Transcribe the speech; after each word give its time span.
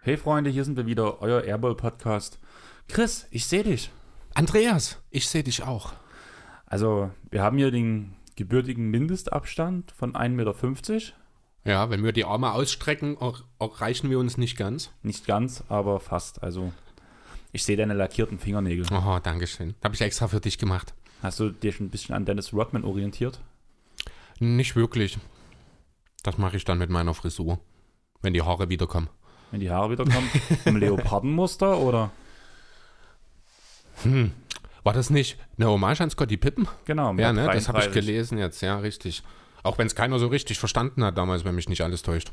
Hey 0.00 0.16
Freunde, 0.16 0.50
hier 0.50 0.64
sind 0.64 0.76
wir 0.76 0.86
wieder, 0.86 1.22
euer 1.22 1.44
Airball 1.44 1.76
Podcast. 1.76 2.40
Chris, 2.88 3.28
ich 3.30 3.46
sehe 3.46 3.62
dich. 3.62 3.92
Andreas, 4.34 5.00
ich 5.10 5.28
sehe 5.28 5.44
dich 5.44 5.62
auch. 5.62 5.92
Also, 6.66 7.12
wir 7.30 7.44
haben 7.44 7.56
hier 7.56 7.70
den 7.70 8.16
gebürtigen 8.34 8.90
Mindestabstand 8.90 9.92
von 9.92 10.14
1,50 10.14 10.30
Meter. 10.30 11.16
Ja, 11.66 11.90
wenn 11.90 12.04
wir 12.04 12.12
die 12.12 12.24
Arme 12.24 12.52
ausstrecken, 12.52 13.16
erreichen 13.58 14.08
wir 14.08 14.18
uns 14.18 14.38
nicht 14.38 14.56
ganz. 14.56 14.90
Nicht 15.02 15.26
ganz, 15.26 15.64
aber 15.68 15.98
fast. 15.98 16.42
Also, 16.42 16.72
ich 17.52 17.64
sehe 17.64 17.76
deine 17.76 17.94
lackierten 17.94 18.38
Fingernägel. 18.38 18.86
Oh, 18.92 19.18
danke 19.22 19.46
schön. 19.46 19.74
Habe 19.82 19.94
ich 19.94 20.00
extra 20.00 20.28
für 20.28 20.40
dich 20.40 20.58
gemacht. 20.58 20.94
Hast 21.22 21.40
du 21.40 21.50
dich 21.50 21.80
ein 21.80 21.90
bisschen 21.90 22.14
an 22.14 22.24
Dennis 22.24 22.52
Rodman 22.52 22.84
orientiert? 22.84 23.40
Nicht 24.38 24.76
wirklich. 24.76 25.18
Das 26.22 26.38
mache 26.38 26.56
ich 26.56 26.64
dann 26.64 26.78
mit 26.78 26.90
meiner 26.90 27.14
Frisur, 27.14 27.58
wenn 28.22 28.32
die 28.32 28.42
Haare 28.42 28.68
wiederkommen. 28.68 29.08
Wenn 29.50 29.60
die 29.60 29.70
Haare 29.70 29.90
wiederkommen? 29.90 30.28
Im 30.64 30.76
Leopardenmuster 30.76 31.78
oder? 31.78 32.10
Hm. 34.02 34.32
War 34.84 34.92
das 34.92 35.10
nicht 35.10 35.36
eine 35.56 35.68
Hommage 35.68 36.00
an 36.00 36.10
Scotty 36.10 36.36
Pippen? 36.36 36.68
Genau. 36.84 37.12
Ja, 37.14 37.32
ne, 37.32 37.46
das 37.46 37.68
habe 37.68 37.80
ich 37.80 37.90
gelesen 37.90 38.38
jetzt, 38.38 38.60
ja, 38.60 38.78
richtig. 38.78 39.24
Auch 39.66 39.78
wenn 39.78 39.86
es 39.86 39.94
keiner 39.94 40.18
so 40.18 40.28
richtig 40.28 40.58
verstanden 40.58 41.04
hat 41.04 41.18
damals, 41.18 41.44
wenn 41.44 41.54
mich 41.54 41.68
nicht 41.68 41.82
alles 41.82 42.02
täuscht. 42.02 42.32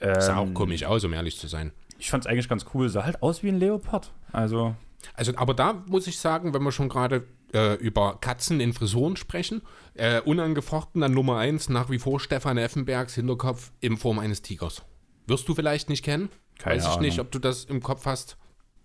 Ähm, 0.00 0.20
sah 0.20 0.36
auch 0.36 0.54
komisch 0.54 0.84
aus, 0.84 1.04
um 1.04 1.12
ehrlich 1.12 1.38
zu 1.38 1.48
sein. 1.48 1.72
Ich 1.98 2.10
fand 2.10 2.24
es 2.24 2.30
eigentlich 2.30 2.48
ganz 2.48 2.66
cool. 2.72 2.88
Sah 2.88 3.04
halt 3.04 3.22
aus 3.22 3.42
wie 3.42 3.48
ein 3.48 3.58
Leopard. 3.58 4.12
Also. 4.32 4.76
Also, 5.14 5.32
aber 5.36 5.54
da 5.54 5.84
muss 5.86 6.06
ich 6.06 6.18
sagen, 6.18 6.54
wenn 6.54 6.62
wir 6.62 6.72
schon 6.72 6.88
gerade 6.88 7.26
äh, 7.52 7.74
über 7.74 8.18
Katzen 8.20 8.60
in 8.60 8.72
Frisuren 8.72 9.16
sprechen, 9.16 9.62
äh, 9.94 10.20
unangefochten 10.20 11.02
an 11.02 11.12
Nummer 11.12 11.38
1 11.38 11.68
nach 11.68 11.90
wie 11.90 11.98
vor 11.98 12.20
Stefan 12.20 12.58
Effenbergs 12.58 13.14
Hinterkopf 13.14 13.72
in 13.80 13.96
Form 13.96 14.18
eines 14.18 14.42
Tigers. 14.42 14.82
Wirst 15.26 15.48
du 15.48 15.54
vielleicht 15.54 15.88
nicht 15.88 16.04
kennen? 16.04 16.30
Keine 16.58 16.76
Weiß 16.76 16.84
ich 16.84 16.90
Ahnung. 16.90 17.02
nicht, 17.02 17.20
ob 17.20 17.30
du 17.30 17.38
das 17.38 17.64
im 17.64 17.82
Kopf 17.82 18.06
hast. 18.06 18.36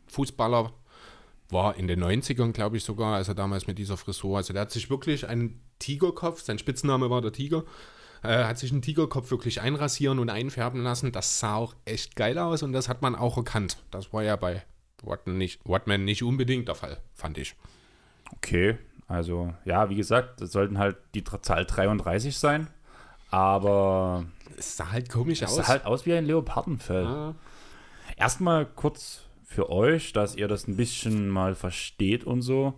Fußballer 0.07 0.71
war 1.49 1.75
in 1.75 1.87
den 1.87 2.03
90ern, 2.03 2.51
glaube 2.51 2.77
ich 2.77 2.83
sogar, 2.83 3.15
als 3.15 3.27
er 3.27 3.35
damals 3.35 3.67
mit 3.67 3.77
dieser 3.77 3.97
Frisur, 3.97 4.37
also 4.37 4.53
der 4.53 4.63
hat 4.63 4.71
sich 4.71 4.89
wirklich 4.89 5.27
einen 5.27 5.61
Tigerkopf, 5.79 6.41
sein 6.41 6.57
Spitzname 6.57 7.09
war 7.09 7.21
der 7.21 7.31
Tiger, 7.31 7.63
äh, 8.23 8.45
hat 8.45 8.57
sich 8.57 8.71
einen 8.71 8.81
Tigerkopf 8.81 9.29
wirklich 9.31 9.61
einrasieren 9.61 10.19
und 10.19 10.29
einfärben 10.29 10.81
lassen. 10.81 11.11
Das 11.11 11.39
sah 11.39 11.55
auch 11.55 11.75
echt 11.85 12.15
geil 12.15 12.37
aus 12.37 12.63
und 12.63 12.73
das 12.73 12.89
hat 12.89 13.01
man 13.01 13.15
auch 13.15 13.37
erkannt. 13.37 13.77
Das 13.91 14.13
war 14.13 14.23
ja 14.23 14.35
bei 14.35 14.63
Watman 15.03 15.37
nicht, 15.37 15.59
Watman 15.65 16.05
nicht 16.05 16.23
unbedingt 16.23 16.67
der 16.67 16.75
Fall, 16.75 16.97
fand 17.13 17.37
ich. 17.37 17.55
Okay, 18.31 18.77
also 19.07 19.53
ja, 19.65 19.89
wie 19.89 19.95
gesagt, 19.95 20.41
das 20.41 20.51
sollten 20.51 20.77
halt 20.77 20.97
die 21.13 21.23
Zahl 21.23 21.65
33 21.65 22.37
sein, 22.37 22.67
aber 23.29 24.25
es 24.57 24.77
sah 24.77 24.91
halt 24.91 25.09
komisch 25.09 25.41
es 25.41 25.49
aus. 25.49 25.59
Es 25.59 25.65
sah 25.65 25.73
halt 25.73 25.85
aus 25.85 26.05
wie 26.05 26.13
ein 26.13 26.25
Leopardenfell. 26.25 27.05
Ah. 27.05 27.35
Erstmal 28.15 28.65
kurz 28.65 29.22
für 29.53 29.69
euch, 29.69 30.13
dass 30.13 30.35
ihr 30.35 30.47
das 30.47 30.67
ein 30.67 30.75
bisschen 30.75 31.29
mal 31.29 31.55
versteht 31.55 32.23
und 32.23 32.41
so. 32.41 32.73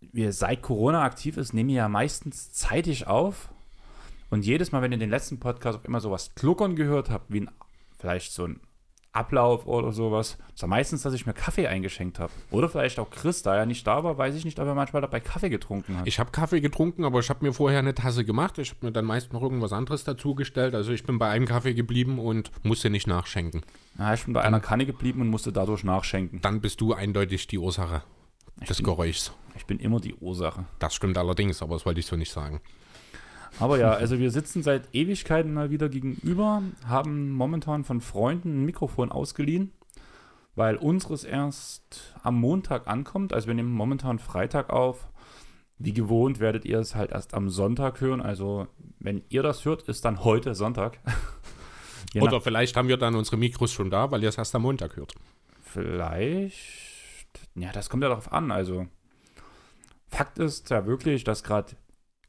Wir 0.00 0.32
seit 0.32 0.62
Corona 0.62 1.02
aktiv 1.02 1.36
ist, 1.36 1.52
nehmen 1.52 1.68
wir 1.68 1.76
ja 1.76 1.88
meistens 1.88 2.52
zeitig 2.52 3.06
auf. 3.06 3.50
Und 4.30 4.44
jedes 4.44 4.72
Mal, 4.72 4.82
wenn 4.82 4.92
ihr 4.92 4.98
den 4.98 5.10
letzten 5.10 5.38
Podcast 5.38 5.78
auch 5.78 5.84
immer 5.84 6.00
so 6.00 6.10
was 6.10 6.34
kluckern 6.34 6.74
gehört 6.76 7.10
habt, 7.10 7.32
wie 7.32 7.42
ein, 7.42 7.50
vielleicht 7.98 8.32
so 8.32 8.44
ein 8.46 8.60
Ablauf 9.16 9.66
oder 9.66 9.92
sowas. 9.92 10.38
Das 10.52 10.62
war 10.62 10.68
meistens, 10.68 11.02
dass 11.02 11.14
ich 11.14 11.26
mir 11.26 11.32
Kaffee 11.32 11.66
eingeschenkt 11.66 12.18
habe. 12.18 12.32
Oder 12.50 12.68
vielleicht 12.68 12.98
auch 12.98 13.10
Chris, 13.10 13.42
da 13.42 13.56
er 13.56 13.66
nicht 13.66 13.86
da 13.86 14.04
war, 14.04 14.18
weiß 14.18 14.34
ich 14.34 14.44
nicht, 14.44 14.58
ob 14.58 14.66
er 14.66 14.74
manchmal 14.74 15.02
dabei 15.02 15.20
Kaffee 15.20 15.48
getrunken 15.48 15.98
hat. 15.98 16.06
Ich 16.06 16.18
habe 16.18 16.30
Kaffee 16.30 16.60
getrunken, 16.60 17.04
aber 17.04 17.20
ich 17.20 17.30
habe 17.30 17.44
mir 17.44 17.52
vorher 17.52 17.78
eine 17.78 17.94
Tasse 17.94 18.24
gemacht. 18.24 18.58
Ich 18.58 18.70
habe 18.70 18.86
mir 18.86 18.92
dann 18.92 19.04
meist 19.04 19.32
noch 19.32 19.42
irgendwas 19.42 19.72
anderes 19.72 20.04
dazugestellt. 20.04 20.74
Also 20.74 20.92
ich 20.92 21.04
bin 21.04 21.18
bei 21.18 21.28
einem 21.28 21.46
Kaffee 21.46 21.74
geblieben 21.74 22.18
und 22.18 22.50
musste 22.62 22.90
nicht 22.90 23.06
nachschenken. 23.06 23.62
Ja, 23.98 24.14
ich 24.14 24.24
bin 24.24 24.34
bei 24.34 24.40
dann, 24.40 24.48
einer 24.48 24.60
Kanne 24.60 24.86
geblieben 24.86 25.20
und 25.22 25.28
musste 25.28 25.52
dadurch 25.52 25.84
nachschenken. 25.84 26.40
Dann 26.42 26.60
bist 26.60 26.80
du 26.80 26.92
eindeutig 26.92 27.46
die 27.46 27.58
Ursache 27.58 28.02
ich 28.60 28.68
des 28.68 28.78
bin, 28.78 28.86
Geräuschs. 28.86 29.32
Ich 29.56 29.66
bin 29.66 29.78
immer 29.78 30.00
die 30.00 30.14
Ursache. 30.14 30.64
Das 30.78 30.94
stimmt 30.94 31.18
allerdings, 31.18 31.62
aber 31.62 31.74
das 31.74 31.86
wollte 31.86 32.00
ich 32.00 32.06
so 32.06 32.16
nicht 32.16 32.32
sagen. 32.32 32.60
Aber 33.58 33.78
ja, 33.78 33.92
also 33.92 34.18
wir 34.18 34.30
sitzen 34.30 34.62
seit 34.62 34.94
Ewigkeiten 34.94 35.54
mal 35.54 35.70
wieder 35.70 35.88
gegenüber, 35.88 36.62
haben 36.86 37.30
momentan 37.30 37.84
von 37.84 38.00
Freunden 38.00 38.62
ein 38.62 38.64
Mikrofon 38.66 39.10
ausgeliehen, 39.10 39.72
weil 40.54 40.76
unseres 40.76 41.24
erst 41.24 42.14
am 42.22 42.38
Montag 42.38 42.86
ankommt. 42.86 43.32
Also 43.32 43.46
wir 43.46 43.54
nehmen 43.54 43.72
momentan 43.72 44.18
Freitag 44.18 44.70
auf. 44.70 45.08
Wie 45.78 45.92
gewohnt 45.92 46.40
werdet 46.40 46.64
ihr 46.64 46.78
es 46.78 46.94
halt 46.94 47.12
erst 47.12 47.34
am 47.34 47.50
Sonntag 47.50 48.00
hören. 48.00 48.20
Also 48.20 48.66
wenn 48.98 49.22
ihr 49.28 49.42
das 49.42 49.64
hört, 49.64 49.82
ist 49.82 50.04
dann 50.04 50.24
heute 50.24 50.54
Sonntag. 50.54 50.98
Oder 52.20 52.40
vielleicht 52.40 52.76
haben 52.76 52.88
wir 52.88 52.96
dann 52.96 53.14
unsere 53.14 53.36
Mikros 53.36 53.72
schon 53.72 53.90
da, 53.90 54.10
weil 54.10 54.22
ihr 54.22 54.28
es 54.28 54.38
erst 54.38 54.54
am 54.54 54.62
Montag 54.62 54.96
hört. 54.96 55.14
Vielleicht. 55.60 56.62
Ja, 57.54 57.72
das 57.72 57.90
kommt 57.90 58.02
ja 58.02 58.08
darauf 58.08 58.32
an. 58.32 58.50
Also 58.50 58.86
Fakt 60.08 60.38
ist 60.38 60.70
ja 60.70 60.86
wirklich, 60.86 61.24
dass 61.24 61.42
gerade 61.42 61.76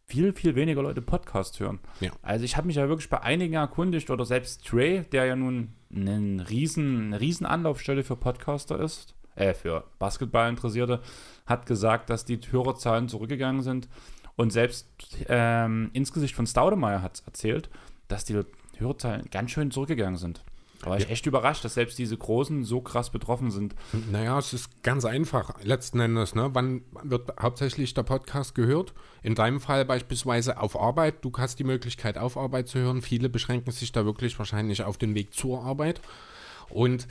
viel, 0.08 0.32
viel 0.32 0.56
weniger 0.56 0.82
Leute 0.82 1.02
Podcast 1.02 1.60
hören. 1.60 1.80
Ja. 2.00 2.12
Also 2.22 2.46
ich 2.46 2.56
habe 2.56 2.68
mich 2.68 2.78
ja 2.78 2.88
wirklich 2.88 3.10
bei 3.10 3.22
einigen 3.22 3.56
erkundigt 3.56 4.10
oder 4.10 4.26
selbst 4.26 4.66
Trey, 4.66 5.04
der 5.12 5.26
ja 5.26 5.36
nun 5.36 5.74
einen 5.94 6.40
riesen, 6.40 7.08
eine 7.08 7.20
riesen 7.20 7.46
Anlaufstelle 7.46 8.04
für 8.04 8.16
Podcaster 8.16 8.80
ist, 8.80 9.16
äh, 9.36 9.54
für 9.54 9.84
Basketball-Interessierte, 10.00 11.02
hat 11.46 11.66
gesagt, 11.66 12.10
dass 12.10 12.24
die 12.24 12.40
Hörerzahlen 12.50 13.10
zurückgegangen 13.10 13.62
sind. 13.62 13.90
Und 14.38 14.52
selbst 14.52 14.88
ähm, 15.28 15.90
ins 15.94 16.14
Gesicht 16.14 16.36
von 16.36 16.48
Staudemeyer 16.48 17.02
hat 17.02 17.22
erzählt, 17.26 17.70
dass 18.08 18.24
die 18.24 18.42
Hörerzahlen 18.78 19.28
ganz 19.30 19.52
schön 19.52 19.72
zurückgegangen 19.72 20.18
sind. 20.18 20.44
Da 20.82 20.92
war 20.92 20.98
ich 20.98 21.10
echt 21.10 21.26
überrascht, 21.26 21.66
dass 21.66 21.74
selbst 21.74 21.98
diese 21.98 22.18
Großen 22.18 22.64
so 22.64 22.82
krass 22.82 23.10
betroffen 23.10 23.52
sind. 23.52 23.76
Naja, 24.12 24.38
es 24.38 24.54
ist 24.54 24.84
ganz 24.84 25.06
einfach, 25.06 25.62
letzten 25.64 26.00
Endes. 26.00 26.36
Ne? 26.36 26.50
Wann 26.54 26.82
wird 27.04 27.34
hauptsächlich 27.42 27.94
der 27.94 28.04
Podcast 28.04 28.54
gehört? 28.56 28.94
In 29.24 29.36
deinem 29.36 29.60
Fall 29.60 29.86
beispielsweise 29.86 30.60
auf 30.60 30.80
Arbeit. 30.80 31.26
Du 31.26 31.32
hast 31.38 31.60
die 31.60 31.64
Möglichkeit, 31.64 32.18
auf 32.18 32.38
Arbeit 32.38 32.68
zu 32.68 32.80
hören. 32.80 33.02
Viele 33.02 33.30
beschränken 33.30 33.72
sich 33.72 33.92
da 33.92 34.06
wirklich 34.06 34.38
wahrscheinlich 34.38 34.84
auf 34.84 34.98
den 34.98 35.16
Weg 35.16 35.34
zur 35.34 35.64
Arbeit. 35.64 36.00
Und 36.70 37.08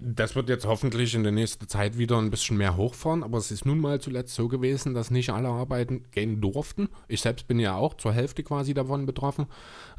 das 0.00 0.34
wird 0.34 0.48
jetzt 0.48 0.66
hoffentlich 0.66 1.14
in 1.14 1.22
der 1.22 1.32
nächsten 1.32 1.68
Zeit 1.68 1.98
wieder 1.98 2.18
ein 2.18 2.30
bisschen 2.30 2.56
mehr 2.56 2.76
hochfahren, 2.76 3.22
aber 3.22 3.38
es 3.38 3.50
ist 3.50 3.64
nun 3.64 3.78
mal 3.78 4.00
zuletzt 4.00 4.34
so 4.34 4.48
gewesen, 4.48 4.92
dass 4.92 5.10
nicht 5.10 5.30
alle 5.30 5.48
arbeiten 5.48 6.04
gehen 6.10 6.40
durften. 6.40 6.88
Ich 7.06 7.20
selbst 7.20 7.46
bin 7.46 7.60
ja 7.60 7.76
auch 7.76 7.94
zur 7.94 8.12
Hälfte 8.12 8.42
quasi 8.42 8.74
davon 8.74 9.06
betroffen. 9.06 9.46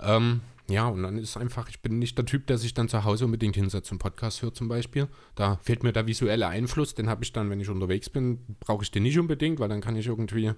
Ähm, 0.01 0.41
ja, 0.67 0.87
und 0.87 1.03
dann 1.03 1.17
ist 1.17 1.37
einfach, 1.37 1.69
ich 1.69 1.81
bin 1.81 1.99
nicht 1.99 2.17
der 2.17 2.25
Typ, 2.25 2.47
der 2.47 2.57
sich 2.57 2.73
dann 2.73 2.89
zu 2.89 3.03
Hause 3.03 3.25
unbedingt 3.25 3.55
hinsetzt 3.55 3.91
und 3.91 3.99
Podcast 3.99 4.41
hört 4.41 4.55
zum 4.55 4.67
Beispiel. 4.67 5.07
Da 5.35 5.59
fehlt 5.61 5.83
mir 5.83 5.93
der 5.93 6.07
visuelle 6.07 6.47
Einfluss, 6.47 6.95
den 6.95 7.07
habe 7.07 7.23
ich 7.23 7.33
dann, 7.33 7.49
wenn 7.51 7.59
ich 7.59 7.69
unterwegs 7.69 8.09
bin, 8.09 8.39
brauche 8.59 8.83
ich 8.83 8.89
den 8.89 9.03
nicht 9.03 9.19
unbedingt, 9.19 9.59
weil 9.59 9.69
dann 9.69 9.81
kann 9.81 9.95
ich 9.95 10.07
irgendwie, 10.07 10.53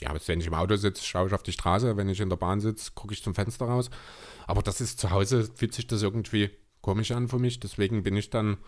ja, 0.00 0.14
wenn 0.26 0.40
ich 0.40 0.46
im 0.46 0.54
Auto 0.54 0.76
sitze, 0.76 1.04
schaue 1.04 1.26
ich 1.26 1.34
auf 1.34 1.42
die 1.42 1.52
Straße, 1.52 1.96
wenn 1.96 2.08
ich 2.08 2.20
in 2.20 2.28
der 2.28 2.36
Bahn 2.36 2.60
sitze, 2.60 2.92
gucke 2.94 3.14
ich 3.14 3.22
zum 3.22 3.34
Fenster 3.34 3.66
raus. 3.66 3.90
Aber 4.46 4.62
das 4.62 4.80
ist 4.80 5.00
zu 5.00 5.10
Hause, 5.10 5.50
fühlt 5.56 5.74
sich 5.74 5.88
das 5.88 6.02
irgendwie 6.02 6.50
komisch 6.80 7.10
an 7.10 7.26
für 7.26 7.40
mich, 7.40 7.58
deswegen 7.58 8.04
bin 8.04 8.16
ich 8.16 8.30
dann 8.30 8.58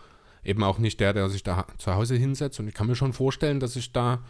eben 0.43 0.63
auch 0.63 0.77
nicht 0.77 0.99
der, 0.99 1.13
der 1.13 1.29
sich 1.29 1.43
da 1.43 1.67
zu 1.77 1.95
Hause 1.95 2.15
hinsetzt 2.15 2.59
und 2.59 2.67
ich 2.67 2.73
kann 2.73 2.87
mir 2.87 2.95
schon 2.95 3.13
vorstellen, 3.13 3.61
dass 3.61 3.77
ich 3.77 3.93
da 3.93 4.25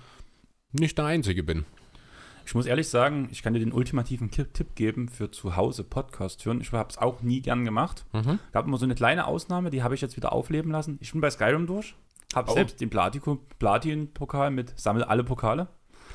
nicht 0.71 0.97
der 0.99 1.05
Einzige 1.05 1.41
bin. 1.41 1.65
Ich 2.45 2.55
muss 2.55 2.65
ehrlich 2.65 2.89
sagen, 2.89 3.29
ich 3.31 3.43
kann 3.43 3.53
dir 3.53 3.59
den 3.59 3.71
ultimativen 3.71 4.31
Tipp 4.31 4.75
geben 4.75 5.09
für 5.09 5.31
zu 5.31 5.55
Hause 5.55 5.83
Podcast 5.83 6.45
hören. 6.45 6.61
Ich 6.61 6.71
habe 6.71 6.89
es 6.89 6.97
auch 6.97 7.21
nie 7.21 7.41
gern 7.41 7.65
gemacht. 7.65 8.05
Mhm. 8.13 8.39
Gab 8.51 8.65
immer 8.65 8.77
so 8.77 8.85
eine 8.85 8.95
kleine 8.95 9.27
Ausnahme, 9.27 9.69
die 9.69 9.83
habe 9.83 9.95
ich 9.95 10.01
jetzt 10.01 10.17
wieder 10.17 10.33
aufleben 10.33 10.71
lassen. 10.71 10.97
Ich 11.01 11.11
bin 11.11 11.21
bei 11.21 11.29
Skyrim 11.29 11.67
durch, 11.67 11.95
habe 12.35 12.51
oh. 12.51 12.53
selbst 12.53 12.81
den 12.81 12.89
Platin-Pokal 12.89 14.51
mit 14.51 14.79
Sammel 14.79 15.03
alle 15.03 15.23
Pokale. 15.23 15.67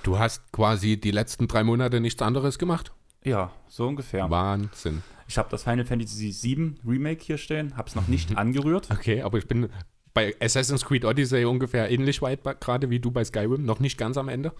Du 0.02 0.18
hast 0.18 0.52
quasi 0.52 1.00
die 1.00 1.10
letzten 1.10 1.48
drei 1.48 1.64
Monate 1.64 2.00
nichts 2.00 2.22
anderes 2.22 2.58
gemacht? 2.58 2.92
Ja, 3.24 3.50
so 3.66 3.88
ungefähr. 3.88 4.30
Wahnsinn. 4.30 5.02
Ich 5.26 5.38
habe 5.38 5.48
das 5.50 5.64
Final 5.64 5.84
Fantasy 5.84 6.32
VII 6.32 6.76
Remake 6.86 7.24
hier 7.24 7.38
stehen, 7.38 7.76
habe 7.76 7.88
es 7.88 7.96
noch 7.96 8.06
nicht 8.06 8.36
angerührt. 8.38 8.88
Okay, 8.90 9.22
aber 9.22 9.38
ich 9.38 9.48
bin 9.48 9.68
bei 10.14 10.34
Assassin's 10.40 10.84
Creed 10.84 11.04
Odyssey 11.04 11.44
ungefähr 11.44 11.90
ähnlich 11.90 12.22
weit, 12.22 12.42
gerade 12.60 12.88
wie 12.88 13.00
du 13.00 13.10
bei 13.10 13.24
Skyrim, 13.24 13.64
noch 13.64 13.80
nicht 13.80 13.98
ganz 13.98 14.16
am 14.16 14.28
Ende. 14.28 14.52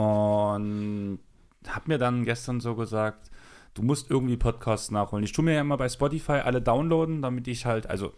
Und 0.00 1.18
habe 1.66 1.84
mir 1.86 1.98
dann 1.98 2.24
gestern 2.24 2.60
so 2.60 2.74
gesagt, 2.74 3.30
du 3.74 3.82
musst 3.82 4.10
irgendwie 4.10 4.36
Podcasts 4.36 4.90
nachholen. 4.90 5.24
Ich 5.24 5.32
tue 5.32 5.44
mir 5.44 5.54
ja 5.54 5.62
immer 5.62 5.76
bei 5.76 5.88
Spotify 5.88 6.40
alle 6.44 6.60
downloaden, 6.62 7.22
damit 7.22 7.48
ich 7.48 7.66
halt, 7.66 7.88
also 7.88 8.12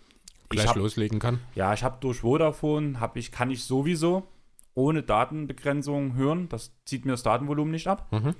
gleich 0.48 0.68
hab, 0.68 0.76
loslegen 0.76 1.18
kann. 1.18 1.40
Ja, 1.54 1.72
ich 1.74 1.84
habe 1.84 1.98
durch 2.00 2.20
Vodafone, 2.20 3.00
hab 3.00 3.16
ich, 3.16 3.32
kann 3.32 3.50
ich 3.50 3.64
sowieso 3.64 4.26
ohne 4.74 5.02
Datenbegrenzung 5.02 6.14
hören. 6.14 6.48
Das 6.48 6.72
zieht 6.84 7.04
mir 7.04 7.12
das 7.12 7.22
Datenvolumen 7.22 7.70
nicht 7.72 7.86
ab. 7.86 8.10
Mhm. 8.12 8.34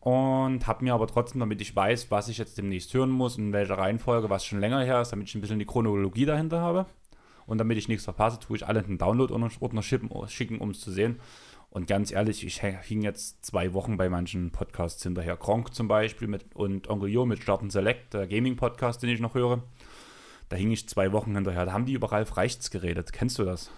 Und 0.00 0.66
habe 0.66 0.84
mir 0.84 0.94
aber 0.94 1.06
trotzdem, 1.06 1.40
damit 1.40 1.60
ich 1.60 1.76
weiß, 1.76 2.10
was 2.10 2.28
ich 2.28 2.38
jetzt 2.38 2.58
demnächst 2.58 2.92
hören 2.92 3.10
muss, 3.10 3.38
in 3.38 3.52
welcher 3.52 3.78
Reihenfolge, 3.78 4.30
was 4.30 4.44
schon 4.44 4.58
länger 4.58 4.82
her 4.82 5.00
ist, 5.00 5.10
damit 5.10 5.28
ich 5.28 5.34
ein 5.34 5.40
bisschen 5.40 5.60
die 5.60 5.64
Chronologie 5.64 6.26
dahinter 6.26 6.60
habe, 6.60 6.86
Und 7.46 7.58
damit 7.58 7.78
ich 7.78 7.88
nichts 7.88 8.04
verpasse, 8.04 8.38
tue 8.38 8.56
ich 8.56 8.66
alle 8.66 8.80
in 8.80 8.86
den 8.86 8.98
Download-Ordner 8.98 9.82
schicken, 9.82 10.58
um 10.58 10.70
es 10.70 10.80
zu 10.80 10.90
sehen. 10.90 11.20
Und 11.72 11.86
ganz 11.86 12.12
ehrlich, 12.12 12.44
ich 12.44 12.60
hing 12.60 13.00
jetzt 13.00 13.46
zwei 13.46 13.72
Wochen 13.72 13.96
bei 13.96 14.10
manchen 14.10 14.50
Podcasts 14.50 15.02
hinterher. 15.02 15.38
Gronk 15.38 15.74
zum 15.74 15.88
Beispiel 15.88 16.28
mit, 16.28 16.54
und 16.54 16.90
Onkel 16.90 17.08
Jo 17.08 17.24
mit 17.24 17.42
Starten 17.42 17.70
Select, 17.70 18.12
der 18.12 18.26
Gaming-Podcast, 18.26 19.02
den 19.02 19.08
ich 19.08 19.20
noch 19.20 19.32
höre. 19.32 19.62
Da 20.50 20.56
hing 20.56 20.70
ich 20.70 20.86
zwei 20.86 21.12
Wochen 21.12 21.34
hinterher. 21.34 21.64
Da 21.64 21.72
haben 21.72 21.86
die 21.86 21.94
über 21.94 22.12
Ralf 22.12 22.36
Reichts 22.36 22.70
geredet. 22.70 23.14
Kennst 23.14 23.38
du 23.38 23.44
das? 23.44 23.70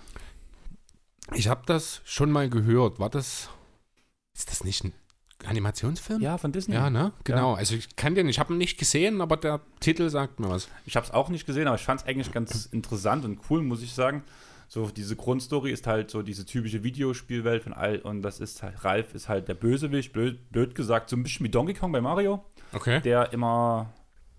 Ich 1.35 1.47
habe 1.47 1.63
das 1.67 2.01
schon 2.05 2.33
mal 2.33 2.51
gehört. 2.51 2.99
War 2.99 3.11
das. 3.11 3.49
Ist 4.37 4.51
das 4.51 4.65
nicht 4.65 4.83
ein 4.83 4.93
Animationsfilm? 5.45 6.21
Ja, 6.21 6.37
von 6.37 6.51
Disney. 6.51 6.75
Ja, 6.75 6.91
ne? 6.91 7.13
Genau. 7.23 7.53
Ja. 7.53 7.59
Also 7.59 7.77
ich 7.77 7.95
kann 7.95 8.17
den, 8.17 8.29
ich 8.29 8.41
habe 8.41 8.53
ihn 8.53 8.59
nicht 8.59 8.77
gesehen, 8.77 9.21
aber 9.21 9.37
der 9.37 9.61
Titel 9.79 10.11
sagt 10.11 10.41
mir 10.41 10.51
was. 10.51 10.69
Ich 10.85 10.97
habe 10.97 11.07
es 11.07 11.13
auch 11.13 11.29
nicht 11.29 11.47
gesehen, 11.47 11.69
aber 11.69 11.77
ich 11.77 11.85
fand 11.85 12.01
es 12.01 12.07
eigentlich 12.09 12.33
ganz 12.33 12.67
interessant 12.73 13.25
und 13.25 13.39
cool, 13.49 13.63
muss 13.63 13.83
ich 13.83 13.95
sagen. 13.95 14.25
So, 14.69 14.89
diese 14.89 15.17
Grundstory 15.17 15.71
ist 15.71 15.87
halt 15.87 16.11
so 16.11 16.23
diese 16.23 16.47
typische 16.47 16.83
Videospielwelt 16.83 17.63
von 17.63 17.73
all 17.73 17.99
und 17.99 18.23
das 18.23 18.41
ist 18.41 18.63
halt, 18.63 18.85
Ralf 18.85 19.15
ist 19.15 19.29
halt 19.29 19.49
der 19.49 19.55
Bösewicht, 19.55 20.13
blöd, 20.13 20.51
blöd 20.51 20.75
gesagt, 20.75 21.11
so 21.11 21.17
ein 21.17 21.23
bisschen 21.23 21.45
wie 21.45 21.51
Donkey 21.51 21.75
Kong 21.75 21.93
bei 21.93 22.01
Mario. 22.01 22.45
Okay. 22.73 23.01
Der 23.01 23.33
immer 23.33 23.93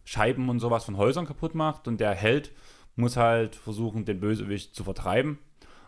Scheiben 0.03 0.49
und 0.49 0.59
sowas 0.59 0.85
von 0.85 0.97
Häusern 0.97 1.25
kaputt 1.25 1.55
macht 1.55 1.87
und 1.87 1.99
der 1.99 2.11
Held 2.11 2.51
muss 2.95 3.17
halt 3.17 3.55
versuchen, 3.55 4.05
den 4.05 4.19
Bösewicht 4.19 4.75
zu 4.75 4.83
vertreiben. 4.83 5.39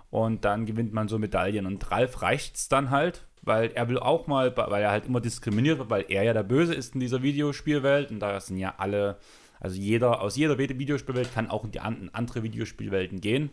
Und 0.10 0.45
dann 0.45 0.66
gewinnt 0.66 0.94
man 0.94 1.07
so 1.07 1.19
Medaillen. 1.19 1.66
Und 1.66 1.92
Ralf 1.92 2.22
reicht 2.22 2.56
es 2.56 2.69
dann 2.69 2.89
halt, 2.92 3.25
weil 3.42 3.72
er 3.72 3.89
will 3.89 4.00
auch 4.00 4.28
mal, 4.28 4.56
weil 4.56 4.81
er 4.81 4.92
halt 4.92 5.06
immer 5.06 5.22
diskriminiert 5.22 5.80
wird, 5.80 5.89
weil 5.89 6.06
er 6.10 6.24
ja 6.24 6.34
der 6.34 6.44
Böse 6.44 6.74
ist 6.74 6.94
in 6.94 7.00
dieser 7.00 7.24
Videospielwelt. 7.24 8.12
Und 8.12 8.19
da 8.19 8.39
sind 8.39 8.57
ja 8.57 8.75
alle, 8.78 9.18
also 9.60 9.78
jeder 9.78 10.22
aus 10.22 10.36
jeder 10.36 10.57
Videospielwelt 10.57 11.34
kann 11.34 11.50
auch 11.50 11.66
in 11.66 11.72
die 11.72 11.80
andere 11.80 12.44
Videospielwelten 12.44 13.22
gehen. 13.22 13.50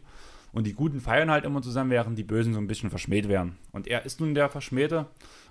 Und 0.54 0.68
die 0.68 0.72
Guten 0.72 1.00
feiern 1.00 1.32
halt 1.32 1.44
immer 1.44 1.62
zusammen, 1.62 1.90
während 1.90 2.16
die 2.16 2.22
Bösen 2.22 2.54
so 2.54 2.60
ein 2.60 2.68
bisschen 2.68 2.88
verschmäht 2.88 3.28
werden. 3.28 3.58
Und 3.72 3.88
er 3.88 4.06
ist 4.06 4.20
nun 4.20 4.36
der 4.36 4.48
Verschmähte 4.48 5.06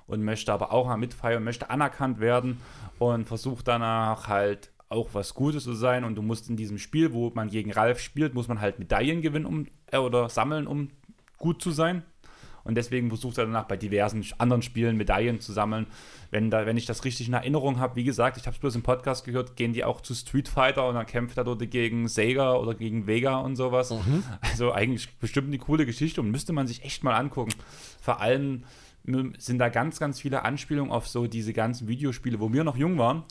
und 0.08 0.24
möchte 0.24 0.54
aber 0.54 0.72
auch 0.72 0.88
mal 0.88 0.96
mitfeiern, 0.96 1.44
möchte 1.44 1.70
anerkannt 1.70 2.22
werden 2.22 2.62
und 3.00 3.26
versucht 3.26 3.68
danach 3.68 4.30
halt 4.30 4.72
auch 4.88 5.10
was 5.12 5.34
Gutes 5.34 5.66
zu 5.66 5.74
sein. 5.74 6.06
Und 6.06 6.16
du 6.16 6.22
musst 6.22 6.50
in 6.50 6.56
diesem 6.56 6.78
Spiel, 6.78 7.12
wo 7.12 7.30
man 7.36 7.50
gegen 7.50 7.74
Ralf 7.74 8.00
spielt, 8.00 8.34
muss 8.34 8.48
man 8.48 8.62
halt 8.62 8.80
Medaillen 8.80 9.22
gewinnen 9.22 9.46
um, 9.46 9.68
äh, 9.92 9.98
oder 9.98 10.30
sammeln, 10.30 10.68
um 10.68 10.90
gut 11.38 11.62
zu 11.62 11.72
sein. 11.72 12.04
Und 12.64 12.76
deswegen 12.76 13.10
versucht 13.10 13.38
er 13.38 13.46
danach 13.46 13.66
bei 13.66 13.76
diversen 13.76 14.26
anderen 14.38 14.62
Spielen 14.62 14.96
Medaillen 14.96 15.40
zu 15.40 15.52
sammeln. 15.52 15.88
Wenn, 16.32 16.50
da, 16.50 16.66
wenn 16.66 16.78
ich 16.78 16.86
das 16.86 17.04
richtig 17.04 17.28
in 17.28 17.34
Erinnerung 17.34 17.80
habe, 17.80 17.96
wie 17.96 18.04
gesagt, 18.04 18.38
ich 18.38 18.46
habe 18.46 18.56
es 18.56 18.60
bloß 18.60 18.76
im 18.76 18.84
Podcast 18.84 19.26
gehört, 19.26 19.56
gehen 19.56 19.74
die 19.74 19.84
auch 19.84 20.02
zu 20.02 20.16
Street 20.16 20.48
Fighter 20.48 20.88
und 20.88 20.96
dann 20.96 21.06
kämpft 21.06 21.38
er 21.38 21.44
dort 21.44 21.70
gegen 21.70 22.08
Sega 22.08 22.54
oder 22.56 22.74
gegen 22.74 23.06
Vega 23.06 23.38
und 23.38 23.56
sowas. 23.56 23.92
Mhm. 23.92 24.24
Also 24.42 24.72
eigentlich 24.72 25.14
bestimmt 25.18 25.48
eine 25.48 25.58
coole 25.58 25.86
Geschichte 25.86 26.22
und 26.22 26.32
müsste 26.32 26.54
man 26.54 26.68
sich 26.68 26.84
echt 26.84 27.04
mal 27.04 27.16
angucken. 27.16 27.54
Vor 28.02 28.22
allem 28.22 28.64
sind 29.38 29.60
da 29.60 29.70
ganz, 29.70 30.00
ganz 30.00 30.22
viele 30.22 30.46
Anspielungen 30.46 30.92
auf 30.92 31.08
so 31.08 31.28
diese 31.28 31.52
ganzen 31.52 31.88
Videospiele, 31.88 32.40
wo 32.40 32.54
wir 32.54 32.64
noch 32.64 32.78
jung 32.78 32.98
waren. 32.98 33.24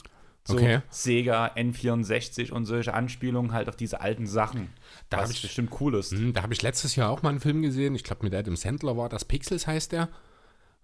So 0.45 0.55
okay. 0.55 0.81
Sega, 0.91 1.53
N64 1.55 2.51
und 2.51 2.65
solche 2.65 2.95
Anspielungen 2.95 3.53
halt 3.53 3.69
auf 3.69 3.77
diese 3.77 4.01
alten 4.01 4.27
Sachen. 4.27 4.71
Da 5.09 5.19
was 5.19 5.31
ich, 5.31 5.43
bestimmt 5.43 5.71
cool 5.81 5.95
ist. 5.95 6.11
Hm, 6.11 6.33
da 6.33 6.43
habe 6.43 6.53
ich 6.53 6.63
letztes 6.63 6.97
Jahr 6.97 7.11
auch 7.11 7.23
mal 7.23 7.29
einen 7.29 7.41
Film 7.41 7.63
gesehen. 7.63 7.95
Ich 7.95 8.03
glaube, 8.03 8.25
mit 8.25 8.35
Adam 8.35 8.57
Sandler 8.57 8.97
war 8.97 9.09
das. 9.09 9.25
Pixels 9.25 9.67
heißt 9.67 9.93
der. 9.93 10.09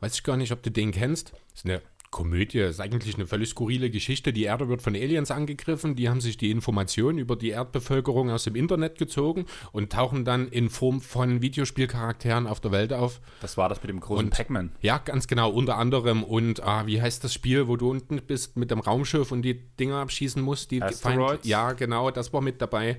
Weiß 0.00 0.14
ich 0.14 0.22
gar 0.22 0.36
nicht, 0.36 0.52
ob 0.52 0.62
du 0.62 0.70
den 0.70 0.92
kennst. 0.92 1.32
Das 1.32 1.60
ist 1.60 1.64
eine 1.64 1.82
Komödie 2.10 2.60
ist 2.60 2.80
eigentlich 2.80 3.16
eine 3.16 3.26
völlig 3.26 3.50
skurrile 3.50 3.90
Geschichte. 3.90 4.32
Die 4.32 4.44
Erde 4.44 4.68
wird 4.68 4.82
von 4.82 4.94
Aliens 4.94 5.30
angegriffen. 5.30 5.94
Die 5.94 6.08
haben 6.08 6.20
sich 6.20 6.36
die 6.38 6.50
Informationen 6.50 7.18
über 7.18 7.36
die 7.36 7.50
Erdbevölkerung 7.50 8.30
aus 8.30 8.44
dem 8.44 8.54
Internet 8.56 8.98
gezogen 8.98 9.46
und 9.72 9.92
tauchen 9.92 10.24
dann 10.24 10.48
in 10.48 10.70
Form 10.70 11.00
von 11.00 11.42
Videospielcharakteren 11.42 12.46
auf 12.46 12.60
der 12.60 12.72
Welt 12.72 12.92
auf. 12.92 13.20
Das 13.40 13.56
war 13.56 13.68
das 13.68 13.82
mit 13.82 13.90
dem 13.90 14.00
großen 14.00 14.30
Pac-Man. 14.30 14.72
Ja, 14.80 14.98
ganz 14.98 15.26
genau. 15.26 15.50
Unter 15.50 15.76
anderem. 15.76 16.24
Und 16.24 16.62
ah, 16.62 16.86
wie 16.86 17.02
heißt 17.02 17.22
das 17.24 17.34
Spiel, 17.34 17.68
wo 17.68 17.76
du 17.76 17.90
unten 17.90 18.20
bist 18.22 18.56
mit 18.56 18.70
dem 18.70 18.80
Raumschiff 18.80 19.30
und 19.30 19.42
die 19.42 19.54
Dinger 19.78 19.96
abschießen 19.96 20.40
musst? 20.40 20.70
Die 20.70 20.82
Asteroids? 20.82 21.46
Ja, 21.46 21.72
genau. 21.72 22.10
Das 22.10 22.32
war 22.32 22.40
mit 22.40 22.62
dabei. 22.62 22.96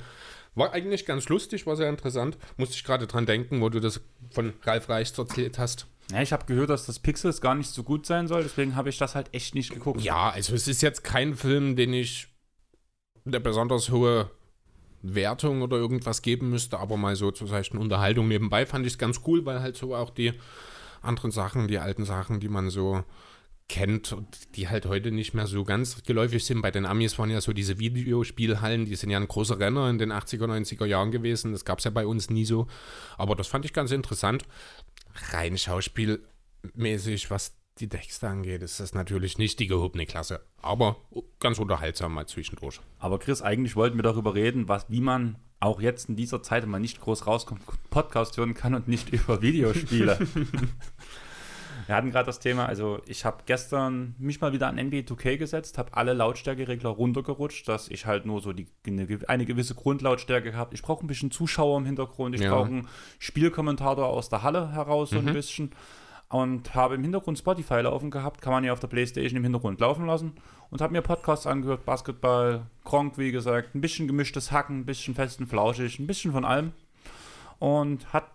War 0.55 0.73
eigentlich 0.73 1.05
ganz 1.05 1.29
lustig, 1.29 1.65
war 1.65 1.75
sehr 1.75 1.89
interessant. 1.89 2.37
Musste 2.57 2.75
ich 2.75 2.83
gerade 2.83 3.07
dran 3.07 3.25
denken, 3.25 3.61
wo 3.61 3.69
du 3.69 3.79
das 3.79 4.01
von 4.31 4.53
Ralf 4.63 4.89
Reichs 4.89 5.17
erzählt 5.17 5.57
hast. 5.57 5.87
Ja, 6.11 6.21
ich 6.21 6.33
habe 6.33 6.45
gehört, 6.45 6.69
dass 6.69 6.85
das 6.85 6.99
Pixels 6.99 7.39
gar 7.39 7.55
nicht 7.55 7.69
so 7.69 7.83
gut 7.83 8.05
sein 8.05 8.27
soll, 8.27 8.43
deswegen 8.43 8.75
habe 8.75 8.89
ich 8.89 8.97
das 8.97 9.15
halt 9.15 9.33
echt 9.33 9.53
nicht 9.53 9.71
geguckt. 9.71 10.01
Ja, 10.01 10.29
also 10.29 10.55
es 10.55 10.67
ist 10.67 10.81
jetzt 10.81 11.03
kein 11.03 11.35
Film, 11.35 11.75
den 11.75 11.93
ich 11.93 12.27
eine 13.25 13.39
besonders 13.39 13.91
hohe 13.91 14.31
Wertung 15.01 15.61
oder 15.61 15.77
irgendwas 15.77 16.21
geben 16.21 16.49
müsste, 16.49 16.79
aber 16.79 16.97
mal 16.97 17.15
so 17.15 17.31
zur 17.31 17.47
seichten 17.47 17.77
Unterhaltung 17.77 18.27
nebenbei 18.27 18.65
fand 18.65 18.85
ich 18.85 18.93
es 18.93 18.97
ganz 18.97 19.21
cool, 19.27 19.45
weil 19.45 19.61
halt 19.61 19.77
so 19.77 19.95
auch 19.95 20.09
die 20.09 20.33
anderen 21.01 21.31
Sachen, 21.31 21.67
die 21.67 21.77
alten 21.77 22.05
Sachen, 22.05 22.39
die 22.39 22.49
man 22.49 22.69
so 22.69 23.03
kennt 23.69 24.11
und 24.13 24.57
die 24.57 24.67
halt 24.67 24.87
heute 24.87 25.11
nicht 25.11 25.35
mehr 25.35 25.45
so 25.45 25.63
ganz 25.63 26.03
geläufig 26.03 26.43
sind. 26.43 26.61
Bei 26.61 26.71
den 26.71 26.87
Amis 26.87 27.17
waren 27.19 27.29
ja 27.29 27.39
so 27.39 27.53
diese 27.53 27.77
Videospielhallen, 27.77 28.85
die 28.85 28.95
sind 28.95 29.11
ja 29.11 29.19
ein 29.19 29.27
großer 29.27 29.59
Renner 29.59 29.89
in 29.89 29.99
den 29.99 30.11
80er, 30.11 30.45
90er 30.45 30.85
Jahren 30.85 31.11
gewesen. 31.11 31.51
Das 31.53 31.65
gab 31.65 31.77
es 31.77 31.85
ja 31.85 31.91
bei 31.91 32.05
uns 32.05 32.31
nie 32.31 32.45
so. 32.45 32.67
Aber 33.17 33.35
das 33.35 33.47
fand 33.47 33.65
ich 33.65 33.73
ganz 33.73 33.91
interessant 33.91 34.43
rein 35.31 35.57
schauspielmäßig, 35.57 37.29
was 37.29 37.55
die 37.79 37.89
Texte 37.89 38.27
angeht, 38.27 38.61
ist 38.61 38.79
das 38.79 38.93
natürlich 38.93 39.37
nicht 39.37 39.59
die 39.59 39.67
gehobene 39.67 40.05
Klasse. 40.05 40.45
Aber 40.61 40.97
ganz 41.39 41.59
unterhaltsam 41.59 42.13
mal 42.13 42.27
zwischendurch. 42.27 42.81
Aber 42.97 43.19
Chris, 43.19 43.41
eigentlich 43.41 43.75
wollten 43.75 43.97
wir 43.97 44.03
darüber 44.03 44.35
reden, 44.35 44.67
was, 44.67 44.89
wie 44.89 45.01
man 45.01 45.37
auch 45.59 45.81
jetzt 45.81 46.09
in 46.09 46.15
dieser 46.15 46.41
Zeit, 46.41 46.63
wenn 46.63 46.69
man 46.69 46.81
nicht 46.81 47.01
groß 47.01 47.27
rauskommt, 47.27 47.61
Podcast 47.89 48.37
hören 48.37 48.53
kann 48.53 48.73
und 48.73 48.87
nicht 48.87 49.09
über 49.13 49.41
Videospiele. 49.41 50.19
Wir 51.89 51.95
hatten 51.95 52.11
gerade 52.11 52.27
das 52.27 52.39
Thema, 52.39 52.67
also 52.67 53.01
ich 53.07 53.25
habe 53.25 53.37
gestern 53.47 54.13
mich 54.19 54.39
mal 54.39 54.53
wieder 54.53 54.67
an 54.67 54.75
NBA 54.75 54.97
2K 54.97 55.37
gesetzt, 55.37 55.79
habe 55.79 55.97
alle 55.97 56.13
Lautstärkeregler 56.13 56.91
runtergerutscht, 56.91 57.67
dass 57.67 57.87
ich 57.87 58.05
halt 58.05 58.27
nur 58.27 58.41
so 58.41 58.53
die, 58.53 58.67
eine, 59.27 59.47
gewisse 59.47 59.73
Grundlautstärke 59.73 60.53
habe. 60.53 60.75
Ich 60.75 60.83
brauche 60.83 61.03
ein 61.03 61.07
bisschen 61.07 61.31
Zuschauer 61.31 61.79
im 61.79 61.85
Hintergrund, 61.85 62.35
ich 62.35 62.41
ja. 62.41 62.53
brauche 62.53 62.67
einen 62.67 62.87
Spielkommentator 63.17 64.05
aus 64.05 64.29
der 64.29 64.43
Halle 64.43 64.71
heraus, 64.71 65.09
so 65.09 65.19
mhm. 65.19 65.29
ein 65.29 65.33
bisschen. 65.33 65.71
Und 66.29 66.75
habe 66.75 66.93
im 66.93 67.01
Hintergrund 67.01 67.39
Spotify 67.39 67.81
laufen 67.81 68.11
gehabt, 68.11 68.39
kann 68.39 68.53
man 68.53 68.63
ja 68.63 68.71
auf 68.71 68.79
der 68.79 68.87
Playstation 68.87 69.37
im 69.37 69.43
Hintergrund 69.43 69.79
laufen 69.79 70.05
lassen. 70.05 70.33
Und 70.69 70.81
habe 70.81 70.93
mir 70.93 71.01
Podcasts 71.01 71.47
angehört, 71.47 71.85
Basketball, 71.85 72.67
Kronk, 72.85 73.17
wie 73.17 73.31
gesagt, 73.31 73.73
ein 73.73 73.81
bisschen 73.81 74.05
gemischtes 74.05 74.51
Hacken, 74.51 74.81
ein 74.81 74.85
bisschen 74.85 75.15
festen 75.15 75.47
Flauschig, 75.47 75.97
ein 75.97 76.05
bisschen 76.05 76.33
von 76.33 76.45
allem. 76.45 76.71
Und 77.57 78.13
hat 78.13 78.25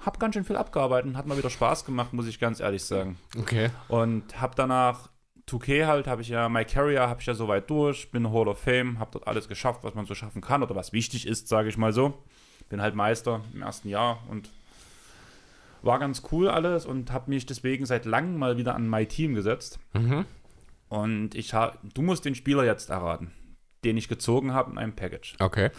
habe 0.00 0.18
ganz 0.18 0.34
schön 0.34 0.44
viel 0.44 0.56
abgearbeitet 0.56 1.10
und 1.10 1.16
hat 1.16 1.26
mal 1.26 1.36
wieder 1.36 1.50
Spaß 1.50 1.84
gemacht, 1.84 2.12
muss 2.12 2.26
ich 2.26 2.38
ganz 2.38 2.60
ehrlich 2.60 2.84
sagen. 2.84 3.18
Okay. 3.38 3.70
Und 3.88 4.40
habe 4.40 4.54
danach 4.56 5.10
2K 5.48 5.86
halt, 5.86 6.06
habe 6.06 6.22
ich 6.22 6.28
ja, 6.28 6.48
My 6.48 6.64
Carrier 6.64 7.08
habe 7.08 7.20
ich 7.20 7.26
ja 7.26 7.34
soweit 7.34 7.68
durch, 7.70 8.10
bin 8.10 8.30
Hall 8.32 8.48
of 8.48 8.58
Fame, 8.60 8.98
habe 8.98 9.10
dort 9.12 9.26
alles 9.26 9.48
geschafft, 9.48 9.82
was 9.82 9.94
man 9.94 10.06
so 10.06 10.14
schaffen 10.14 10.42
kann 10.42 10.62
oder 10.62 10.76
was 10.76 10.92
wichtig 10.92 11.26
ist, 11.26 11.48
sage 11.48 11.68
ich 11.68 11.78
mal 11.78 11.92
so. 11.92 12.14
Bin 12.68 12.82
halt 12.82 12.94
Meister 12.94 13.40
im 13.54 13.62
ersten 13.62 13.88
Jahr 13.88 14.22
und 14.28 14.50
war 15.82 15.98
ganz 15.98 16.22
cool 16.32 16.48
alles 16.48 16.86
und 16.86 17.12
habe 17.12 17.30
mich 17.30 17.46
deswegen 17.46 17.86
seit 17.86 18.04
langem 18.04 18.36
mal 18.36 18.56
wieder 18.56 18.74
an 18.74 18.88
My 18.88 19.06
Team 19.06 19.34
gesetzt. 19.34 19.78
Mhm. 19.94 20.26
Und 20.88 21.34
ich 21.34 21.54
habe, 21.54 21.78
du 21.94 22.02
musst 22.02 22.24
den 22.24 22.34
Spieler 22.34 22.64
jetzt 22.64 22.90
erraten, 22.90 23.32
den 23.84 23.96
ich 23.96 24.08
gezogen 24.08 24.52
habe 24.52 24.70
in 24.72 24.78
einem 24.78 24.94
Package. 24.94 25.36
Okay 25.38 25.70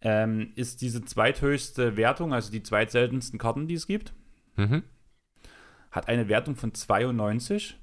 ähm, 0.00 0.52
ist 0.56 0.82
diese 0.82 1.04
zweithöchste 1.04 1.96
Wertung, 1.96 2.32
also 2.32 2.50
die 2.50 2.62
zweitseltensten 2.62 3.38
Karten, 3.38 3.66
die 3.66 3.74
es 3.74 3.86
gibt. 3.86 4.12
Mhm. 4.56 4.82
Hat 5.90 6.08
eine 6.08 6.28
Wertung 6.28 6.56
von 6.56 6.74
92. 6.74 7.78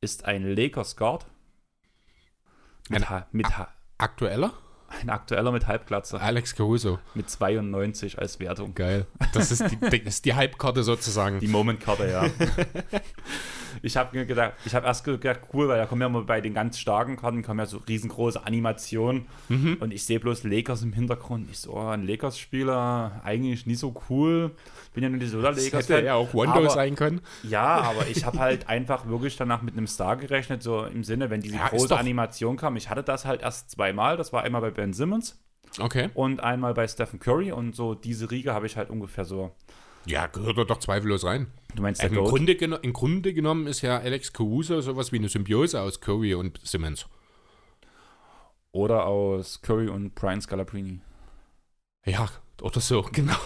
Ist 0.00 0.24
ein 0.24 0.44
Lakers 0.44 0.96
Guard. 0.96 1.26
Mit, 2.88 3.10
ein 3.10 3.24
mit 3.32 3.46
aktueller? 3.98 4.52
Ein 4.88 5.10
aktueller 5.10 5.52
mit 5.52 5.66
Halbglatze. 5.66 6.20
Alex 6.20 6.54
Caruso. 6.54 6.98
Mit 7.14 7.28
92 7.28 8.18
als 8.18 8.40
Wertung. 8.40 8.74
Geil. 8.74 9.06
Das 9.34 9.50
ist 9.52 9.64
die, 9.70 9.98
ist 9.98 10.24
die 10.24 10.34
Halbkarte 10.34 10.82
sozusagen. 10.82 11.40
Die 11.40 11.48
Momentkarte, 11.48 12.08
ja. 12.08 12.24
ich 13.82 13.96
habe 13.96 14.16
mir 14.16 14.26
gedacht, 14.26 14.54
ich 14.64 14.74
habe 14.74 14.86
erst 14.86 15.04
gedacht, 15.04 15.40
cool, 15.52 15.68
weil 15.68 15.78
da 15.78 15.86
kommen 15.86 16.00
ja 16.00 16.08
mal 16.08 16.22
bei 16.22 16.40
den 16.40 16.54
ganz 16.54 16.78
starken 16.78 17.16
Karten 17.16 17.42
kommen 17.42 17.60
ja 17.60 17.66
so 17.66 17.78
riesengroße 17.88 18.44
Animationen 18.44 19.26
mhm. 19.48 19.76
und 19.80 19.92
ich 19.92 20.04
sehe 20.04 20.20
bloß 20.20 20.44
Lakers 20.44 20.82
im 20.82 20.92
Hintergrund. 20.92 21.48
Ich 21.50 21.60
so, 21.60 21.74
oh, 21.74 21.88
ein 21.88 22.06
Lakers-Spieler, 22.06 23.20
eigentlich 23.24 23.66
nie 23.66 23.74
so 23.74 23.94
cool. 24.08 24.52
Bin 24.94 25.04
ja 25.04 25.10
nur 25.10 25.20
die 25.20 25.26
Soda 25.26 25.50
Lakers. 25.50 25.88
Hätte 25.88 26.04
ja 26.04 26.14
auch 26.14 26.34
Wando 26.34 26.68
sein 26.70 26.96
können. 26.96 27.20
Ja, 27.42 27.82
aber 27.82 28.06
ich 28.08 28.24
habe 28.24 28.38
halt 28.38 28.68
einfach 28.68 29.06
wirklich 29.06 29.36
danach 29.36 29.62
mit 29.62 29.76
einem 29.76 29.86
Star 29.86 30.16
gerechnet, 30.16 30.62
so 30.62 30.84
im 30.84 31.04
Sinne, 31.04 31.30
wenn 31.30 31.40
diese 31.40 31.56
ja, 31.56 31.68
große 31.68 31.96
Animation 31.96 32.56
kam. 32.56 32.76
Ich 32.76 32.90
hatte 32.90 33.02
das 33.02 33.24
halt 33.24 33.42
erst 33.42 33.70
zweimal. 33.70 34.16
Das 34.16 34.32
war 34.32 34.42
einmal 34.42 34.62
bei 34.62 34.70
Ben 34.78 34.92
Simmons. 34.92 35.36
Okay. 35.80 36.08
Und 36.14 36.38
einmal 36.38 36.72
bei 36.72 36.86
Stephen 36.86 37.18
Curry 37.18 37.50
und 37.50 37.74
so 37.74 37.96
diese 37.96 38.30
Riege 38.30 38.54
habe 38.54 38.66
ich 38.66 38.76
halt 38.76 38.90
ungefähr 38.90 39.24
so 39.24 39.56
ja, 40.06 40.28
gehört 40.28 40.56
er 40.56 40.64
doch 40.64 40.78
zweifellos 40.78 41.24
rein. 41.24 41.48
Du 41.74 41.82
meinst 41.82 42.00
der 42.00 42.10
Im 42.10 42.24
Grunde, 42.24 42.52
Im 42.52 42.92
Grunde 42.92 43.34
genommen 43.34 43.66
ist 43.66 43.82
ja 43.82 43.98
Alex 43.98 44.32
Caruso 44.32 44.80
sowas 44.80 45.10
wie 45.10 45.16
eine 45.16 45.28
Symbiose 45.28 45.82
aus 45.82 46.00
Curry 46.00 46.34
und 46.34 46.60
Simmons. 46.62 47.06
Oder 48.70 49.04
aus 49.04 49.60
Curry 49.60 49.88
und 49.88 50.14
Brian 50.14 50.40
Scalabrine. 50.40 51.00
Ja, 52.06 52.28
Oder 52.62 52.80
so, 52.80 53.02
genau. 53.12 53.36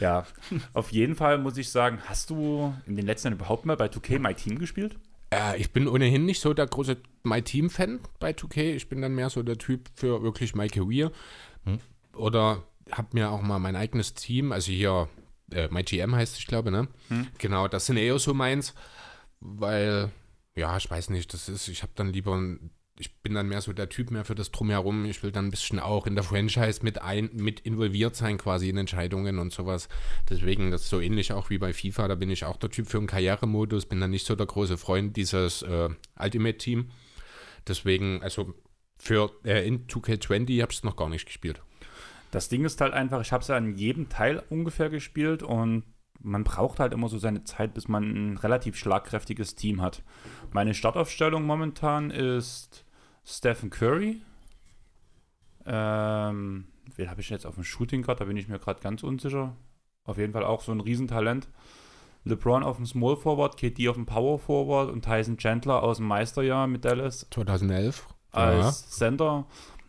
ja, 0.00 0.24
auf 0.72 0.92
jeden 0.92 1.16
Fall 1.16 1.38
muss 1.38 1.56
ich 1.56 1.70
sagen, 1.70 1.98
hast 2.06 2.30
du 2.30 2.72
in 2.86 2.94
den 2.94 3.04
letzten 3.04 3.28
Jahren 3.28 3.38
überhaupt 3.38 3.66
mal 3.66 3.76
bei 3.76 3.86
2K 3.86 4.20
My 4.20 4.34
Team 4.34 4.58
gespielt? 4.58 4.96
Äh, 5.30 5.60
ich 5.60 5.72
bin 5.72 5.88
ohnehin 5.88 6.24
nicht 6.24 6.40
so 6.40 6.54
der 6.54 6.66
große 6.66 6.98
My 7.24 7.42
Team-Fan 7.42 8.00
bei 8.18 8.30
2K. 8.30 8.74
Ich 8.74 8.88
bin 8.88 9.02
dann 9.02 9.14
mehr 9.14 9.30
so 9.30 9.42
der 9.42 9.58
Typ 9.58 9.88
für 9.94 10.22
wirklich 10.22 10.54
My 10.54 10.68
Career. 10.68 11.10
Hm. 11.64 11.78
Oder 12.14 12.62
habe 12.90 13.08
mir 13.12 13.30
auch 13.30 13.42
mal 13.42 13.58
mein 13.58 13.76
eigenes 13.76 14.14
Team, 14.14 14.52
also 14.52 14.70
hier 14.70 15.08
äh, 15.52 15.68
My 15.68 15.82
GM 15.82 16.14
heißt 16.14 16.34
es, 16.34 16.38
ich 16.40 16.46
glaube, 16.46 16.70
ne? 16.70 16.88
Hm. 17.08 17.26
Genau, 17.38 17.68
das 17.68 17.86
sind 17.86 17.96
eher 17.96 18.18
so 18.18 18.34
meins, 18.34 18.74
weil, 19.40 20.10
ja, 20.54 20.76
ich 20.76 20.90
weiß 20.90 21.10
nicht, 21.10 21.32
das 21.34 21.48
ist, 21.48 21.68
ich 21.68 21.82
habe 21.82 21.92
dann 21.94 22.12
lieber 22.12 22.40
ich 22.98 23.14
bin 23.20 23.34
dann 23.34 23.48
mehr 23.48 23.60
so 23.60 23.72
der 23.72 23.88
Typ 23.88 24.10
mehr 24.10 24.24
für 24.24 24.34
das 24.34 24.50
Drumherum. 24.50 25.04
Ich 25.04 25.22
will 25.22 25.30
dann 25.30 25.46
ein 25.46 25.50
bisschen 25.50 25.78
auch 25.78 26.06
in 26.06 26.14
der 26.14 26.24
Franchise 26.24 26.80
mit, 26.82 27.02
ein, 27.02 27.30
mit 27.34 27.60
involviert 27.60 28.16
sein, 28.16 28.38
quasi 28.38 28.68
in 28.68 28.78
Entscheidungen 28.78 29.38
und 29.38 29.52
sowas. 29.52 29.88
Deswegen, 30.30 30.70
das 30.70 30.82
ist 30.82 30.90
so 30.90 31.00
ähnlich 31.00 31.32
auch 31.32 31.50
wie 31.50 31.58
bei 31.58 31.72
FIFA. 31.72 32.08
Da 32.08 32.14
bin 32.14 32.30
ich 32.30 32.44
auch 32.44 32.56
der 32.56 32.70
Typ 32.70 32.86
für 32.86 32.98
einen 32.98 33.06
Karrieremodus, 33.06 33.86
bin 33.86 34.00
dann 34.00 34.10
nicht 34.10 34.26
so 34.26 34.34
der 34.34 34.46
große 34.46 34.78
Freund 34.78 35.16
dieses 35.16 35.62
äh, 35.62 35.90
Ultimate-Team. 36.18 36.90
Deswegen, 37.68 38.22
also 38.22 38.54
für 38.96 39.30
äh, 39.44 39.66
in 39.66 39.86
2K20 39.86 40.62
habe 40.62 40.72
ich 40.72 40.78
es 40.78 40.84
noch 40.84 40.96
gar 40.96 41.08
nicht 41.08 41.26
gespielt. 41.26 41.60
Das 42.30 42.48
Ding 42.48 42.64
ist 42.64 42.80
halt 42.80 42.94
einfach, 42.94 43.20
ich 43.20 43.32
habe 43.32 43.42
es 43.42 43.50
an 43.50 43.76
jedem 43.76 44.08
Teil 44.08 44.42
ungefähr 44.48 44.88
gespielt 44.88 45.42
und 45.42 45.84
man 46.20 46.44
braucht 46.44 46.80
halt 46.80 46.92
immer 46.92 47.08
so 47.08 47.18
seine 47.18 47.44
Zeit, 47.44 47.74
bis 47.74 47.88
man 47.88 48.32
ein 48.32 48.36
relativ 48.38 48.76
schlagkräftiges 48.76 49.54
Team 49.54 49.82
hat. 49.82 50.02
Meine 50.52 50.74
Startaufstellung 50.74 51.44
momentan 51.44 52.10
ist 52.10 52.85
Stephen 53.26 53.70
Curry. 53.70 54.22
Ähm, 55.66 56.68
wen 56.94 57.10
habe 57.10 57.20
ich 57.20 57.28
jetzt 57.28 57.44
auf 57.44 57.56
dem 57.56 57.64
Shooting 57.64 58.02
Guard? 58.02 58.20
Da 58.20 58.24
bin 58.24 58.36
ich 58.36 58.46
mir 58.46 58.60
gerade 58.60 58.80
ganz 58.80 59.02
unsicher. 59.02 59.56
Auf 60.04 60.16
jeden 60.16 60.32
Fall 60.32 60.44
auch 60.44 60.62
so 60.62 60.70
ein 60.70 60.80
Riesentalent. 60.80 61.48
LeBron 62.24 62.62
auf 62.62 62.76
dem 62.76 62.86
Small 62.86 63.16
Forward, 63.16 63.56
KD 63.56 63.88
auf 63.88 63.96
dem 63.96 64.06
Power 64.06 64.38
Forward 64.38 64.90
und 64.90 65.04
Tyson 65.04 65.36
Chandler 65.38 65.82
aus 65.82 65.96
dem 65.96 66.06
Meisterjahr 66.06 66.68
mit 66.68 66.84
Dallas. 66.84 67.26
2011. 67.30 68.06
Als 68.30 68.58
ja. 68.58 68.72
Center. 68.72 69.46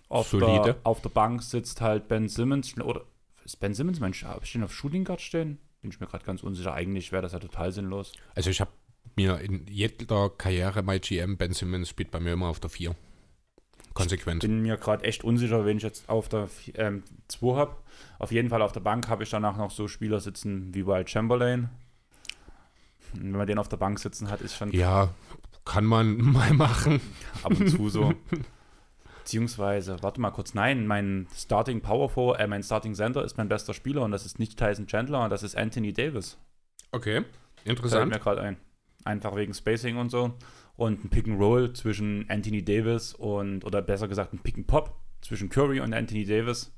Auf 0.09 0.31
der, 0.31 0.77
auf 0.83 1.01
der 1.01 1.09
Bank 1.09 1.43
sitzt 1.43 1.81
halt 1.81 2.07
Ben 2.07 2.29
Simmons. 2.29 2.75
Oder 2.79 3.03
ist 3.43 3.59
Ben 3.59 3.73
Simmons 3.73 3.99
Mensch? 3.99 4.23
Habe 4.23 4.45
ich 4.45 4.51
den 4.51 4.63
auf 4.63 4.73
Shooting 4.73 5.03
Guard 5.03 5.21
stehen? 5.21 5.59
Bin 5.81 5.91
ich 5.91 5.99
mir 5.99 6.07
gerade 6.07 6.25
ganz 6.25 6.41
unsicher. 6.41 6.73
Eigentlich 6.73 7.11
wäre 7.11 7.21
das 7.21 7.33
ja 7.33 7.39
total 7.39 7.71
sinnlos. 7.71 8.13
Also 8.33 8.49
ich 8.49 8.61
habe 8.61 8.71
mir 9.15 9.39
in 9.41 9.67
jeder 9.67 10.29
Karriere 10.29 10.81
bei 10.81 10.97
GM 10.97 11.37
Ben 11.37 11.53
Simmons 11.53 11.89
spielt 11.89 12.09
bei 12.09 12.19
mir 12.19 12.33
immer 12.33 12.47
auf 12.47 12.59
der 12.59 12.69
4 12.69 12.95
konsequent. 13.97 14.43
Ich 14.43 14.49
bin 14.49 14.61
mir 14.61 14.77
gerade 14.77 15.03
echt 15.03 15.23
unsicher, 15.23 15.65
wenn 15.65 15.77
ich 15.77 15.83
jetzt 15.83 16.07
auf 16.09 16.29
der 16.29 16.47
2 16.47 16.71
ähm, 16.75 17.03
habe. 17.55 17.75
Auf 18.19 18.31
jeden 18.31 18.49
Fall 18.49 18.61
auf 18.61 18.71
der 18.71 18.79
Bank 18.79 19.07
habe 19.07 19.23
ich 19.23 19.29
danach 19.29 19.57
noch 19.57 19.71
so 19.71 19.87
Spieler 19.87 20.19
sitzen 20.19 20.73
wie 20.73 20.85
Wild 20.85 21.09
Chamberlain. 21.09 21.69
Und 23.13 23.23
wenn 23.23 23.31
man 23.31 23.47
den 23.47 23.57
auf 23.57 23.69
der 23.69 23.77
Bank 23.77 23.99
sitzen 23.99 24.29
hat, 24.29 24.41
ist 24.41 24.55
schon. 24.55 24.71
Ja, 24.71 25.09
kann 25.65 25.85
man 25.85 26.17
mal 26.21 26.53
machen. 26.53 27.01
Ab 27.43 27.59
und 27.59 27.69
zu 27.69 27.89
so. 27.89 28.13
Beziehungsweise, 29.19 30.01
warte 30.03 30.21
mal 30.21 30.31
kurz, 30.31 30.53
nein, 30.53 30.87
mein 30.87 31.27
Starting 31.35 31.81
Power 31.81 32.09
Forward, 32.09 32.39
äh, 32.39 32.47
mein 32.47 32.63
Starting 32.63 32.93
Center 32.95 33.25
ist 33.25 33.37
mein 33.37 33.49
bester 33.49 33.73
Spieler 33.73 34.03
und 34.03 34.11
das 34.11 34.25
ist 34.25 34.39
nicht 34.39 34.57
Tyson 34.57 34.87
Chandler, 34.87 35.21
und 35.25 35.31
das 35.31 35.43
ist 35.43 35.57
Anthony 35.57 35.91
Davis. 35.91 36.37
Okay, 36.93 37.25
interessant. 37.65 38.03
Fällt 38.03 38.13
mir 38.13 38.19
gerade 38.23 38.41
ein. 38.41 38.57
Einfach 39.03 39.35
wegen 39.35 39.53
Spacing 39.53 39.97
und 39.97 40.09
so 40.09 40.33
und 40.77 41.03
ein 41.03 41.09
Pick 41.09 41.27
and 41.27 41.39
Roll 41.39 41.73
zwischen 41.73 42.25
Anthony 42.29 42.63
Davis 42.63 43.13
und, 43.13 43.65
oder 43.65 43.81
besser 43.81 44.07
gesagt, 44.07 44.33
ein 44.33 44.39
Pick 44.39 44.57
and 44.57 44.67
Pop 44.67 44.95
zwischen 45.21 45.49
Curry 45.49 45.81
und 45.81 45.93
Anthony 45.93 46.25
Davis 46.25 46.71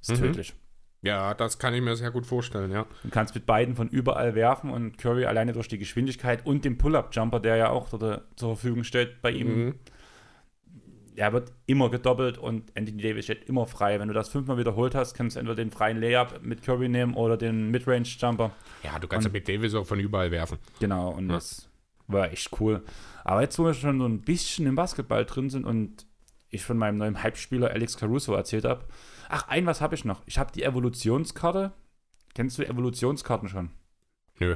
ist 0.00 0.10
mhm. 0.10 0.16
tödlich. 0.16 0.54
Ja, 1.02 1.34
das 1.34 1.58
kann 1.58 1.72
ich 1.74 1.82
mir 1.82 1.96
sehr 1.96 2.10
gut 2.10 2.26
vorstellen, 2.26 2.70
ja. 2.70 2.86
Du 3.02 3.10
kannst 3.10 3.34
mit 3.34 3.46
beiden 3.46 3.74
von 3.74 3.88
überall 3.88 4.34
werfen 4.34 4.70
und 4.70 4.98
Curry 4.98 5.24
alleine 5.24 5.52
durch 5.52 5.68
die 5.68 5.78
Geschwindigkeit 5.78 6.44
und 6.44 6.64
den 6.64 6.78
Pull-Up-Jumper, 6.78 7.40
der 7.40 7.56
ja 7.56 7.70
auch 7.70 7.88
dort 7.88 8.24
zur 8.36 8.56
Verfügung 8.56 8.84
steht 8.84 9.22
bei 9.22 9.30
ihm. 9.30 9.66
Mhm. 9.66 9.74
Er 11.14 11.32
wird 11.32 11.52
immer 11.64 11.88
gedoppelt 11.88 12.36
und 12.36 12.76
Anthony 12.76 13.00
Davis 13.00 13.24
steht 13.24 13.44
immer 13.48 13.66
frei. 13.66 13.98
Wenn 13.98 14.08
du 14.08 14.14
das 14.14 14.28
fünfmal 14.28 14.58
wiederholt 14.58 14.94
hast, 14.94 15.14
kannst 15.14 15.36
du 15.36 15.40
entweder 15.40 15.56
den 15.56 15.70
freien 15.70 15.98
Layup 15.98 16.42
mit 16.42 16.62
Curry 16.62 16.90
nehmen 16.90 17.14
oder 17.14 17.38
den 17.38 17.70
Midrange-Jumper. 17.70 18.50
Ja, 18.82 18.98
du 18.98 19.08
kannst 19.08 19.26
und, 19.26 19.32
ja 19.32 19.38
mit 19.38 19.48
Davis 19.48 19.74
auch 19.74 19.86
von 19.86 19.98
überall 19.98 20.30
werfen. 20.30 20.58
Genau, 20.78 21.10
und 21.10 21.28
ja. 21.28 21.36
das 21.36 21.70
war 22.06 22.30
echt 22.30 22.50
cool. 22.60 22.82
Aber 23.26 23.40
jetzt, 23.40 23.58
wo 23.58 23.64
wir 23.64 23.74
schon 23.74 23.98
so 23.98 24.06
ein 24.06 24.20
bisschen 24.20 24.66
im 24.66 24.76
Basketball 24.76 25.24
drin 25.24 25.50
sind 25.50 25.64
und 25.64 26.06
ich 26.48 26.62
von 26.62 26.78
meinem 26.78 26.96
neuen 26.96 27.24
Hype-Spieler 27.24 27.72
Alex 27.72 27.96
Caruso 27.96 28.32
erzählt 28.34 28.64
habe. 28.64 28.84
Ach, 29.28 29.48
ein 29.48 29.66
was 29.66 29.80
habe 29.80 29.96
ich 29.96 30.04
noch. 30.04 30.22
Ich 30.26 30.38
habe 30.38 30.52
die 30.52 30.62
Evolutionskarte. 30.62 31.72
Kennst 32.36 32.56
du 32.56 32.62
Evolutionskarten 32.62 33.48
schon? 33.48 33.70
Nö. 34.38 34.54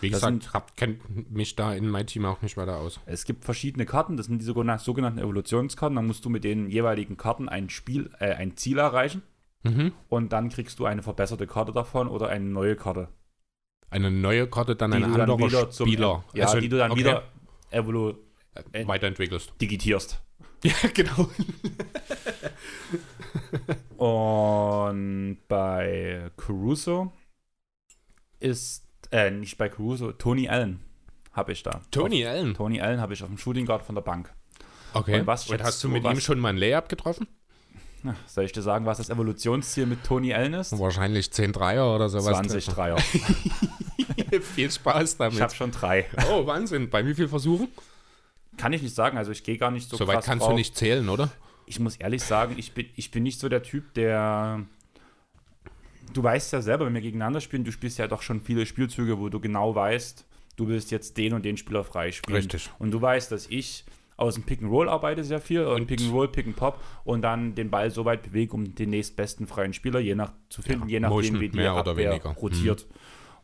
Wie 0.00 0.10
das 0.10 0.20
gesagt, 0.20 0.54
hab, 0.54 0.76
kennt 0.76 1.32
mich 1.32 1.56
da 1.56 1.74
in 1.74 1.88
meinem 1.88 2.06
Team 2.06 2.24
auch 2.24 2.40
nicht 2.42 2.56
weiter 2.56 2.76
aus. 2.76 3.00
Es 3.06 3.24
gibt 3.24 3.44
verschiedene 3.44 3.86
Karten, 3.86 4.16
das 4.16 4.26
sind 4.26 4.38
die 4.38 4.44
sogenannten 4.44 5.18
Evolutionskarten. 5.18 5.96
Dann 5.96 6.06
musst 6.06 6.24
du 6.24 6.30
mit 6.30 6.44
den 6.44 6.68
jeweiligen 6.68 7.16
Karten 7.16 7.48
ein 7.48 7.70
Spiel, 7.70 8.12
äh, 8.20 8.34
ein 8.34 8.56
Ziel 8.56 8.78
erreichen. 8.78 9.22
Mhm. 9.64 9.94
Und 10.08 10.32
dann 10.32 10.48
kriegst 10.48 10.78
du 10.78 10.86
eine 10.86 11.02
verbesserte 11.02 11.48
Karte 11.48 11.72
davon 11.72 12.06
oder 12.06 12.28
eine 12.28 12.44
neue 12.44 12.76
Karte. 12.76 13.08
Eine 13.90 14.12
neue 14.12 14.46
Karte, 14.46 14.76
dann 14.76 14.92
ein 14.92 15.02
anderer 15.02 15.40
Spieler. 15.40 15.70
Zum, 15.70 15.88
ja, 15.88 16.46
also, 16.46 16.60
die 16.60 16.68
du 16.68 16.78
dann 16.78 16.92
okay. 16.92 17.00
wieder 17.00 17.24
evolu 17.72 18.14
äh, 18.72 18.86
weiterentwickelst. 18.86 19.54
Digitierst. 19.60 20.20
Ja, 20.64 20.74
genau. 20.94 21.28
Und 23.96 25.38
bei 25.48 26.30
Caruso 26.36 27.10
ist, 28.38 28.86
äh, 29.10 29.32
nicht 29.32 29.58
bei 29.58 29.68
Caruso, 29.68 30.12
Tony 30.12 30.48
Allen 30.48 30.80
habe 31.32 31.50
ich 31.50 31.64
da. 31.64 31.80
Tony 31.90 32.24
auf, 32.24 32.32
Allen? 32.32 32.54
Tony 32.54 32.80
Allen 32.80 33.00
habe 33.00 33.12
ich 33.14 33.22
auf 33.24 33.28
dem 33.28 33.38
Shooting 33.38 33.66
Guard 33.66 33.82
von 33.82 33.96
der 33.96 34.02
Bank. 34.02 34.32
Okay. 34.94 35.20
Und, 35.20 35.26
was 35.26 35.48
Und 35.48 35.62
hast 35.62 35.82
du 35.82 35.88
mit 35.88 36.04
ihm 36.04 36.20
schon 36.20 36.38
mal 36.38 36.50
ein 36.50 36.56
Layup 36.56 36.88
getroffen? 36.88 37.26
Na, 38.04 38.16
soll 38.26 38.44
ich 38.44 38.52
dir 38.52 38.62
sagen, 38.62 38.84
was 38.84 38.98
das 38.98 39.10
Evolutionsziel 39.10 39.86
mit 39.86 40.04
Tony 40.04 40.34
Allen 40.34 40.54
ist? 40.54 40.78
Wahrscheinlich 40.78 41.32
10 41.32 41.52
Dreier 41.52 41.94
oder 41.94 42.08
sowas. 42.08 42.36
20 42.36 42.66
Dreier. 42.66 42.96
Viel 44.54 44.70
Spaß 44.70 45.16
damit. 45.18 45.34
Ich 45.34 45.40
habe 45.40 45.54
schon 45.54 45.70
drei. 45.70 46.06
Oh, 46.30 46.46
Wahnsinn. 46.46 46.90
Bei 46.90 47.06
wie 47.06 47.14
viel 47.14 47.28
Versuchen? 47.28 47.68
Kann 48.56 48.72
ich 48.72 48.82
nicht 48.82 48.94
sagen. 48.94 49.18
Also 49.18 49.32
ich 49.32 49.44
gehe 49.44 49.58
gar 49.58 49.70
nicht 49.70 49.88
so 49.88 49.96
Soweit 49.96 50.16
krass 50.16 50.26
kannst 50.26 50.42
drauf. 50.42 50.50
du 50.52 50.56
nicht 50.56 50.76
zählen, 50.76 51.08
oder? 51.08 51.30
Ich 51.66 51.78
muss 51.78 51.96
ehrlich 51.96 52.22
sagen, 52.22 52.54
ich 52.58 52.72
bin, 52.72 52.86
ich 52.96 53.10
bin 53.10 53.22
nicht 53.22 53.40
so 53.40 53.48
der 53.48 53.62
Typ, 53.62 53.94
der 53.94 54.66
du 56.12 56.22
weißt 56.22 56.52
ja 56.52 56.60
selber, 56.60 56.86
wenn 56.86 56.94
wir 56.94 57.00
gegeneinander 57.00 57.40
spielen, 57.40 57.64
du 57.64 57.72
spielst 57.72 57.98
ja 57.98 58.06
doch 58.06 58.22
schon 58.22 58.40
viele 58.40 58.66
Spielzüge, 58.66 59.18
wo 59.18 59.28
du 59.28 59.40
genau 59.40 59.74
weißt, 59.74 60.26
du 60.56 60.68
willst 60.68 60.90
jetzt 60.90 61.16
den 61.16 61.32
und 61.32 61.44
den 61.44 61.56
Spieler 61.56 61.84
freispielen. 61.84 62.36
Richtig. 62.36 62.70
Und 62.78 62.90
du 62.90 63.00
weißt, 63.00 63.32
dass 63.32 63.46
ich 63.46 63.84
aus 64.16 64.34
dem 64.34 64.44
Pick 64.44 64.62
and 64.62 64.70
Roll 64.70 64.88
arbeite 64.88 65.24
sehr 65.24 65.40
viel, 65.40 65.64
und 65.64 65.86
Pick 65.86 66.00
and 66.00 66.12
Roll, 66.12 66.28
Pick 66.28 66.46
and 66.46 66.56
Pop 66.56 66.80
und 67.04 67.22
dann 67.22 67.54
den 67.54 67.70
Ball 67.70 67.90
so 67.90 68.04
weit 68.04 68.22
bewege, 68.22 68.52
um 68.52 68.74
den 68.74 68.90
nächstbesten 68.90 69.46
freien 69.46 69.72
Spieler 69.72 70.00
je 70.00 70.14
nach 70.14 70.32
zu 70.48 70.62
finden, 70.62 70.88
ja, 70.88 70.94
je 70.94 71.00
nachdem, 71.00 71.40
wie 71.40 71.48
die 71.48 71.60
Abwehr 71.60 72.20
rotiert. 72.36 72.86
Mhm. 72.88 72.94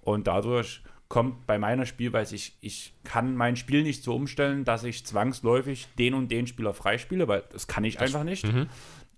Und 0.09 0.27
dadurch 0.27 0.81
kommt 1.09 1.47
bei 1.47 1.59
meiner 1.59 1.85
Spielweise, 1.85 2.35
ich, 2.35 2.57
ich 2.63 2.95
kann 3.05 3.37
mein 3.37 3.57
Spiel 3.57 3.83
nicht 3.83 4.03
so 4.03 4.15
umstellen, 4.15 4.65
dass 4.65 4.83
ich 4.83 5.05
zwangsläufig 5.05 5.87
den 5.99 6.15
und 6.15 6.33
den 6.33 6.47
Spieler 6.47 6.73
freispiele, 6.73 7.29
weil 7.29 7.45
das 7.53 7.67
kann 7.67 7.85
ich 7.85 7.97
das, 7.97 8.05
einfach 8.05 8.25
nicht. 8.25 8.51
Mhm. 8.51 8.71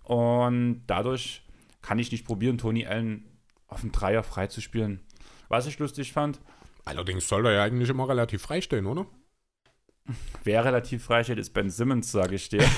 Und 0.03 0.83
dadurch 0.87 1.43
kann 1.81 1.97
ich 1.97 2.11
nicht 2.11 2.25
probieren, 2.25 2.57
Tony 2.57 2.85
Allen 2.85 3.23
auf 3.67 3.79
dem 3.79 3.93
Dreier 3.93 4.21
freizuspielen. 4.21 4.99
Was 5.47 5.65
ich 5.65 5.79
lustig 5.79 6.11
fand. 6.11 6.41
Allerdings 6.83 7.25
soll 7.25 7.45
er 7.45 7.53
ja 7.53 7.63
eigentlich 7.63 7.89
immer 7.89 8.09
relativ 8.09 8.41
frei 8.41 8.59
stehen, 8.59 8.85
oder? 8.85 9.05
Wer 10.43 10.65
relativ 10.65 11.05
frei 11.05 11.23
steht, 11.23 11.37
ist 11.37 11.53
Ben 11.53 11.69
Simmons, 11.69 12.11
sage 12.11 12.35
ich 12.35 12.49
dir. 12.49 12.69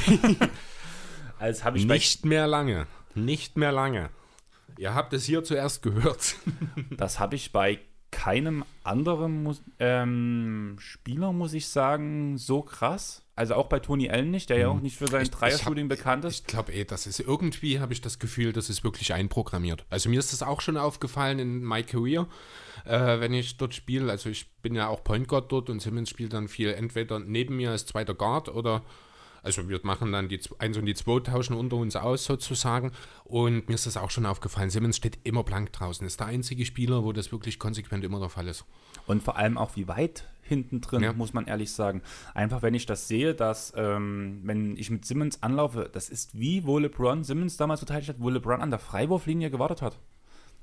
Als 1.40 1.66
ich 1.74 1.88
Nicht 1.88 2.26
mehr 2.26 2.46
lange. 2.46 2.86
Nicht 3.16 3.58
mehr 3.58 3.72
lange. 3.72 4.12
Ihr 4.78 4.94
habt 4.94 5.14
es 5.14 5.26
hier 5.26 5.44
zuerst 5.44 5.82
gehört. 5.82 6.36
das 6.92 7.20
habe 7.20 7.36
ich 7.36 7.52
bei 7.52 7.80
keinem 8.14 8.64
anderen 8.84 9.44
Mus 9.44 9.62
ähm, 9.80 10.76
Spieler, 10.80 11.34
muss 11.34 11.54
ich 11.54 11.68
sagen, 11.68 12.38
so 12.38 12.62
krass. 12.62 13.24
Also 13.36 13.56
auch 13.56 13.68
bei 13.68 13.80
Tony 13.80 14.10
Allen 14.10 14.30
nicht, 14.30 14.52
der 14.52 14.60
ja 14.60 14.68
auch 14.68 14.76
hm. 14.76 14.84
nicht 14.84 14.98
für 14.98 15.08
sein 15.08 15.26
Dreier-Shooting 15.26 15.88
bekannt 15.88 16.24
ist. 16.24 16.42
Ich 16.42 16.46
glaube 16.46 16.72
eh, 16.72 16.86
das 16.86 17.08
ist 17.08 17.20
irgendwie, 17.20 17.80
habe 17.80 17.92
ich 17.92 18.02
das 18.02 18.20
Gefühl, 18.20 18.54
das 18.54 18.70
ist 18.70 18.84
wirklich 18.84 19.14
einprogrammiert. 19.14 19.86
Also 19.90 20.10
mir 20.10 20.20
ist 20.20 20.32
das 20.32 20.44
auch 20.44 20.62
schon 20.62 20.78
aufgefallen 20.78 21.40
in 21.40 21.64
My 21.64 21.82
Career, 21.82 22.28
äh, 22.86 23.20
wenn 23.20 23.34
ich 23.34 23.58
dort 23.58 23.74
spiele. 23.74 24.12
Also 24.12 24.30
ich 24.30 24.52
bin 24.62 24.76
ja 24.76 24.88
auch 24.88 25.04
Point 25.04 25.28
Guard 25.28 25.52
dort 25.52 25.72
und 25.72 25.82
Simmons 25.82 26.10
spielt 26.10 26.34
dann 26.34 26.48
viel 26.48 26.70
entweder 26.70 27.20
neben 27.20 27.56
mir 27.56 27.72
als 27.72 27.88
zweiter 27.88 28.14
Guard 28.14 28.50
oder 28.50 28.84
Also 29.44 29.70
wir 29.70 29.80
machen 29.84 30.12
dann 30.12 30.30
die 30.30 30.40
1 30.58 30.78
und 30.78 30.86
die 30.86 30.96
2 30.96 31.20
tauschen 31.20 31.56
unter 31.56 31.76
uns 31.76 31.96
aus 31.96 32.26
sozusagen. 32.26 32.92
Und 33.26 33.68
mir 33.68 33.76
ist 33.76 33.86
das 33.86 33.98
auch 33.98 34.10
schon 34.10 34.26
aufgefallen. 34.26 34.70
Simmons 34.70 34.98
steht 34.98 35.20
immer 35.24 35.44
blank 35.44 35.74
draußen. 35.74 36.08
Ist 36.08 36.20
der 36.20 36.28
einzige 36.28 36.66
Spieler, 36.66 37.04
wo 37.04 37.12
das 37.12 37.32
wirklich 37.32 37.60
konsequent 37.60 38.04
immer 38.04 38.20
der 38.20 38.30
Fall 38.30 38.48
ist. 38.48 38.66
Und 39.06 39.22
vor 39.22 39.38
allem 39.38 39.58
auch 39.58 39.76
wie 39.76 39.88
weit 39.88 40.30
hinten 40.42 40.82
drin, 40.82 41.04
ja. 41.04 41.14
muss 41.14 41.34
man 41.34 41.46
ehrlich 41.46 41.72
sagen. 41.72 42.02
Einfach 42.34 42.62
wenn 42.62 42.74
ich 42.74 42.86
das 42.86 43.08
sehe, 43.08 43.34
dass 43.34 43.74
ähm, 43.76 44.42
wenn 44.44 44.78
ich 44.78 44.90
mit 44.90 45.06
Simmons 45.06 45.42
anlaufe, 45.42 45.90
das 45.92 46.10
ist 46.10 46.38
wie 46.38 46.66
wo 46.66 46.80
LeBron 46.80 47.24
Simmons 47.24 47.58
damals 47.58 47.80
verteidigt 47.80 48.10
hat, 48.10 48.20
wo 48.20 48.30
LeBron 48.30 48.62
an 48.62 48.70
der 48.70 48.80
Freiwurflinie 48.80 49.50
gewartet 49.50 49.82
hat. 49.82 50.00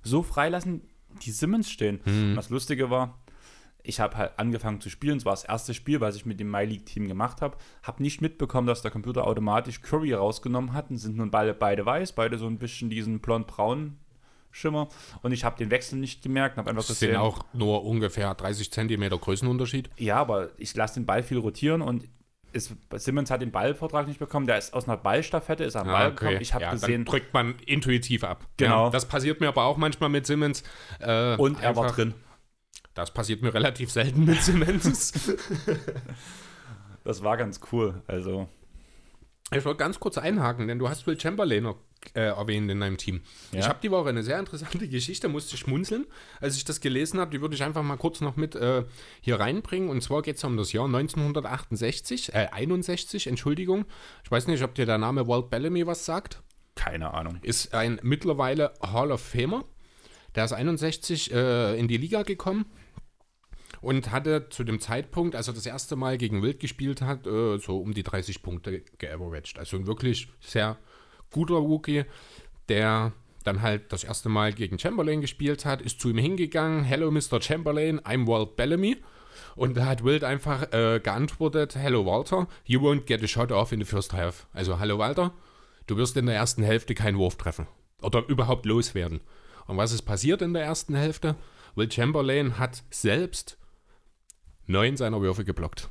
So 0.02 0.22
freilassen 0.22 0.82
die 1.22 1.32
Simmons 1.32 1.70
stehen. 1.70 2.00
Mhm. 2.04 2.36
das 2.36 2.50
Lustige 2.50 2.90
war, 2.90 3.18
ich 3.82 4.00
habe 4.00 4.16
halt 4.16 4.32
angefangen 4.38 4.80
zu 4.80 4.90
spielen. 4.90 5.18
Es 5.18 5.24
war 5.24 5.32
das 5.32 5.44
erste 5.44 5.74
Spiel, 5.74 6.00
was 6.00 6.16
ich 6.16 6.26
mit 6.26 6.40
dem 6.40 6.50
My 6.50 6.64
League 6.64 6.86
Team 6.86 7.08
gemacht 7.08 7.40
habe. 7.40 7.56
Habe 7.82 8.02
nicht 8.02 8.20
mitbekommen, 8.20 8.66
dass 8.66 8.82
der 8.82 8.90
Computer 8.90 9.26
automatisch 9.26 9.82
Curry 9.82 10.12
rausgenommen 10.12 10.72
hat. 10.72 10.90
Und 10.90 10.98
sind 10.98 11.16
nun 11.16 11.30
beide, 11.30 11.54
beide 11.54 11.84
weiß, 11.84 12.12
beide 12.12 12.38
so 12.38 12.46
ein 12.46 12.58
bisschen 12.58 12.90
diesen 12.90 13.20
blond-braun 13.20 13.96
Schimmer. 14.50 14.88
Und 15.22 15.32
ich 15.32 15.44
habe 15.44 15.56
den 15.56 15.70
Wechsel 15.70 15.98
nicht 15.98 16.22
gemerkt. 16.22 16.56
Hab 16.56 16.66
einfach 16.66 16.82
das 16.82 16.88
gesehen, 16.88 17.10
sind 17.10 17.20
auch 17.20 17.44
nur 17.52 17.84
ungefähr 17.84 18.34
30 18.34 18.70
Zentimeter 18.70 19.18
Größenunterschied. 19.18 19.90
Ja, 19.96 20.16
aber 20.16 20.50
ich 20.56 20.74
lasse 20.74 20.94
den 20.94 21.06
Ball 21.06 21.22
viel 21.22 21.38
rotieren 21.38 21.82
und 21.82 22.08
ist, 22.52 22.74
Simmons 22.96 23.30
hat 23.30 23.42
den 23.42 23.52
Ballvortrag 23.52 24.08
nicht 24.08 24.18
bekommen. 24.18 24.46
Der 24.46 24.58
ist 24.58 24.74
aus 24.74 24.88
einer 24.88 24.96
Ballstaffette, 24.96 25.64
ist 25.64 25.76
am 25.76 25.88
ah, 25.88 25.92
Ball 25.92 26.06
okay. 26.08 26.16
gekommen. 26.16 26.40
Ich 26.40 26.52
habe 26.52 26.64
ja, 26.64 26.72
gesehen. 26.72 27.04
drückt 27.04 27.32
man 27.32 27.54
intuitiv 27.64 28.24
ab. 28.24 28.44
Genau. 28.56 28.86
Ja, 28.86 28.90
das 28.90 29.06
passiert 29.06 29.40
mir 29.40 29.48
aber 29.48 29.64
auch 29.64 29.76
manchmal 29.76 30.08
mit 30.08 30.26
Simmons. 30.26 30.64
Äh, 30.98 31.36
und 31.36 31.62
er 31.62 31.76
war 31.76 31.92
drin. 31.92 32.14
Das 33.00 33.12
passiert 33.12 33.40
mir 33.40 33.54
relativ 33.54 33.90
selten 33.90 34.26
mit 34.26 34.42
Simmons. 34.42 35.12
das 37.04 37.22
war 37.22 37.38
ganz 37.38 37.60
cool. 37.72 38.02
Also. 38.06 38.46
Ich 39.52 39.64
wollte 39.64 39.78
ganz 39.78 39.98
kurz 39.98 40.18
einhaken, 40.18 40.68
denn 40.68 40.78
du 40.78 40.88
hast 40.88 41.06
Will 41.06 41.18
Chamberlain 41.18 41.62
noch 41.62 41.78
äh, 42.14 42.20
erwähnt 42.20 42.70
in 42.70 42.78
deinem 42.78 42.98
Team. 42.98 43.22
Ja? 43.52 43.60
Ich 43.60 43.68
habe 43.68 43.78
die 43.82 43.90
Woche 43.90 44.10
eine 44.10 44.22
sehr 44.22 44.38
interessante 44.38 44.86
Geschichte, 44.86 45.28
musste 45.28 45.56
schmunzeln, 45.56 46.06
als 46.42 46.56
ich 46.56 46.64
das 46.66 46.82
gelesen 46.82 47.18
habe. 47.20 47.30
Die 47.30 47.40
würde 47.40 47.54
ich 47.54 47.62
einfach 47.62 47.82
mal 47.82 47.96
kurz 47.96 48.20
noch 48.20 48.36
mit 48.36 48.54
äh, 48.54 48.84
hier 49.22 49.40
reinbringen. 49.40 49.88
Und 49.88 50.02
zwar 50.02 50.20
geht 50.20 50.36
es 50.36 50.44
um 50.44 50.58
das 50.58 50.72
Jahr 50.72 50.84
1968, 50.84 52.34
äh, 52.34 52.48
61, 52.52 53.28
Entschuldigung. 53.28 53.86
Ich 54.24 54.30
weiß 54.30 54.46
nicht, 54.46 54.62
ob 54.62 54.74
dir 54.74 54.84
der 54.84 54.98
Name 54.98 55.26
Walt 55.26 55.48
Bellamy 55.48 55.86
was 55.86 56.04
sagt. 56.04 56.42
Keine 56.74 57.14
Ahnung. 57.14 57.38
Ist 57.40 57.72
ein 57.72 57.98
mittlerweile 58.02 58.74
Hall 58.82 59.10
of 59.10 59.22
Famer. 59.22 59.64
Der 60.34 60.44
ist 60.44 60.52
61 60.52 61.32
äh, 61.32 61.78
in 61.78 61.88
die 61.88 61.96
Liga 61.96 62.22
gekommen 62.24 62.66
und 63.80 64.10
hatte 64.10 64.48
zu 64.50 64.64
dem 64.64 64.80
Zeitpunkt, 64.80 65.34
als 65.34 65.48
er 65.48 65.54
das 65.54 65.66
erste 65.66 65.96
Mal 65.96 66.18
gegen 66.18 66.42
Wild 66.42 66.60
gespielt 66.60 67.02
hat, 67.02 67.26
äh, 67.26 67.58
so 67.58 67.78
um 67.78 67.94
die 67.94 68.02
30 68.02 68.42
Punkte 68.42 68.82
geaveraged. 68.98 69.58
Also 69.58 69.76
ein 69.76 69.86
wirklich 69.86 70.28
sehr 70.40 70.76
guter 71.30 71.54
Rookie, 71.54 72.04
der 72.68 73.12
dann 73.44 73.62
halt 73.62 73.92
das 73.92 74.04
erste 74.04 74.28
Mal 74.28 74.52
gegen 74.52 74.78
Chamberlain 74.78 75.20
gespielt 75.20 75.64
hat, 75.64 75.80
ist 75.80 76.00
zu 76.00 76.10
ihm 76.10 76.18
hingegangen, 76.18 76.84
Hello 76.84 77.10
Mr. 77.10 77.40
Chamberlain, 77.40 78.00
I'm 78.00 78.26
Walt 78.26 78.56
Bellamy. 78.56 78.98
Und 79.56 79.76
da 79.76 79.86
hat 79.86 80.04
Wild 80.04 80.24
einfach 80.24 80.72
äh, 80.72 81.00
geantwortet, 81.02 81.74
Hello 81.74 82.04
Walter, 82.04 82.46
you 82.64 82.80
won't 82.80 83.06
get 83.06 83.22
a 83.22 83.26
shot 83.26 83.50
off 83.50 83.72
in 83.72 83.80
the 83.80 83.86
first 83.86 84.12
half. 84.12 84.46
Also, 84.52 84.78
hallo 84.78 84.98
Walter, 84.98 85.32
du 85.86 85.96
wirst 85.96 86.16
in 86.16 86.26
der 86.26 86.34
ersten 86.34 86.62
Hälfte 86.62 86.94
keinen 86.94 87.18
Wurf 87.18 87.36
treffen. 87.36 87.66
Oder 88.02 88.26
überhaupt 88.28 88.66
loswerden. 88.66 89.20
Und 89.66 89.76
was 89.76 89.92
ist 89.92 90.02
passiert 90.02 90.42
in 90.42 90.52
der 90.52 90.64
ersten 90.64 90.94
Hälfte? 90.94 91.36
Will 91.74 91.90
Chamberlain 91.90 92.58
hat 92.58 92.82
selbst 92.90 93.56
neun 94.70 94.96
seiner 94.96 95.20
Würfe 95.20 95.44
geblockt. 95.44 95.88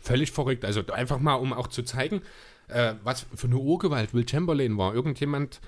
Völlig 0.00 0.30
verrückt. 0.30 0.64
Also 0.64 0.86
einfach 0.86 1.18
mal, 1.18 1.34
um 1.34 1.52
auch 1.52 1.66
zu 1.66 1.82
zeigen, 1.82 2.22
äh, 2.68 2.94
was 3.02 3.26
für 3.34 3.46
eine 3.46 3.58
Urgewalt 3.58 4.14
Will 4.14 4.28
Chamberlain 4.28 4.76
war. 4.78 4.94
Irgendjemand 4.94 5.60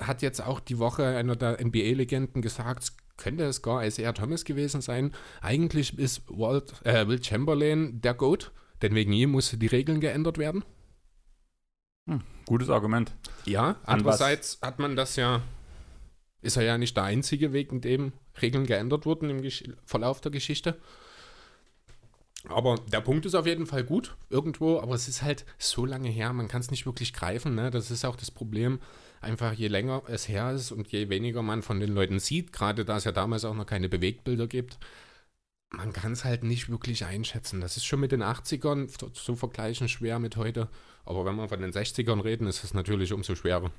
hat 0.00 0.22
jetzt 0.22 0.40
auch 0.40 0.60
die 0.60 0.78
Woche 0.78 1.06
einer 1.16 1.36
der 1.36 1.64
NBA-Legenden 1.64 2.42
gesagt, 2.42 2.92
könnte 3.16 3.44
es 3.44 3.62
gar 3.62 3.84
Isaiah 3.84 4.12
Thomas 4.12 4.44
gewesen 4.44 4.80
sein. 4.80 5.12
Eigentlich 5.40 5.98
ist 5.98 6.22
Walt, 6.26 6.74
äh, 6.84 7.06
Will 7.06 7.22
Chamberlain 7.22 8.00
der 8.00 8.14
Goat, 8.14 8.52
denn 8.82 8.94
wegen 8.94 9.12
ihm 9.12 9.30
mussten 9.30 9.60
die 9.60 9.66
Regeln 9.66 10.00
geändert 10.00 10.36
werden. 10.36 10.64
Hm, 12.06 12.22
gutes 12.46 12.68
Argument. 12.70 13.12
Ja, 13.46 13.76
andererseits 13.84 14.58
hat 14.60 14.78
man 14.78 14.96
das 14.96 15.16
ja, 15.16 15.42
ist 16.42 16.56
er 16.56 16.64
ja 16.64 16.76
nicht 16.76 16.96
der 16.96 17.04
Einzige, 17.04 17.52
wegen 17.52 17.80
dem 17.80 18.12
Regeln 18.40 18.66
geändert 18.66 19.06
wurden 19.06 19.30
im 19.30 19.42
Gesch 19.42 19.64
Verlauf 19.84 20.20
der 20.20 20.32
Geschichte. 20.32 20.76
Aber 22.48 22.76
der 22.92 23.00
Punkt 23.00 23.24
ist 23.24 23.34
auf 23.34 23.46
jeden 23.46 23.66
Fall 23.66 23.84
gut 23.84 24.16
irgendwo, 24.28 24.78
aber 24.78 24.94
es 24.94 25.08
ist 25.08 25.22
halt 25.22 25.46
so 25.58 25.86
lange 25.86 26.10
her, 26.10 26.32
man 26.34 26.48
kann 26.48 26.60
es 26.60 26.70
nicht 26.70 26.84
wirklich 26.84 27.14
greifen. 27.14 27.54
Ne? 27.54 27.70
Das 27.70 27.90
ist 27.90 28.04
auch 28.04 28.16
das 28.16 28.30
Problem. 28.30 28.80
Einfach 29.22 29.54
je 29.54 29.68
länger 29.68 30.02
es 30.08 30.28
her 30.28 30.52
ist 30.52 30.70
und 30.70 30.88
je 30.88 31.08
weniger 31.08 31.40
man 31.40 31.62
von 31.62 31.80
den 31.80 31.92
Leuten 31.92 32.18
sieht, 32.18 32.52
gerade 32.52 32.84
da 32.84 32.98
es 32.98 33.04
ja 33.04 33.12
damals 33.12 33.46
auch 33.46 33.54
noch 33.54 33.64
keine 33.64 33.88
Bewegtbilder 33.88 34.46
gibt, 34.46 34.78
man 35.70 35.94
kann 35.94 36.12
es 36.12 36.24
halt 36.24 36.44
nicht 36.44 36.68
wirklich 36.68 37.06
einschätzen. 37.06 37.62
Das 37.62 37.78
ist 37.78 37.86
schon 37.86 38.00
mit 38.00 38.12
den 38.12 38.22
80ern 38.22 39.12
zu 39.12 39.34
vergleichen 39.34 39.88
schwer 39.88 40.18
mit 40.18 40.36
heute. 40.36 40.68
Aber 41.06 41.24
wenn 41.24 41.36
wir 41.36 41.48
von 41.48 41.60
den 41.60 41.72
60ern 41.72 42.22
reden, 42.22 42.46
ist 42.46 42.62
es 42.62 42.74
natürlich 42.74 43.12
umso 43.12 43.34
schwerer. 43.34 43.70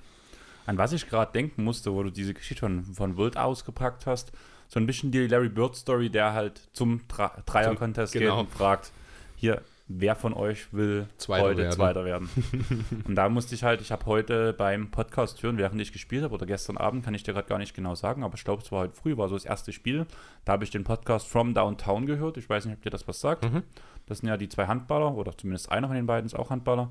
An 0.65 0.77
was 0.77 0.93
ich 0.93 1.07
gerade 1.07 1.31
denken 1.31 1.63
musste, 1.63 1.93
wo 1.93 2.03
du 2.03 2.09
diese 2.09 2.33
Geschichte 2.33 2.61
von, 2.61 2.83
von 2.85 3.17
Wild 3.17 3.37
ausgepackt 3.37 4.05
hast, 4.05 4.31
so 4.67 4.79
ein 4.79 4.85
bisschen 4.85 5.11
die 5.11 5.27
Larry 5.27 5.49
Bird 5.49 5.75
Story, 5.75 6.09
der 6.09 6.33
halt 6.33 6.61
zum 6.73 7.01
Dreier-Contest 7.07 8.13
genau. 8.13 8.37
geht 8.37 8.45
und 8.45 8.51
fragt, 8.51 8.91
hier, 9.35 9.61
wer 9.87 10.15
von 10.15 10.33
euch 10.33 10.73
will 10.73 11.07
Zweiter 11.17 11.43
heute 11.43 11.57
werden. 11.57 11.71
Zweiter 11.71 12.05
werden? 12.05 12.29
und 13.07 13.15
da 13.15 13.29
musste 13.29 13.53
ich 13.53 13.63
halt, 13.63 13.81
ich 13.81 13.91
habe 13.91 14.05
heute 14.05 14.53
beim 14.53 14.89
Podcast 14.89 15.43
hören, 15.43 15.57
während 15.57 15.79
ich 15.79 15.91
gespielt 15.93 16.23
habe, 16.23 16.33
oder 16.33 16.45
gestern 16.45 16.77
Abend, 16.77 17.05
kann 17.05 17.13
ich 17.13 17.23
dir 17.23 17.33
gerade 17.33 17.47
gar 17.47 17.59
nicht 17.59 17.75
genau 17.75 17.95
sagen, 17.95 18.23
aber 18.23 18.35
ich 18.35 18.43
glaube, 18.43 18.63
es 18.63 18.71
war 18.71 18.81
heute 18.81 18.95
früh, 18.95 19.15
war 19.17 19.29
so 19.29 19.35
das 19.35 19.45
erste 19.45 19.71
Spiel. 19.71 20.05
Da 20.45 20.53
habe 20.53 20.63
ich 20.63 20.71
den 20.71 20.83
Podcast 20.83 21.27
From 21.27 21.53
Downtown 21.53 22.05
gehört. 22.05 22.37
Ich 22.37 22.49
weiß 22.49 22.65
nicht, 22.65 22.75
ob 22.75 22.81
dir 22.81 22.89
das 22.89 23.07
was 23.07 23.19
sagt. 23.19 23.45
Mhm. 23.45 23.63
Das 24.07 24.19
sind 24.19 24.29
ja 24.29 24.37
die 24.37 24.49
zwei 24.49 24.67
Handballer, 24.67 25.15
oder 25.15 25.37
zumindest 25.37 25.71
einer 25.71 25.87
von 25.87 25.95
den 25.95 26.07
beiden 26.07 26.25
ist 26.25 26.35
auch 26.35 26.49
Handballer. 26.49 26.89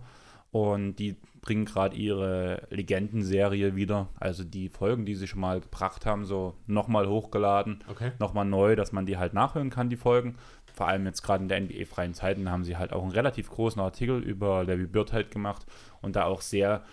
Und 0.55 1.01
die 1.01 1.17
bringen 1.41 1.65
gerade 1.65 1.97
ihre 1.97 2.63
Legendenserie 2.71 3.75
wieder. 3.75 4.07
Also 4.21 4.45
die 4.45 4.69
Folgen, 4.69 5.05
die 5.05 5.17
sie 5.17 5.27
schon 5.27 5.41
mal 5.41 5.61
gebracht 5.61 6.07
haben, 6.07 6.25
so 6.25 6.55
nochmal 6.69 7.09
hochgeladen, 7.09 7.83
okay. 7.91 8.13
nochmal 8.21 8.45
neu, 8.45 8.77
dass 8.77 8.93
man 8.93 9.05
die 9.05 9.17
halt 9.17 9.35
nachhören 9.35 9.71
kann, 9.71 9.91
die 9.91 9.97
Folgen. 9.97 10.37
Vor 10.73 10.87
allem 10.87 11.07
jetzt 11.07 11.23
gerade 11.23 11.43
in 11.43 11.49
der 11.49 11.61
NBA-freien 11.61 12.15
Zeiten 12.15 12.53
haben 12.53 12.63
sie 12.63 12.77
halt 12.77 12.93
auch 12.93 13.03
einen 13.03 13.11
relativ 13.11 13.51
großen 13.51 13.83
Artikel 13.83 14.23
über 14.23 14.63
Larry 14.63 14.87
Bird 14.87 15.13
halt 15.13 15.33
gemacht 15.33 15.67
und 16.03 16.15
da 16.15 16.27
auch 16.27 16.41
sehr 16.41 16.85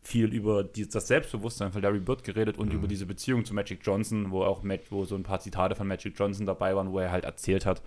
viel 0.00 0.32
über 0.32 0.64
die, 0.64 0.88
das 0.88 1.06
Selbstbewusstsein 1.06 1.72
von 1.72 1.82
Larry 1.82 2.00
Bird 2.00 2.24
geredet 2.24 2.56
und 2.56 2.70
mhm. 2.70 2.76
über 2.76 2.88
diese 2.88 3.04
Beziehung 3.04 3.44
zu 3.44 3.52
Magic 3.52 3.80
Johnson, 3.82 4.30
wo 4.30 4.44
auch 4.44 4.62
wo 4.88 5.04
so 5.04 5.14
ein 5.14 5.24
paar 5.24 5.40
Zitate 5.40 5.74
von 5.74 5.86
Magic 5.86 6.18
Johnson 6.18 6.46
dabei 6.46 6.74
waren, 6.74 6.90
wo 6.90 7.00
er 7.00 7.12
halt 7.12 7.26
erzählt 7.26 7.66
hat, 7.66 7.82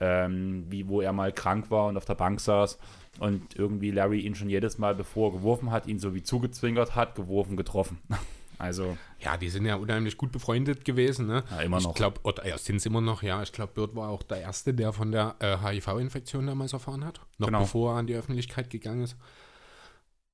ähm, 0.00 0.64
wie 0.70 0.88
wo 0.88 1.02
er 1.02 1.12
mal 1.12 1.30
krank 1.30 1.70
war 1.70 1.88
und 1.88 1.98
auf 1.98 2.06
der 2.06 2.14
Bank 2.14 2.40
saß 2.40 2.78
und 3.18 3.56
irgendwie 3.56 3.90
Larry 3.90 4.20
ihn 4.20 4.34
schon 4.34 4.48
jedes 4.48 4.78
Mal, 4.78 4.94
bevor 4.94 5.30
er 5.30 5.38
geworfen 5.38 5.70
hat, 5.70 5.86
ihn 5.86 5.98
so 5.98 6.14
wie 6.14 6.22
zugezwingert 6.22 6.94
hat, 6.94 7.14
geworfen, 7.14 7.56
getroffen. 7.56 7.98
Also. 8.58 8.96
Ja, 9.20 9.36
die 9.36 9.50
sind 9.50 9.66
ja 9.66 9.76
unheimlich 9.76 10.16
gut 10.16 10.32
befreundet 10.32 10.86
gewesen, 10.86 11.26
ne? 11.26 11.44
Ja, 11.50 11.60
immer 11.60 11.78
noch. 11.78 11.90
Ich 11.90 11.96
glaube, 11.96 12.20
ja, 12.42 12.56
sind 12.56 12.80
sie 12.80 12.88
immer 12.88 13.02
noch, 13.02 13.22
ja. 13.22 13.42
Ich 13.42 13.52
glaube, 13.52 13.72
Bird 13.74 13.94
war 13.94 14.08
auch 14.08 14.22
der 14.22 14.40
Erste, 14.40 14.72
der 14.72 14.94
von 14.94 15.12
der 15.12 15.36
äh, 15.40 15.58
HIV-Infektion 15.58 16.46
damals 16.46 16.72
erfahren 16.72 17.04
hat. 17.04 17.20
Noch 17.36 17.48
genau. 17.48 17.60
bevor 17.60 17.92
er 17.92 17.98
an 17.98 18.06
die 18.06 18.14
Öffentlichkeit 18.14 18.70
gegangen 18.70 19.02
ist. 19.02 19.16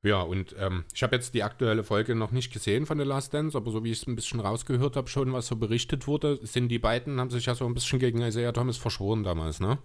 Ja, 0.04 0.20
und 0.20 0.56
ähm, 0.58 0.84
ich 0.92 1.02
habe 1.04 1.14
jetzt 1.14 1.32
die 1.32 1.44
aktuelle 1.44 1.84
Folge 1.84 2.16
noch 2.16 2.32
nicht 2.32 2.52
gesehen 2.52 2.86
von 2.86 2.98
The 2.98 3.04
Last 3.04 3.34
Dance, 3.34 3.56
aber 3.56 3.70
so 3.70 3.84
wie 3.84 3.92
ich 3.92 4.02
es 4.02 4.06
ein 4.08 4.16
bisschen 4.16 4.40
rausgehört 4.40 4.96
habe, 4.96 5.08
schon, 5.08 5.32
was 5.32 5.46
so 5.46 5.54
berichtet 5.54 6.08
wurde, 6.08 6.40
sind 6.42 6.68
die 6.68 6.80
beiden, 6.80 7.20
haben 7.20 7.30
sich 7.30 7.46
ja 7.46 7.54
so 7.54 7.66
ein 7.66 7.74
bisschen 7.74 8.00
gegen 8.00 8.20
Isaiah 8.20 8.52
Thomas 8.52 8.78
verschworen 8.78 9.22
damals, 9.22 9.60
ne? 9.60 9.78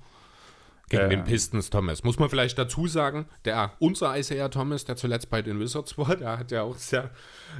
Gegen 0.89 1.03
äh, 1.03 1.09
den 1.09 1.23
Pistons 1.25 1.69
Thomas. 1.69 2.03
Muss 2.03 2.17
man 2.17 2.29
vielleicht 2.29 2.57
dazu 2.57 2.87
sagen, 2.87 3.27
der 3.45 3.73
unser 3.79 4.17
Isaiah 4.17 4.49
Thomas, 4.49 4.85
der 4.85 4.95
zuletzt 4.95 5.29
bei 5.29 5.41
den 5.41 5.59
Wizards 5.59 5.97
war, 5.97 6.15
der 6.15 6.37
hat 6.39 6.51
ja 6.51 6.63
auch 6.63 6.77
sehr, 6.77 7.11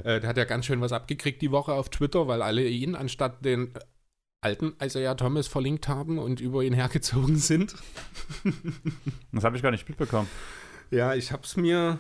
äh, 0.04 0.20
der 0.20 0.30
hat 0.30 0.38
ja 0.38 0.46
ganz 0.46 0.66
schön 0.66 0.80
was 0.82 0.94
abgekriegt 0.94 1.42
die 1.42 1.52
Woche 1.52 1.74
auf 1.74 1.90
Twitter, 1.90 2.28
weil 2.28 2.42
alle 2.42 2.66
ihn 2.66 2.96
anstatt 2.96 3.44
den 3.44 3.74
alten 4.42 4.76
Isaiah 4.82 5.16
Thomas 5.16 5.48
verlinkt 5.48 5.88
haben 5.88 6.20
und 6.20 6.40
über 6.40 6.64
ihn 6.64 6.74
hergezogen 6.74 7.38
sind. 7.38 7.76
das 9.32 9.44
habe 9.44 9.58
ich 9.58 9.64
gar 9.64 9.72
nicht 9.72 9.90
mitbekommen. 9.90 10.30
Ja, 10.90 11.14
ich 11.14 11.32
habe 11.34 11.44
es 11.44 11.58
mir, 11.58 12.00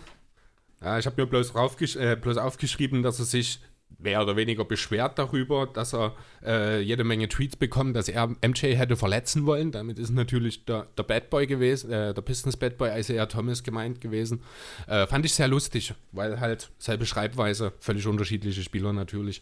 ja, 0.81 0.97
ich 0.97 1.05
habe 1.05 1.21
mir 1.21 1.27
bloß, 1.27 1.53
äh, 1.95 2.15
bloß 2.15 2.37
aufgeschrieben, 2.37 3.03
dass 3.03 3.19
er 3.19 3.25
sich 3.25 3.59
mehr 3.99 4.21
oder 4.21 4.35
weniger 4.35 4.63
beschwert 4.63 5.17
darüber, 5.17 5.67
dass 5.67 5.93
er 5.93 6.15
äh, 6.45 6.81
jede 6.81 7.03
Menge 7.03 7.27
Tweets 7.27 7.55
bekommt, 7.55 7.95
dass 7.95 8.09
er 8.09 8.27
MJ 8.27 8.75
hätte 8.75 8.95
verletzen 8.95 9.45
wollen. 9.45 9.71
Damit 9.71 9.97
ist 9.99 10.11
natürlich 10.11 10.65
der, 10.65 10.87
der 10.97 11.03
Bad 11.03 11.29
Boy 11.29 11.47
gewesen, 11.47 11.91
äh, 11.91 12.13
der 12.13 12.21
Pistons 12.21 12.57
Bad 12.57 12.77
Boy 12.77 12.97
Isaiah 12.99 13.25
Thomas 13.25 13.63
gemeint 13.63 13.99
gewesen. 14.01 14.41
Äh, 14.87 15.07
fand 15.07 15.25
ich 15.25 15.33
sehr 15.33 15.47
lustig, 15.47 15.93
weil 16.11 16.39
halt 16.39 16.69
selbe 16.77 17.05
Schreibweise, 17.05 17.73
völlig 17.79 18.05
unterschiedliche 18.05 18.61
Spieler 18.61 18.93
natürlich. 18.93 19.41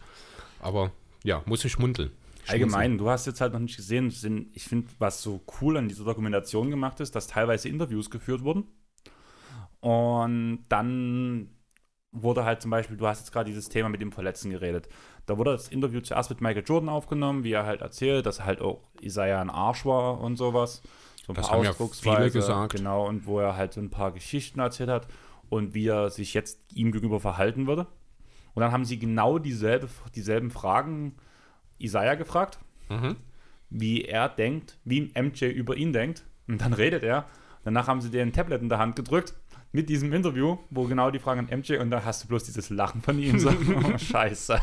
Aber 0.60 0.91
ja, 1.24 1.41
muss 1.46 1.65
ich 1.65 1.72
schmunzeln. 1.72 2.12
Allgemein, 2.48 2.98
du 2.98 3.10
hast 3.10 3.26
jetzt 3.26 3.41
halt 3.41 3.54
noch 3.54 3.60
nicht 3.60 3.76
gesehen, 3.76 4.13
ich 4.54 4.63
finde, 4.63 4.88
was 5.00 5.24
so 5.24 5.41
cool 5.60 5.78
an 5.78 5.88
dieser 5.88 6.06
Dokumentation 6.06 6.70
gemacht 6.70 7.00
ist, 7.00 7.15
dass 7.15 7.28
teilweise 7.28 7.70
Interviews 7.70 8.12
geführt 8.12 8.44
wurden 8.44 8.65
Und 9.80 10.65
dann 10.70 11.50
wurde 12.21 12.45
halt 12.45 12.62
zum 12.62 12.71
Beispiel, 12.71 12.97
du 12.97 13.08
hast 13.08 13.19
jetzt 13.19 13.32
gerade 13.32 13.45
dieses 13.45 13.69
Thema 13.69 13.89
mit 13.89 14.01
dem 14.01 14.12
Verletzten 14.12 14.49
geredet. 14.49 14.88
Da 15.25 15.38
wurde 15.38 15.51
das 15.51 15.67
Interview 15.67 16.01
zuerst 16.01 16.30
mit 16.30 16.41
Michael 16.41 16.63
Jordan 16.65 16.89
aufgenommen, 16.89 17.43
wie 17.43 17.51
er 17.51 17.65
halt 17.65 17.82
erzählt, 17.82 18.25
dass 18.25 18.43
halt 18.43 18.62
auch 18.62 18.82
Isaiah 19.01 19.41
ein 19.41 19.49
Arsch 19.49 19.86
war 19.86 20.21
und 20.21 20.38
sowas. 20.38 20.82
So 21.25 21.34
ein 21.34 21.36
das 21.36 21.47
paar 21.47 21.58
haben 21.58 21.65
ja 21.65 21.73
viele 21.73 22.32
gesagt. 22.32 22.75
Genau, 22.75 23.08
und 23.08 23.25
wo 23.25 23.39
er 23.39 23.56
halt 23.56 23.73
so 23.73 23.82
ein 23.82 23.89
paar 23.89 24.12
Geschichten 24.12 24.60
erzählt 24.60 24.89
hat 24.89 25.08
und 25.49 25.73
wie 25.73 25.88
er 25.88 26.10
sich 26.10 26.34
jetzt 26.34 26.60
ihm 26.73 26.91
gegenüber 26.91 27.19
verhalten 27.19 27.67
würde. 27.67 27.88
Und 28.54 28.62
dann 28.62 28.71
haben 28.71 28.86
sie 28.86 28.99
genau 28.99 29.39
dieselbe, 29.39 29.89
dieselben 30.15 30.51
Fragen 30.51 31.15
Isaiah 31.80 32.15
gefragt, 32.15 32.60
mhm. 32.89 33.15
wie 33.69 34.04
er 34.04 34.30
denkt, 34.30 34.78
wie 34.86 35.12
MJ 35.13 35.45
über 35.45 35.75
ihn 35.75 35.91
denkt. 35.91 36.23
Und 36.47 36.62
dann 36.62 36.73
redet 36.73 37.04
er. 37.04 37.25
Danach 37.63 37.88
haben 37.88 37.99
sie 37.99 38.12
dir 38.12 38.21
ein 38.21 38.32
Tablet 38.32 38.62
in 38.62 38.69
der 38.69 38.78
Hand 38.78 38.95
gedrückt 38.95 39.34
mit 39.75 39.89
diesem 39.89 40.13
Interview, 40.13 40.57
wo 40.69 40.85
genau 40.85 41.11
die 41.11 41.19
Fragen 41.19 41.41
an 41.41 41.59
MJ 41.59 41.77
und 41.77 41.91
da 41.91 42.03
hast 42.03 42.23
du 42.23 42.27
bloß 42.27 42.45
dieses 42.45 42.69
Lachen 42.69 43.01
von 43.01 43.19
ihm. 43.19 43.38
So, 43.38 43.49
oh, 43.83 43.97
scheiße. 43.97 44.59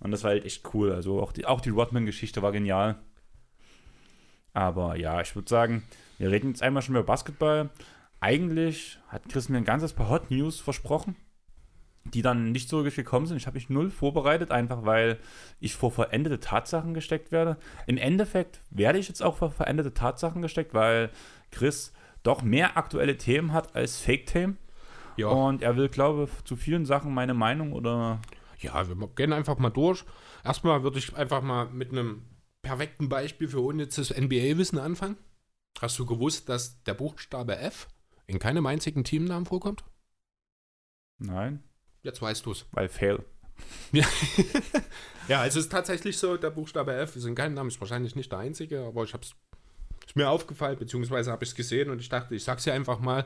Und 0.00 0.10
das 0.10 0.22
war 0.22 0.32
halt 0.32 0.44
echt 0.44 0.74
cool. 0.74 0.92
Also 0.92 1.20
auch 1.20 1.32
die, 1.32 1.46
auch 1.46 1.60
die 1.60 1.70
Rodman-Geschichte 1.70 2.42
war 2.42 2.52
genial. 2.52 2.96
Aber 4.52 4.96
ja, 4.96 5.20
ich 5.22 5.34
würde 5.34 5.48
sagen, 5.48 5.84
wir 6.18 6.30
reden 6.30 6.48
jetzt 6.48 6.62
einmal 6.62 6.82
schon 6.82 6.94
über 6.94 7.04
Basketball. 7.04 7.70
Eigentlich 8.20 8.98
hat 9.08 9.28
Chris 9.28 9.48
mir 9.48 9.56
ein 9.56 9.64
ganzes 9.64 9.94
paar 9.94 10.10
Hot 10.10 10.30
News 10.30 10.60
versprochen, 10.60 11.16
die 12.04 12.20
dann 12.20 12.52
nicht 12.52 12.68
so 12.68 12.78
wirklich 12.78 12.96
gekommen 12.96 13.26
sind. 13.26 13.38
Ich 13.38 13.46
habe 13.46 13.54
mich 13.54 13.70
null 13.70 13.90
vorbereitet, 13.90 14.50
einfach 14.50 14.84
weil 14.84 15.18
ich 15.60 15.74
vor 15.74 15.90
verendete 15.90 16.40
Tatsachen 16.40 16.92
gesteckt 16.92 17.32
werde. 17.32 17.56
Im 17.86 17.96
Endeffekt 17.96 18.60
werde 18.70 18.98
ich 18.98 19.08
jetzt 19.08 19.22
auch 19.22 19.38
vor 19.38 19.50
verendete 19.50 19.94
Tatsachen 19.94 20.42
gesteckt, 20.42 20.74
weil 20.74 21.10
Chris 21.50 21.92
doch 22.22 22.42
mehr 22.42 22.76
aktuelle 22.76 23.16
Themen 23.16 23.52
hat 23.52 23.74
als 23.74 23.98
Fake-Themen. 23.98 24.58
Ja. 25.16 25.28
Und 25.28 25.62
er 25.62 25.76
will, 25.76 25.88
glaube 25.88 26.24
ich, 26.24 26.44
zu 26.44 26.56
vielen 26.56 26.86
Sachen 26.86 27.12
meine 27.12 27.34
Meinung 27.34 27.72
oder. 27.72 28.20
Ja, 28.58 28.86
wir 28.88 29.08
gehen 29.08 29.32
einfach 29.32 29.58
mal 29.58 29.70
durch. 29.70 30.04
Erstmal 30.44 30.82
würde 30.82 30.98
ich 30.98 31.14
einfach 31.16 31.42
mal 31.42 31.66
mit 31.66 31.90
einem 31.90 32.22
perfekten 32.62 33.08
Beispiel 33.08 33.48
für 33.48 33.60
unnützes 33.60 34.10
NBA-Wissen 34.10 34.78
anfangen. 34.78 35.16
Hast 35.80 35.98
du 35.98 36.06
gewusst, 36.06 36.48
dass 36.48 36.82
der 36.84 36.94
Buchstabe 36.94 37.58
F 37.58 37.88
in 38.26 38.38
keinem 38.38 38.66
einzigen 38.66 39.04
Teamnamen 39.04 39.46
vorkommt? 39.46 39.84
Nein. 41.18 41.62
Jetzt 42.02 42.22
weißt 42.22 42.46
du 42.46 42.52
es. 42.52 42.66
Weil 42.72 42.88
Fail. 42.88 43.24
Ja. 43.92 44.06
ja, 45.28 45.46
es 45.46 45.56
ist 45.56 45.70
tatsächlich 45.70 46.18
so, 46.18 46.36
der 46.36 46.50
Buchstabe 46.50 46.94
F 46.94 47.16
ist 47.16 47.24
in 47.24 47.34
keinem 47.34 47.54
Namen, 47.54 47.68
ist 47.68 47.80
wahrscheinlich 47.80 48.16
nicht 48.16 48.30
der 48.30 48.40
einzige, 48.40 48.84
aber 48.84 49.04
ich 49.04 49.12
habe 49.12 49.24
es 49.24 49.34
ist 50.06 50.16
mir 50.16 50.28
aufgefallen, 50.28 50.78
beziehungsweise 50.78 51.30
habe 51.30 51.44
ich 51.44 51.50
es 51.50 51.56
gesehen 51.56 51.90
und 51.90 52.00
ich 52.00 52.08
dachte, 52.08 52.34
ich 52.34 52.44
sag's 52.44 52.64
dir 52.64 52.72
einfach 52.72 53.00
mal. 53.00 53.24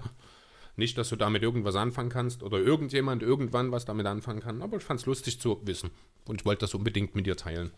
Nicht, 0.79 0.99
dass 0.99 1.09
du 1.09 1.17
damit 1.17 1.43
irgendwas 1.43 1.75
anfangen 1.75 2.11
kannst 2.11 2.43
oder 2.43 2.59
irgendjemand 2.59 3.23
irgendwann 3.23 3.73
was 3.73 3.87
damit 3.87 4.07
anfangen 4.07 4.41
kann, 4.41 4.61
aber 4.61 4.77
ich 4.77 4.83
fand 4.83 5.01
es 5.01 5.07
lustig 5.07 5.41
zu 5.41 5.61
wissen 5.65 5.91
und 6.27 6.43
ich 6.43 6.45
wollte 6.45 6.61
das 6.61 6.75
unbedingt 6.75 7.15
mit 7.15 7.27
dir 7.27 7.37
teilen. 7.37 7.71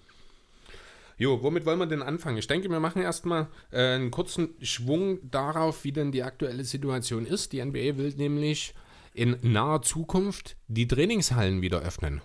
Jo, 1.17 1.43
womit 1.43 1.67
wollen 1.67 1.81
wir 1.81 1.87
denn 1.87 2.03
anfangen? 2.03 2.39
Ich 2.39 2.47
denke, 2.47 2.71
wir 2.71 2.79
machen 2.79 3.03
erstmal 3.03 3.49
äh, 3.73 3.95
einen 3.95 4.13
kurzen 4.13 4.55
Schwung 4.63 5.19
darauf, 5.29 5.83
wie 5.83 5.91
denn 5.91 6.13
die 6.13 6.23
aktuelle 6.23 6.65
Situation 6.65 7.27
ist. 7.27 7.53
Die 7.53 7.65
NBA 7.65 7.97
will 7.97 8.15
nämlich 8.17 8.73
in 9.15 9.37
naher 9.43 9.83
Zukunft 9.83 10.57
die 10.69 10.87
Trainingshallen 10.87 11.61
wieder 11.61 11.81
öffnen. 11.81 12.21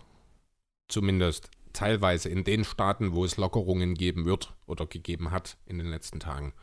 Zumindest 0.89 1.49
teilweise 1.73 2.29
in 2.29 2.43
den 2.43 2.63
Staaten, 2.63 3.13
wo 3.13 3.25
es 3.25 3.37
Lockerungen 3.37 3.95
geben 3.95 4.25
wird 4.25 4.53
oder 4.67 4.85
gegeben 4.85 5.31
hat 5.31 5.57
in 5.65 5.77
den 5.77 5.87
letzten 5.87 6.19
Tagen. 6.19 6.53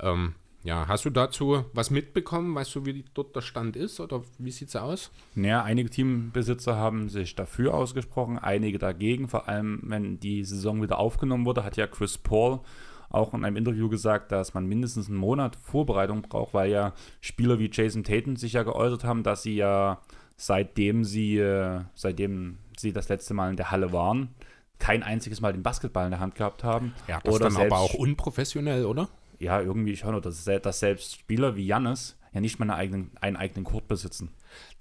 Ähm, 0.00 0.34
ja, 0.62 0.86
hast 0.88 1.06
du 1.06 1.10
dazu 1.10 1.64
was 1.72 1.90
mitbekommen? 1.90 2.54
Weißt 2.54 2.74
du, 2.74 2.84
wie 2.84 3.04
dort 3.14 3.34
der 3.34 3.40
Stand 3.40 3.76
ist 3.76 3.98
oder 3.98 4.22
wie 4.38 4.50
sieht 4.50 4.68
es 4.68 4.76
aus? 4.76 5.10
Naja, 5.34 5.62
einige 5.62 5.88
Teambesitzer 5.88 6.76
haben 6.76 7.08
sich 7.08 7.34
dafür 7.34 7.72
ausgesprochen, 7.72 8.38
einige 8.38 8.78
dagegen. 8.78 9.28
Vor 9.28 9.48
allem, 9.48 9.80
wenn 9.84 10.20
die 10.20 10.44
Saison 10.44 10.82
wieder 10.82 10.98
aufgenommen 10.98 11.46
wurde, 11.46 11.64
hat 11.64 11.78
ja 11.78 11.86
Chris 11.86 12.18
Paul 12.18 12.60
auch 13.08 13.32
in 13.32 13.44
einem 13.44 13.56
Interview 13.56 13.88
gesagt, 13.88 14.32
dass 14.32 14.54
man 14.54 14.66
mindestens 14.66 15.08
einen 15.08 15.16
Monat 15.16 15.56
Vorbereitung 15.56 16.22
braucht, 16.22 16.54
weil 16.54 16.70
ja 16.70 16.92
Spieler 17.20 17.58
wie 17.58 17.70
Jason 17.72 18.04
Tatum 18.04 18.36
sich 18.36 18.52
ja 18.52 18.62
geäußert 18.62 19.02
haben, 19.02 19.22
dass 19.22 19.42
sie 19.42 19.56
ja 19.56 20.00
seitdem 20.36 21.04
sie, 21.04 21.38
äh, 21.38 21.80
seitdem 21.94 22.58
sie 22.80 22.92
das 22.92 23.08
letzte 23.08 23.34
Mal 23.34 23.50
in 23.50 23.56
der 23.56 23.70
Halle 23.70 23.92
waren, 23.92 24.34
kein 24.78 25.02
einziges 25.02 25.40
Mal 25.40 25.52
den 25.52 25.62
Basketball 25.62 26.06
in 26.06 26.10
der 26.10 26.20
Hand 26.20 26.34
gehabt 26.34 26.64
haben. 26.64 26.94
Ja, 27.06 27.20
das 27.22 27.34
oder 27.34 27.44
dann 27.44 27.54
selbst, 27.54 27.72
aber 27.72 27.80
auch 27.80 27.94
unprofessionell, 27.94 28.84
oder? 28.84 29.08
ja, 29.40 29.60
irgendwie 29.60 29.96
schon, 29.96 30.20
dass, 30.20 30.44
dass 30.44 30.80
selbst 30.80 31.18
Spieler 31.18 31.56
wie 31.56 31.66
Jannis 31.66 32.16
ja 32.32 32.40
nicht 32.40 32.60
mal 32.60 32.66
eine 32.66 32.76
eigenen, 32.76 33.10
einen 33.20 33.36
eigenen 33.36 33.64
Court 33.64 33.88
besitzen. 33.88 34.30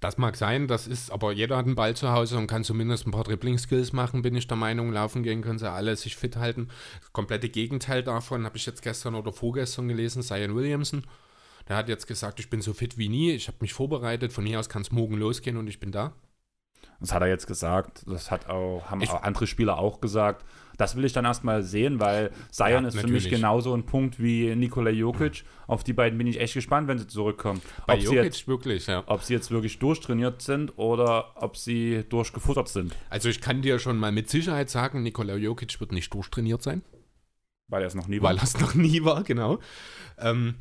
Das 0.01 0.17
mag 0.17 0.35
sein, 0.35 0.67
das 0.67 0.85
ist, 0.85 1.11
aber 1.11 1.31
jeder 1.31 1.57
hat 1.57 1.65
einen 1.65 1.75
Ball 1.75 1.95
zu 1.95 2.11
Hause 2.11 2.37
und 2.37 2.47
kann 2.47 2.63
zumindest 2.63 3.07
ein 3.07 3.11
paar 3.11 3.23
Dribbling-Skills 3.23 3.93
machen, 3.93 4.21
bin 4.21 4.35
ich 4.35 4.47
der 4.47 4.57
Meinung. 4.57 4.91
Laufen 4.91 5.23
gehen 5.23 5.41
können 5.41 5.57
sie 5.57 5.71
alle 5.71 5.95
sich 5.95 6.15
fit 6.15 6.35
halten. 6.35 6.67
Das 6.99 7.13
komplette 7.13 7.49
Gegenteil 7.49 8.03
davon 8.03 8.45
habe 8.45 8.57
ich 8.57 8.65
jetzt 8.65 8.83
gestern 8.83 9.15
oder 9.15 9.31
vorgestern 9.31 9.87
gelesen, 9.87 10.21
Zion 10.21 10.55
Williamson. 10.55 11.05
Der 11.69 11.77
hat 11.77 11.87
jetzt 11.87 12.07
gesagt, 12.07 12.39
ich 12.39 12.49
bin 12.49 12.61
so 12.61 12.73
fit 12.73 12.97
wie 12.97 13.09
nie, 13.09 13.31
ich 13.31 13.47
habe 13.47 13.57
mich 13.61 13.73
vorbereitet, 13.73 14.33
von 14.33 14.45
hier 14.45 14.59
aus 14.59 14.69
kann 14.69 14.81
es 14.81 14.91
morgen 14.91 15.15
losgehen 15.15 15.57
und 15.57 15.67
ich 15.67 15.79
bin 15.79 15.91
da. 15.91 16.13
Das 16.99 17.13
hat 17.13 17.21
er 17.21 17.29
jetzt 17.29 17.47
gesagt, 17.47 18.03
das 18.07 18.29
hat 18.29 18.49
auch, 18.49 18.83
haben 18.89 19.01
ich, 19.01 19.09
auch 19.09 19.23
andere 19.23 19.47
Spieler 19.47 19.77
auch 19.77 20.01
gesagt. 20.01 20.45
Das 20.77 20.95
will 20.95 21.03
ich 21.03 21.11
dann 21.11 21.25
erstmal 21.25 21.61
sehen, 21.61 21.99
weil 21.99 22.31
Zion 22.51 22.69
ja, 22.83 22.87
ist 22.87 22.95
natürlich. 22.95 23.05
für 23.05 23.11
mich 23.11 23.29
genauso 23.29 23.73
ein 23.73 23.85
Punkt 23.85 24.21
wie 24.21 24.55
Nikola 24.55 24.89
Jokic. 24.89 25.43
Auf 25.67 25.83
die 25.83 25.91
beiden 25.91 26.17
bin 26.17 26.25
ich 26.25 26.39
echt 26.39 26.53
gespannt, 26.53 26.87
wenn 26.87 26.97
sie 26.97 27.07
zurückkommen. 27.07 27.61
Bei 27.85 27.95
ob 27.95 28.01
Jokic 28.01 28.23
jetzt, 28.23 28.47
wirklich, 28.47 28.87
ja. 28.87 29.03
Ob 29.05 29.23
sie 29.23 29.33
jetzt 29.33 29.51
wirklich 29.51 29.79
durchtrainiert 29.79 30.41
sind 30.41 30.77
oder 30.77 31.41
ob 31.41 31.57
sie 31.57 32.05
durchgefuttert 32.07 32.69
sind. 32.69 32.95
Also 33.09 33.27
ich 33.27 33.41
kann 33.41 33.61
dir 33.61 33.79
schon 33.79 33.97
mal 33.97 34.13
mit 34.13 34.29
Sicherheit 34.29 34.69
sagen, 34.69 35.03
Nikola 35.03 35.35
Jokic 35.35 35.79
wird 35.81 35.91
nicht 35.91 36.13
durchtrainiert 36.13 36.61
sein. 36.61 36.81
Weil 37.67 37.81
er 37.81 37.87
es 37.87 37.95
noch 37.95 38.07
nie 38.07 38.21
war. 38.21 38.29
Weil 38.29 38.37
er 38.37 38.43
es 38.43 38.59
noch 38.59 38.73
nie 38.73 39.03
war, 39.03 39.23
genau. 39.23 39.59
Ähm, 40.17 40.55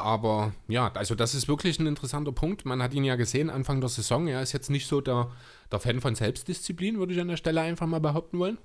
aber 0.00 0.52
ja, 0.68 0.90
also 0.94 1.14
das 1.14 1.34
ist 1.34 1.48
wirklich 1.48 1.78
ein 1.78 1.86
interessanter 1.86 2.32
Punkt. 2.32 2.64
Man 2.64 2.82
hat 2.82 2.94
ihn 2.94 3.04
ja 3.04 3.16
gesehen 3.16 3.50
Anfang 3.50 3.80
der 3.80 3.88
Saison. 3.88 4.26
Er 4.26 4.42
ist 4.42 4.52
jetzt 4.52 4.70
nicht 4.70 4.86
so 4.86 5.00
der, 5.00 5.30
der 5.70 5.80
Fan 5.80 6.00
von 6.00 6.14
Selbstdisziplin, 6.14 6.98
würde 6.98 7.12
ich 7.12 7.20
an 7.20 7.28
der 7.28 7.36
Stelle 7.36 7.60
einfach 7.60 7.86
mal 7.86 8.00
behaupten 8.00 8.38
wollen. 8.38 8.58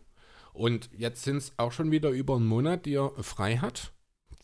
Und 0.54 0.90
jetzt 0.98 1.24
sind 1.24 1.38
es 1.38 1.54
auch 1.58 1.72
schon 1.72 1.92
wieder 1.92 2.10
über 2.10 2.36
einen 2.36 2.48
Monat, 2.48 2.86
die 2.86 2.96
er 2.96 3.12
frei 3.22 3.58
hat. 3.58 3.92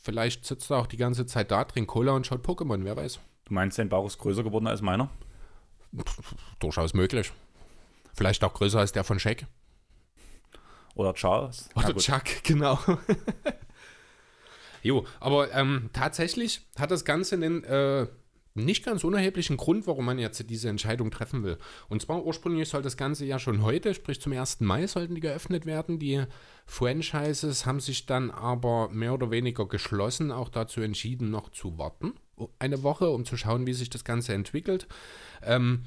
Vielleicht 0.01 0.45
sitzt 0.45 0.71
er 0.71 0.77
auch 0.77 0.87
die 0.87 0.97
ganze 0.97 1.25
Zeit 1.25 1.51
da, 1.51 1.63
trinkt 1.63 1.89
Cola 1.89 2.13
und 2.13 2.27
schaut 2.27 2.45
Pokémon, 2.45 2.83
wer 2.83 2.97
weiß. 2.97 3.19
Du 3.45 3.53
meinst, 3.53 3.77
sein 3.77 3.89
Bauch 3.89 4.07
ist 4.07 4.17
größer 4.17 4.43
geworden 4.43 4.67
als 4.67 4.81
meiner? 4.81 5.09
Durchaus 6.59 6.93
möglich. 6.93 7.31
Vielleicht 8.13 8.43
auch 8.43 8.53
größer 8.53 8.79
als 8.79 8.91
der 8.91 9.03
von 9.03 9.19
Shaq. 9.19 9.45
Oder 10.95 11.13
Charles. 11.13 11.69
Oder 11.75 11.95
Chuck, 11.95 12.23
genau. 12.43 12.77
Jo, 14.81 15.05
aber 15.19 15.53
ähm, 15.53 15.89
tatsächlich 15.93 16.61
hat 16.77 16.91
das 16.91 17.05
Ganze 17.05 17.35
einen 17.35 17.63
äh, 17.63 18.07
nicht 18.53 18.83
ganz 18.83 19.03
unerheblichen 19.03 19.57
Grund, 19.57 19.87
warum 19.87 20.05
man 20.05 20.19
jetzt 20.19 20.49
diese 20.49 20.69
Entscheidung 20.69 21.11
treffen 21.11 21.43
will. 21.43 21.57
Und 21.87 22.01
zwar 22.01 22.25
ursprünglich 22.25 22.67
soll 22.67 22.81
das 22.81 22.97
Ganze 22.97 23.25
ja 23.25 23.39
schon 23.39 23.63
heute, 23.63 23.93
sprich 23.93 24.19
zum 24.19 24.33
1. 24.33 24.59
Mai, 24.59 24.87
sollten 24.87 25.15
die 25.15 25.21
geöffnet 25.21 25.65
werden. 25.65 25.99
Die 25.99 26.23
Franchises 26.65 27.65
haben 27.65 27.79
sich 27.79 28.05
dann 28.05 28.29
aber 28.29 28.89
mehr 28.89 29.13
oder 29.13 29.31
weniger 29.31 29.67
geschlossen, 29.67 30.31
auch 30.31 30.49
dazu 30.49 30.81
entschieden, 30.81 31.29
noch 31.29 31.49
zu 31.49 31.77
warten. 31.77 32.13
Eine 32.59 32.83
Woche, 32.83 33.09
um 33.09 33.25
zu 33.25 33.37
schauen, 33.37 33.67
wie 33.67 33.73
sich 33.73 33.89
das 33.89 34.03
Ganze 34.03 34.33
entwickelt. 34.33 34.87
Ähm, 35.43 35.83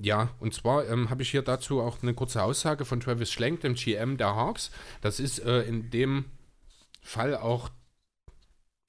ja, 0.00 0.30
und 0.40 0.52
zwar 0.52 0.88
ähm, 0.88 1.10
habe 1.10 1.22
ich 1.22 1.30
hier 1.30 1.42
dazu 1.42 1.80
auch 1.80 2.02
eine 2.02 2.14
kurze 2.14 2.42
Aussage 2.42 2.84
von 2.84 2.98
Travis 2.98 3.30
Schlenk, 3.30 3.60
dem 3.60 3.74
GM 3.74 4.16
der 4.16 4.34
Hawks. 4.34 4.72
Das 5.00 5.20
ist 5.20 5.38
äh, 5.40 5.62
in 5.62 5.90
dem 5.90 6.24
Fall 7.02 7.36
auch 7.36 7.70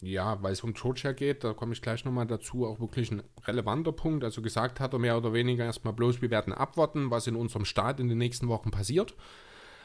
ja, 0.02 0.42
weil 0.44 0.54
es 0.54 0.62
um 0.62 0.74
Georgia 0.74 1.14
geht, 1.14 1.44
da 1.44 1.54
komme 1.54 1.74
ich 1.74 1.82
gleich 1.82 2.06
nochmal 2.06 2.28
dazu, 2.28 2.66
auch 2.66 2.80
wirklich 2.80 3.12
ein 3.12 3.24
relevanter 3.46 3.92
Punkt. 3.92 4.24
Also 4.24 4.42
gesagt 4.42 4.80
hat 4.80 4.94
er 4.94 5.00
mehr 5.00 5.18
oder 5.18 5.34
weniger 5.34 5.66
erstmal 5.66 5.94
bloß, 5.94 6.22
wir 6.22 6.32
werden 6.32 6.54
abwarten, 6.54 7.12
was 7.12 7.28
in 7.28 7.36
unserem 7.36 7.66
Staat 7.66 8.00
in 8.00 8.10
den 8.10 8.18
nächsten 8.18 8.48
Wochen 8.48 8.72
passiert. 8.72 9.16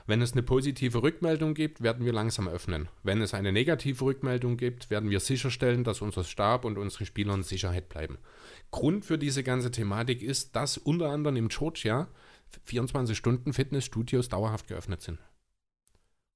Wenn 0.07 0.23
es 0.23 0.33
eine 0.33 0.43
positive 0.43 1.03
Rückmeldung 1.03 1.55
gibt, 1.55 1.83
werden 1.83 2.05
wir 2.05 2.13
langsam 2.13 2.49
öffnen. 2.49 2.89
Wenn 3.05 3.23
es 3.23 3.35
eine 3.35 3.53
negative 3.53 4.05
Rückmeldung 4.05 4.57
gibt, 4.57 4.91
werden 4.91 5.11
wir 5.11 5.21
sicherstellen, 5.21 5.85
dass 5.85 6.01
unser 6.01 6.25
Stab 6.25 6.65
und 6.65 6.79
unsere 6.79 7.07
Spieler 7.07 7.35
in 7.35 7.43
Sicherheit 7.45 7.89
bleiben. 7.89 8.19
Grund 8.73 9.05
für 9.05 9.19
diese 9.19 9.45
ganze 9.45 9.71
Thematik 9.71 10.23
ist, 10.23 10.57
dass 10.57 10.79
unter 10.79 11.11
anderem 11.11 11.37
im 11.37 11.49
Georgia 11.49 12.09
24 12.65 13.17
Stunden 13.17 13.53
Fitnessstudios 13.53 14.29
dauerhaft 14.29 14.67
geöffnet 14.67 15.03
sind. 15.03 15.21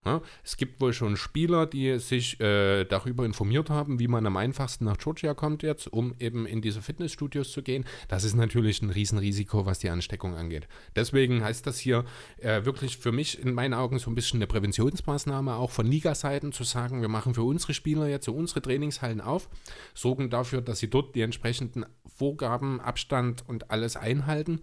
Ja, 0.05 0.21
es 0.43 0.59
gibt 0.59 0.81
wohl 0.83 0.93
schon 0.93 1.17
Spieler, 1.17 1.67
die 1.67 1.99
sich 1.99 2.38
äh, 2.38 2.85
darüber 2.85 3.25
informiert 3.25 3.71
haben, 3.71 3.99
wie 3.99 4.09
man 4.09 4.27
am 4.27 4.37
einfachsten 4.37 4.85
nach 4.85 4.99
Georgia 4.99 5.33
kommt 5.33 5.62
jetzt, 5.62 5.90
um 5.90 6.14
eben 6.19 6.45
in 6.47 6.61
diese 6.61 6.83
Fitnessstudios 6.83 7.53
zu 7.53 7.62
gehen. 7.62 7.87
Das 8.09 8.23
ist 8.23 8.35
natürlich 8.35 8.83
ein 8.83 8.90
Riesenrisiko, 8.90 9.64
was 9.64 9.79
die 9.79 9.88
Ansteckung 9.88 10.35
angeht. 10.35 10.69
Deswegen 10.95 11.43
heißt 11.43 11.67
das 11.67 11.79
hier 11.79 12.05
äh, 12.38 12.67
wirklich 12.67 12.99
für 12.99 13.12
mich 13.12 13.40
in 13.40 13.55
meinen 13.55 13.73
Augen 13.73 13.99
so 13.99 14.11
ein 14.11 14.14
bisschen 14.14 14.38
eine 14.38 14.47
Präventionsmaßnahme, 14.47 15.55
auch 15.55 15.71
von 15.71 15.87
Ligaseiten 15.87 16.53
zu 16.53 16.64
sagen, 16.64 17.01
wir 17.01 17.09
machen 17.09 17.33
für 17.33 17.43
unsere 17.43 17.73
Spieler 17.73 18.07
jetzt 18.07 18.27
so 18.27 18.35
unsere 18.35 18.61
Trainingshallen 18.61 19.23
auf, 19.23 19.49
sorgen 19.95 20.29
dafür, 20.29 20.61
dass 20.61 20.81
sie 20.81 20.90
dort 20.90 21.14
die 21.14 21.23
entsprechenden 21.23 21.87
Vorgaben, 22.14 22.81
Abstand 22.81 23.43
und 23.49 23.71
alles 23.71 23.97
einhalten 23.97 24.61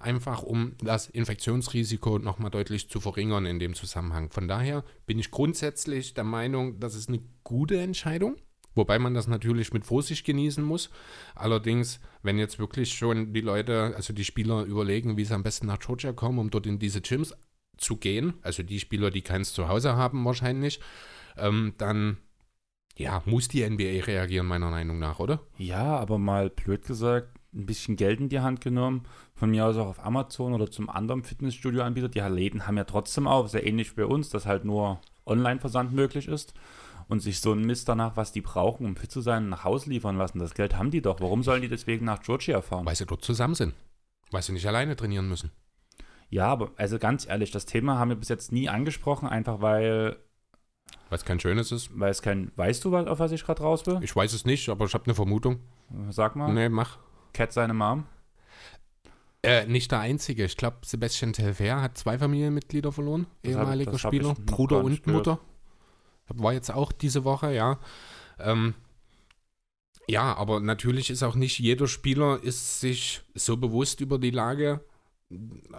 einfach 0.00 0.42
um 0.42 0.72
das 0.82 1.08
Infektionsrisiko 1.08 2.18
nochmal 2.18 2.50
deutlich 2.50 2.88
zu 2.88 3.00
verringern 3.00 3.46
in 3.46 3.58
dem 3.58 3.74
Zusammenhang. 3.74 4.30
Von 4.30 4.48
daher 4.48 4.84
bin 5.06 5.18
ich 5.18 5.30
grundsätzlich 5.30 6.14
der 6.14 6.24
Meinung, 6.24 6.80
das 6.80 6.94
ist 6.94 7.08
eine 7.08 7.20
gute 7.44 7.78
Entscheidung. 7.78 8.36
Wobei 8.74 8.98
man 8.98 9.14
das 9.14 9.26
natürlich 9.26 9.72
mit 9.72 9.84
Vorsicht 9.84 10.24
genießen 10.24 10.62
muss. 10.64 10.90
Allerdings, 11.34 12.00
wenn 12.22 12.38
jetzt 12.38 12.58
wirklich 12.58 12.94
schon 12.94 13.32
die 13.32 13.40
Leute, 13.40 13.92
also 13.96 14.12
die 14.12 14.24
Spieler 14.24 14.62
überlegen, 14.62 15.16
wie 15.16 15.24
sie 15.24 15.34
am 15.34 15.42
besten 15.42 15.66
nach 15.66 15.80
Georgia 15.80 16.12
kommen, 16.12 16.38
um 16.38 16.50
dort 16.50 16.66
in 16.66 16.78
diese 16.78 17.00
Gyms 17.00 17.34
zu 17.76 17.96
gehen, 17.96 18.34
also 18.42 18.62
die 18.62 18.78
Spieler, 18.78 19.10
die 19.10 19.22
keins 19.22 19.52
zu 19.52 19.68
Hause 19.68 19.96
haben 19.96 20.24
wahrscheinlich, 20.24 20.80
ähm, 21.36 21.74
dann 21.78 22.18
ja, 22.96 23.22
muss 23.24 23.48
die 23.48 23.68
NBA 23.68 24.04
reagieren, 24.04 24.46
meiner 24.46 24.70
Meinung 24.70 24.98
nach, 24.98 25.18
oder? 25.18 25.40
Ja, 25.56 25.96
aber 25.96 26.18
mal 26.18 26.50
blöd 26.50 26.86
gesagt, 26.86 27.39
ein 27.52 27.66
bisschen 27.66 27.96
Geld 27.96 28.20
in 28.20 28.28
die 28.28 28.40
Hand 28.40 28.60
genommen, 28.60 29.02
von 29.34 29.50
mir 29.50 29.66
aus 29.66 29.76
auch 29.76 29.88
auf 29.88 30.04
Amazon 30.04 30.52
oder 30.52 30.70
zum 30.70 30.88
anderen 30.88 31.24
Fitnessstudio-Anbieter. 31.24 32.08
Die 32.08 32.20
Läden 32.20 32.66
haben 32.66 32.76
ja 32.76 32.84
trotzdem 32.84 33.26
auch, 33.26 33.48
sehr 33.48 33.66
ähnlich 33.66 33.90
wie 33.92 34.02
bei 34.02 34.06
uns, 34.06 34.30
dass 34.30 34.46
halt 34.46 34.64
nur 34.64 35.00
Online-Versand 35.26 35.92
möglich 35.92 36.28
ist 36.28 36.54
und 37.08 37.20
sich 37.20 37.40
so 37.40 37.52
ein 37.52 37.62
Mist 37.62 37.88
danach, 37.88 38.16
was 38.16 38.30
die 38.32 38.40
brauchen, 38.40 38.86
um 38.86 38.96
fit 38.96 39.10
zu 39.10 39.20
sein, 39.20 39.48
nach 39.48 39.64
Hause 39.64 39.90
liefern 39.90 40.16
lassen. 40.16 40.38
Das 40.38 40.54
Geld 40.54 40.76
haben 40.76 40.92
die 40.92 41.02
doch. 41.02 41.20
Warum 41.20 41.42
sollen 41.42 41.60
die 41.62 41.68
deswegen 41.68 42.04
nach 42.04 42.22
Georgia 42.22 42.62
fahren? 42.62 42.86
Weil 42.86 42.94
sie 42.94 43.06
dort 43.06 43.24
zusammen 43.24 43.54
sind. 43.54 43.74
Weil 44.30 44.42
sie 44.42 44.52
nicht 44.52 44.66
alleine 44.66 44.94
trainieren 44.94 45.28
müssen. 45.28 45.50
Ja, 46.28 46.46
aber 46.46 46.70
also 46.76 47.00
ganz 47.00 47.28
ehrlich, 47.28 47.50
das 47.50 47.66
Thema 47.66 47.98
haben 47.98 48.10
wir 48.10 48.16
bis 48.16 48.28
jetzt 48.28 48.52
nie 48.52 48.68
angesprochen, 48.68 49.28
einfach 49.28 49.60
weil. 49.60 50.16
Weil 51.08 51.18
es 51.18 51.24
kein 51.24 51.40
schönes 51.40 51.72
ist. 51.72 51.90
Weil 51.98 52.12
es 52.12 52.22
kein. 52.22 52.52
Weißt 52.54 52.84
du, 52.84 52.96
auf 52.96 53.18
was 53.18 53.32
ich 53.32 53.42
gerade 53.42 53.62
raus 53.62 53.84
will? 53.86 53.98
Ich 54.02 54.14
weiß 54.14 54.32
es 54.32 54.44
nicht, 54.44 54.68
aber 54.68 54.84
ich 54.84 54.94
habe 54.94 55.04
eine 55.06 55.14
Vermutung. 55.14 55.58
Sag 56.10 56.36
mal. 56.36 56.52
Nee, 56.52 56.68
mach. 56.68 56.98
Cat 57.32 57.52
seine 57.52 57.74
Mom? 57.74 58.06
Äh, 59.42 59.66
nicht 59.66 59.90
der 59.90 60.00
einzige. 60.00 60.44
Ich 60.44 60.56
glaube, 60.56 60.78
Sebastian 60.84 61.32
Telfair 61.32 61.80
hat 61.80 61.96
zwei 61.96 62.18
Familienmitglieder 62.18 62.92
verloren, 62.92 63.26
das 63.42 63.52
ehemaliger 63.52 63.92
hab, 63.92 64.00
Spieler, 64.00 64.34
Bruder 64.34 64.84
und 64.84 65.06
Mutter. 65.06 65.40
War 66.28 66.52
jetzt 66.52 66.70
auch 66.70 66.92
diese 66.92 67.24
Woche, 67.24 67.52
ja. 67.54 67.78
Ähm, 68.38 68.74
ja, 70.06 70.34
aber 70.34 70.60
natürlich 70.60 71.10
ist 71.10 71.22
auch 71.22 71.36
nicht 71.36 71.58
jeder 71.58 71.86
Spieler 71.86 72.42
ist 72.42 72.80
sich 72.80 73.22
so 73.34 73.56
bewusst 73.56 74.00
über 74.00 74.18
die 74.18 74.30
Lage 74.30 74.80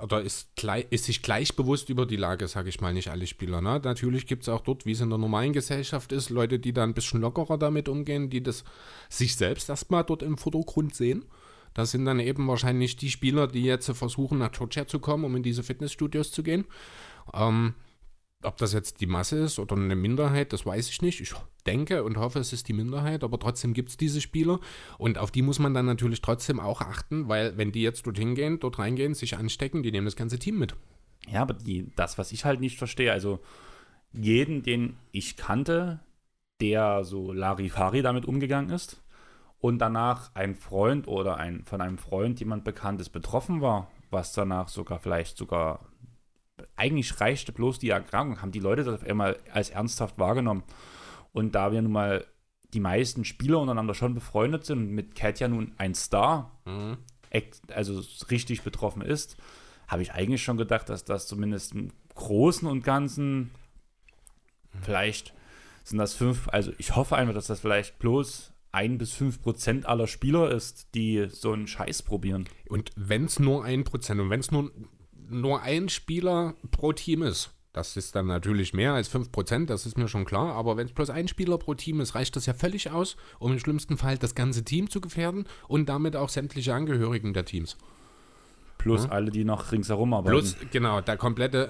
oder 0.01 0.21
ist, 0.21 0.55
gleich, 0.55 0.87
ist 0.89 1.05
sich 1.05 1.21
gleich 1.21 1.55
bewusst 1.55 1.89
über 1.89 2.05
die 2.05 2.15
Lage, 2.15 2.47
sage 2.47 2.69
ich 2.69 2.79
mal, 2.79 2.93
nicht 2.93 3.09
alle 3.09 3.27
Spieler. 3.27 3.61
Ne? 3.61 3.81
Natürlich 3.83 4.25
gibt 4.25 4.43
es 4.43 4.49
auch 4.49 4.61
dort, 4.61 4.85
wie 4.85 4.93
es 4.93 5.01
in 5.01 5.09
der 5.09 5.17
normalen 5.17 5.51
Gesellschaft 5.51 6.13
ist, 6.13 6.29
Leute, 6.29 6.59
die 6.59 6.71
da 6.71 6.83
ein 6.83 6.93
bisschen 6.93 7.19
lockerer 7.19 7.57
damit 7.57 7.89
umgehen, 7.89 8.29
die 8.29 8.41
das 8.41 8.63
sich 9.09 9.35
selbst 9.35 9.69
erstmal 9.69 10.05
dort 10.05 10.23
im 10.23 10.37
Vordergrund 10.37 10.95
sehen. 10.95 11.25
Das 11.73 11.91
sind 11.91 12.05
dann 12.05 12.19
eben 12.19 12.47
wahrscheinlich 12.47 12.95
die 12.95 13.09
Spieler, 13.09 13.47
die 13.47 13.63
jetzt 13.63 13.89
versuchen, 13.91 14.39
nach 14.39 14.51
Georgia 14.51 14.85
zu 14.85 14.99
kommen, 14.99 15.23
um 15.23 15.35
in 15.35 15.43
diese 15.43 15.63
Fitnessstudios 15.63 16.31
zu 16.31 16.43
gehen. 16.43 16.65
Ähm, 17.33 17.75
ob 18.43 18.57
das 18.57 18.73
jetzt 18.73 19.01
die 19.01 19.07
Masse 19.07 19.37
ist 19.37 19.59
oder 19.59 19.75
eine 19.75 19.95
Minderheit, 19.95 20.51
das 20.53 20.65
weiß 20.65 20.89
ich 20.89 21.01
nicht. 21.01 21.21
Ich 21.21 21.33
denke 21.65 22.03
und 22.03 22.17
hoffe, 22.17 22.39
es 22.39 22.53
ist 22.53 22.67
die 22.67 22.73
Minderheit, 22.73 23.23
aber 23.23 23.39
trotzdem 23.39 23.73
gibt 23.73 23.89
es 23.89 23.97
diese 23.97 24.21
Spieler 24.21 24.59
und 24.97 25.17
auf 25.17 25.31
die 25.31 25.41
muss 25.41 25.59
man 25.59 25.73
dann 25.73 25.85
natürlich 25.85 26.21
trotzdem 26.21 26.59
auch 26.59 26.81
achten, 26.81 27.27
weil 27.27 27.57
wenn 27.57 27.71
die 27.71 27.83
jetzt 27.83 28.05
dorthin 28.05 28.35
gehen, 28.35 28.59
dort 28.59 28.79
reingehen, 28.79 29.13
sich 29.13 29.37
anstecken, 29.37 29.83
die 29.83 29.91
nehmen 29.91 30.05
das 30.05 30.15
ganze 30.15 30.39
Team 30.39 30.57
mit. 30.57 30.75
Ja, 31.27 31.43
aber 31.43 31.53
die, 31.53 31.91
das, 31.95 32.17
was 32.17 32.31
ich 32.31 32.45
halt 32.45 32.59
nicht 32.59 32.77
verstehe, 32.77 33.11
also 33.11 33.39
jeden, 34.11 34.63
den 34.63 34.97
ich 35.11 35.37
kannte, 35.37 35.99
der 36.59 37.03
so 37.03 37.31
Larifari 37.31 38.01
damit 38.01 38.25
umgegangen 38.25 38.71
ist, 38.71 39.00
und 39.61 39.77
danach 39.79 40.31
ein 40.33 40.55
Freund 40.55 41.07
oder 41.07 41.37
ein, 41.37 41.63
von 41.65 41.81
einem 41.81 41.99
Freund 41.99 42.39
jemand 42.39 42.63
Bekanntes 42.63 43.09
betroffen 43.09 43.61
war, 43.61 43.89
was 44.09 44.33
danach 44.33 44.67
sogar 44.67 44.99
vielleicht 44.99 45.37
sogar 45.37 45.87
eigentlich 46.75 47.19
reichte 47.21 47.51
bloß 47.51 47.79
die 47.79 47.89
Erkrankung, 47.89 48.41
haben 48.41 48.51
die 48.51 48.59
Leute 48.59 48.83
das 48.83 49.01
auf 49.01 49.07
einmal 49.07 49.37
als 49.51 49.69
ernsthaft 49.69 50.19
wahrgenommen. 50.19 50.63
Und 51.31 51.55
da 51.55 51.71
wir 51.71 51.81
nun 51.81 51.91
mal 51.91 52.25
die 52.73 52.79
meisten 52.79 53.25
Spieler 53.25 53.59
untereinander 53.59 53.93
schon 53.93 54.13
befreundet 54.13 54.65
sind 54.65 54.79
und 54.79 54.91
mit 54.91 55.15
Katja 55.15 55.47
nun 55.47 55.73
ein 55.77 55.93
Star, 55.93 56.59
mhm. 56.65 56.97
also 57.73 58.01
richtig 58.29 58.63
betroffen 58.63 59.01
ist, 59.01 59.37
habe 59.87 60.01
ich 60.01 60.13
eigentlich 60.13 60.43
schon 60.43 60.57
gedacht, 60.57 60.89
dass 60.89 61.03
das 61.03 61.27
zumindest 61.27 61.73
im 61.73 61.91
Großen 62.15 62.67
und 62.67 62.83
Ganzen 62.83 63.51
vielleicht 64.81 65.33
sind 65.83 65.97
das 65.97 66.13
fünf, 66.13 66.47
also 66.49 66.71
ich 66.77 66.95
hoffe 66.95 67.15
einfach, 67.15 67.33
dass 67.33 67.47
das 67.47 67.59
vielleicht 67.59 67.99
bloß 67.99 68.50
ein 68.71 68.97
bis 68.97 69.13
fünf 69.13 69.41
Prozent 69.41 69.85
aller 69.85 70.07
Spieler 70.07 70.51
ist, 70.51 70.87
die 70.95 71.27
so 71.29 71.51
einen 71.51 71.67
Scheiß 71.67 72.03
probieren. 72.03 72.45
Und 72.69 72.91
wenn 72.95 73.25
es 73.25 73.39
nur 73.39 73.63
ein 73.65 73.83
Prozent 73.83 74.21
und 74.21 74.29
wenn 74.29 74.39
es 74.39 74.51
nur, 74.51 74.71
nur 75.29 75.61
ein 75.61 75.89
Spieler 75.89 76.55
pro 76.71 76.93
Team 76.93 77.23
ist, 77.23 77.51
das 77.73 77.95
ist 77.95 78.15
dann 78.15 78.27
natürlich 78.27 78.73
mehr 78.73 78.93
als 78.93 79.13
5%, 79.13 79.65
das 79.65 79.85
ist 79.85 79.97
mir 79.97 80.09
schon 80.09 80.25
klar. 80.25 80.53
Aber 80.55 80.75
wenn 80.75 80.87
es 80.87 80.93
bloß 80.93 81.09
ein 81.09 81.27
Spieler 81.27 81.57
pro 81.57 81.73
Team 81.73 82.01
ist, 82.01 82.15
reicht 82.15 82.35
das 82.35 82.45
ja 82.45 82.53
völlig 82.53 82.91
aus, 82.91 83.15
um 83.39 83.53
im 83.53 83.59
schlimmsten 83.59 83.97
Fall 83.97 84.17
das 84.17 84.35
ganze 84.35 84.63
Team 84.63 84.89
zu 84.89 84.99
gefährden 84.99 85.45
und 85.67 85.87
damit 85.87 86.15
auch 86.15 86.29
sämtliche 86.29 86.73
Angehörigen 86.73 87.33
der 87.33 87.45
Teams. 87.45 87.77
Plus 88.77 89.05
ja? 89.05 89.11
alle, 89.11 89.31
die 89.31 89.45
noch 89.45 89.71
ringsherum 89.71 90.13
arbeiten. 90.13 90.37
Plus, 90.37 90.57
genau, 90.71 90.99
der 91.01 91.15
komplette 91.15 91.69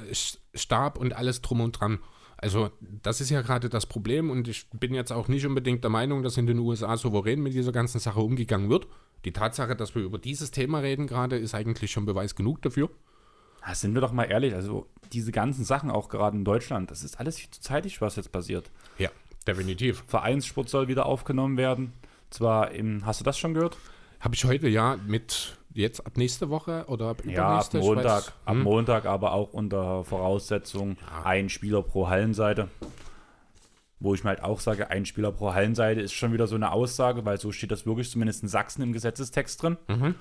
Stab 0.56 0.98
und 0.98 1.14
alles 1.14 1.42
drum 1.42 1.62
und 1.62 1.74
dran. 1.74 2.00
Also 2.41 2.71
das 3.04 3.21
ist 3.21 3.30
ja 3.30 3.41
gerade 3.41 3.69
das 3.69 3.86
Problem 3.86 4.32
und 4.32 4.47
ich 4.47 4.67
bin 4.71 4.95
jetzt 4.95 5.12
auch 5.12 5.27
nicht 5.27 5.45
unbedingt 5.45 5.84
der 5.84 5.91
Meinung, 5.91 6.23
dass 6.23 6.38
in 6.38 6.47
den 6.47 6.58
USA 6.58 6.97
souverän 6.97 7.41
mit 7.41 7.54
dieser 7.54 7.71
ganzen 7.71 7.99
Sache 7.99 8.19
umgegangen 8.19 8.69
wird. 8.69 8.88
Die 9.25 9.32
Tatsache, 9.32 9.75
dass 9.75 9.93
wir 9.93 10.01
über 10.01 10.17
dieses 10.17 10.49
Thema 10.49 10.80
reden 10.80 11.06
gerade, 11.06 11.38
ist 11.38 11.54
eigentlich 11.54 11.91
schon 11.91 12.08
Beweis 12.08 12.36
genug 12.36 12.63
dafür. 12.63 12.89
Ja, 13.65 13.75
sind 13.75 13.93
wir 13.93 14.01
doch 14.01 14.12
mal 14.12 14.23
ehrlich, 14.23 14.56
also 14.56 14.88
diese 15.13 15.32
ganzen 15.32 15.63
Sachen 15.65 15.91
auch 15.91 16.10
gerade 16.10 16.36
in 16.36 16.43
Deutschland, 16.43 16.89
das 16.89 17.04
ist 17.04 17.19
alles 17.19 17.38
viel 17.38 17.51
zu 17.51 17.62
zeitig, 17.62 18.01
was 18.01 18.15
jetzt 18.15 18.32
passiert. 18.32 18.71
Ja, 18.97 19.10
definitiv. 19.45 20.04
Vereinssport 20.08 20.67
soll 20.67 20.88
wieder 20.88 21.06
aufgenommen 21.06 21.58
werden. 21.58 21.93
Zwar 22.32 22.71
im, 22.71 23.06
hast 23.06 23.19
du 23.19 23.23
das 23.23 23.38
schon 23.38 23.54
gehört? 23.54 23.77
Habe 24.19 24.34
ich 24.34 24.45
heute 24.45 24.67
ja 24.67 24.97
mit 25.06 25.58
jetzt 25.74 26.06
ab 26.06 26.18
nächste 26.18 26.50
Woche 26.50 26.86
oder 26.88 27.10
ab 27.10 27.24
Ja, 27.26 27.60
ab 27.60 27.74
Montag, 27.74 28.06
weiß, 28.06 28.34
ab 28.46 28.56
hm? 28.56 28.64
Montag, 28.64 29.06
aber 29.06 29.34
auch 29.34 29.54
unter 29.54 30.04
Voraussetzung 30.04 30.98
ja. 31.00 31.24
ein 31.24 31.50
Spieler 31.50 31.82
pro 31.82 32.10
Hallenseite. 32.10 32.70
Wo 34.00 34.16
ich 34.16 34.24
mir 34.24 34.32
halt 34.32 34.44
auch 34.44 34.60
sage, 34.60 34.90
ein 34.90 35.06
Spieler 35.06 35.32
pro 35.32 35.54
Hallenseite 35.54 36.02
ist 36.02 36.14
schon 36.14 36.34
wieder 36.34 36.48
so 36.48 36.56
eine 36.56 36.72
Aussage, 36.72 37.24
weil 37.24 37.40
so 37.40 37.52
steht 37.52 37.72
das 37.72 37.86
wirklich 37.86 38.10
zumindest 38.10 38.42
in 38.42 38.50
Sachsen 38.50 38.82
im 38.82 38.94
Gesetzestext 38.94 39.62
drin. 39.62 39.78
Mhm. 39.88 40.16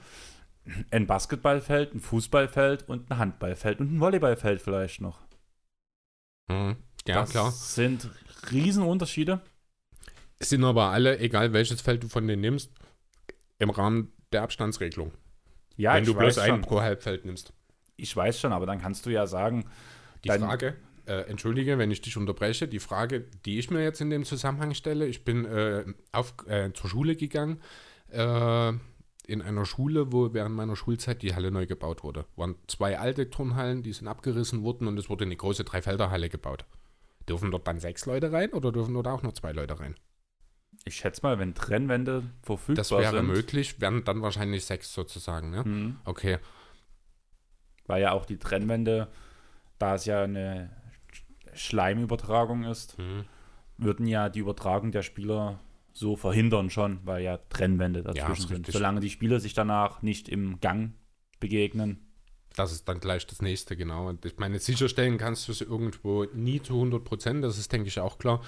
Ein 0.90 1.06
Basketballfeld, 1.06 1.94
ein 1.94 2.00
Fußballfeld 2.00 2.88
und 2.88 3.10
ein 3.10 3.18
Handballfeld 3.18 3.80
und 3.80 3.94
ein 3.94 4.00
Volleyballfeld 4.00 4.60
vielleicht 4.60 5.00
noch. 5.00 5.18
Mhm. 6.48 6.76
Ja, 7.06 7.22
das 7.22 7.30
klar. 7.30 7.50
sind 7.50 8.10
Riesenunterschiede. 8.52 9.40
Es 10.38 10.50
sind 10.50 10.64
aber 10.64 10.90
alle, 10.90 11.18
egal 11.18 11.52
welches 11.52 11.80
Feld 11.80 12.02
du 12.02 12.08
von 12.08 12.26
denen 12.26 12.42
nimmst, 12.42 12.70
im 13.58 13.70
Rahmen 13.70 14.12
der 14.32 14.42
Abstandsregelung. 14.42 15.12
Ja, 15.80 15.94
wenn 15.94 16.04
du 16.04 16.14
bloß 16.14 16.38
einen 16.38 16.60
pro 16.60 16.80
Halbfeld 16.80 17.24
nimmst. 17.24 17.52
Ich 17.96 18.14
weiß 18.14 18.38
schon, 18.38 18.52
aber 18.52 18.66
dann 18.66 18.80
kannst 18.80 19.06
du 19.06 19.10
ja 19.10 19.26
sagen. 19.26 19.64
Die 20.24 20.28
Frage, 20.28 20.76
äh, 21.06 21.22
entschuldige, 21.22 21.78
wenn 21.78 21.90
ich 21.90 22.02
dich 22.02 22.16
unterbreche, 22.16 22.68
die 22.68 22.78
Frage, 22.78 23.24
die 23.44 23.58
ich 23.58 23.70
mir 23.70 23.82
jetzt 23.82 24.00
in 24.00 24.10
dem 24.10 24.24
Zusammenhang 24.24 24.74
stelle, 24.74 25.06
ich 25.06 25.24
bin 25.24 25.46
äh, 25.46 25.84
auf, 26.12 26.34
äh, 26.46 26.72
zur 26.72 26.90
Schule 26.90 27.16
gegangen, 27.16 27.60
äh, 28.10 28.72
in 29.26 29.42
einer 29.42 29.64
Schule, 29.64 30.12
wo 30.12 30.34
während 30.34 30.54
meiner 30.54 30.76
Schulzeit 30.76 31.22
die 31.22 31.34
Halle 31.34 31.50
neu 31.50 31.66
gebaut 31.66 32.02
wurde. 32.02 32.26
Waren 32.36 32.56
zwei 32.66 32.98
alte 32.98 33.30
Turnhallen, 33.30 33.82
die 33.82 33.92
sind 33.92 34.08
abgerissen 34.08 34.62
worden 34.62 34.86
und 34.86 34.98
es 34.98 35.08
wurde 35.08 35.24
eine 35.24 35.36
große 35.36 35.64
Dreifelderhalle 35.64 36.28
gebaut. 36.28 36.64
Dürfen 37.28 37.50
dort 37.50 37.66
dann 37.66 37.80
sechs 37.80 38.06
Leute 38.06 38.32
rein 38.32 38.52
oder 38.52 38.72
dürfen 38.72 38.92
dort 38.92 39.06
auch 39.06 39.22
nur 39.22 39.34
zwei 39.34 39.52
Leute 39.52 39.78
rein? 39.78 39.94
Ich 40.84 40.96
schätze 40.96 41.22
mal, 41.22 41.38
wenn 41.38 41.54
Trennwände 41.54 42.22
verfügbar 42.42 42.84
sind. 42.84 42.98
Das 42.98 43.12
wäre 43.12 43.22
sind, 43.22 43.26
möglich, 43.26 43.80
wären 43.80 44.04
dann 44.04 44.22
wahrscheinlich 44.22 44.64
sechs 44.64 44.92
sozusagen, 44.92 45.50
ne? 45.50 45.62
Mhm. 45.64 45.96
Okay. 46.04 46.38
Weil 47.86 48.02
ja 48.02 48.12
auch 48.12 48.24
die 48.24 48.38
Trennwände, 48.38 49.08
da 49.78 49.94
es 49.94 50.04
ja 50.04 50.22
eine 50.22 50.70
Schleimübertragung 51.52 52.64
ist, 52.64 52.98
mhm. 52.98 53.24
würden 53.76 54.06
ja 54.06 54.28
die 54.28 54.40
Übertragung 54.40 54.92
der 54.92 55.02
Spieler 55.02 55.60
so 55.92 56.16
verhindern 56.16 56.70
schon, 56.70 57.00
weil 57.04 57.22
ja 57.22 57.38
Trennwände 57.48 58.02
dazwischen 58.02 58.48
ja, 58.48 58.54
sind. 58.54 58.66
Solange 58.70 59.00
die 59.00 59.10
Spieler 59.10 59.40
sich 59.40 59.54
danach 59.54 60.02
nicht 60.02 60.28
im 60.28 60.60
Gang 60.60 60.94
begegnen, 61.40 61.98
Das 62.56 62.72
ist 62.72 62.88
dann 62.88 63.00
gleich 63.00 63.26
das 63.26 63.42
nächste, 63.42 63.76
genau. 63.76 64.08
Und 64.08 64.24
ich 64.24 64.38
meine, 64.38 64.58
sicherstellen 64.58 65.18
kannst 65.18 65.48
du 65.48 65.52
es 65.52 65.60
irgendwo 65.60 66.24
nie 66.32 66.60
zu 66.60 66.74
100 66.74 67.04
Prozent, 67.04 67.44
das 67.44 67.58
ist, 67.58 67.72
denke 67.72 67.88
ich, 67.88 68.00
auch 68.00 68.18
klar. 68.18 68.42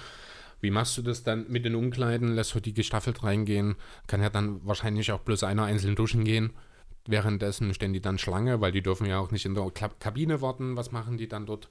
Wie 0.63 0.71
machst 0.71 0.97
du 0.97 1.01
das 1.01 1.23
dann 1.23 1.45
mit 1.49 1.65
den 1.65 1.75
Umkleiden? 1.75 2.35
Lässt 2.35 2.55
du 2.55 2.61
die 2.61 2.73
gestaffelt 2.73 3.21
reingehen? 3.21 3.75
Kann 4.07 4.21
ja 4.21 4.29
dann 4.29 4.65
wahrscheinlich 4.65 5.11
auch 5.11 5.19
bloß 5.19 5.43
einer 5.43 5.65
einzeln 5.65 5.95
duschen 5.95 6.23
gehen. 6.23 6.53
Währenddessen 7.05 7.73
stehen 7.73 7.91
die 7.91 7.99
dann 7.99 8.17
Schlange, 8.17 8.61
weil 8.61 8.71
die 8.71 8.81
dürfen 8.81 9.05
ja 9.05 9.19
auch 9.19 9.31
nicht 9.31 9.45
in 9.45 9.55
der 9.55 9.69
Kabine 9.71 10.41
warten. 10.41 10.77
Was 10.77 10.93
machen 10.93 11.17
die 11.17 11.27
dann 11.27 11.45
dort? 11.45 11.67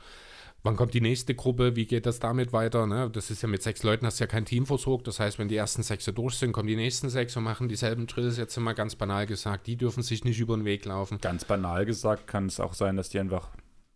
Wann 0.63 0.77
kommt 0.77 0.93
die 0.93 1.01
nächste 1.01 1.35
Gruppe? 1.35 1.75
Wie 1.75 1.87
geht 1.87 2.05
das 2.05 2.21
damit 2.21 2.53
weiter? 2.53 2.87
Ne? 2.87 3.09
Das 3.11 3.31
ist 3.31 3.41
ja 3.41 3.49
mit 3.49 3.63
sechs 3.63 3.83
Leuten, 3.83 4.05
hast 4.05 4.21
du 4.21 4.25
ja 4.25 4.29
kein 4.29 4.45
Team 4.45 4.67
versorgt. 4.67 5.07
Das 5.07 5.21
heißt, 5.21 5.39
wenn 5.39 5.49
die 5.49 5.57
ersten 5.57 5.83
sechs 5.83 6.05
durch 6.05 6.35
sind, 6.35 6.53
kommen 6.53 6.69
die 6.69 6.77
nächsten 6.77 7.09
sechs 7.09 7.35
und 7.35 7.45
machen 7.45 7.71
dieselben 7.71 8.07
Drills. 8.07 8.37
Jetzt 8.37 8.59
mal 8.61 8.75
ganz 8.75 8.95
banal 8.95 9.27
gesagt, 9.27 9.69
die 9.69 9.77
dürfen 9.77 10.03
sich 10.03 10.23
nicht 10.25 10.39
über 10.39 10.55
den 10.55 10.67
Weg 10.67 10.85
laufen. 10.85 11.17
Ganz 11.23 11.47
banal 11.47 11.87
gesagt 11.87 12.27
kann 12.27 12.45
es 12.45 12.61
auch 12.61 12.75
sein, 12.75 12.99
dass 12.99 13.09
die 13.09 13.21
einfach 13.21 13.49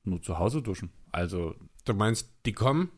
nur 0.05 0.23
zu 0.23 0.39
Hause 0.39 0.63
duschen. 0.63 0.91
Also. 1.13 1.55
Du 1.85 1.93
meinst, 1.93 2.31
die 2.47 2.55
kommen 2.55 2.91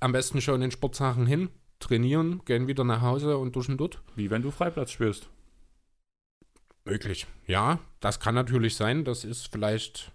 am 0.00 0.12
besten 0.12 0.40
schon 0.40 0.62
in 0.62 0.70
Sportsachen 0.70 1.26
hin, 1.26 1.50
trainieren, 1.78 2.42
gehen 2.44 2.66
wieder 2.66 2.84
nach 2.84 3.02
Hause 3.02 3.38
und 3.38 3.54
duschen 3.56 3.76
dort? 3.76 4.02
Wie 4.16 4.30
wenn 4.30 4.42
du 4.42 4.50
Freiplatz 4.50 4.92
spürst. 4.92 5.28
Möglich. 6.84 7.26
Ja, 7.46 7.78
das 8.00 8.20
kann 8.20 8.34
natürlich 8.34 8.76
sein. 8.76 9.04
Das 9.04 9.24
ist 9.24 9.50
vielleicht 9.50 10.12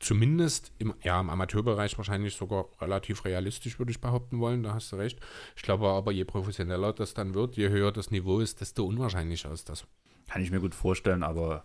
zumindest 0.00 0.72
im, 0.78 0.94
ja, 1.02 1.20
im 1.20 1.30
Amateurbereich 1.30 1.96
wahrscheinlich 1.96 2.34
sogar 2.34 2.66
relativ 2.80 3.24
realistisch, 3.24 3.78
würde 3.78 3.90
ich 3.90 4.00
behaupten 4.00 4.40
wollen. 4.40 4.62
Da 4.62 4.74
hast 4.74 4.92
du 4.92 4.96
recht. 4.96 5.18
Ich 5.56 5.62
glaube 5.62 5.88
aber, 5.88 6.12
je 6.12 6.24
professioneller 6.24 6.92
das 6.92 7.14
dann 7.14 7.34
wird, 7.34 7.56
je 7.56 7.68
höher 7.68 7.92
das 7.92 8.10
Niveau 8.10 8.40
ist, 8.40 8.60
desto 8.60 8.84
unwahrscheinlicher 8.84 9.52
ist 9.52 9.68
das. 9.68 9.86
Kann 10.28 10.42
ich 10.42 10.50
mir 10.50 10.60
gut 10.60 10.74
vorstellen, 10.74 11.22
aber 11.22 11.64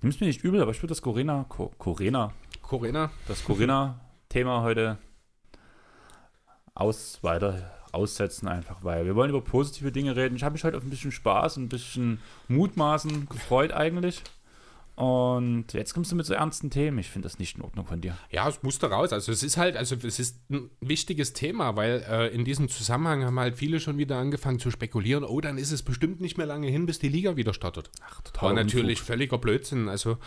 nimm's 0.00 0.20
mir 0.20 0.26
nicht 0.26 0.42
übel, 0.42 0.60
aber 0.60 0.72
ich 0.72 0.78
würde 0.78 0.88
das 0.88 1.02
Corinna, 1.02 1.44
Co 1.48 1.70
Corinna, 1.78 2.32
Corinna, 2.62 3.10
das 3.28 3.44
Corinna-Thema 3.44 4.62
heute 4.62 4.98
aus 6.74 7.18
weiter 7.22 7.72
aussetzen, 7.92 8.48
einfach 8.48 8.82
weil 8.82 9.04
wir 9.04 9.14
wollen 9.14 9.30
über 9.30 9.42
positive 9.42 9.92
Dinge 9.92 10.16
reden. 10.16 10.36
Ich 10.36 10.42
habe 10.42 10.54
mich 10.54 10.64
heute 10.64 10.78
auf 10.78 10.82
ein 10.82 10.90
bisschen 10.90 11.12
Spaß, 11.12 11.58
ein 11.58 11.68
bisschen 11.68 12.20
Mutmaßen 12.48 13.28
gefreut 13.28 13.72
eigentlich. 13.72 14.22
Und 14.94 15.72
jetzt 15.72 15.94
kommst 15.94 16.12
du 16.12 16.16
mit 16.16 16.26
so 16.26 16.34
ernsten 16.34 16.68
Themen. 16.68 16.98
Ich 16.98 17.08
finde 17.08 17.26
das 17.26 17.38
nicht 17.38 17.56
in 17.56 17.62
Ordnung 17.62 17.86
von 17.86 18.02
dir. 18.02 18.16
Ja, 18.30 18.46
es 18.46 18.62
musste 18.62 18.90
raus. 18.90 19.12
Also 19.12 19.32
es 19.32 19.42
ist 19.42 19.56
halt, 19.56 19.76
also 19.76 19.96
es 19.96 20.18
ist 20.18 20.38
ein 20.50 20.70
wichtiges 20.80 21.32
Thema, 21.32 21.76
weil 21.76 22.04
äh, 22.08 22.28
in 22.28 22.44
diesem 22.44 22.68
Zusammenhang 22.68 23.24
haben 23.24 23.40
halt 23.40 23.56
viele 23.56 23.80
schon 23.80 23.96
wieder 23.96 24.18
angefangen 24.18 24.58
zu 24.58 24.70
spekulieren, 24.70 25.24
oh, 25.24 25.40
dann 25.40 25.56
ist 25.56 25.72
es 25.72 25.82
bestimmt 25.82 26.20
nicht 26.20 26.36
mehr 26.36 26.46
lange 26.46 26.68
hin, 26.68 26.84
bis 26.84 26.98
die 26.98 27.08
Liga 27.08 27.36
wieder 27.36 27.54
startet. 27.54 27.90
Ach, 28.06 28.20
total. 28.20 28.50
War 28.50 28.54
natürlich 28.54 28.98
Unfug. 28.98 29.06
völliger 29.06 29.38
Blödsinn. 29.38 29.88
Also, 29.88 30.18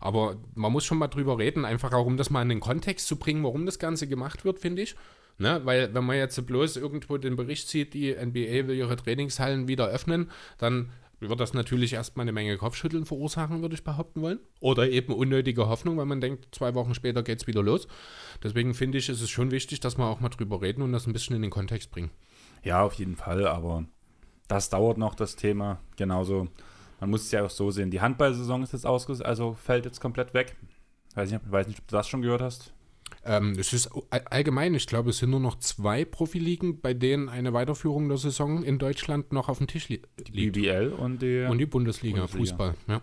aber 0.00 0.36
man 0.54 0.72
muss 0.72 0.86
schon 0.86 0.98
mal 0.98 1.08
drüber 1.08 1.38
reden, 1.38 1.66
einfach 1.66 1.92
auch 1.92 2.06
um 2.06 2.16
das 2.16 2.30
mal 2.30 2.42
in 2.42 2.48
den 2.48 2.60
Kontext 2.60 3.06
zu 3.06 3.16
bringen, 3.16 3.44
warum 3.44 3.66
das 3.66 3.78
Ganze 3.78 4.08
gemacht 4.08 4.46
wird, 4.46 4.58
finde 4.58 4.82
ich. 4.82 4.96
Ne? 5.38 5.60
Weil 5.64 5.92
wenn 5.94 6.04
man 6.04 6.16
jetzt 6.16 6.44
bloß 6.46 6.76
irgendwo 6.76 7.18
den 7.18 7.36
Bericht 7.36 7.68
sieht, 7.68 7.94
die 7.94 8.14
NBA 8.14 8.68
will 8.68 8.76
ihre 8.76 8.96
Trainingshallen 8.96 9.68
wieder 9.68 9.88
öffnen, 9.88 10.30
dann 10.58 10.90
wird 11.20 11.40
das 11.40 11.54
natürlich 11.54 11.94
erstmal 11.94 12.24
eine 12.24 12.32
Menge 12.32 12.56
Kopfschütteln 12.58 13.06
verursachen, 13.06 13.62
würde 13.62 13.74
ich 13.74 13.84
behaupten 13.84 14.20
wollen. 14.22 14.38
Oder 14.60 14.88
eben 14.88 15.14
unnötige 15.14 15.68
Hoffnung, 15.68 15.96
weil 15.96 16.06
man 16.06 16.20
denkt, 16.20 16.54
zwei 16.54 16.74
Wochen 16.74 16.94
später 16.94 17.22
geht 17.22 17.40
es 17.40 17.46
wieder 17.46 17.62
los. 17.62 17.88
Deswegen 18.42 18.74
finde 18.74 18.98
ich, 18.98 19.08
ist 19.08 19.22
es 19.22 19.30
schon 19.30 19.50
wichtig, 19.50 19.80
dass 19.80 19.96
wir 19.96 20.04
auch 20.04 20.20
mal 20.20 20.28
drüber 20.28 20.60
reden 20.60 20.82
und 20.82 20.92
das 20.92 21.06
ein 21.06 21.12
bisschen 21.12 21.36
in 21.36 21.42
den 21.42 21.50
Kontext 21.50 21.90
bringen. 21.90 22.10
Ja, 22.62 22.82
auf 22.82 22.94
jeden 22.94 23.16
Fall, 23.16 23.46
aber 23.46 23.84
das 24.48 24.68
dauert 24.68 24.98
noch, 24.98 25.14
das 25.14 25.36
Thema. 25.36 25.80
Genauso, 25.96 26.48
man 27.00 27.10
muss 27.10 27.22
es 27.22 27.30
ja 27.30 27.44
auch 27.44 27.50
so 27.50 27.70
sehen. 27.70 27.90
Die 27.90 28.00
Handballsaison 28.00 28.62
ist 28.62 28.72
jetzt 28.72 28.86
ausgesetzt, 28.86 29.26
also 29.26 29.54
fällt 29.54 29.86
jetzt 29.86 30.00
komplett 30.00 30.34
weg. 30.34 30.56
Weiß 31.14 31.30
nicht, 31.30 31.50
weiß 31.50 31.66
nicht, 31.66 31.80
ob 31.80 31.88
du 31.88 31.96
das 31.96 32.08
schon 32.08 32.22
gehört 32.22 32.42
hast. 32.42 32.74
Ähm, 33.24 33.56
es 33.58 33.72
ist 33.72 33.90
allgemein, 34.10 34.74
ich 34.74 34.86
glaube, 34.86 35.10
es 35.10 35.18
sind 35.18 35.30
nur 35.30 35.40
noch 35.40 35.58
zwei 35.58 36.04
Profiligen, 36.04 36.80
bei 36.80 36.94
denen 36.94 37.28
eine 37.28 37.52
Weiterführung 37.52 38.08
der 38.08 38.18
Saison 38.18 38.62
in 38.62 38.78
Deutschland 38.78 39.32
noch 39.32 39.48
auf 39.48 39.58
dem 39.58 39.66
Tisch 39.66 39.88
li 39.88 40.02
liegt. 40.16 40.34
Die 40.34 40.50
BBL 40.50 40.92
und 40.96 41.22
die, 41.22 41.46
und 41.48 41.58
die 41.58 41.66
Bundesliga, 41.66 42.20
Bundesliga, 42.20 42.44
Fußball. 42.44 42.74
Ja. 42.86 43.02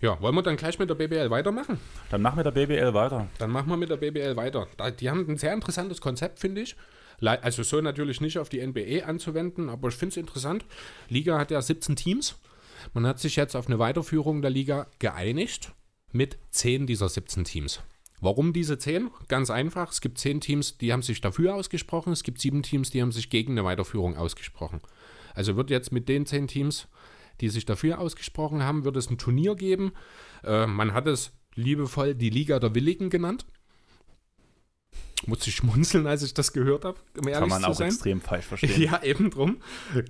ja, 0.00 0.20
wollen 0.20 0.34
wir 0.34 0.42
dann 0.42 0.56
gleich 0.56 0.78
mit 0.78 0.90
der 0.90 0.96
BBL 0.96 1.30
weitermachen? 1.30 1.78
Dann 2.10 2.22
machen 2.22 2.38
wir 2.38 2.44
mit 2.44 2.56
der 2.56 2.66
BBL 2.66 2.92
weiter. 2.94 3.28
Dann 3.38 3.50
machen 3.50 3.68
wir 3.68 3.76
mit 3.76 3.90
der 3.90 3.96
BBL 3.96 4.36
weiter. 4.36 4.66
Die 4.98 5.08
haben 5.08 5.26
ein 5.28 5.38
sehr 5.38 5.52
interessantes 5.52 6.00
Konzept, 6.00 6.40
finde 6.40 6.62
ich. 6.62 6.76
Also 7.20 7.62
so 7.62 7.80
natürlich 7.80 8.20
nicht 8.20 8.38
auf 8.38 8.48
die 8.48 8.66
NBA 8.66 9.06
anzuwenden, 9.06 9.70
aber 9.70 9.88
ich 9.88 9.94
finde 9.94 10.10
es 10.10 10.16
interessant. 10.16 10.64
Liga 11.08 11.38
hat 11.38 11.50
ja 11.50 11.62
17 11.62 11.96
Teams. 11.96 12.36
Man 12.94 13.06
hat 13.06 13.20
sich 13.20 13.36
jetzt 13.36 13.54
auf 13.54 13.68
eine 13.68 13.78
Weiterführung 13.78 14.42
der 14.42 14.50
Liga 14.50 14.86
geeinigt 14.98 15.72
mit 16.12 16.38
10 16.50 16.86
dieser 16.86 17.08
17 17.08 17.44
Teams. 17.44 17.80
Warum 18.20 18.52
diese 18.52 18.78
zehn? 18.78 19.10
Ganz 19.28 19.50
einfach. 19.50 19.92
Es 19.92 20.00
gibt 20.00 20.18
zehn 20.18 20.40
Teams, 20.40 20.78
die 20.78 20.92
haben 20.92 21.02
sich 21.02 21.20
dafür 21.20 21.54
ausgesprochen. 21.54 22.12
Es 22.12 22.22
gibt 22.22 22.40
sieben 22.40 22.62
Teams, 22.62 22.90
die 22.90 23.02
haben 23.02 23.12
sich 23.12 23.30
gegen 23.30 23.52
eine 23.52 23.64
Weiterführung 23.64 24.16
ausgesprochen. 24.16 24.80
Also 25.34 25.56
wird 25.56 25.70
jetzt 25.70 25.92
mit 25.92 26.08
den 26.08 26.24
zehn 26.24 26.48
Teams, 26.48 26.88
die 27.40 27.50
sich 27.50 27.66
dafür 27.66 27.98
ausgesprochen 27.98 28.62
haben, 28.62 28.84
wird 28.84 28.96
es 28.96 29.10
ein 29.10 29.18
Turnier 29.18 29.54
geben. 29.54 29.92
Äh, 30.42 30.66
man 30.66 30.94
hat 30.94 31.06
es 31.06 31.32
liebevoll 31.54 32.14
die 32.14 32.30
Liga 32.30 32.58
der 32.58 32.74
Willigen 32.74 33.10
genannt. 33.10 33.46
Muss 35.26 35.46
ich 35.46 35.56
schmunzeln, 35.56 36.06
als 36.06 36.22
ich 36.22 36.34
das 36.34 36.52
gehört 36.52 36.84
habe. 36.84 36.98
Um 37.18 37.24
Kann 37.24 37.48
man 37.48 37.64
auch 37.64 37.74
sein. 37.74 37.88
extrem 37.88 38.20
falsch 38.20 38.44
verstehen. 38.48 38.82
Ja, 38.82 39.02
eben 39.02 39.30
drum. 39.30 39.58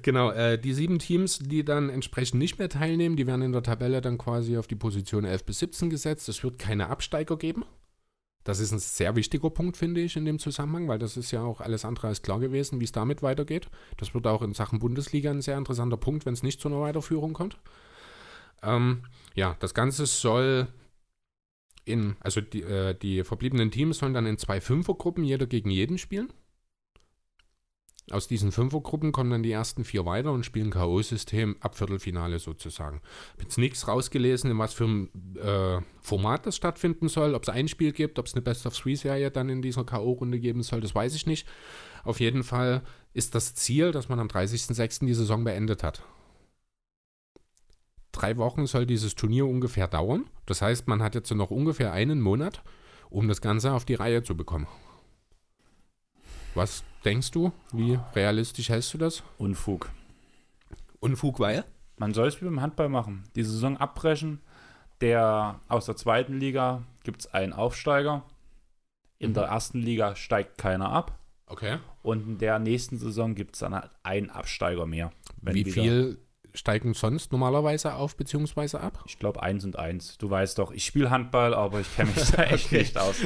Genau. 0.03 0.31
Äh, 0.31 0.59
die 0.59 0.75
sieben 0.75 0.99
Teams, 0.99 1.39
die 1.39 1.65
dann 1.65 1.89
entsprechend 1.89 2.39
nicht 2.39 2.59
mehr 2.59 2.69
teilnehmen, 2.69 3.17
die 3.17 3.27
werden 3.27 3.43
in 3.43 3.53
der 3.53 3.63
Tabelle 3.63 4.01
dann 4.01 4.19
quasi 4.19 4.57
auf 4.59 4.67
die 4.67 4.75
Position 4.75 5.25
11 5.25 5.45
bis 5.45 5.59
17 5.61 5.91
gesetzt. 5.91 6.29
Es 6.29 6.43
wird 6.43 6.59
keine 6.59 6.89
Absteiger 6.89 7.37
geben. 7.37 7.65
Das 8.47 8.61
ist 8.61 8.71
ein 8.71 8.79
sehr 8.79 9.17
wichtiger 9.17 9.51
Punkt, 9.51 9.77
finde 9.77 10.01
ich, 10.01 10.17
in 10.17 10.25
dem 10.25 10.39
Zusammenhang, 10.39 10.87
weil 10.87 11.01
das 11.01 11.17
ist 11.17 11.33
ja 11.33 11.43
auch 11.43 11.61
alles 11.61 11.85
andere 11.85 12.07
als 12.07 12.23
klar 12.23 12.39
gewesen, 12.39 12.79
wie 12.79 12.85
es 12.85 12.93
damit 12.93 13.21
weitergeht. 13.21 13.69
Das 13.97 14.15
wird 14.15 14.25
auch 14.29 14.41
in 14.41 14.55
Sachen 14.55 14.79
Bundesliga 14.79 15.33
ein 15.33 15.43
sehr 15.43 15.59
interessanter 15.59 15.97
Punkt, 15.97 16.27
wenn 16.27 16.35
es 16.35 16.45
nicht 16.45 16.61
zu 16.61 16.69
einer 16.69 16.81
Weiterführung 16.81 17.33
kommt. 17.33 17.59
Ähm, 18.63 19.03
ja, 19.35 19.57
das 19.59 19.75
Ganze 19.75 20.07
soll 20.07 20.69
in, 21.85 22.15
also 22.21 22.41
die, 22.41 22.63
äh, 22.63 22.95
die 22.95 23.25
verbliebenen 23.25 23.73
Teams 23.73 23.99
sollen 23.99 24.15
dann 24.15 24.27
in 24.27 24.39
zwei 24.39 24.61
Fünfergruppen 24.61 25.25
jeder 25.25 25.47
gegen 25.49 25.71
jeden 25.71 25.99
spielen. 25.99 26.33
Aus 28.13 28.29
diesen 28.29 28.53
Fünfergruppen 28.53 29.11
kommen 29.11 29.31
dann 29.31 29.43
die 29.43 29.51
ersten 29.51 29.85
vier 29.85 30.07
weiter 30.07 30.31
und 30.31 30.47
spielen 30.47 30.71
K.O.-System 30.71 31.57
ab 31.59 31.77
Viertelfinale 31.77 32.39
sozusagen. 32.39 33.01
Ich 33.03 33.33
habe 33.33 33.43
jetzt 33.43 33.59
nichts 33.59 33.89
rausgelesen, 33.89 34.49
in 34.49 34.59
was 34.59 34.75
für 34.75 34.85
ein 34.85 35.11
äh, 35.37 35.81
Format 36.01 36.47
das 36.47 36.55
stattfinden 36.55 37.09
soll, 37.09 37.35
ob 37.35 37.43
es 37.43 37.49
ein 37.49 37.67
Spiel 37.67 37.91
gibt, 37.91 38.21
ob 38.21 38.27
es 38.27 38.35
eine 38.35 38.43
Best-of-Three-Serie 38.43 39.33
dann 39.33 39.49
in 39.49 39.61
dieser 39.61 39.85
K.O.-Runde 39.85 40.39
geben 40.39 40.63
soll, 40.63 40.81
das 40.81 40.95
weiß 40.95 41.17
ich 41.17 41.27
nicht. 41.27 41.49
Auf 42.05 42.21
jeden 42.21 42.45
Fall 42.45 42.83
ist 43.13 43.35
das 43.35 43.57
Ziel, 43.57 43.91
dass 43.91 44.09
man 44.09 44.21
am 44.21 44.29
30.06. 44.29 45.05
die 45.05 45.15
Saison 45.15 45.43
beendet 45.43 45.83
hat. 45.83 46.05
Drei 48.13 48.37
Wochen 48.37 48.67
soll 48.67 48.87
dieses 48.87 49.17
Turnier 49.17 49.47
ungefähr 49.47 49.89
dauern. 49.89 50.27
Das 50.47 50.63
heißt, 50.63 50.87
man 50.87 51.03
hat 51.03 51.17
jetzt 51.17 51.35
noch 51.35 51.51
ungefähr 51.51 51.93
einen 51.93 52.21
Monat, 52.21 52.63
um 53.11 53.27
das 53.27 53.41
Ganze 53.41 53.73
auf 53.73 53.85
die 53.85 53.95
Reihe 53.95 54.23
zu 54.23 54.37
bekommen. 54.37 54.69
Was 56.55 56.85
denkst 57.07 57.31
du? 57.31 57.53
Wie 57.73 57.99
realistisch 58.15 58.69
hältst 58.69 58.93
du 58.93 58.99
das? 58.99 59.23
Unfug. 59.39 59.91
Unfug, 61.01 61.41
weil? 61.41 61.65
Man 61.97 62.13
soll 62.13 62.29
es 62.29 62.41
wie 62.41 62.45
beim 62.45 62.61
Handball 62.61 62.89
machen. 62.89 63.25
Die 63.37 63.45
Saison 63.45 63.77
abbrechen. 63.77 64.41
Der 65.01 65.61
aus 65.69 65.87
der 65.87 65.97
zweiten 65.97 66.39
Liga 66.39 66.83
gibt 67.05 67.21
es 67.21 67.33
einen 67.33 67.53
Aufsteiger. 67.53 68.25
In 69.19 69.31
mhm. 69.31 69.35
der 69.35 69.45
ersten 69.45 69.81
Liga 69.81 70.17
steigt 70.17 70.59
keiner 70.59 70.91
ab. 70.91 71.19
Okay. 71.47 71.79
Und 72.03 72.27
in 72.27 72.39
der 72.39 72.59
nächsten 72.59 72.99
Saison 72.99 73.35
gibt 73.35 73.55
es 73.55 73.61
dann 73.61 73.75
halt 73.75 73.91
einen 74.03 74.31
Absteiger 74.31 74.87
mehr. 74.87 75.13
Wie 75.43 75.65
viel 75.65 76.19
steigen 76.55 76.95
sonst 76.95 77.31
normalerweise 77.31 77.95
auf 77.95 78.17
bzw. 78.17 78.79
ab? 78.79 79.05
Ich 79.07 79.19
glaube 79.19 79.43
eins 79.43 79.65
und 79.65 79.79
eins. 79.79 80.19
Du 80.19 80.29
weißt 80.29 80.59
doch, 80.59 80.73
ich 80.73 80.85
spiele 80.85 81.11
Handball, 81.11 81.55
aber 81.55 81.81
ich 81.81 81.95
kenne 81.95 82.11
mich 82.11 82.31
da 82.31 82.43
echt 82.45 82.67
okay. 82.67 82.79
nicht 82.79 82.99
aus. 82.99 83.17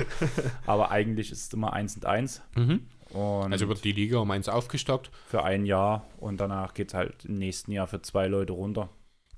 Aber 0.66 0.90
eigentlich 0.90 1.30
ist 1.30 1.46
es 1.46 1.52
immer 1.54 1.72
eins 1.72 1.94
und 1.94 2.04
eins. 2.04 2.42
Mhm. 2.56 2.86
Und 3.12 3.52
also 3.52 3.68
wird 3.68 3.84
die 3.84 3.92
Liga 3.92 4.18
um 4.18 4.30
eins 4.30 4.48
aufgestockt? 4.48 5.10
Für 5.26 5.42
ein 5.42 5.66
Jahr 5.66 6.06
und 6.18 6.38
danach 6.40 6.74
geht 6.74 6.88
es 6.88 6.94
halt 6.94 7.24
im 7.24 7.34
nächsten 7.34 7.72
Jahr 7.72 7.86
für 7.86 8.02
zwei 8.02 8.26
Leute 8.26 8.52
runter. 8.52 8.88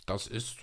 Das 0.07 0.27
ist, 0.27 0.59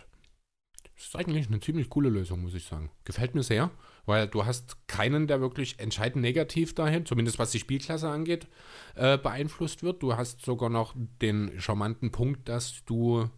das 0.96 1.08
ist 1.08 1.16
eigentlich 1.16 1.48
eine 1.48 1.60
ziemlich 1.60 1.90
coole 1.90 2.10
Lösung, 2.10 2.42
muss 2.42 2.54
ich 2.54 2.66
sagen. 2.66 2.92
Gefällt 3.06 3.34
mir 3.34 3.44
sehr, 3.44 3.72
weil 4.06 4.28
du 4.28 4.46
hast 4.46 4.88
keinen, 4.88 5.28
der 5.28 5.42
wirklich 5.42 5.80
entscheidend 5.80 6.22
negativ 6.22 6.76
dahin, 6.76 7.06
zumindest 7.06 7.40
was 7.40 7.52
die 7.52 7.60
Spielklasse 7.60 8.10
angeht, 8.10 8.48
äh, 8.96 9.18
beeinflusst 9.18 9.82
wird. 9.82 10.04
Du 10.04 10.16
hast 10.16 10.46
sogar 10.46 10.70
noch 10.70 10.94
den 11.22 11.60
charmanten 11.60 12.12
Punkt, 12.12 12.48
dass 12.48 12.84
du 12.86 13.30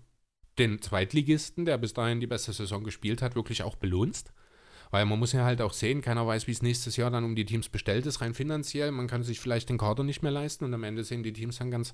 den 0.58 0.82
Zweitligisten, 0.82 1.66
der 1.66 1.78
bis 1.78 1.94
dahin 1.94 2.20
die 2.20 2.28
beste 2.28 2.52
Saison 2.52 2.84
gespielt 2.84 3.22
hat, 3.22 3.36
wirklich 3.36 3.64
auch 3.64 3.76
belohnst. 3.76 4.34
Weil 4.92 5.06
man 5.06 5.18
muss 5.18 5.32
ja 5.32 5.44
halt 5.44 5.62
auch 5.62 5.74
sehen, 5.74 6.02
keiner 6.02 6.28
weiß, 6.28 6.48
wie 6.48 6.52
es 6.52 6.62
nächstes 6.62 6.98
Jahr 6.98 7.10
dann 7.10 7.24
um 7.24 7.36
die 7.36 7.46
Teams 7.46 7.70
bestellt 7.70 8.06
ist, 8.06 8.22
rein 8.22 8.34
finanziell. 8.34 8.92
Man 8.92 9.08
kann 9.08 9.24
sich 9.24 9.40
vielleicht 9.40 9.70
den 9.70 9.78
Kader 9.78 10.04
nicht 10.04 10.22
mehr 10.22 10.32
leisten 10.32 10.66
und 10.66 10.74
am 10.74 10.84
Ende 10.84 11.04
sehen 11.04 11.24
die 11.24 11.34
Teams 11.34 11.58
dann 11.58 11.72
ganz 11.72 11.94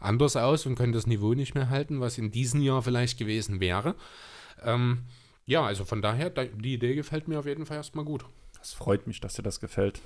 anders 0.00 0.36
aus 0.36 0.64
und 0.64 0.76
können 0.76 0.92
das 0.92 1.06
Niveau 1.06 1.34
nicht 1.34 1.54
mehr 1.54 1.68
halten, 1.68 2.00
was 2.00 2.18
in 2.18 2.30
diesem 2.30 2.62
Jahr 2.62 2.82
vielleicht 2.82 3.18
gewesen 3.18 3.60
wäre. 3.60 3.94
Ähm, 4.62 5.02
Ja, 5.48 5.64
also 5.64 5.84
von 5.84 6.02
daher, 6.02 6.30
die 6.30 6.74
Idee 6.74 6.94
gefällt 6.96 7.28
mir 7.28 7.38
auf 7.38 7.46
jeden 7.46 7.66
Fall 7.66 7.76
erstmal 7.76 8.04
gut. 8.04 8.24
Es 8.60 8.72
freut 8.72 9.06
mich, 9.06 9.20
dass 9.20 9.34
dir 9.34 9.42
das 9.42 9.60
gefällt. 9.60 10.00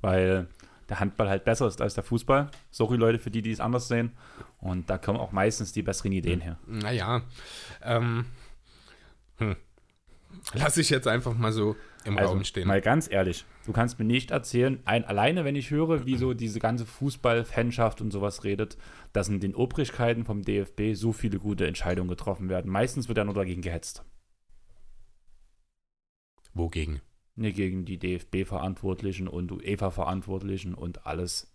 Weil 0.00 0.48
der 0.88 1.00
Handball 1.00 1.28
halt 1.28 1.44
besser 1.44 1.66
ist 1.66 1.80
als 1.80 1.94
der 1.94 2.02
Fußball. 2.02 2.50
Sorry 2.70 2.96
Leute 2.96 3.18
für 3.18 3.30
die, 3.30 3.42
die 3.42 3.50
es 3.50 3.60
anders 3.60 3.88
sehen. 3.88 4.12
Und 4.58 4.88
da 4.88 4.96
kommen 4.98 5.18
auch 5.18 5.32
meistens 5.32 5.72
die 5.72 5.82
besseren 5.82 6.12
Ideen 6.12 6.40
her. 6.40 6.58
Naja, 6.66 7.22
ähm, 7.82 8.24
hm. 9.36 9.56
Lass 10.54 10.76
ich 10.76 10.90
jetzt 10.90 11.06
einfach 11.06 11.34
mal 11.34 11.52
so 11.52 11.76
im 12.04 12.18
also, 12.18 12.32
Raum 12.32 12.44
stehen. 12.44 12.66
Mal 12.66 12.80
ganz 12.80 13.10
ehrlich, 13.10 13.44
du 13.66 13.72
kannst 13.72 13.98
mir 13.98 14.04
nicht 14.04 14.30
erzählen, 14.30 14.80
ein, 14.84 15.04
alleine 15.04 15.44
wenn 15.44 15.56
ich 15.56 15.70
höre, 15.70 16.06
wie 16.06 16.16
so 16.16 16.34
diese 16.34 16.58
ganze 16.58 16.86
Fußball-Fanschaft 16.86 18.00
und 18.00 18.10
sowas 18.10 18.44
redet, 18.44 18.76
dass 19.12 19.28
in 19.28 19.40
den 19.40 19.54
Obrigkeiten 19.54 20.24
vom 20.24 20.42
DFB 20.42 20.94
so 20.94 21.12
viele 21.12 21.38
gute 21.38 21.66
Entscheidungen 21.66 22.08
getroffen 22.08 22.48
werden. 22.48 22.70
Meistens 22.70 23.08
wird 23.08 23.18
ja 23.18 23.24
nur 23.24 23.34
dagegen 23.34 23.62
gehetzt. 23.62 24.04
Wogegen? 26.54 27.00
Ne, 27.34 27.52
gegen 27.52 27.86
die 27.86 27.98
DFB-Verantwortlichen 27.98 29.26
und 29.26 29.52
UEFA-Verantwortlichen 29.52 30.74
und 30.74 31.06
alles. 31.06 31.50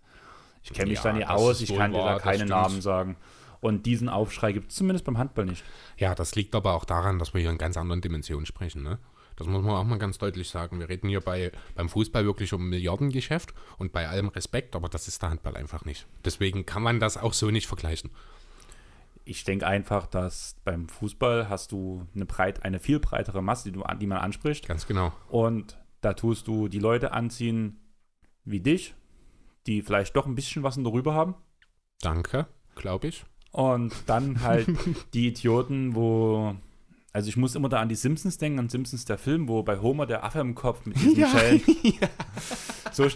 Ich 0.64 0.74
kenne 0.74 0.90
mich 0.90 0.98
ja, 0.98 1.04
da 1.04 1.14
nicht 1.14 1.30
aus, 1.30 1.62
ich 1.62 1.76
kann 1.76 1.92
dir 1.92 2.00
da 2.00 2.18
keine 2.18 2.46
Namen 2.46 2.82
sagen. 2.82 3.16
Und 3.60 3.86
diesen 3.86 4.10
Aufschrei 4.10 4.52
gibt 4.52 4.72
es 4.72 4.78
zumindest 4.78 5.06
beim 5.06 5.18
Handball 5.18 5.46
nicht. 5.46 5.64
Ja, 5.98 6.16
das 6.16 6.36
liegt 6.36 6.56
aber 6.56 6.74
auch 6.74 6.86
daran, 6.86 7.20
dass 7.20 7.34
wir 7.34 7.42
hier 7.42 7.50
in 7.50 7.58
ganz 7.58 7.78
anderen 7.78 8.02
Dimensionen 8.02 8.46
sprechen. 8.46 8.84
Ne? 8.84 9.00
Das 9.38 9.48
muss 9.48 9.64
man 9.64 9.76
auch 9.76 9.84
mal 9.84 10.00
ganz 10.00 10.18
deutlich 10.18 10.50
sagen. 10.50 10.80
Wir 10.80 10.90
reden 10.90 11.08
hier 11.10 11.22
bei, 11.22 11.52
beim 11.76 11.90
Fußball 11.90 12.26
wirklich 12.26 12.54
um 12.54 12.70
Milliardengeschäft 12.70 13.54
und 13.78 13.94
bei 13.94 14.08
allem 14.10 14.30
Respekt, 14.30 14.76
aber 14.76 14.90
das 14.90 15.08
ist 15.08 15.22
der 15.22 15.30
Handball 15.30 15.56
einfach 15.56 15.86
nicht. 15.86 16.08
Deswegen 16.26 16.66
kann 16.66 16.82
man 16.82 17.00
das 17.00 17.18
auch 17.18 17.34
so 17.34 17.52
nicht 17.52 17.68
vergleichen. 17.68 18.10
Ich 19.26 19.44
denke 19.44 19.68
einfach, 19.68 20.08
dass 20.08 20.56
beim 20.64 20.90
Fußball 20.90 21.50
hast 21.50 21.72
du 21.72 22.08
eine, 22.16 22.26
breit, 22.26 22.64
eine 22.64 22.80
viel 22.80 23.00
breitere 23.00 23.42
Masse, 23.42 23.72
die, 23.72 23.74
du, 23.74 23.84
die 24.00 24.08
man 24.08 24.20
anspricht. 24.20 24.68
Ganz 24.68 24.88
genau. 24.88 25.14
Und 25.30 25.78
da 26.02 26.14
tust 26.14 26.48
du 26.48 26.68
die 26.68 26.80
Leute 26.80 27.12
anziehen 27.12 27.80
wie 28.44 28.60
dich, 28.60 28.96
die 29.68 29.82
vielleicht 29.82 30.16
doch 30.16 30.26
ein 30.26 30.36
bisschen 30.36 30.64
was 30.64 30.76
darüber 30.82 31.14
haben. 31.14 31.36
Danke, 32.02 32.48
glaube 32.76 33.08
ich. 33.08 33.26
Und 33.52 33.94
dann 34.06 34.42
halt 34.42 34.68
die 35.14 35.28
Idioten, 35.28 35.96
wo 35.96 36.56
also 37.18 37.30
ich 37.30 37.38
muss 37.38 37.56
immer 37.56 37.68
da 37.68 37.80
an 37.80 37.90
die 37.90 37.96
Simpsons 37.96 38.38
denken, 38.38 38.60
an 38.60 38.70
Simpsons 38.70 39.06
der 39.06 39.18
Film, 39.18 39.48
wo 39.48 39.64
bei 39.64 39.80
Homer 39.80 40.06
der 40.06 40.24
Affe 40.24 40.40
im 40.40 40.54
Kopf 40.54 40.86
mit 40.86 40.98
diesen 40.98 41.16
ja, 41.20 41.28
Schellen. 41.30 41.62
Ja. 41.82 42.10
So, 42.92 43.08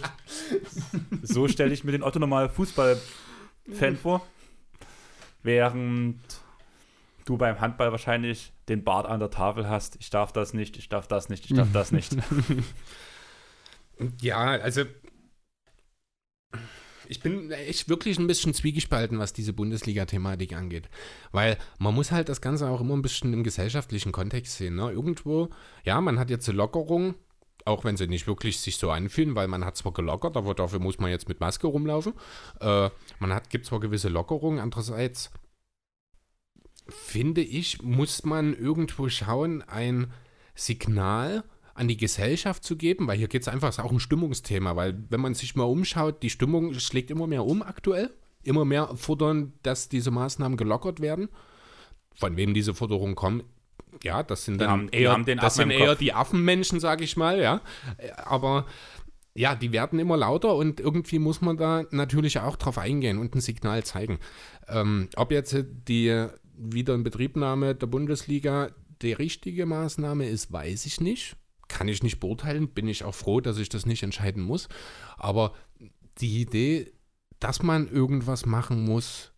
so 1.22 1.46
stelle 1.46 1.72
ich 1.72 1.84
mir 1.84 1.92
den 1.92 2.02
Otto 2.02 2.18
normal 2.18 2.48
Fußball-Fan 2.48 3.96
vor. 3.96 4.26
Während 5.44 6.18
du 7.26 7.36
beim 7.36 7.60
Handball 7.60 7.92
wahrscheinlich 7.92 8.52
den 8.68 8.84
Bart 8.84 9.06
an 9.06 9.20
der 9.20 9.30
Tafel 9.30 9.68
hast. 9.68 9.96
Ich 10.00 10.10
darf 10.10 10.32
das 10.32 10.54
nicht, 10.54 10.76
ich 10.76 10.88
darf 10.88 11.06
das 11.06 11.28
nicht, 11.28 11.48
ich 11.48 11.56
darf 11.56 11.72
das 11.72 11.92
nicht. 11.92 12.16
ja, 14.20 14.38
also 14.38 14.84
ich 17.12 17.20
bin 17.20 17.50
echt 17.50 17.90
wirklich 17.90 18.18
ein 18.18 18.26
bisschen 18.26 18.54
zwiegespalten, 18.54 19.18
was 19.18 19.34
diese 19.34 19.52
Bundesliga-Thematik 19.52 20.54
angeht. 20.54 20.88
Weil 21.30 21.58
man 21.78 21.94
muss 21.94 22.10
halt 22.10 22.30
das 22.30 22.40
Ganze 22.40 22.68
auch 22.68 22.80
immer 22.80 22.96
ein 22.96 23.02
bisschen 23.02 23.34
im 23.34 23.44
gesellschaftlichen 23.44 24.12
Kontext 24.12 24.56
sehen. 24.56 24.76
Ne? 24.76 24.90
Irgendwo, 24.90 25.50
ja, 25.84 26.00
man 26.00 26.18
hat 26.18 26.30
jetzt 26.30 26.48
eine 26.48 26.56
Lockerung, 26.56 27.14
auch 27.66 27.84
wenn 27.84 27.98
sie 27.98 28.06
nicht 28.06 28.26
wirklich 28.26 28.60
sich 28.60 28.78
so 28.78 28.90
anfühlen, 28.90 29.34
weil 29.34 29.46
man 29.46 29.62
hat 29.64 29.76
zwar 29.76 29.92
gelockert, 29.92 30.38
aber 30.38 30.54
dafür 30.54 30.78
muss 30.78 30.98
man 30.98 31.10
jetzt 31.10 31.28
mit 31.28 31.38
Maske 31.38 31.66
rumlaufen. 31.66 32.14
Äh, 32.60 32.88
man 33.18 33.32
hat, 33.32 33.50
gibt 33.50 33.66
zwar 33.66 33.80
gewisse 33.80 34.08
Lockerungen, 34.08 34.58
andererseits 34.58 35.30
finde 36.88 37.42
ich, 37.42 37.82
muss 37.82 38.24
man 38.24 38.54
irgendwo 38.54 39.10
schauen, 39.10 39.62
ein 39.62 40.12
Signal 40.54 41.44
an 41.74 41.88
die 41.88 41.96
Gesellschaft 41.96 42.64
zu 42.64 42.76
geben, 42.76 43.06
weil 43.06 43.18
hier 43.18 43.28
geht 43.28 43.42
es 43.42 43.48
einfach, 43.48 43.76
auch 43.78 43.92
ein 43.92 44.00
Stimmungsthema, 44.00 44.76
weil 44.76 45.02
wenn 45.08 45.20
man 45.20 45.34
sich 45.34 45.54
mal 45.54 45.64
umschaut, 45.64 46.22
die 46.22 46.30
Stimmung 46.30 46.74
schlägt 46.74 47.10
immer 47.10 47.26
mehr 47.26 47.44
um 47.44 47.62
aktuell. 47.62 48.10
Immer 48.44 48.64
mehr 48.64 48.96
fordern, 48.96 49.52
dass 49.62 49.88
diese 49.88 50.10
Maßnahmen 50.10 50.56
gelockert 50.56 51.00
werden. 51.00 51.28
Von 52.16 52.36
wem 52.36 52.54
diese 52.54 52.74
Forderungen 52.74 53.14
kommen, 53.14 53.44
ja, 54.02 54.22
das 54.22 54.44
sind 54.44 54.60
dann 54.60 54.70
haben, 54.70 54.88
eher, 54.88 55.16
das 55.36 55.54
sind 55.54 55.70
eher 55.70 55.94
die 55.94 56.12
Affenmenschen, 56.12 56.80
sage 56.80 57.04
ich 57.04 57.16
mal, 57.16 57.40
ja. 57.40 57.60
Aber 58.16 58.66
ja, 59.34 59.54
die 59.54 59.72
werden 59.72 59.98
immer 59.98 60.16
lauter 60.16 60.56
und 60.56 60.80
irgendwie 60.80 61.18
muss 61.18 61.40
man 61.40 61.56
da 61.56 61.84
natürlich 61.90 62.40
auch 62.40 62.56
drauf 62.56 62.78
eingehen 62.78 63.18
und 63.18 63.34
ein 63.34 63.40
Signal 63.40 63.84
zeigen. 63.84 64.18
Ähm, 64.68 65.08
ob 65.16 65.30
jetzt 65.30 65.56
die 65.88 66.26
Wiederinbetriebnahme 66.56 67.74
der 67.76 67.86
Bundesliga 67.86 68.70
die 69.02 69.12
richtige 69.12 69.66
Maßnahme 69.66 70.28
ist, 70.28 70.52
weiß 70.52 70.84
ich 70.86 71.00
nicht 71.00 71.36
kann 71.68 71.88
ich 71.88 72.02
nicht 72.02 72.20
beurteilen, 72.20 72.68
bin 72.68 72.88
ich 72.88 73.04
auch 73.04 73.14
froh, 73.14 73.40
dass 73.40 73.58
ich 73.58 73.68
das 73.68 73.86
nicht 73.86 74.02
entscheiden 74.02 74.42
muss. 74.42 74.68
Aber 75.16 75.54
die 76.18 76.40
Idee, 76.40 76.92
dass 77.40 77.62
man 77.62 77.88
irgendwas 77.88 78.46
machen 78.46 78.84
muss, 78.84 79.32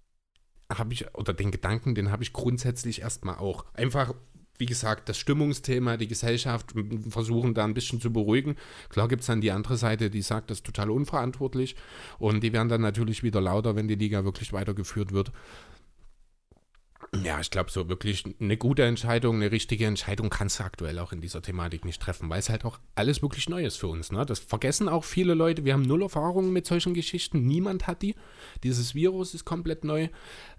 habe 0.72 0.92
ich, 0.92 1.14
oder 1.14 1.32
den 1.32 1.50
Gedanken, 1.50 1.94
den 1.94 2.10
habe 2.10 2.22
ich 2.22 2.32
grundsätzlich 2.32 3.02
erstmal 3.02 3.36
auch. 3.36 3.64
Einfach, 3.74 4.14
wie 4.58 4.66
gesagt, 4.66 5.08
das 5.08 5.18
Stimmungsthema, 5.18 5.96
die 5.96 6.08
Gesellschaft 6.08 6.74
versuchen 7.08 7.54
da 7.54 7.64
ein 7.64 7.74
bisschen 7.74 8.00
zu 8.00 8.12
beruhigen. 8.12 8.56
Klar 8.88 9.08
gibt 9.08 9.22
es 9.22 9.26
dann 9.26 9.40
die 9.40 9.50
andere 9.50 9.76
Seite, 9.76 10.10
die 10.10 10.22
sagt, 10.22 10.50
das 10.50 10.58
ist 10.58 10.66
total 10.66 10.90
unverantwortlich. 10.90 11.76
Und 12.18 12.42
die 12.42 12.52
werden 12.52 12.68
dann 12.68 12.80
natürlich 12.80 13.22
wieder 13.22 13.40
lauter, 13.40 13.76
wenn 13.76 13.88
die 13.88 13.94
Liga 13.94 14.24
wirklich 14.24 14.52
weitergeführt 14.52 15.12
wird. 15.12 15.32
Ja, 17.22 17.40
ich 17.40 17.50
glaube, 17.50 17.70
so 17.70 17.88
wirklich 17.88 18.24
eine 18.40 18.56
gute 18.56 18.84
Entscheidung, 18.84 19.36
eine 19.36 19.50
richtige 19.50 19.86
Entscheidung 19.86 20.30
kannst 20.30 20.58
du 20.58 20.64
aktuell 20.64 20.98
auch 20.98 21.12
in 21.12 21.20
dieser 21.20 21.42
Thematik 21.42 21.84
nicht 21.84 22.00
treffen, 22.00 22.28
weil 22.28 22.38
es 22.38 22.48
halt 22.48 22.64
auch 22.64 22.78
alles 22.94 23.22
wirklich 23.22 23.48
neu 23.48 23.64
ist 23.64 23.76
für 23.76 23.88
uns. 23.88 24.12
Ne? 24.12 24.24
Das 24.26 24.38
vergessen 24.38 24.88
auch 24.88 25.04
viele 25.04 25.34
Leute. 25.34 25.64
Wir 25.64 25.74
haben 25.74 25.82
null 25.82 26.02
Erfahrungen 26.02 26.52
mit 26.52 26.66
solchen 26.66 26.94
Geschichten. 26.94 27.46
Niemand 27.46 27.86
hat 27.86 28.02
die. 28.02 28.14
Dieses 28.62 28.94
Virus 28.94 29.34
ist 29.34 29.44
komplett 29.44 29.84
neu. 29.84 30.08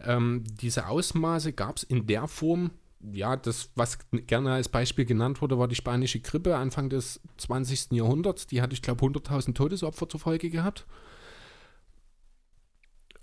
Ähm, 0.04 0.44
diese 0.62 0.88
Ausmaße 0.88 1.54
gab 1.54 1.78
es 1.78 1.84
in 1.84 2.08
der 2.08 2.28
Form. 2.28 2.72
Ja, 3.12 3.36
das, 3.36 3.70
was 3.76 4.00
gerne 4.12 4.54
als 4.54 4.70
Beispiel 4.70 5.06
genannt 5.06 5.42
wurde, 5.42 5.60
war 5.60 5.68
die 5.68 5.76
spanische 5.76 6.20
Grippe 6.20 6.56
Anfang 6.56 6.90
des 6.90 7.22
20. 7.38 7.92
Jahrhunderts. 7.92 8.48
Die 8.48 8.62
hatte, 8.62 8.74
ich 8.74 8.82
glaube, 8.82 9.06
100.000 9.06 9.54
Todesopfer 9.54 10.10
zur 10.10 10.20
Folge 10.20 10.50
gehabt. 10.50 10.86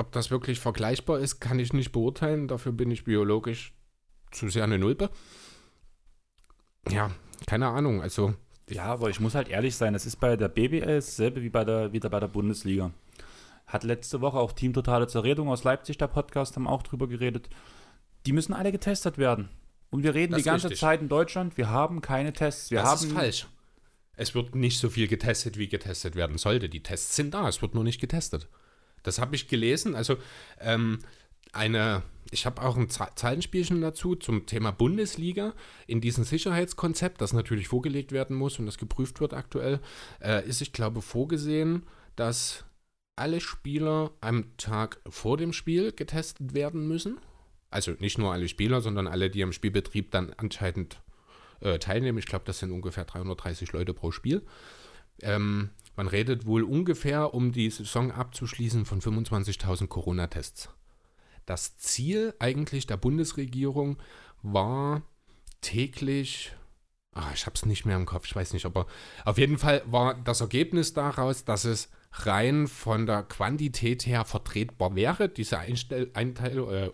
Ob 0.03 0.11
das 0.11 0.33
wirklich 0.33 0.59
vergleichbar 0.59 1.21
ist, 1.21 1.39
kann 1.39 1.61
ich 1.61 1.73
nicht 1.73 1.93
beurteilen. 1.93 2.49
Dafür 2.49 2.73
bin 2.73 2.91
ich 2.91 3.05
biologisch 3.05 3.73
zu 4.33 4.49
sehr 4.49 4.65
eine 4.65 4.77
Nulpe. 4.77 5.11
Ja, 6.91 7.13
keine 7.47 7.69
Ahnung. 7.69 8.03
Also. 8.03 8.35
Ja, 8.69 8.87
aber 8.87 9.11
ich 9.11 9.21
muss 9.21 9.37
halt 9.37 9.49
ehrlich 9.49 9.77
sein, 9.77 9.95
es 9.95 10.05
ist 10.05 10.17
bei 10.17 10.37
der 10.37 10.49
BBL 10.49 10.97
dasselbe 10.97 11.43
wie 11.43 11.51
bei 11.51 11.65
der, 11.65 11.93
wieder 11.93 12.11
bei 12.11 12.19
der 12.19 12.27
Bundesliga. 12.27 12.91
Hat 13.69 13.85
letzte 13.85 14.21
Woche 14.21 14.39
auch 14.39 14.51
Team 14.51 14.73
Totale 14.73 15.07
Zerredung 15.07 15.49
aus 15.49 15.63
Leipzig, 15.63 15.99
der 15.99 16.09
Podcast, 16.09 16.57
haben 16.57 16.67
auch 16.67 16.83
drüber 16.83 17.07
geredet. 17.07 17.49
Die 18.27 18.33
müssen 18.33 18.55
alle 18.55 18.73
getestet 18.73 19.19
werden. 19.19 19.51
Und 19.91 20.03
wir 20.03 20.17
reden 20.17 20.33
das 20.33 20.43
die 20.43 20.47
ganze 20.47 20.67
richtig. 20.67 20.81
Zeit 20.81 21.01
in 21.01 21.09
Deutschland, 21.09 21.57
wir 21.57 21.71
haben 21.71 22.01
keine 22.01 22.33
Tests. 22.33 22.73
Wir 22.73 22.81
das 22.81 22.89
haben 22.89 23.07
ist 23.07 23.13
falsch. 23.13 23.47
Es 24.17 24.35
wird 24.35 24.57
nicht 24.57 24.81
so 24.81 24.91
viel 24.91 25.07
getestet, 25.07 25.59
wie 25.59 25.69
getestet 25.69 26.17
werden 26.17 26.39
sollte. 26.39 26.69
Die 26.69 26.83
Tests 26.83 27.15
sind 27.15 27.35
da, 27.35 27.49
es 27.49 27.63
wird 27.63 27.75
nur 27.75 27.85
nicht 27.85 28.01
getestet. 28.01 28.49
Das 29.03 29.19
habe 29.19 29.35
ich 29.35 29.49
gelesen. 29.49 29.95
Also 29.95 30.17
ähm, 30.61 31.01
eine, 31.53 32.03
ich 32.31 32.47
habe 32.47 32.63
auch 32.63 32.77
ein 32.77 32.89
Zahlenspielchen 32.89 33.81
dazu 33.81 34.15
zum 34.15 34.47
Thema 34.47 34.71
Bundesliga. 34.71 35.55
In 35.87 36.01
diesem 36.01 36.25
Sicherheitskonzept, 36.25 37.21
das 37.21 37.33
natürlich 37.33 37.69
vorgelegt 37.69 38.13
werden 38.13 38.37
muss 38.37 38.59
und 38.59 38.67
das 38.67 38.79
geprüft 38.79 39.21
wird 39.21 39.35
aktuell, 39.35 39.81
äh, 40.21 40.47
ist, 40.47 40.63
ich 40.63 40.73
glaube, 40.73 41.03
vorgesehen, 41.03 41.87
dass 42.17 42.65
alle 43.17 43.41
Spieler 43.41 44.11
am 44.21 44.57
Tag 44.57 45.01
vor 45.09 45.37
dem 45.37 45.53
Spiel 45.53 45.93
getestet 45.93 46.55
werden 46.55 46.89
müssen. 46.89 47.19
Also 47.71 47.93
nicht 47.99 48.19
nur 48.19 48.33
alle 48.33 48.49
Spieler, 48.49 48.81
sondern 48.81 49.07
alle, 49.07 49.31
die 49.31 49.43
am 49.43 49.53
Spielbetrieb 49.53 50.11
dann 50.11 50.33
anscheinend 50.37 51.01
äh, 51.61 51.79
teilnehmen. 51.79 52.19
Ich 52.19 52.27
glaube, 52.27 52.45
das 52.45 52.59
sind 52.59 52.71
ungefähr 52.71 53.05
330 53.05 53.73
Leute 53.73 53.95
pro 53.95 54.11
Spiel. 54.11 54.43
Ähm, 55.21 55.71
man 55.97 56.07
redet 56.07 56.47
wohl 56.47 56.63
ungefähr, 56.63 57.35
um 57.35 57.53
die 57.53 57.71
Saison 57.71 58.11
abzuschließen, 58.11 58.85
von 58.85 59.01
25.000 59.01 59.89
Corona-Tests. 59.89 60.71
Das 61.47 61.77
Ziel 61.77 62.35
eigentlich 62.39 62.87
der 62.87 62.97
Bundesregierung 62.97 63.99
war 64.43 65.03
täglich, 65.61 66.53
ach, 67.13 67.35
ich 67.35 67.47
habe 67.47 67.55
es 67.55 67.67
nicht 67.67 67.85
mehr 67.85 67.97
im 67.97 68.07
Kopf, 68.07 68.27
ich 68.27 68.35
weiß 68.37 68.53
nicht, 68.53 68.65
aber 68.65 68.87
auf 69.25 69.39
jeden 69.39 69.59
Fall 69.59 69.83
war 69.87 70.15
das 70.15 70.41
Ergebnis 70.41 70.95
daraus, 70.95 71.45
dass 71.45 71.65
es 71.65 71.91
rein 72.13 72.69
von 72.69 73.07
der 73.07 73.23
Quantität 73.23 74.07
her 74.07 74.25
vertretbar 74.25 74.95
wäre. 74.95 75.29
Diese 75.29 75.59
Einstell 75.59 76.11
Einteil, 76.15 76.59
äh, 76.59 76.91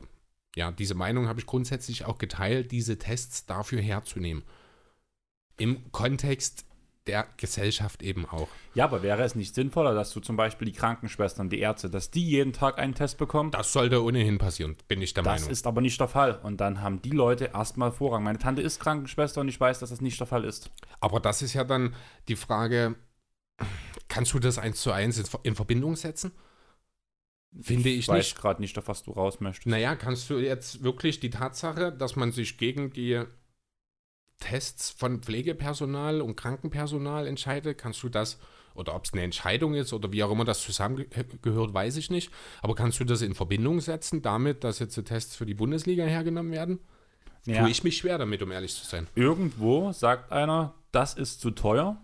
ja, 0.57 0.70
diese 0.70 0.94
Meinung 0.94 1.28
habe 1.28 1.40
ich 1.40 1.46
grundsätzlich 1.46 2.05
auch 2.05 2.18
geteilt, 2.18 2.72
diese 2.72 2.99
Tests 2.99 3.46
dafür 3.46 3.80
herzunehmen. 3.80 4.44
Im 5.57 5.90
Kontext 5.92 6.67
der 7.09 7.26
Gesellschaft 7.36 8.02
eben 8.02 8.26
auch. 8.26 8.48
Ja, 8.74 8.84
aber 8.84 9.02
wäre 9.02 9.22
es 9.22 9.34
nicht 9.34 9.54
sinnvoller, 9.54 9.94
dass 9.94 10.12
du 10.12 10.20
zum 10.20 10.36
Beispiel 10.36 10.66
die 10.66 10.72
Krankenschwestern, 10.72 11.48
die 11.48 11.59
Ärzte, 11.59 11.90
dass 11.90 12.11
die 12.11 12.24
jeden 12.24 12.52
Tag 12.52 12.78
einen 12.78 12.94
Test 12.94 13.18
bekommen? 13.18 13.50
Das 13.50 13.72
sollte 13.72 14.04
ohnehin 14.04 14.38
passieren, 14.38 14.76
bin 14.86 15.02
ich 15.02 15.14
der 15.14 15.24
das 15.24 15.32
Meinung. 15.32 15.48
Das 15.48 15.59
ist 15.59 15.66
aber 15.66 15.80
nicht 15.80 15.98
der 15.98 16.09
Fall. 16.09 16.38
Und 16.42 16.59
dann 16.61 16.82
haben 16.82 17.02
die 17.02 17.11
Leute 17.11 17.46
erstmal 17.54 17.90
Vorrang. 17.90 18.22
Meine 18.22 18.38
Tante 18.38 18.62
ist 18.62 18.78
Krankenschwester 18.78 19.40
und 19.40 19.48
ich 19.48 19.59
weiß, 19.59 19.80
dass 19.80 19.90
das 19.90 20.00
nicht 20.00 20.20
der 20.20 20.26
Fall 20.26 20.44
ist. 20.44 20.70
Aber 21.00 21.18
das 21.18 21.42
ist 21.42 21.54
ja 21.54 21.64
dann 21.64 21.96
die 22.28 22.36
Frage, 22.36 22.94
kannst 24.09 24.34
du 24.34 24.38
das 24.38 24.59
eins 24.59 24.80
zu 24.80 24.92
eins 24.92 25.22
in 25.42 25.54
Verbindung 25.54 25.96
setzen? 25.96 26.32
Finde 27.61 27.88
ich, 27.88 28.00
ich 28.00 28.09
weiß 28.09 28.34
gerade 28.34 28.61
nicht, 28.61 28.76
auf 28.78 28.88
was 28.88 29.02
du 29.02 29.12
raus 29.12 29.40
möchtest. 29.40 29.66
Naja, 29.66 29.96
kannst 29.96 30.28
du 30.28 30.38
jetzt 30.38 30.82
wirklich 30.82 31.18
die 31.18 31.30
Tatsache, 31.30 31.90
dass 31.90 32.14
man 32.14 32.30
sich 32.30 32.59
gegen 32.59 32.92
die 32.92 33.24
Tests 34.39 34.91
von 34.91 35.20
Pflegepersonal 35.20 36.20
und 36.20 36.36
Krankenpersonal 36.36 37.26
entscheidet, 37.26 37.78
kannst 37.78 38.03
du 38.03 38.09
das, 38.09 38.39
oder 38.74 38.95
ob 38.95 39.05
es 39.05 39.12
eine 39.12 39.22
Entscheidung 39.22 39.74
ist 39.74 39.93
oder 39.93 40.12
wie 40.12 40.22
auch 40.22 40.30
immer 40.30 40.45
das 40.45 40.62
zusammengehört, 40.62 41.74
weiß 41.74 41.97
ich 41.97 42.11
nicht. 42.11 42.30
Aber 42.62 42.74
kannst 42.74 43.01
du 43.01 43.05
das 43.05 43.22
in 43.22 43.34
Verbindung 43.34 43.80
setzen 43.80 44.22
damit, 44.22 44.64
dass 44.64 44.78
jetzt 44.78 45.03
Tests 45.05 45.36
für 45.36 45.47
die 45.47 45.55
Bundesliga 45.55 46.05
hergenommen 46.05 46.53
werden? 46.53 46.78
Ja. 47.45 47.61
Tue 47.62 47.70
ich 47.70 47.82
mich 47.84 47.97
schwer 47.97 48.18
damit, 48.18 48.43
um 48.43 48.51
ehrlich 48.51 48.74
zu 48.74 48.84
sein. 48.84 49.07
Irgendwo 49.14 49.93
sagt 49.93 50.32
einer, 50.32 50.74
das 50.93 51.14
ist 51.14 51.41
zu 51.41 51.51
teuer 51.51 52.01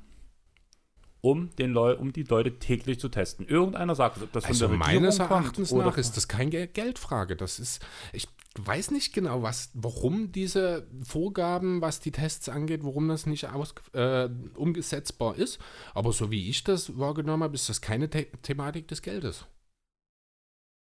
um, 1.25 1.49
den 1.57 1.73
Leu 1.73 1.97
um 1.97 2.13
die 2.13 2.23
Leute 2.23 2.59
täglich 2.59 3.01
zu 3.01 3.09
testen. 3.09 3.47
Irgendeiner 3.47 3.95
sagt, 3.95 4.23
ob 4.23 4.31
das 4.33 4.45
also 4.45 4.69
von 4.69 4.79
der 4.79 4.87
meines 4.87 5.19
Erachtens 5.19 5.73
nach 5.73 5.97
ist 5.97 6.17
das 6.17 6.29
keine 6.29 6.69
Geldfrage. 6.69 7.35
Das 7.35 7.59
ist, 7.59 7.85
ich 8.13 8.29
weiß 8.59 8.91
nicht 8.91 9.15
genau, 9.15 9.43
was, 9.43 9.71
warum 9.73 10.33
diese 10.33 10.87
Vorgaben, 11.03 11.81
was 11.81 12.01
die 12.01 12.13
Tests 12.13 12.49
angeht, 12.51 12.85
warum 12.85 13.09
das 13.09 13.25
nicht 13.25 13.49
aus, 13.49 13.75
äh, 13.95 14.29
umgesetzbar 14.55 15.37
ist. 15.37 15.59
Aber 15.95 16.13
so 16.13 16.31
wie 16.31 16.51
ich 16.51 16.63
das 16.63 16.99
wahrgenommen 16.99 17.43
habe, 17.43 17.55
ist 17.55 17.71
das 17.71 17.81
keine 17.81 18.11
The 18.13 18.27
Thematik 18.43 18.89
des 18.89 19.01
Geldes. 19.01 19.47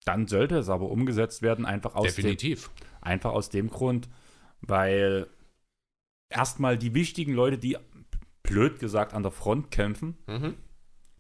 Dann 0.05 0.27
sollte 0.27 0.57
es 0.57 0.71
aber 0.71 0.91
umgesetzt 0.91 1.43
werden, 1.43 1.67
einfach 1.67 1.95
aus 1.95 2.15
Definitiv. 2.15 2.69
Dem, 2.69 2.87
einfach 3.03 3.33
aus 3.33 3.51
dem 3.51 3.69
Grund, 3.69 4.09
weil 4.63 5.29
erstmal 6.31 6.79
die 6.79 6.95
wichtigen 6.95 7.35
Leute, 7.35 7.59
die 7.59 7.77
blöd 8.43 8.79
gesagt 8.79 9.15
an 9.15 9.23
der 9.23 9.33
Front 9.33 9.71
kämpfen. 9.71 10.17
Mhm. 10.27 10.55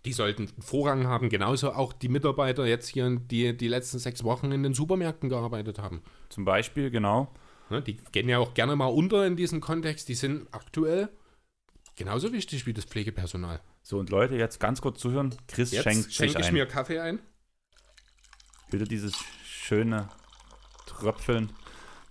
Die 0.04 0.12
sollten 0.12 0.48
Vorrang 0.60 1.06
haben, 1.06 1.28
genauso 1.28 1.72
auch 1.72 1.92
die 1.92 2.08
Mitarbeiter 2.08 2.66
jetzt 2.66 2.88
hier, 2.88 3.08
die 3.20 3.56
die 3.56 3.68
letzten 3.68 4.00
sechs 4.00 4.24
Wochen 4.24 4.50
in 4.50 4.64
den 4.64 4.74
Supermärkten 4.74 5.28
gearbeitet 5.28 5.78
haben. 5.78 6.02
Zum 6.28 6.44
Beispiel, 6.44 6.90
genau. 6.90 7.32
Ne, 7.70 7.82
die 7.82 7.96
gehen 7.96 8.28
ja 8.28 8.38
auch 8.38 8.54
gerne 8.54 8.74
mal 8.74 8.86
unter 8.86 9.24
in 9.26 9.36
diesem 9.36 9.60
Kontext. 9.60 10.08
Die 10.08 10.14
sind 10.14 10.48
aktuell 10.50 11.08
genauso 11.94 12.32
wichtig 12.32 12.66
wie 12.66 12.72
das 12.72 12.84
Pflegepersonal. 12.84 13.60
So, 13.82 13.98
und 13.98 14.10
Leute, 14.10 14.34
jetzt 14.34 14.58
ganz 14.58 14.80
kurz 14.80 15.00
zuhören. 15.00 15.34
Chris 15.46 15.70
jetzt 15.70 15.84
schenkt 15.84 16.12
schenke 16.12 16.40
ich 16.40 16.46
ein. 16.46 16.54
mir 16.54 16.66
Kaffee 16.66 16.98
ein. 16.98 17.20
Wieder 18.70 18.84
dieses 18.84 19.14
schöne 19.44 20.08
Tröpfeln. 20.86 21.52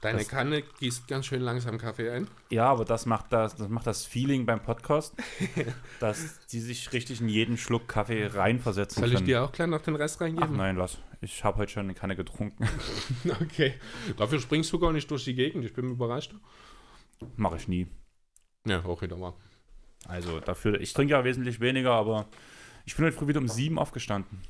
Deine 0.02 0.18
das, 0.18 0.30
Kanne 0.30 0.64
gießt 0.80 1.08
ganz 1.08 1.28
schön 1.28 1.42
langsam 1.42 1.78
Kaffee 1.78 2.10
ein. 2.10 2.28
Ja, 2.50 2.66
aber 2.66 2.86
das 2.86 3.06
macht 3.06 3.32
das, 3.32 3.56
das 3.56 3.70
macht 3.70 3.86
das 3.86 4.04
Feeling 4.04 4.48
beim 4.48 4.60
Podcast, 4.60 5.16
dass 6.00 6.40
die 6.48 6.60
sich 6.60 6.92
richtig 6.92 7.22
in 7.22 7.30
jeden 7.30 7.56
Schluck 7.56 7.88
Kaffee 7.88 8.26
reinversetzen 8.26 9.00
Soll 9.00 9.10
ich 9.10 9.16
können. 9.16 9.28
dir 9.28 9.44
auch 9.44 9.52
gleich 9.52 9.68
noch 9.68 9.82
den 9.82 9.96
Rest 9.96 10.20
reingeben? 10.20 10.50
Ach 10.52 10.58
nein, 10.58 10.76
lass. 10.76 10.98
Ich 11.22 11.44
habe 11.44 11.60
heute 11.60 11.72
schon 11.72 11.84
eine 11.84 11.94
Kanne 11.94 12.16
getrunken. 12.16 12.68
okay. 13.42 13.76
Dafür 14.18 14.40
springst 14.40 14.74
du 14.74 14.80
gar 14.80 14.92
nicht 14.92 15.10
durch 15.12 15.24
die 15.24 15.36
Gegend. 15.36 15.64
Ich 15.66 15.74
bin 15.74 15.92
überrascht. 15.92 16.34
Mache 17.36 17.58
ich 17.58 17.68
nie. 17.68 17.86
Ja, 18.66 18.84
auch 18.84 19.04
wieder 19.04 19.18
mal. 19.18 19.34
Also 20.08 20.40
dafür, 20.40 20.82
ich 20.82 20.94
trinke 20.94 21.12
ja 21.14 21.24
wesentlich 21.24 21.60
weniger, 21.60 21.92
aber 21.92 22.26
ich 22.86 22.96
bin 22.96 23.06
heute 23.06 23.16
früh 23.16 23.28
wieder 23.28 23.40
um 23.40 23.48
sieben 23.48 23.78
aufgestanden. 23.78 24.42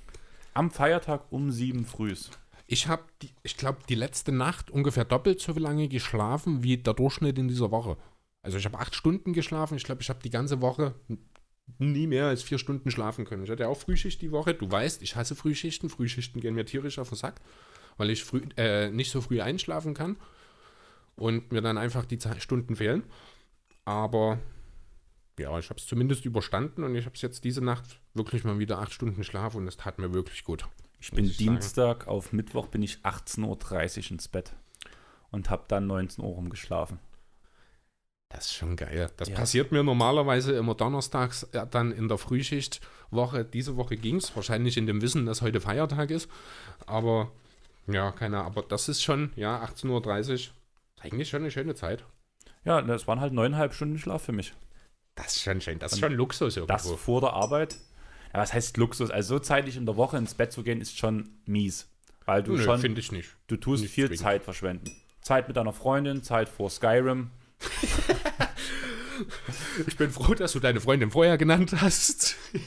Am 0.53 0.71
Feiertag 0.71 1.29
um 1.29 1.51
sieben 1.51 1.85
frühs. 1.85 2.31
Ich 2.71 2.87
habe, 2.87 3.03
ich 3.43 3.57
glaube, 3.57 3.79
die 3.89 3.95
letzte 3.95 4.31
Nacht 4.31 4.71
ungefähr 4.71 5.03
doppelt 5.03 5.41
so 5.41 5.51
lange 5.51 5.89
geschlafen 5.89 6.63
wie 6.63 6.77
der 6.77 6.93
Durchschnitt 6.93 7.37
in 7.37 7.49
dieser 7.49 7.69
Woche. 7.69 7.97
Also 8.43 8.57
ich 8.57 8.63
habe 8.63 8.79
acht 8.79 8.95
Stunden 8.95 9.33
geschlafen. 9.33 9.75
Ich 9.75 9.83
glaube, 9.83 10.01
ich 10.01 10.07
habe 10.07 10.21
die 10.23 10.29
ganze 10.29 10.61
Woche 10.61 10.95
nie 11.79 12.07
mehr 12.07 12.27
als 12.27 12.43
vier 12.43 12.59
Stunden 12.59 12.89
schlafen 12.89 13.25
können. 13.25 13.43
Ich 13.43 13.49
hatte 13.49 13.67
auch 13.67 13.77
Frühschicht 13.77 14.21
die 14.21 14.31
Woche. 14.31 14.53
Du 14.53 14.71
weißt, 14.71 15.01
ich 15.01 15.17
hasse 15.17 15.35
Frühschichten. 15.35 15.89
Frühschichten 15.89 16.39
gehen 16.39 16.55
mir 16.55 16.63
tierisch 16.63 16.97
auf 16.97 17.09
den 17.09 17.17
Sack, 17.17 17.41
weil 17.97 18.09
ich 18.09 18.23
früh, 18.23 18.39
äh, 18.55 18.89
nicht 18.89 19.11
so 19.11 19.19
früh 19.19 19.41
einschlafen 19.41 19.93
kann 19.93 20.15
und 21.17 21.51
mir 21.51 21.61
dann 21.61 21.77
einfach 21.77 22.05
die 22.05 22.19
Stunden 22.37 22.77
fehlen. 22.77 23.03
Aber 23.83 24.39
ja, 25.37 25.59
ich 25.59 25.69
habe 25.69 25.77
es 25.77 25.87
zumindest 25.87 26.23
überstanden 26.23 26.85
und 26.85 26.95
ich 26.95 27.03
habe 27.03 27.15
es 27.15 27.21
jetzt 27.21 27.43
diese 27.43 27.61
Nacht 27.61 27.99
wirklich 28.13 28.45
mal 28.45 28.59
wieder 28.59 28.79
acht 28.79 28.93
Stunden 28.93 29.25
Schlaf 29.25 29.55
und 29.55 29.67
es 29.67 29.75
tat 29.75 29.99
mir 29.99 30.13
wirklich 30.13 30.45
gut. 30.45 30.69
Ich 31.01 31.11
bin 31.11 31.25
ich 31.25 31.37
Dienstag 31.37 32.03
sagen. 32.03 32.11
auf 32.11 32.31
Mittwoch 32.31 32.67
bin 32.67 32.83
ich 32.83 32.99
18.30 32.99 34.05
Uhr 34.05 34.11
ins 34.11 34.27
Bett 34.27 34.53
und 35.31 35.49
habe 35.49 35.65
dann 35.67 35.87
19 35.87 36.23
Uhr 36.23 36.35
rumgeschlafen. 36.35 36.99
Das 38.29 38.45
ist 38.45 38.53
schon 38.53 38.77
geil. 38.77 39.09
Das 39.17 39.27
ja. 39.27 39.35
passiert 39.35 39.71
mir 39.71 39.83
normalerweise 39.83 40.53
immer 40.53 40.75
donnerstags 40.75 41.47
ja, 41.53 41.65
dann 41.65 41.91
in 41.91 42.07
der 42.07 42.17
Frühschichtwoche. 42.17 43.43
Diese 43.43 43.75
Woche 43.75 43.97
ging 43.97 44.17
es, 44.17 44.33
wahrscheinlich 44.35 44.77
in 44.77 44.85
dem 44.85 45.01
Wissen, 45.01 45.25
dass 45.25 45.41
heute 45.41 45.59
Feiertag 45.59 46.11
ist. 46.11 46.29
Aber 46.85 47.31
ja, 47.87 48.11
keine 48.11 48.37
Ahnung. 48.37 48.51
Aber 48.51 48.61
das 48.61 48.87
ist 48.87 49.03
schon, 49.03 49.33
ja, 49.35 49.61
18.30 49.65 50.31
Uhr, 50.31 50.53
eigentlich 51.01 51.29
schon 51.29 51.41
eine 51.41 51.51
schöne 51.51 51.75
Zeit. 51.75 52.05
Ja, 52.63 52.81
das 52.81 53.07
waren 53.07 53.19
halt 53.19 53.33
neuneinhalb 53.33 53.73
Stunden 53.73 53.97
Schlaf 53.97 54.21
für 54.23 54.31
mich. 54.31 54.53
Das 55.15 55.35
ist 55.35 55.41
schon 55.41 55.59
schön. 55.59 55.79
Das 55.79 55.93
ist 55.93 55.99
schon 55.99 56.13
Luxus 56.13 56.55
irgendwo. 56.55 56.73
Das 56.73 56.89
vor 56.89 57.21
der 57.21 57.33
Arbeit 57.33 57.75
ja, 58.33 58.39
was 58.39 58.53
heißt 58.53 58.77
Luxus? 58.77 59.11
Also 59.11 59.35
so 59.35 59.39
zeitig 59.39 59.77
in 59.77 59.85
der 59.85 59.97
Woche 59.97 60.17
ins 60.17 60.33
Bett 60.33 60.51
zu 60.51 60.63
gehen, 60.63 60.81
ist 60.81 60.97
schon 60.97 61.29
mies. 61.45 61.87
Weil 62.25 62.43
du 62.43 62.53
Nö, 62.53 62.63
schon. 62.63 62.79
finde 62.79 62.99
ich 62.99 63.11
nicht. 63.11 63.29
Du 63.47 63.57
tust 63.57 63.83
nicht 63.83 63.93
viel 63.93 64.07
zwingend. 64.07 64.21
Zeit 64.21 64.43
verschwenden. 64.43 64.91
Zeit 65.21 65.47
mit 65.47 65.57
deiner 65.57 65.73
Freundin, 65.73 66.23
Zeit 66.23 66.49
vor 66.49 66.69
Skyrim. 66.69 67.29
ich 69.87 69.97
bin 69.97 70.11
froh, 70.11 70.33
dass 70.33 70.53
du 70.53 70.59
deine 70.59 70.81
Freundin 70.81 71.11
vorher 71.11 71.37
genannt 71.37 71.73
hast. 71.81 72.35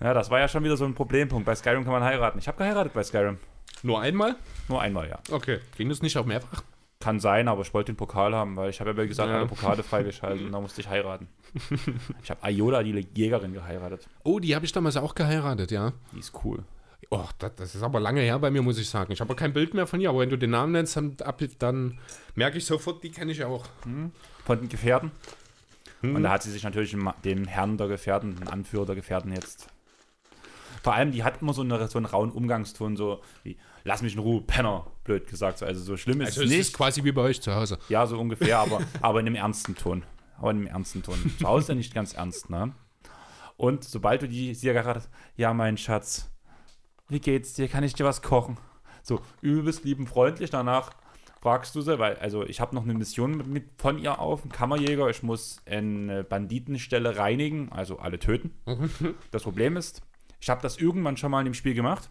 ja, 0.00 0.14
das 0.14 0.30
war 0.30 0.40
ja 0.40 0.48
schon 0.48 0.64
wieder 0.64 0.76
so 0.76 0.84
ein 0.84 0.94
Problempunkt. 0.94 1.46
Bei 1.46 1.54
Skyrim 1.54 1.84
kann 1.84 1.92
man 1.92 2.02
heiraten. 2.02 2.38
Ich 2.38 2.48
habe 2.48 2.58
geheiratet 2.58 2.92
bei 2.92 3.02
Skyrim. 3.02 3.38
Nur 3.82 4.00
einmal? 4.00 4.36
Nur 4.68 4.80
einmal, 4.80 5.08
ja. 5.08 5.18
Okay. 5.30 5.60
Ging 5.76 5.88
das 5.88 6.02
nicht 6.02 6.16
auch 6.16 6.26
mehrfach? 6.26 6.62
Kann 7.06 7.20
sein, 7.20 7.46
aber 7.46 7.62
ich 7.62 7.72
wollte 7.72 7.92
den 7.92 7.96
Pokal 7.96 8.34
haben, 8.34 8.56
weil 8.56 8.68
ich 8.68 8.80
habe 8.80 8.90
ja 8.90 8.96
wie 8.96 9.06
gesagt 9.06 9.28
ja. 9.30 9.36
alle 9.36 9.46
Pokale 9.46 9.84
freigeschaltet 9.84 10.44
und 10.44 10.50
da 10.50 10.60
musste 10.60 10.80
ich 10.80 10.88
heiraten. 10.88 11.28
ich 12.20 12.30
habe 12.30 12.42
Ayoda, 12.42 12.82
die 12.82 13.06
Jägerin, 13.14 13.52
geheiratet. 13.52 14.08
Oh, 14.24 14.40
die 14.40 14.56
habe 14.56 14.64
ich 14.64 14.72
damals 14.72 14.96
auch 14.96 15.14
geheiratet, 15.14 15.70
ja. 15.70 15.92
Die 16.12 16.18
ist 16.18 16.32
cool. 16.44 16.64
Oh, 17.10 17.28
das, 17.38 17.54
das, 17.54 17.74
ist 17.76 17.82
aber 17.84 18.00
lange 18.00 18.22
her 18.22 18.40
bei 18.40 18.50
mir, 18.50 18.60
muss 18.60 18.76
ich 18.76 18.88
sagen. 18.88 19.12
Ich 19.12 19.20
habe 19.20 19.36
kein 19.36 19.52
Bild 19.52 19.72
mehr 19.72 19.86
von 19.86 20.00
ihr, 20.00 20.08
aber 20.08 20.18
wenn 20.18 20.30
du 20.30 20.36
den 20.36 20.50
Namen 20.50 20.72
nennst, 20.72 20.96
dann, 20.96 21.16
dann 21.60 22.00
merke 22.34 22.58
ich 22.58 22.66
sofort, 22.66 23.04
die 23.04 23.10
kenne 23.10 23.30
ich 23.30 23.44
auch. 23.44 23.66
Hm. 23.84 24.10
Von 24.44 24.58
den 24.58 24.68
Gefährten. 24.68 25.12
Hm. 26.00 26.16
Und 26.16 26.24
da 26.24 26.30
hat 26.30 26.42
sie 26.42 26.50
sich 26.50 26.64
natürlich 26.64 26.96
dem 27.24 27.44
Herrn 27.46 27.78
der 27.78 27.86
Gefährten, 27.86 28.34
dem 28.34 28.48
Anführer 28.48 28.84
der 28.84 28.96
Gefährten 28.96 29.32
jetzt. 29.32 29.68
Vor 30.86 30.94
allem, 30.94 31.10
die 31.10 31.24
hat 31.24 31.42
immer 31.42 31.52
so, 31.52 31.62
eine, 31.62 31.88
so 31.88 31.98
einen 31.98 32.06
rauen 32.06 32.30
Umgangston, 32.30 32.94
so 32.94 33.20
wie, 33.42 33.56
lass 33.82 34.02
mich 34.02 34.12
in 34.12 34.20
Ruhe, 34.20 34.40
Penner, 34.40 34.86
blöd 35.02 35.26
gesagt. 35.26 35.60
Also 35.64 35.82
so 35.82 35.96
schlimm 35.96 36.20
ist 36.20 36.28
also 36.28 36.42
es 36.42 36.48
nicht. 36.48 36.60
ist 36.60 36.74
quasi 36.74 37.02
wie 37.02 37.10
bei 37.10 37.22
euch 37.22 37.40
zu 37.40 37.52
Hause. 37.52 37.80
Ja, 37.88 38.06
so 38.06 38.16
ungefähr, 38.20 38.60
aber, 38.60 38.80
aber 39.02 39.18
in 39.18 39.26
einem 39.26 39.34
ernsten 39.34 39.74
Ton. 39.74 40.04
Aber 40.38 40.52
in 40.52 40.58
einem 40.58 40.68
ernsten 40.68 41.02
Ton. 41.02 41.18
Zu 41.40 41.48
Hause 41.48 41.74
nicht 41.74 41.92
ganz 41.92 42.14
ernst, 42.14 42.50
ne? 42.50 42.72
Und 43.56 43.82
sobald 43.82 44.22
du 44.22 44.28
die 44.28 44.54
sie 44.54 44.68
gerade 44.68 45.00
hast, 45.00 45.10
ja, 45.34 45.52
mein 45.52 45.76
Schatz, 45.76 46.30
wie 47.08 47.18
geht's 47.18 47.54
dir? 47.54 47.66
Kann 47.66 47.82
ich 47.82 47.94
dir 47.94 48.04
was 48.04 48.22
kochen? 48.22 48.56
So, 49.02 49.20
übelst 49.40 49.82
lieben 49.82 50.06
freundlich. 50.06 50.50
Danach 50.50 50.92
fragst 51.40 51.74
du 51.74 51.80
sie, 51.80 51.98
weil, 51.98 52.14
also 52.18 52.46
ich 52.46 52.60
habe 52.60 52.76
noch 52.76 52.84
eine 52.84 52.94
Mission 52.94 53.36
mit, 53.36 53.48
mit, 53.48 53.64
von 53.78 53.98
ihr 53.98 54.20
auf, 54.20 54.44
ein 54.44 54.52
Kammerjäger. 54.52 55.10
Ich 55.10 55.24
muss 55.24 55.56
eine 55.66 56.22
Banditenstelle 56.22 57.16
reinigen, 57.16 57.72
also 57.72 57.98
alle 57.98 58.20
töten. 58.20 58.54
das 59.32 59.42
Problem 59.42 59.76
ist, 59.76 60.02
ich 60.46 60.50
habe 60.50 60.62
das 60.62 60.76
irgendwann 60.76 61.16
schon 61.16 61.32
mal 61.32 61.40
in 61.40 61.46
dem 61.46 61.54
Spiel 61.54 61.74
gemacht 61.74 62.08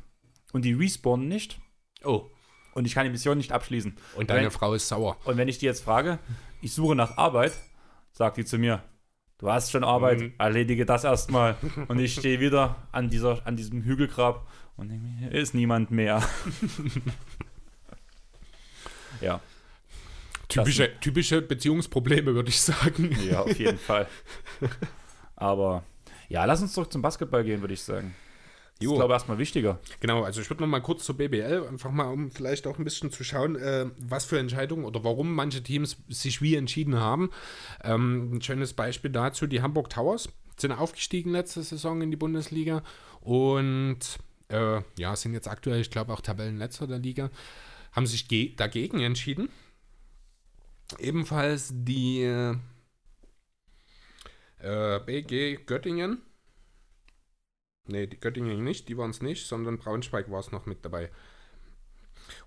und 0.51 0.65
die 0.65 0.73
respawnen 0.73 1.29
nicht. 1.29 1.57
Oh. 2.03 2.25
Und 2.73 2.83
ich 2.83 2.93
kann 2.93 3.05
die 3.05 3.09
Mission 3.09 3.37
nicht 3.37 3.53
abschließen. 3.53 3.95
Und 4.17 4.29
deine 4.29 4.43
wenn, 4.43 4.51
Frau 4.51 4.73
ist 4.73 4.89
sauer. 4.89 5.15
Und 5.23 5.37
wenn 5.37 5.47
ich 5.47 5.57
die 5.57 5.65
jetzt 5.65 5.85
frage, 5.85 6.19
ich 6.59 6.73
suche 6.73 6.97
nach 6.97 7.15
Arbeit, 7.15 7.53
sagt 8.11 8.35
die 8.35 8.43
zu 8.43 8.57
mir, 8.57 8.83
du 9.37 9.49
hast 9.49 9.71
schon 9.71 9.85
Arbeit, 9.85 10.19
mhm. 10.19 10.33
erledige 10.37 10.85
das 10.85 11.05
erstmal. 11.05 11.55
und 11.87 11.97
ich 11.97 12.13
stehe 12.13 12.41
wieder 12.41 12.75
an, 12.91 13.09
dieser, 13.09 13.47
an 13.47 13.55
diesem 13.55 13.83
Hügelgrab 13.83 14.45
und 14.75 14.89
denke 14.89 15.05
mir, 15.05 15.29
hier 15.29 15.31
ist 15.31 15.53
niemand 15.53 15.91
mehr. 15.91 16.21
ja. 19.21 19.39
Typische, 20.49 20.91
typische 20.99 21.41
Beziehungsprobleme, 21.41 22.35
würde 22.35 22.49
ich 22.49 22.59
sagen. 22.59 23.17
Ja, 23.29 23.43
auf 23.43 23.57
jeden 23.57 23.77
Fall. 23.87 24.09
Aber 25.37 25.85
ja, 26.27 26.43
lass 26.43 26.61
uns 26.61 26.73
zurück 26.73 26.91
zum 26.91 27.01
Basketball 27.01 27.45
gehen, 27.45 27.61
würde 27.61 27.73
ich 27.73 27.81
sagen. 27.81 28.13
Das 28.79 28.87
ist, 28.87 28.95
glaube 28.95 29.13
ich, 29.13 29.15
erstmal 29.15 29.37
wichtiger. 29.37 29.79
Genau, 30.01 30.23
also 30.23 30.41
ich 30.41 30.49
würde 30.49 30.61
noch 30.61 30.69
mal 30.69 30.81
kurz 30.81 31.05
zur 31.05 31.15
BBL, 31.15 31.65
einfach 31.69 31.91
mal, 31.91 32.11
um 32.11 32.29
vielleicht 32.29 32.67
auch 32.67 32.77
ein 32.77 32.83
bisschen 32.83 33.09
zu 33.09 33.23
schauen, 33.23 33.55
äh, 33.55 33.85
was 33.99 34.25
für 34.25 34.37
Entscheidungen 34.37 34.83
oder 34.83 35.03
warum 35.05 35.33
manche 35.33 35.63
Teams 35.63 35.97
sich 36.09 36.41
wie 36.41 36.55
entschieden 36.55 36.99
haben. 36.99 37.29
Ähm, 37.83 38.33
ein 38.33 38.41
schönes 38.41 38.73
Beispiel 38.73 39.11
dazu, 39.11 39.47
die 39.47 39.61
Hamburg 39.61 39.89
Towers 39.89 40.27
sind 40.57 40.73
aufgestiegen 40.73 41.31
letzte 41.31 41.63
Saison 41.63 42.01
in 42.01 42.11
die 42.11 42.17
Bundesliga 42.17 42.83
und 43.21 43.99
äh, 44.49 44.81
ja, 44.97 45.15
sind 45.15 45.33
jetzt 45.33 45.47
aktuell, 45.47 45.79
ich 45.79 45.89
glaube, 45.89 46.11
auch 46.13 46.21
Tabellenletzter 46.21 46.85
der 46.85 46.99
Liga, 46.99 47.29
haben 47.93 48.07
sich 48.07 48.27
dagegen 48.57 48.99
entschieden. 48.99 49.47
Ebenfalls 50.99 51.71
die 51.73 52.23
äh, 52.23 52.59
BG 55.05 55.59
Göttingen 55.65 56.21
Nee, 57.87 58.07
die 58.07 58.19
Göttingen 58.19 58.63
nicht, 58.63 58.89
die 58.89 58.97
waren 58.97 59.11
es 59.11 59.21
nicht, 59.21 59.47
sondern 59.47 59.77
Braunschweig 59.77 60.31
war 60.31 60.39
es 60.39 60.51
noch 60.51 60.65
mit 60.65 60.83
dabei. 60.83 61.09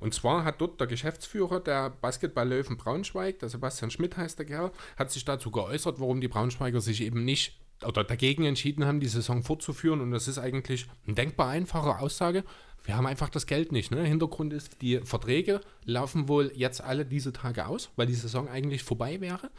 Und 0.01 0.15
zwar 0.15 0.45
hat 0.45 0.61
dort 0.61 0.81
der 0.81 0.87
Geschäftsführer 0.87 1.61
der 1.61 1.91
Basketball-Löwen 1.91 2.77
Braunschweig, 2.77 3.39
der 3.39 3.49
Sebastian 3.49 3.91
Schmidt 3.91 4.17
heißt 4.17 4.39
der 4.39 4.47
Kerl, 4.47 4.73
hat 4.97 5.11
sich 5.11 5.25
dazu 5.25 5.51
geäußert, 5.51 6.01
warum 6.01 6.21
die 6.21 6.29
Braunschweiger 6.29 6.81
sich 6.81 7.03
eben 7.03 7.25
nicht 7.25 7.61
oder 7.87 8.03
dagegen 8.03 8.45
entschieden 8.45 8.85
haben, 8.85 8.99
die 8.99 9.07
Saison 9.07 9.43
fortzuführen. 9.43 10.01
Und 10.01 10.11
das 10.11 10.27
ist 10.27 10.39
eigentlich 10.39 10.87
eine 11.07 11.15
denkbar 11.15 11.49
einfache 11.49 11.99
Aussage. 11.99 12.45
Wir 12.85 12.97
haben 12.97 13.07
einfach 13.07 13.29
das 13.29 13.47
Geld 13.47 13.71
nicht. 13.71 13.91
Ne? 13.91 14.03
Hintergrund 14.03 14.53
ist, 14.53 14.83
die 14.83 14.99
Verträge 15.01 15.61
laufen 15.85 16.29
wohl 16.29 16.51
jetzt 16.55 16.81
alle 16.81 17.05
diese 17.05 17.33
Tage 17.33 17.67
aus, 17.67 17.91
weil 17.97 18.07
die 18.07 18.15
Saison 18.15 18.49
eigentlich 18.49 18.83
vorbei 18.83 19.21
wäre. 19.21 19.51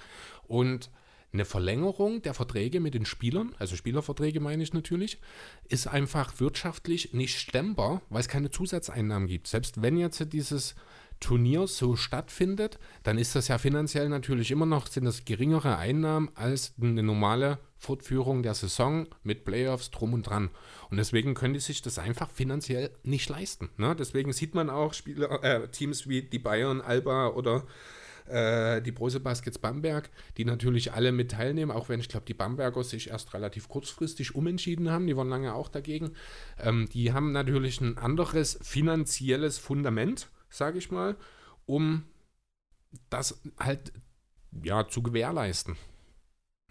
Und 0.48 0.90
eine 1.32 1.46
Verlängerung 1.46 2.22
der 2.22 2.34
Verträge 2.34 2.80
mit 2.80 2.94
den 2.94 3.06
Spielern, 3.06 3.56
also 3.60 3.76
Spielerverträge 3.76 4.40
meine 4.40 4.64
ich 4.64 4.74
natürlich, 4.74 5.20
ist 5.68 5.88
einfach 5.88 6.40
wirtschaftlich 6.40 7.14
nicht 7.14 7.38
stemmbar, 7.38 8.02
weil 8.10 8.22
es 8.22 8.28
keine 8.28 8.50
Zusatzeinnahmen 8.50 9.28
gibt. 9.28 9.48
Selbst 9.48 9.82
wenn 9.82 9.98
jetzt 9.98 10.34
dieses 10.34 10.76
Turnier 11.20 11.68
so 11.68 11.96
stattfindet, 11.96 12.80
dann 13.04 13.18
ist 13.18 13.36
das 13.36 13.50
ja 13.50 13.58
finanziell 13.58 14.10
natürlich 14.10 14.52
immer 14.52 14.66
noch, 14.66 14.88
sind 14.88 15.06
das 15.06 15.26
geringere 15.26 15.78
Einnahmen 15.78 16.30
als 16.36 16.74
eine 16.82 17.04
normale 17.04 17.60
Fortführung 17.78 18.44
der 18.44 18.54
Saison 18.54 19.08
mit 19.24 19.46
Playoffs 19.46 19.92
drum 19.92 20.14
und 20.14 20.24
dran. 20.24 20.50
Und 20.90 20.98
deswegen 20.98 21.34
können 21.34 21.54
die 21.54 21.60
sich 21.60 21.82
das 21.82 22.00
einfach 22.00 22.30
finanziell 22.30 22.92
nicht 23.04 23.30
leisten. 23.30 23.70
Ne? 23.78 23.96
Deswegen 23.98 24.34
sieht 24.34 24.56
man 24.56 24.70
auch 24.70 24.94
Spieler, 24.94 25.44
äh, 25.44 25.68
Teams 25.70 26.08
wie 26.08 26.22
die 26.22 26.40
Bayern, 26.40 26.82
Alba 26.82 27.28
oder 27.30 27.66
äh, 28.30 28.82
die 28.82 28.92
Brose 28.92 29.20
Baskets 29.20 29.58
Bamberg, 29.58 30.10
die 30.38 30.46
natürlich 30.46 30.94
alle 30.94 31.12
mit 31.12 31.32
teilnehmen, 31.32 31.72
auch 31.72 31.90
wenn 31.90 32.00
ich 32.00 32.10
glaube, 32.10 32.26
die 32.26 32.34
Bamberger 32.34 32.84
sich 32.84 33.10
erst 33.10 33.34
relativ 33.34 33.68
kurzfristig 33.68 34.36
umentschieden 34.36 34.90
haben, 34.90 35.08
die 35.08 35.18
waren 35.18 35.30
lange 35.30 35.54
auch 35.54 35.70
dagegen. 35.70 36.12
Ähm, 36.58 36.88
die 36.94 37.14
haben 37.14 37.32
natürlich 37.32 37.82
ein 37.82 37.98
anderes 37.98 38.60
finanzielles 38.62 39.58
Fundament, 39.58 40.30
sage 40.50 40.78
ich 40.78 40.92
mal, 40.92 41.16
um 41.66 42.04
das 43.10 43.42
halt 43.60 43.94
ja 44.64 44.88
zu 44.88 45.04
gewährleisten. 45.04 45.76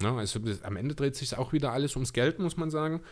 Ja, 0.00 0.16
also 0.16 0.38
das, 0.38 0.62
am 0.62 0.76
Ende 0.76 0.94
dreht 0.94 1.16
sich 1.16 1.36
auch 1.36 1.52
wieder 1.52 1.72
alles 1.72 1.96
ums 1.96 2.12
Geld, 2.12 2.38
muss 2.38 2.56
man 2.56 2.70
sagen. 2.70 3.02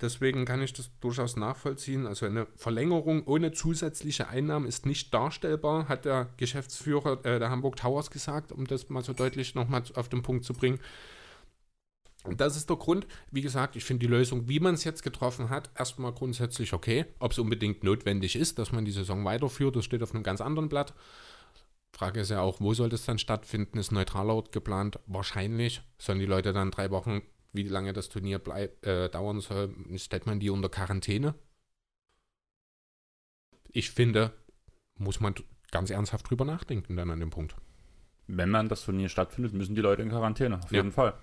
Deswegen 0.00 0.44
kann 0.44 0.60
ich 0.60 0.72
das 0.72 0.90
durchaus 1.00 1.36
nachvollziehen. 1.36 2.06
Also 2.06 2.26
eine 2.26 2.46
Verlängerung 2.56 3.24
ohne 3.24 3.52
zusätzliche 3.52 4.28
Einnahmen 4.28 4.66
ist 4.66 4.84
nicht 4.84 5.12
darstellbar, 5.14 5.88
hat 5.88 6.04
der 6.04 6.28
Geschäftsführer 6.36 7.24
äh, 7.24 7.38
der 7.38 7.50
Hamburg 7.50 7.76
Towers 7.76 8.10
gesagt, 8.10 8.52
um 8.52 8.66
das 8.66 8.88
mal 8.88 9.02
so 9.02 9.12
deutlich 9.12 9.54
nochmal 9.54 9.82
auf 9.94 10.08
den 10.08 10.22
Punkt 10.22 10.44
zu 10.44 10.52
bringen. 10.52 10.80
Und 12.24 12.40
das 12.40 12.56
ist 12.56 12.68
der 12.68 12.76
Grund, 12.76 13.06
wie 13.30 13.40
gesagt, 13.40 13.76
ich 13.76 13.84
finde 13.84 14.06
die 14.06 14.12
Lösung, 14.12 14.48
wie 14.48 14.60
man 14.60 14.74
es 14.74 14.84
jetzt 14.84 15.02
getroffen 15.02 15.48
hat, 15.48 15.70
erstmal 15.76 16.12
grundsätzlich 16.12 16.72
okay. 16.72 17.06
Ob 17.20 17.32
es 17.32 17.38
unbedingt 17.38 17.84
notwendig 17.84 18.36
ist, 18.36 18.58
dass 18.58 18.72
man 18.72 18.84
die 18.84 18.90
Saison 18.90 19.24
weiterführt, 19.24 19.76
das 19.76 19.84
steht 19.84 20.02
auf 20.02 20.12
einem 20.12 20.24
ganz 20.24 20.40
anderen 20.40 20.68
Blatt. 20.68 20.92
Frage 21.92 22.20
ist 22.20 22.30
ja 22.30 22.40
auch, 22.40 22.60
wo 22.60 22.74
soll 22.74 22.90
das 22.90 23.06
dann 23.06 23.18
stattfinden? 23.18 23.78
Ist 23.78 23.92
neutraler 23.92 24.34
Ort 24.34 24.52
geplant? 24.52 24.98
Wahrscheinlich. 25.06 25.80
Sollen 25.98 26.18
die 26.18 26.26
Leute 26.26 26.52
dann 26.52 26.70
drei 26.70 26.90
Wochen 26.90 27.22
wie 27.56 27.64
lange 27.64 27.92
das 27.92 28.08
Turnier 28.08 28.38
bleib, 28.38 28.84
äh, 28.86 29.08
dauern 29.08 29.40
soll, 29.40 29.74
stellt 29.96 30.26
man 30.26 30.40
die 30.40 30.50
unter 30.50 30.68
Quarantäne. 30.68 31.34
Ich 33.68 33.90
finde, 33.90 34.32
muss 34.96 35.20
man 35.20 35.34
ganz 35.70 35.90
ernsthaft 35.90 36.30
drüber 36.30 36.44
nachdenken 36.44 36.96
dann 36.96 37.10
an 37.10 37.20
dem 37.20 37.30
Punkt. 37.30 37.56
Wenn 38.26 38.50
man 38.50 38.68
das 38.68 38.84
Turnier 38.84 39.08
stattfindet, 39.08 39.52
müssen 39.52 39.74
die 39.74 39.80
Leute 39.80 40.02
in 40.02 40.08
Quarantäne, 40.08 40.58
auf 40.58 40.72
ja. 40.72 40.78
jeden 40.78 40.92
Fall. 40.92 41.14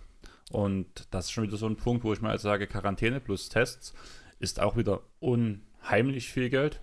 Und 0.52 1.08
das 1.12 1.26
ist 1.26 1.32
schon 1.32 1.46
wieder 1.46 1.58
so 1.58 1.68
ein 1.68 1.78
Punkt, 1.78 2.04
wo 2.04 2.14
ich 2.14 2.22
mal 2.22 2.32
also 2.32 2.44
sage, 2.44 2.68
Quarantäne 2.68 3.20
plus 3.20 3.50
Tests 3.50 3.94
ist 4.40 4.60
auch 4.60 4.78
wieder 4.78 5.02
unheimlich 5.20 6.32
viel 6.32 6.50
Geld. 6.50 6.82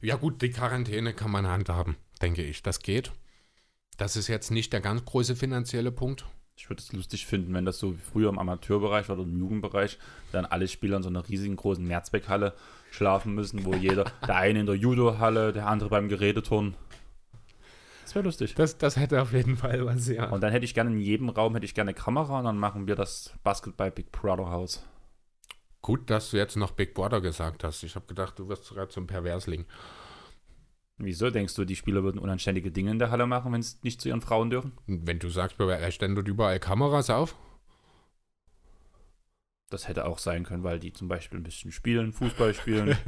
Ja 0.00 0.16
gut, 0.16 0.42
die 0.42 0.50
Quarantäne 0.50 1.14
kann 1.14 1.30
man 1.30 1.46
handhaben, 1.46 1.96
denke 2.20 2.42
ich. 2.42 2.62
Das 2.62 2.80
geht. 2.80 3.12
Das 3.96 4.16
ist 4.16 4.28
jetzt 4.28 4.50
nicht 4.50 4.72
der 4.72 4.80
ganz 4.80 5.04
große 5.04 5.36
finanzielle 5.36 5.92
Punkt. 5.92 6.26
Ich 6.56 6.68
würde 6.68 6.80
es 6.80 6.92
lustig 6.92 7.26
finden, 7.26 7.54
wenn 7.54 7.64
das 7.64 7.78
so 7.78 7.94
wie 7.94 8.00
früher 8.00 8.28
im 8.28 8.38
Amateurbereich 8.38 9.08
oder 9.10 9.22
im 9.22 9.38
Jugendbereich 9.38 9.98
dann 10.32 10.44
alle 10.44 10.68
Spieler 10.68 10.98
in 10.98 11.02
so 11.02 11.08
einer 11.08 11.26
riesigen 11.28 11.56
großen 11.56 11.84
Mehrzweckhalle 11.84 12.54
schlafen 12.90 13.34
müssen, 13.34 13.64
wo 13.64 13.74
jeder, 13.74 14.04
der 14.26 14.36
eine 14.36 14.60
in 14.60 14.66
der 14.66 14.76
Judo-Halle, 14.76 15.52
der 15.52 15.66
andere 15.66 15.88
beim 15.88 16.08
Geräteturnen. 16.08 16.74
Das 18.04 18.14
wäre 18.14 18.24
lustig. 18.24 18.54
Das, 18.54 18.76
das 18.76 18.96
hätte 18.96 19.22
auf 19.22 19.32
jeden 19.32 19.56
Fall 19.56 19.86
was, 19.86 20.06
ja. 20.08 20.28
Und 20.28 20.42
dann 20.42 20.52
hätte 20.52 20.64
ich 20.64 20.74
gerne 20.74 20.90
in 20.90 20.98
jedem 20.98 21.30
Raum 21.30 21.54
hätte 21.54 21.64
ich 21.64 21.74
gerne 21.74 21.90
eine 21.90 21.98
Kamera 21.98 22.40
und 22.40 22.44
dann 22.44 22.58
machen 22.58 22.86
wir 22.86 22.94
das 22.94 23.32
Basketball 23.42 23.90
Big 23.90 24.12
Brother 24.12 24.50
Haus. 24.50 24.84
Gut, 25.80 26.10
dass 26.10 26.30
du 26.30 26.36
jetzt 26.36 26.56
noch 26.56 26.72
Big 26.72 26.94
Brother 26.94 27.20
gesagt 27.20 27.64
hast. 27.64 27.82
Ich 27.82 27.96
habe 27.96 28.06
gedacht, 28.06 28.38
du 28.38 28.48
wirst 28.48 28.68
gerade 28.68 28.88
zum 28.88 29.06
Perversling. 29.06 29.64
Wieso 30.98 31.30
denkst 31.30 31.54
du, 31.54 31.64
die 31.64 31.76
Spieler 31.76 32.02
würden 32.02 32.18
unanständige 32.18 32.70
Dinge 32.70 32.90
in 32.90 32.98
der 32.98 33.10
Halle 33.10 33.26
machen, 33.26 33.52
wenn 33.52 33.62
sie 33.62 33.76
nicht 33.82 34.00
zu 34.00 34.08
ihren 34.08 34.20
Frauen 34.20 34.50
dürfen? 34.50 34.72
Wenn 34.86 35.18
du 35.18 35.28
sagst, 35.30 35.58
bei 35.58 35.90
stellen 35.90 36.14
dort 36.14 36.28
überall 36.28 36.60
Kameras 36.60 37.10
auf? 37.10 37.36
Das 39.70 39.88
hätte 39.88 40.04
auch 40.04 40.18
sein 40.18 40.44
können, 40.44 40.64
weil 40.64 40.78
die 40.78 40.92
zum 40.92 41.08
Beispiel 41.08 41.38
ein 41.40 41.44
bisschen 41.44 41.72
spielen, 41.72 42.12
Fußball 42.12 42.52
spielen. 42.52 42.96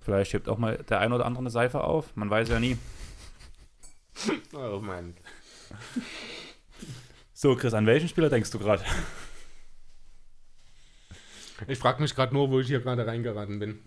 Vielleicht 0.00 0.32
hebt 0.32 0.48
auch 0.48 0.58
mal 0.58 0.76
der 0.88 1.00
ein 1.00 1.12
oder 1.12 1.26
andere 1.26 1.42
eine 1.42 1.50
Seife 1.50 1.82
auf. 1.82 2.14
Man 2.14 2.30
weiß 2.30 2.48
ja 2.48 2.60
nie. 2.60 2.78
Oh 4.54 4.78
Mann. 4.80 5.16
So, 7.34 7.56
Chris, 7.56 7.74
an 7.74 7.86
welchen 7.86 8.08
Spieler 8.08 8.30
denkst 8.30 8.52
du 8.52 8.60
gerade? 8.60 8.84
Ich 11.66 11.78
frage 11.78 12.00
mich 12.00 12.14
gerade 12.14 12.32
nur, 12.32 12.50
wo 12.50 12.60
ich 12.60 12.68
hier 12.68 12.80
gerade 12.80 13.04
reingeraten 13.06 13.58
bin. 13.58 13.80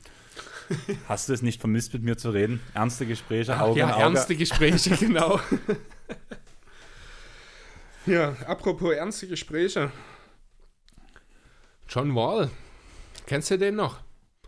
Hast 1.08 1.30
du 1.30 1.34
es 1.34 1.42
nicht 1.42 1.60
vermisst, 1.60 1.94
mit 1.94 2.04
mir 2.04 2.18
zu 2.18 2.30
reden? 2.30 2.60
Ernste 2.74 3.06
Gespräche, 3.06 3.56
Ach, 3.56 3.62
Auge 3.62 3.80
ja, 3.80 3.94
Auge. 3.94 4.02
ernste 4.04 4.36
Gespräche, 4.36 4.96
genau. 5.00 5.40
ja, 8.06 8.34
apropos 8.46 8.94
ernste 8.94 9.28
Gespräche. 9.28 9.92
John 11.88 12.16
Wall, 12.16 12.50
kennst 13.26 13.50
du 13.52 13.58
den 13.58 13.76
noch? 13.76 14.00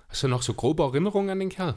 Hast 0.10 0.24
du 0.24 0.28
noch 0.28 0.42
so 0.42 0.54
grobe 0.54 0.84
Erinnerungen 0.84 1.30
an 1.30 1.40
den 1.40 1.50
Kerl? 1.50 1.76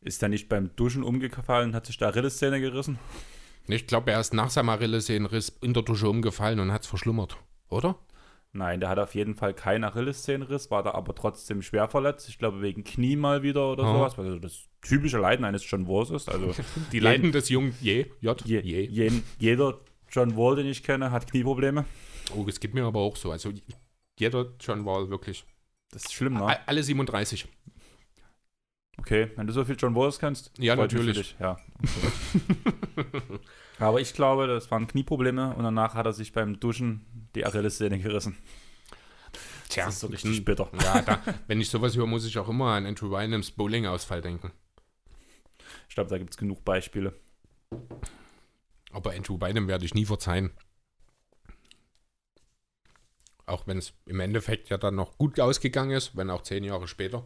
Ist 0.00 0.22
er 0.22 0.28
nicht 0.28 0.48
beim 0.48 0.74
Duschen 0.76 1.02
umgefallen, 1.02 1.74
hat 1.74 1.86
sich 1.86 1.98
da 1.98 2.08
Achillessehne 2.08 2.60
gerissen? 2.60 2.98
Ich 3.68 3.86
glaube, 3.86 4.12
er 4.12 4.20
ist 4.20 4.32
nach 4.34 4.50
seinem 4.50 4.68
Achillessehnenriss 4.68 5.48
in 5.60 5.74
der 5.74 5.82
Dusche 5.82 6.08
umgefallen 6.08 6.60
und 6.60 6.72
hat 6.72 6.82
es 6.82 6.86
verschlummert, 6.88 7.36
oder? 7.68 7.96
Nein, 8.56 8.80
der 8.80 8.88
hat 8.88 8.98
auf 8.98 9.14
jeden 9.14 9.34
Fall 9.34 9.52
keinen 9.52 9.84
Achillessehnenriss, 9.84 10.70
war 10.70 10.82
da 10.82 10.92
aber 10.92 11.14
trotzdem 11.14 11.60
schwer 11.60 11.88
verletzt. 11.88 12.28
Ich 12.28 12.38
glaube, 12.38 12.62
wegen 12.62 12.84
Knie 12.84 13.16
mal 13.16 13.42
wieder 13.42 13.70
oder 13.70 13.84
oh. 13.84 13.92
sowas, 13.98 14.16
weil 14.18 14.40
das 14.40 14.64
typische 14.80 15.18
Leiden 15.18 15.44
eines 15.44 15.68
John 15.70 15.86
Walls 15.86 16.10
ist. 16.10 16.30
Also 16.30 16.54
die 16.92 17.00
Leiden 17.00 17.32
des 17.32 17.50
jungen 17.50 17.74
Je, 17.80 18.06
J, 18.20 18.40
je, 18.46 18.60
je. 18.60 19.12
jeder 19.38 19.78
John 20.10 20.36
Wall, 20.36 20.56
den 20.56 20.66
ich 20.66 20.82
kenne, 20.82 21.10
hat 21.10 21.30
Knieprobleme. 21.30 21.84
Oh, 22.34 22.44
es 22.48 22.58
gibt 22.58 22.74
mir 22.74 22.84
aber 22.84 23.00
auch 23.00 23.16
so. 23.16 23.30
Also 23.30 23.52
jeder 24.18 24.46
John 24.58 24.86
Wall 24.86 25.10
wirklich. 25.10 25.44
Das 25.90 26.04
ist 26.04 26.14
schlimm, 26.14 26.34
ne? 26.34 26.58
Alle 26.66 26.82
37. 26.82 27.46
Okay, 28.98 29.30
wenn 29.36 29.46
du 29.46 29.52
so 29.52 29.64
viel 29.64 29.76
John 29.78 29.94
Walls 29.94 30.18
kennst. 30.18 30.50
Ja, 30.58 30.74
natürlich. 30.74 31.36
Ja. 31.38 31.58
aber 33.78 34.00
ich 34.00 34.14
glaube, 34.14 34.46
das 34.46 34.70
waren 34.70 34.86
Knieprobleme 34.86 35.54
und 35.54 35.64
danach 35.64 35.94
hat 35.94 36.06
er 36.06 36.12
sich 36.12 36.32
beim 36.32 36.58
Duschen 36.60 37.28
die 37.34 37.44
Achillessehne 37.44 37.98
gerissen. 37.98 38.36
Tja, 39.68 39.86
das 39.86 39.94
ist 39.94 40.00
so 40.00 40.06
richtig 40.06 40.44
bitter. 40.44 40.70
Ja, 40.82 41.02
da, 41.02 41.20
wenn 41.46 41.60
ich 41.60 41.68
sowas 41.68 41.96
höre, 41.96 42.06
muss 42.06 42.24
ich 42.24 42.38
auch 42.38 42.48
immer 42.48 42.72
an 42.72 42.86
Andrew 42.86 43.10
Wynems 43.10 43.50
Bowling-Ausfall 43.50 44.22
denken. 44.22 44.52
Ich 45.88 45.94
glaube, 45.94 46.10
da 46.10 46.18
gibt 46.18 46.30
es 46.30 46.36
genug 46.36 46.64
Beispiele. 46.64 47.14
Aber 48.92 49.12
Andrew 49.12 49.40
Wynem 49.40 49.68
werde 49.68 49.84
ich 49.84 49.94
nie 49.94 50.06
verzeihen. 50.06 50.52
Auch 53.44 53.66
wenn 53.66 53.78
es 53.78 53.92
im 54.06 54.20
Endeffekt 54.20 54.70
ja 54.70 54.78
dann 54.78 54.94
noch 54.94 55.18
gut 55.18 55.38
ausgegangen 55.38 55.90
ist, 55.92 56.16
wenn 56.16 56.30
auch 56.30 56.42
zehn 56.42 56.64
Jahre 56.64 56.88
später. 56.88 57.24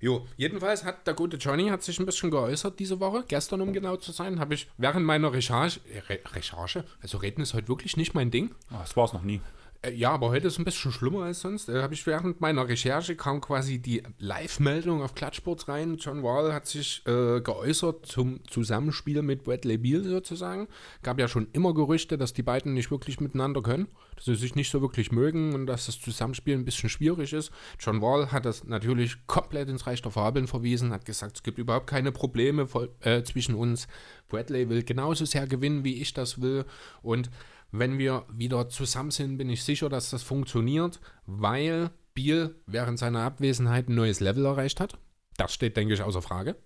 Jo, 0.00 0.26
jedenfalls 0.38 0.84
hat 0.84 1.06
der 1.06 1.12
gute 1.12 1.36
Johnny 1.36 1.68
hat 1.68 1.82
sich 1.82 2.00
ein 2.00 2.06
bisschen 2.06 2.30
geäußert 2.30 2.78
diese 2.78 3.00
Woche, 3.00 3.24
gestern 3.28 3.60
um 3.60 3.74
genau 3.74 3.96
zu 3.96 4.12
sein, 4.12 4.40
habe 4.40 4.54
ich 4.54 4.70
während 4.78 5.04
meiner 5.04 5.32
Recherche, 5.32 5.80
Re 6.08 6.20
Recherche, 6.32 6.84
also 7.02 7.18
reden 7.18 7.42
ist 7.42 7.52
heute 7.52 7.68
wirklich 7.68 7.98
nicht 7.98 8.14
mein 8.14 8.30
Ding. 8.30 8.54
Oh, 8.70 8.76
das 8.80 8.96
war 8.96 9.04
es 9.04 9.12
noch 9.12 9.22
nie. 9.22 9.42
Äh, 9.82 9.94
ja, 9.94 10.10
aber 10.10 10.28
heute 10.28 10.46
ist 10.46 10.54
es 10.54 10.58
ein 10.58 10.64
bisschen 10.64 10.92
schlimmer 10.92 11.24
als 11.24 11.40
sonst. 11.40 11.68
Äh, 11.68 11.80
habe 11.82 11.94
ich 11.94 12.06
während 12.06 12.40
meiner 12.40 12.68
Recherche 12.68 13.16
kam 13.16 13.40
quasi 13.40 13.78
die 13.78 14.02
Live-Meldung 14.18 15.02
auf 15.02 15.14
Klatschsports 15.14 15.68
rein. 15.68 15.96
John 15.96 16.22
Wall 16.22 16.52
hat 16.52 16.66
sich 16.66 17.02
äh, 17.06 17.40
geäußert 17.40 18.04
zum 18.04 18.40
Zusammenspiel 18.46 19.22
mit 19.22 19.44
Bradley 19.44 19.78
Beal 19.78 20.04
sozusagen. 20.04 20.68
Gab 21.02 21.18
ja 21.18 21.28
schon 21.28 21.48
immer 21.52 21.72
Gerüchte, 21.72 22.18
dass 22.18 22.34
die 22.34 22.42
beiden 22.42 22.74
nicht 22.74 22.90
wirklich 22.90 23.20
miteinander 23.20 23.62
können, 23.62 23.88
dass 24.16 24.26
sie 24.26 24.34
sich 24.34 24.54
nicht 24.54 24.70
so 24.70 24.82
wirklich 24.82 25.12
mögen 25.12 25.54
und 25.54 25.66
dass 25.66 25.86
das 25.86 25.98
Zusammenspiel 25.98 26.54
ein 26.54 26.66
bisschen 26.66 26.90
schwierig 26.90 27.32
ist. 27.32 27.50
John 27.78 28.02
Wall 28.02 28.32
hat 28.32 28.44
das 28.44 28.64
natürlich 28.64 29.26
komplett 29.26 29.70
ins 29.70 29.86
Reich 29.86 30.02
der 30.02 30.12
Fabeln 30.12 30.46
verwiesen, 30.46 30.92
hat 30.92 31.06
gesagt, 31.06 31.36
es 31.36 31.42
gibt 31.42 31.58
überhaupt 31.58 31.86
keine 31.86 32.12
Probleme 32.12 32.66
voll, 32.66 32.90
äh, 33.00 33.22
zwischen 33.22 33.54
uns. 33.54 33.88
Bradley 34.28 34.68
will 34.68 34.82
genauso 34.82 35.24
sehr 35.24 35.46
gewinnen, 35.46 35.84
wie 35.84 36.02
ich 36.02 36.12
das 36.12 36.40
will 36.42 36.66
und 37.02 37.30
wenn 37.72 37.98
wir 37.98 38.26
wieder 38.32 38.68
zusammen 38.68 39.10
sind, 39.10 39.38
bin 39.38 39.48
ich 39.50 39.64
sicher, 39.64 39.88
dass 39.88 40.10
das 40.10 40.22
funktioniert, 40.22 41.00
weil 41.26 41.90
Biel 42.14 42.56
während 42.66 42.98
seiner 42.98 43.20
Abwesenheit 43.20 43.88
ein 43.88 43.94
neues 43.94 44.20
Level 44.20 44.44
erreicht 44.44 44.80
hat. 44.80 44.98
Das 45.36 45.54
steht, 45.54 45.76
denke 45.76 45.94
ich, 45.94 46.02
außer 46.02 46.22
Frage. 46.22 46.56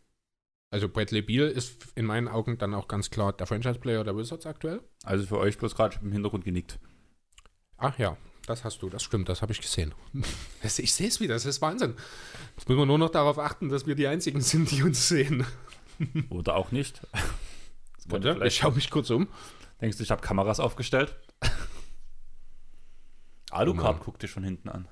Also 0.70 0.88
Bradley 0.88 1.22
Beal 1.22 1.48
ist 1.48 1.86
in 1.94 2.04
meinen 2.06 2.26
Augen 2.26 2.58
dann 2.58 2.74
auch 2.74 2.88
ganz 2.88 3.10
klar 3.10 3.32
der 3.32 3.46
Franchise-Player 3.46 4.02
der 4.02 4.16
Wizards 4.16 4.46
aktuell. 4.46 4.80
Also 5.04 5.24
für 5.24 5.38
euch 5.38 5.56
bloß 5.58 5.76
gerade 5.76 5.98
im 6.02 6.10
Hintergrund 6.10 6.44
genickt. 6.44 6.80
Ach 7.76 7.96
ja, 7.98 8.16
das 8.46 8.64
hast 8.64 8.82
du, 8.82 8.88
das 8.88 9.02
stimmt, 9.02 9.28
das 9.28 9.42
habe 9.42 9.52
ich 9.52 9.60
gesehen. 9.60 9.94
Ich 10.62 10.94
sehe 10.94 11.08
es 11.08 11.20
wieder, 11.20 11.34
das 11.34 11.44
ist 11.44 11.62
Wahnsinn. 11.62 11.94
Jetzt 12.56 12.68
müssen 12.68 12.80
wir 12.80 12.86
nur 12.86 12.98
noch 12.98 13.10
darauf 13.10 13.38
achten, 13.38 13.68
dass 13.68 13.86
wir 13.86 13.94
die 13.94 14.08
Einzigen 14.08 14.40
sind, 14.40 14.70
die 14.70 14.82
uns 14.82 15.06
sehen. 15.06 15.46
Oder 16.30 16.56
auch 16.56 16.72
nicht. 16.72 17.00
Warte, 18.06 18.40
ich 18.44 18.56
schaue 18.56 18.72
mich 18.72 18.90
kurz 18.90 19.10
um. 19.10 19.28
Denkst 19.84 19.98
du, 19.98 20.02
ich 20.02 20.10
habe 20.10 20.22
Kameras 20.22 20.60
aufgestellt? 20.60 21.14
Alucard 23.50 24.00
guckt 24.00 24.22
dir 24.22 24.28
schon 24.28 24.42
hinten 24.42 24.70
an. 24.70 24.88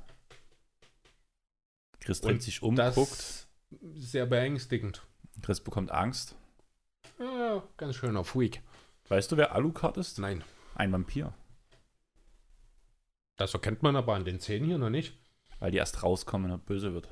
Chris 1.98 2.20
dreht 2.20 2.42
sich 2.42 2.62
um, 2.62 2.76
das 2.76 2.94
guckt. 2.94 3.48
Sehr 3.94 4.26
beängstigend. 4.26 5.02
Chris 5.40 5.62
bekommt 5.62 5.90
Angst. 5.90 6.36
Ja, 7.18 7.62
ganz 7.78 7.96
schöner 7.96 8.22
Freak. 8.22 8.60
Weißt 9.08 9.32
du, 9.32 9.38
wer 9.38 9.54
Alucard 9.54 9.96
ist? 9.96 10.18
Nein. 10.18 10.44
Ein 10.74 10.92
Vampir. 10.92 11.32
Das 13.36 13.54
erkennt 13.54 13.82
man 13.82 13.96
aber 13.96 14.14
an 14.14 14.26
den 14.26 14.40
Zähnen 14.40 14.66
hier 14.66 14.76
noch 14.76 14.90
nicht. 14.90 15.16
Weil 15.58 15.70
die 15.70 15.78
erst 15.78 16.02
rauskommen, 16.02 16.50
er 16.50 16.58
böse 16.58 16.92
wird. 16.92 17.08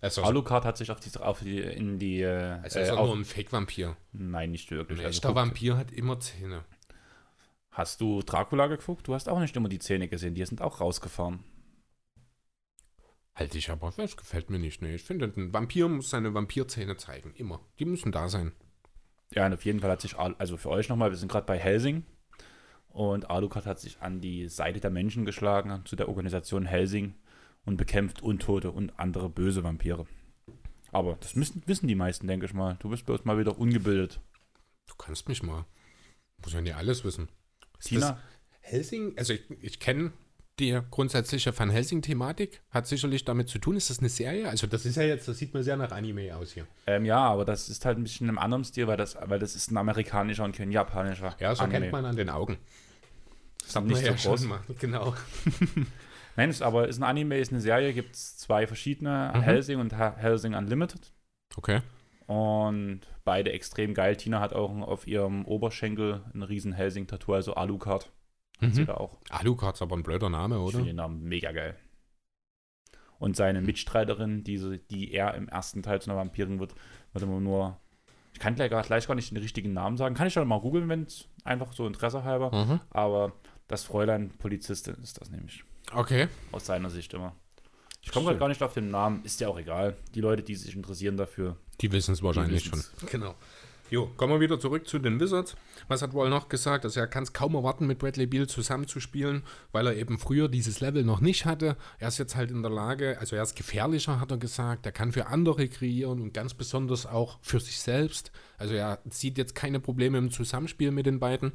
Also 0.00 0.22
Alucard 0.22 0.64
hat 0.64 0.78
sich 0.78 0.90
auf 0.90 1.00
die, 1.00 1.14
auf 1.18 1.40
die 1.40 1.58
in 1.58 1.98
die. 1.98 2.22
Äh, 2.22 2.60
also 2.62 2.78
ist 2.78 2.88
er 2.88 2.94
nur 2.94 3.14
ein 3.14 3.26
Fake-Vampir. 3.26 3.94
Nein, 4.12 4.52
nicht 4.52 4.70
wirklich. 4.70 5.00
Ein 5.00 5.04
also 5.04 5.18
echter 5.18 5.34
Vampir 5.34 5.76
hat 5.76 5.92
immer 5.92 6.18
Zähne. 6.18 6.64
Hast 7.78 8.00
du 8.00 8.22
Dracula 8.22 8.66
geguckt? 8.66 9.06
Du 9.06 9.14
hast 9.14 9.28
auch 9.28 9.38
nicht 9.38 9.54
immer 9.54 9.68
die 9.68 9.78
Zähne 9.78 10.08
gesehen, 10.08 10.34
die 10.34 10.44
sind 10.44 10.60
auch 10.60 10.80
rausgefahren. 10.80 11.44
Halte 13.36 13.56
ich 13.56 13.70
aber 13.70 13.92
das 13.96 14.16
gefällt 14.16 14.50
mir 14.50 14.58
nicht. 14.58 14.82
Nee, 14.82 14.96
ich 14.96 15.04
finde, 15.04 15.32
ein 15.36 15.52
Vampir 15.52 15.86
muss 15.86 16.10
seine 16.10 16.34
Vampirzähne 16.34 16.96
zeigen. 16.96 17.32
Immer. 17.36 17.60
Die 17.78 17.84
müssen 17.84 18.10
da 18.10 18.28
sein. 18.28 18.50
Ja, 19.32 19.46
und 19.46 19.54
auf 19.54 19.64
jeden 19.64 19.78
Fall 19.78 19.92
hat 19.92 20.00
sich, 20.00 20.18
also 20.18 20.56
für 20.56 20.70
euch 20.70 20.88
nochmal, 20.88 21.10
wir 21.10 21.16
sind 21.18 21.30
gerade 21.30 21.46
bei 21.46 21.56
Helsing. 21.56 22.04
Und 22.88 23.30
Alucard 23.30 23.64
hat 23.64 23.78
sich 23.78 24.00
an 24.00 24.20
die 24.20 24.48
Seite 24.48 24.80
der 24.80 24.90
Menschen 24.90 25.24
geschlagen, 25.24 25.82
zu 25.84 25.94
der 25.94 26.08
Organisation 26.08 26.66
Helsing 26.66 27.14
und 27.64 27.76
bekämpft 27.76 28.22
Untote 28.22 28.72
und 28.72 28.98
andere 28.98 29.30
böse 29.30 29.62
Vampire. 29.62 30.04
Aber 30.90 31.14
das 31.20 31.36
müssen, 31.36 31.62
wissen 31.66 31.86
die 31.86 31.94
meisten, 31.94 32.26
denke 32.26 32.46
ich 32.46 32.54
mal. 32.54 32.76
Du 32.80 32.88
bist 32.88 33.06
bloß 33.06 33.24
mal 33.24 33.38
wieder 33.38 33.56
ungebildet. 33.56 34.20
Du 34.88 34.96
kannst 34.96 35.28
mich 35.28 35.44
mal. 35.44 35.64
Muss 36.42 36.54
ja 36.54 36.60
nicht 36.60 36.74
alles 36.74 37.04
wissen. 37.04 37.28
Ist 37.78 37.88
Tina? 37.88 38.18
Helsing, 38.60 39.14
also 39.16 39.32
ich, 39.32 39.42
ich 39.62 39.80
kenne 39.80 40.12
die 40.58 40.78
grundsätzliche 40.90 41.56
Van 41.56 41.70
Helsing-Thematik. 41.70 42.60
Hat 42.70 42.86
sicherlich 42.86 43.24
damit 43.24 43.48
zu 43.48 43.58
tun. 43.58 43.76
Ist 43.76 43.90
das 43.90 44.00
eine 44.00 44.08
Serie? 44.08 44.48
Also 44.48 44.66
das 44.66 44.84
ist 44.84 44.96
ja 44.96 45.04
jetzt, 45.04 45.28
das 45.28 45.38
sieht 45.38 45.54
mir 45.54 45.62
sehr 45.62 45.76
nach 45.76 45.92
Anime 45.92 46.36
aus 46.36 46.52
hier. 46.52 46.66
Ähm, 46.86 47.04
ja, 47.04 47.18
aber 47.18 47.44
das 47.44 47.68
ist 47.68 47.84
halt 47.84 47.98
ein 47.98 48.02
bisschen 48.02 48.26
in 48.26 48.30
einem 48.30 48.38
anderen 48.38 48.64
Stil, 48.64 48.86
weil 48.86 48.96
das, 48.96 49.16
weil 49.20 49.38
das 49.38 49.54
ist 49.54 49.70
ein 49.70 49.76
amerikanischer 49.76 50.44
und 50.44 50.56
kein 50.56 50.72
japanischer. 50.72 51.36
Ja, 51.38 51.54
so 51.54 51.62
Anime. 51.62 51.80
kennt 51.80 51.92
man 51.92 52.04
an 52.04 52.16
den 52.16 52.30
Augen. 52.30 52.58
Das 53.60 53.76
ist 53.76 53.82
nicht 53.82 54.20
so 54.20 54.30
groß. 54.30 54.44
Mal. 54.44 54.60
Genau. 54.80 55.14
Nein, 56.36 56.50
ist 56.50 56.62
aber 56.62 56.88
ist 56.88 56.98
ein 56.98 57.04
Anime, 57.04 57.38
ist 57.38 57.52
eine 57.52 57.60
Serie, 57.60 57.92
gibt 57.92 58.14
es 58.14 58.36
zwei 58.36 58.66
verschiedene, 58.66 59.32
mhm. 59.34 59.40
Helsing 59.42 59.80
und 59.80 59.92
Helsing 59.96 60.54
Unlimited. 60.54 61.12
Okay. 61.56 61.82
Und 62.28 63.00
beide 63.24 63.52
extrem 63.52 63.94
geil. 63.94 64.14
Tina 64.14 64.38
hat 64.40 64.52
auch 64.52 64.70
auf 64.82 65.06
ihrem 65.06 65.46
Oberschenkel 65.46 66.20
ein 66.34 66.42
riesen 66.42 66.72
Helsing-Tattoo, 66.74 67.32
also 67.32 67.54
Alucard. 67.54 68.12
Mhm. 68.60 68.72
Sie 68.72 68.84
da 68.84 68.94
auch. 68.98 69.16
Alucard 69.30 69.76
ist 69.76 69.82
aber 69.82 69.96
ein 69.96 70.02
blöder 70.02 70.28
Name, 70.28 70.58
oder? 70.58 70.68
Ich 70.68 70.74
finde 70.74 70.90
den 70.90 70.96
Namen 70.96 71.22
mega 71.22 71.52
geil. 71.52 71.74
Und 73.18 73.34
seine 73.34 73.62
Mitstreiterin, 73.62 74.44
die, 74.44 74.78
die 74.90 75.10
er 75.10 75.34
im 75.36 75.48
ersten 75.48 75.82
Teil 75.82 76.02
zu 76.02 76.10
einer 76.10 76.18
Vampirin 76.18 76.60
wird, 76.60 76.74
wird 77.14 77.24
immer 77.24 77.40
nur. 77.40 77.80
Ich 78.34 78.40
kann 78.40 78.54
gleich, 78.54 78.70
gleich 78.70 79.06
gar 79.08 79.14
nicht 79.14 79.30
den 79.30 79.38
richtigen 79.38 79.72
Namen 79.72 79.96
sagen. 79.96 80.14
Kann 80.14 80.26
ich 80.26 80.34
schon 80.34 80.46
mal 80.46 80.60
googeln, 80.60 80.86
wenn 80.90 81.04
es 81.04 81.28
einfach 81.44 81.72
so 81.72 81.86
Interesse 81.86 82.24
halber. 82.24 82.54
Mhm. 82.54 82.80
Aber 82.90 83.32
das 83.68 83.84
Fräulein 83.84 84.36
Polizistin 84.36 84.96
ist 85.02 85.18
das 85.18 85.30
nämlich. 85.30 85.64
Okay. 85.92 86.28
Aus 86.52 86.66
seiner 86.66 86.90
Sicht 86.90 87.14
immer. 87.14 87.34
Ich 88.08 88.14
komme 88.14 88.24
gerade 88.24 88.38
gar 88.38 88.48
nicht 88.48 88.62
auf 88.62 88.72
den 88.72 88.90
Namen, 88.90 89.22
ist 89.22 89.38
ja 89.38 89.48
auch 89.48 89.58
egal. 89.58 89.94
Die 90.14 90.22
Leute, 90.22 90.42
die 90.42 90.54
sich 90.54 90.74
interessieren 90.74 91.18
dafür. 91.18 91.56
Die 91.82 91.92
wissen 91.92 92.14
es 92.14 92.22
wahrscheinlich 92.22 92.64
schon. 92.64 92.82
Genau. 93.10 93.34
Jo, 93.90 94.06
kommen 94.16 94.32
wir 94.32 94.40
wieder 94.40 94.58
zurück 94.58 94.88
zu 94.88 94.98
den 94.98 95.20
Wizards. 95.20 95.56
Was 95.88 96.00
hat 96.00 96.14
Wall 96.14 96.30
noch 96.30 96.48
gesagt? 96.48 96.86
Also 96.86 97.00
er 97.00 97.06
kann 97.06 97.22
es 97.22 97.34
kaum 97.34 97.54
erwarten, 97.54 97.86
mit 97.86 97.98
Bradley 97.98 98.24
Beal 98.24 98.46
zusammenzuspielen, 98.46 99.42
weil 99.72 99.86
er 99.86 99.94
eben 99.94 100.18
früher 100.18 100.48
dieses 100.48 100.80
Level 100.80 101.04
noch 101.04 101.20
nicht 101.20 101.44
hatte. 101.44 101.76
Er 101.98 102.08
ist 102.08 102.16
jetzt 102.16 102.34
halt 102.34 102.50
in 102.50 102.62
der 102.62 102.70
Lage, 102.70 103.18
also 103.20 103.36
er 103.36 103.42
ist 103.42 103.56
gefährlicher, 103.56 104.20
hat 104.20 104.30
er 104.30 104.38
gesagt. 104.38 104.86
Er 104.86 104.92
kann 104.92 105.12
für 105.12 105.26
andere 105.26 105.68
kreieren 105.68 106.22
und 106.22 106.32
ganz 106.32 106.54
besonders 106.54 107.04
auch 107.04 107.38
für 107.42 107.60
sich 107.60 107.78
selbst. 107.78 108.32
Also 108.56 108.72
er 108.72 109.00
sieht 109.10 109.36
jetzt 109.36 109.54
keine 109.54 109.80
Probleme 109.80 110.16
im 110.16 110.30
Zusammenspiel 110.30 110.92
mit 110.92 111.04
den 111.04 111.20
beiden. 111.20 111.52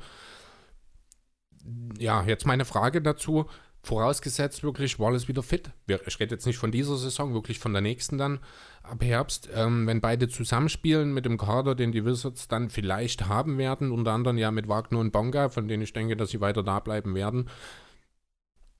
Ja, 1.97 2.23
jetzt 2.23 2.45
meine 2.45 2.65
Frage 2.65 3.01
dazu. 3.01 3.47
Vorausgesetzt 3.85 4.63
wirklich, 4.63 4.97
Wallace 4.97 5.27
wieder 5.27 5.43
fit. 5.43 5.71
Ich 5.87 6.19
rede 6.21 6.35
jetzt 6.35 6.45
nicht 6.45 6.57
von 6.57 6.71
dieser 6.71 6.95
Saison, 6.95 7.33
wirklich 7.33 7.59
von 7.59 7.73
der 7.73 7.81
nächsten 7.81 8.17
dann 8.17 8.39
ab 8.81 9.03
Herbst. 9.03 9.49
Ähm, 9.53 9.85
wenn 9.87 9.99
beide 9.99 10.29
zusammenspielen 10.29 11.13
mit 11.13 11.25
dem 11.25 11.37
Kader, 11.37 11.75
den 11.75 11.91
die 11.91 12.05
Wizards 12.05 12.47
dann 12.47 12.69
vielleicht 12.69 13.27
haben 13.27 13.57
werden, 13.57 13.91
unter 13.91 14.13
anderem 14.13 14.37
ja 14.37 14.51
mit 14.51 14.69
Wagner 14.69 14.99
und 14.99 15.11
Bonga, 15.11 15.49
von 15.49 15.67
denen 15.67 15.83
ich 15.83 15.91
denke, 15.91 16.15
dass 16.15 16.29
sie 16.29 16.39
weiter 16.39 16.63
da 16.63 16.79
bleiben 16.79 17.13
werden. 17.13 17.49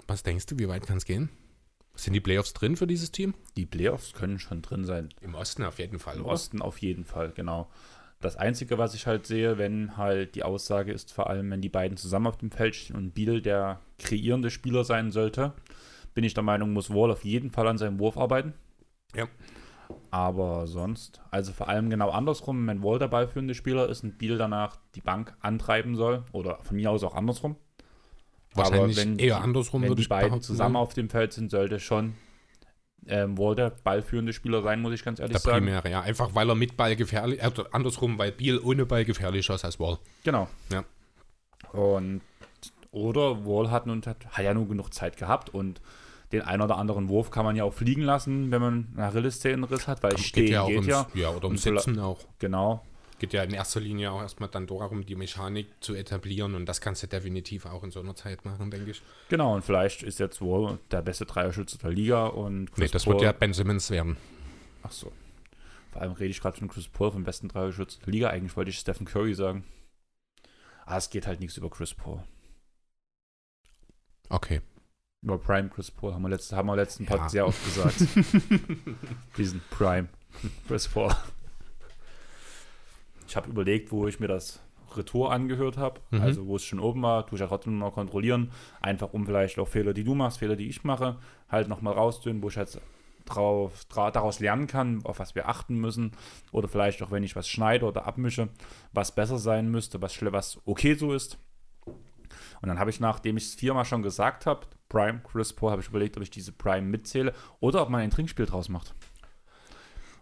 Was 0.07 0.23
denkst 0.23 0.45
du, 0.45 0.57
wie 0.57 0.69
weit 0.69 0.87
kann 0.87 0.97
es 0.97 1.05
gehen? 1.05 1.29
Sind 1.95 2.13
die 2.13 2.21
Playoffs 2.21 2.53
drin 2.53 2.77
für 2.77 2.87
dieses 2.87 3.11
Team? 3.11 3.33
Die 3.57 3.65
Playoffs 3.65 4.13
können 4.13 4.39
schon 4.39 4.61
drin 4.61 4.85
sein. 4.85 5.09
Im 5.19 5.35
Osten 5.35 5.63
auf 5.63 5.79
jeden 5.79 5.99
Fall. 5.99 6.15
Im 6.15 6.23
oder? 6.23 6.31
Osten 6.31 6.61
auf 6.61 6.77
jeden 6.77 7.03
Fall, 7.03 7.33
genau. 7.35 7.69
Das 8.23 8.37
Einzige, 8.37 8.77
was 8.77 8.93
ich 8.93 9.05
halt 9.05 9.27
sehe, 9.27 9.57
wenn 9.57 9.97
halt 9.97 10.35
die 10.35 10.43
Aussage 10.43 10.93
ist, 10.93 11.11
vor 11.11 11.29
allem 11.29 11.51
wenn 11.51 11.59
die 11.59 11.67
beiden 11.67 11.97
zusammen 11.97 12.27
auf 12.27 12.37
dem 12.37 12.51
Feld 12.51 12.73
stehen 12.73 12.95
und 12.95 13.13
Biel 13.13 13.41
der 13.41 13.81
kreierende 13.99 14.49
Spieler 14.49 14.85
sein 14.85 15.11
sollte, 15.11 15.51
bin 16.13 16.23
ich 16.23 16.33
der 16.33 16.41
Meinung, 16.41 16.71
muss 16.71 16.89
Wall 16.89 17.11
auf 17.11 17.25
jeden 17.25 17.51
Fall 17.51 17.67
an 17.67 17.77
seinem 17.77 17.99
Wurf 17.99 18.17
arbeiten. 18.17 18.53
Ja. 19.13 19.27
Aber 20.09 20.67
sonst, 20.67 21.19
also 21.31 21.51
vor 21.51 21.67
allem 21.67 21.89
genau 21.89 22.11
andersrum, 22.11 22.65
wenn 22.65 22.81
Wall 22.81 22.97
der 22.97 23.09
ballführende 23.09 23.55
Spieler 23.55 23.89
ist 23.89 24.05
und 24.05 24.17
Biel 24.17 24.37
danach 24.37 24.77
die 24.95 25.01
Bank 25.01 25.35
antreiben 25.41 25.97
soll, 25.97 26.23
oder 26.31 26.59
von 26.61 26.77
mir 26.77 26.91
aus 26.91 27.03
auch 27.03 27.15
andersrum. 27.15 27.57
Wahrscheinlich 28.53 28.97
Aber 28.97 29.09
wenn 29.09 29.19
eher 29.19 29.35
die, 29.35 29.43
andersrum, 29.43 29.81
wenn 29.81 29.95
die 29.95 30.07
beiden 30.07 30.41
zusammen 30.41 30.77
auf 30.77 30.93
dem 30.93 31.09
Feld 31.09 31.33
sind, 31.33 31.51
sollte 31.51 31.81
schon 31.81 32.13
ähm, 33.07 33.37
Wall 33.37 33.55
der 33.55 33.69
ballführende 33.69 34.33
Spieler 34.33 34.61
sein, 34.61 34.81
muss 34.81 34.93
ich 34.93 35.03
ganz 35.03 35.19
ehrlich 35.19 35.33
der 35.33 35.41
sagen. 35.41 35.65
Primäre, 35.65 35.89
ja. 35.89 36.01
Einfach 36.01 36.33
weil 36.33 36.49
er 36.49 36.55
mit 36.55 36.77
Ball 36.77 36.95
gefährlich, 36.95 37.41
äh, 37.41 37.51
andersrum, 37.71 38.17
weil 38.17 38.31
Biel 38.31 38.59
ohne 38.59 38.85
Ball 38.85 39.05
gefährlicher 39.05 39.55
ist 39.55 39.65
als 39.65 39.79
Wall. 39.79 39.97
Genau. 40.23 40.47
Ja. 40.71 40.83
Und 41.71 42.21
oder 42.91 43.45
Wall 43.45 43.71
hat, 43.71 43.87
nun, 43.87 44.01
hat, 44.05 44.25
hat 44.25 44.43
ja 44.43 44.53
nur 44.53 44.67
genug 44.67 44.93
Zeit 44.93 45.17
gehabt 45.17 45.49
und 45.49 45.81
den 46.31 46.41
einen 46.41 46.61
oder 46.61 46.77
anderen 46.77 47.09
Wurf 47.09 47.31
kann 47.31 47.45
man 47.45 47.55
ja 47.55 47.63
auch 47.63 47.73
fliegen 47.73 48.01
lassen, 48.01 48.51
wenn 48.51 48.61
man 48.61 48.87
einen 48.95 48.99
Achillessehnenriss 48.99 49.87
hat, 49.87 50.01
weil 50.03 50.17
stehen 50.17 50.45
geht 50.45 50.53
ja, 50.53 50.65
geht 50.65 50.85
ja. 50.85 51.07
ja 51.13 51.29
oder 51.29 51.47
um 51.47 51.57
Sitzen 51.57 51.99
auch. 51.99 52.19
Genau 52.39 52.83
geht 53.19 53.33
ja 53.33 53.43
in 53.43 53.53
erster 53.53 53.79
Linie 53.79 54.11
auch 54.11 54.21
erstmal 54.21 54.49
dann 54.49 54.67
darum, 54.67 55.05
die 55.05 55.15
Mechanik 55.15 55.67
zu 55.79 55.93
etablieren 55.93 56.55
und 56.55 56.65
das 56.65 56.81
kannst 56.81 57.03
du 57.03 57.07
definitiv 57.07 57.65
auch 57.65 57.83
in 57.83 57.91
so 57.91 57.99
einer 57.99 58.15
Zeit 58.15 58.45
machen, 58.45 58.71
denke 58.71 58.91
ich. 58.91 59.01
Genau, 59.29 59.55
und 59.55 59.63
vielleicht 59.63 60.03
ist 60.03 60.19
jetzt 60.19 60.41
wohl 60.41 60.79
der 60.91 61.01
beste 61.01 61.25
Dreierschütze 61.25 61.77
der 61.77 61.91
Liga 61.91 62.27
und 62.27 62.71
Chris 62.71 62.79
Nee, 62.79 62.93
das 62.93 63.05
Paul, 63.05 63.13
wird 63.13 63.23
ja 63.23 63.31
Ben 63.31 63.53
Simmons 63.53 63.89
werden. 63.89 64.17
Ach 64.83 64.91
so. 64.91 65.11
Vor 65.91 66.01
allem 66.01 66.13
rede 66.13 66.31
ich 66.31 66.41
gerade 66.41 66.57
von 66.57 66.67
Chris 66.67 66.87
Paul 66.87 67.11
vom 67.11 67.23
besten 67.23 67.49
Dreierschütze 67.49 67.99
der 67.99 68.11
Liga. 68.11 68.29
Eigentlich 68.29 68.57
wollte 68.57 68.71
ich 68.71 68.79
Stephen 68.79 69.05
Curry 69.05 69.33
sagen. 69.35 69.63
Ah, 70.85 70.97
es 70.97 71.09
geht 71.09 71.27
halt 71.27 71.39
nichts 71.39 71.57
über 71.57 71.69
Chris 71.69 71.93
Paul. 71.93 72.23
Okay. 74.29 74.61
Über 75.21 75.37
Prime 75.37 75.69
Chris 75.69 75.91
Paul 75.91 76.13
haben 76.13 76.23
wir, 76.23 76.29
letzte, 76.29 76.55
haben 76.55 76.67
wir 76.67 76.75
letzten 76.75 77.05
ja. 77.05 77.15
Part 77.15 77.31
sehr 77.31 77.47
oft 77.47 77.63
gesagt. 77.63 77.95
Diesen 79.37 79.61
Prime 79.69 80.09
Chris 80.67 80.87
Paul. 80.87 81.15
Ich 83.33 83.37
habe 83.37 83.49
überlegt, 83.49 83.91
wo 83.91 84.05
ich 84.05 84.19
mir 84.19 84.27
das 84.27 84.61
Retour 84.95 85.31
angehört 85.31 85.75
habe, 85.75 86.01
mhm. 86.11 86.21
also 86.21 86.45
wo 86.45 86.55
es 86.55 86.63
schon 86.63 86.79
oben 86.79 87.01
war, 87.01 87.25
tue 87.25 87.37
ich 87.37 87.39
ja 87.39 87.47
trotzdem 87.47 87.79
noch 87.79 87.95
kontrollieren, 87.95 88.51
einfach 88.79 89.11
um 89.11 89.25
vielleicht 89.25 89.57
auch 89.57 89.67
Fehler, 89.67 89.95
die 89.95 90.03
du 90.03 90.13
machst, 90.13 90.37
Fehler, 90.37 90.55
die 90.55 90.69
ich 90.69 90.83
mache, 90.83 91.17
halt 91.49 91.67
nochmal 91.67 91.95
rauszuholen, 91.95 92.43
wo 92.43 92.49
ich 92.49 92.57
jetzt 92.57 92.79
drauf, 93.25 93.85
daraus 93.89 94.39
lernen 94.39 94.67
kann, 94.67 95.03
auf 95.03 95.17
was 95.17 95.33
wir 95.33 95.49
achten 95.49 95.77
müssen 95.77 96.11
oder 96.51 96.67
vielleicht 96.67 97.01
auch, 97.01 97.09
wenn 97.09 97.23
ich 97.23 97.35
was 97.35 97.49
schneide 97.49 97.87
oder 97.87 98.05
abmische, 98.05 98.49
was 98.91 99.15
besser 99.15 99.39
sein 99.39 99.67
müsste, 99.71 99.99
was, 99.99 100.21
was 100.21 100.61
okay 100.65 100.93
so 100.93 101.11
ist. 101.11 101.39
Und 102.61 102.69
dann 102.69 102.77
habe 102.77 102.91
ich, 102.91 102.99
nachdem 102.99 103.37
ich 103.37 103.45
es 103.45 103.55
viermal 103.55 103.85
schon 103.85 104.03
gesagt 104.03 104.45
habe, 104.45 104.67
Prime, 104.89 105.21
Chris 105.23 105.53
Paul, 105.53 105.71
habe 105.71 105.81
ich 105.81 105.87
überlegt, 105.87 106.17
ob 106.17 106.21
ich 106.21 106.29
diese 106.29 106.51
Prime 106.51 106.87
mitzähle 106.87 107.33
oder 107.61 107.81
ob 107.81 107.89
man 107.89 108.01
ein 108.01 108.11
Trinkspiel 108.11 108.45
draus 108.45 108.69
macht. 108.69 108.93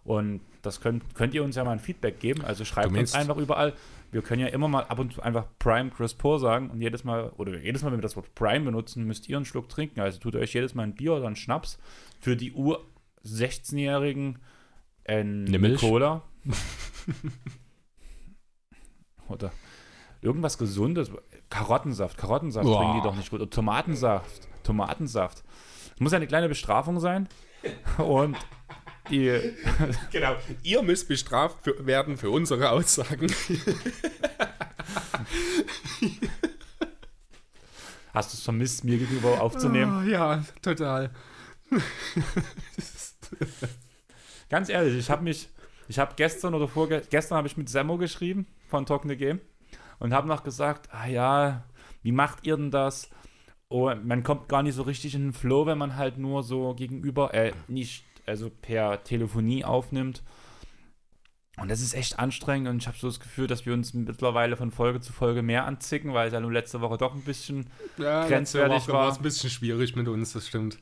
Und 0.02 0.40
das 0.62 0.80
könnt, 0.80 1.14
könnt 1.14 1.34
ihr 1.34 1.42
uns 1.42 1.56
ja 1.56 1.64
mal 1.64 1.72
ein 1.72 1.80
Feedback 1.80 2.20
geben. 2.20 2.44
Also 2.44 2.64
schreibt 2.64 2.96
uns 2.96 3.14
einfach 3.14 3.36
überall. 3.36 3.74
Wir 4.12 4.22
können 4.22 4.40
ja 4.42 4.48
immer 4.48 4.68
mal 4.68 4.84
ab 4.84 4.98
und 4.98 5.12
zu 5.14 5.22
einfach 5.22 5.46
Prime 5.58 5.90
Chris 5.90 6.14
Pour 6.14 6.38
sagen 6.38 6.70
und 6.70 6.80
jedes 6.80 7.02
Mal, 7.02 7.30
oder 7.36 7.58
jedes 7.58 7.82
Mal, 7.82 7.90
wenn 7.90 7.98
wir 7.98 8.02
das 8.02 8.16
Wort 8.16 8.34
Prime 8.34 8.64
benutzen, 8.64 9.04
müsst 9.04 9.28
ihr 9.28 9.36
einen 9.36 9.44
Schluck 9.44 9.68
trinken. 9.68 10.00
Also 10.00 10.20
tut 10.20 10.36
euch 10.36 10.54
jedes 10.54 10.74
Mal 10.74 10.84
ein 10.84 10.94
Bier 10.94 11.14
oder 11.14 11.26
ein 11.26 11.36
Schnaps 11.36 11.78
für 12.20 12.36
die 12.36 12.52
Ur-16-Jährigen 12.52 14.38
eine 15.04 15.74
Cola. 15.76 16.22
oder 19.28 19.50
irgendwas 20.20 20.58
Gesundes. 20.58 21.10
Karottensaft. 21.50 22.16
Karottensaft 22.16 22.66
Boah. 22.66 22.78
bringen 22.78 23.00
die 23.00 23.02
doch 23.02 23.16
nicht 23.16 23.30
gut. 23.30 23.40
Oder 23.40 23.50
Tomatensaft. 23.50 24.48
Tomatensaft. 24.62 25.42
Das 25.90 26.00
muss 26.00 26.12
ja 26.12 26.16
eine 26.16 26.28
kleine 26.28 26.48
Bestrafung 26.48 27.00
sein. 27.00 27.28
Und 27.98 28.36
die. 29.12 29.54
genau. 30.10 30.36
Ihr 30.62 30.82
müsst 30.82 31.06
bestraft 31.06 31.58
für, 31.62 31.86
werden 31.86 32.16
für 32.16 32.30
unsere 32.30 32.70
Aussagen. 32.70 33.32
Hast 38.12 38.32
du 38.32 38.36
es 38.36 38.42
vermisst, 38.42 38.84
mir 38.84 38.98
gegenüber 38.98 39.40
aufzunehmen? 39.40 40.04
Oh, 40.04 40.08
ja, 40.08 40.44
total. 40.60 41.10
Ganz 44.50 44.68
ehrlich, 44.68 44.98
ich 44.98 45.08
habe 45.08 45.22
mich, 45.22 45.48
ich 45.88 45.98
habe 45.98 46.12
gestern 46.16 46.54
oder 46.54 46.68
vorgestern 46.68 47.38
habe 47.38 47.48
ich 47.48 47.56
mit 47.56 47.70
Semmo 47.70 47.96
geschrieben 47.96 48.46
von 48.68 48.84
Talk 48.84 49.04
the 49.06 49.16
Game 49.16 49.40
und 49.98 50.12
habe 50.12 50.28
noch 50.28 50.44
gesagt, 50.44 50.92
ah 50.92 51.06
ja, 51.06 51.64
wie 52.02 52.12
macht 52.12 52.46
ihr 52.46 52.58
denn 52.58 52.70
das? 52.70 53.08
Oh, 53.70 53.90
man 53.94 54.22
kommt 54.22 54.50
gar 54.50 54.62
nicht 54.62 54.74
so 54.74 54.82
richtig 54.82 55.14
in 55.14 55.28
den 55.28 55.32
Flow, 55.32 55.64
wenn 55.64 55.78
man 55.78 55.96
halt 55.96 56.18
nur 56.18 56.42
so 56.42 56.74
gegenüber, 56.74 57.32
äh, 57.32 57.52
nicht 57.68 58.04
also 58.26 58.50
per 58.50 59.02
Telefonie 59.04 59.64
aufnimmt. 59.64 60.22
Und 61.58 61.70
das 61.70 61.82
ist 61.82 61.92
echt 61.92 62.18
anstrengend 62.18 62.68
und 62.68 62.78
ich 62.78 62.88
habe 62.88 62.96
so 62.96 63.08
das 63.08 63.20
Gefühl, 63.20 63.46
dass 63.46 63.66
wir 63.66 63.74
uns 63.74 63.92
mittlerweile 63.92 64.56
von 64.56 64.70
Folge 64.70 65.00
zu 65.00 65.12
Folge 65.12 65.42
mehr 65.42 65.66
anzicken, 65.66 66.14
weil 66.14 66.28
es 66.28 66.32
ja 66.32 66.40
nur 66.40 66.50
letzte 66.50 66.80
Woche 66.80 66.96
doch 66.96 67.14
ein 67.14 67.20
bisschen 67.20 67.68
ja, 67.98 68.26
grenzwertig 68.26 68.72
letzte 68.72 68.88
Woche 68.88 68.96
war. 68.96 69.04
war 69.04 69.12
es 69.12 69.18
ein 69.18 69.22
bisschen 69.22 69.50
schwierig 69.50 69.94
mit 69.94 70.08
uns, 70.08 70.32
das 70.32 70.48
stimmt. 70.48 70.78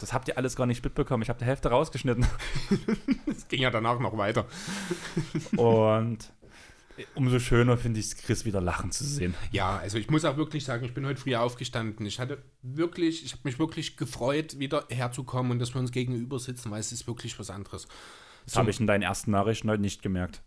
Das 0.00 0.14
habt 0.14 0.28
ihr 0.28 0.38
alles 0.38 0.56
gar 0.56 0.64
nicht 0.66 0.82
mitbekommen. 0.82 1.22
Ich 1.22 1.28
habe 1.28 1.38
die 1.38 1.44
Hälfte 1.44 1.68
rausgeschnitten. 1.68 2.26
Es 3.26 3.48
ging 3.48 3.60
ja 3.60 3.70
danach 3.70 3.98
noch 3.98 4.16
weiter. 4.16 4.46
Und 5.56 6.32
umso 7.14 7.38
schöner 7.38 7.76
finde 7.76 8.00
ich 8.00 8.06
es, 8.06 8.16
Chris 8.16 8.44
wieder 8.44 8.60
lachen 8.60 8.90
zu 8.90 9.04
sehen. 9.04 9.34
Ja, 9.52 9.78
also 9.78 9.98
ich 9.98 10.10
muss 10.10 10.24
auch 10.24 10.36
wirklich 10.36 10.64
sagen, 10.64 10.84
ich 10.84 10.94
bin 10.94 11.06
heute 11.06 11.20
früh 11.20 11.34
aufgestanden. 11.34 12.06
Ich 12.06 12.20
hatte 12.20 12.42
wirklich, 12.62 13.24
ich 13.24 13.32
habe 13.32 13.42
mich 13.44 13.58
wirklich 13.58 13.96
gefreut, 13.96 14.58
wieder 14.58 14.86
herzukommen 14.88 15.52
und 15.52 15.58
dass 15.58 15.74
wir 15.74 15.80
uns 15.80 15.92
gegenüber 15.92 16.38
sitzen, 16.38 16.70
weil 16.70 16.80
es 16.80 16.92
ist 16.92 17.06
wirklich 17.06 17.38
was 17.38 17.50
anderes. 17.50 17.88
Das 18.44 18.56
habe 18.56 18.70
ich 18.70 18.80
in 18.80 18.86
deinen 18.86 19.02
ersten 19.02 19.30
Nachrichten 19.30 19.70
heute 19.70 19.82
nicht 19.82 20.02
gemerkt. 20.02 20.42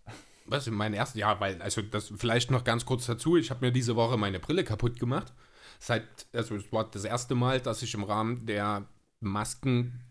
Was 0.45 0.67
in 0.67 0.73
meinen 0.73 0.93
ersten, 0.93 1.19
ja, 1.19 1.39
weil, 1.39 1.61
also 1.61 1.81
das 1.81 2.13
vielleicht 2.15 2.51
noch 2.51 2.63
ganz 2.63 2.85
kurz 2.85 3.05
dazu, 3.05 3.35
ich 3.35 3.49
habe 3.49 3.65
mir 3.65 3.71
diese 3.71 3.95
Woche 3.95 4.17
meine 4.17 4.39
Brille 4.39 4.63
kaputt 4.63 4.99
gemacht. 4.99 5.33
Seit, 5.79 6.05
also 6.31 6.55
es 6.55 6.71
war 6.71 6.89
das 6.89 7.03
erste 7.03 7.35
Mal, 7.35 7.59
dass 7.59 7.81
ich 7.81 7.93
im 7.93 8.03
Rahmen 8.03 8.45
der 8.45 8.87
Masken, 9.19 10.03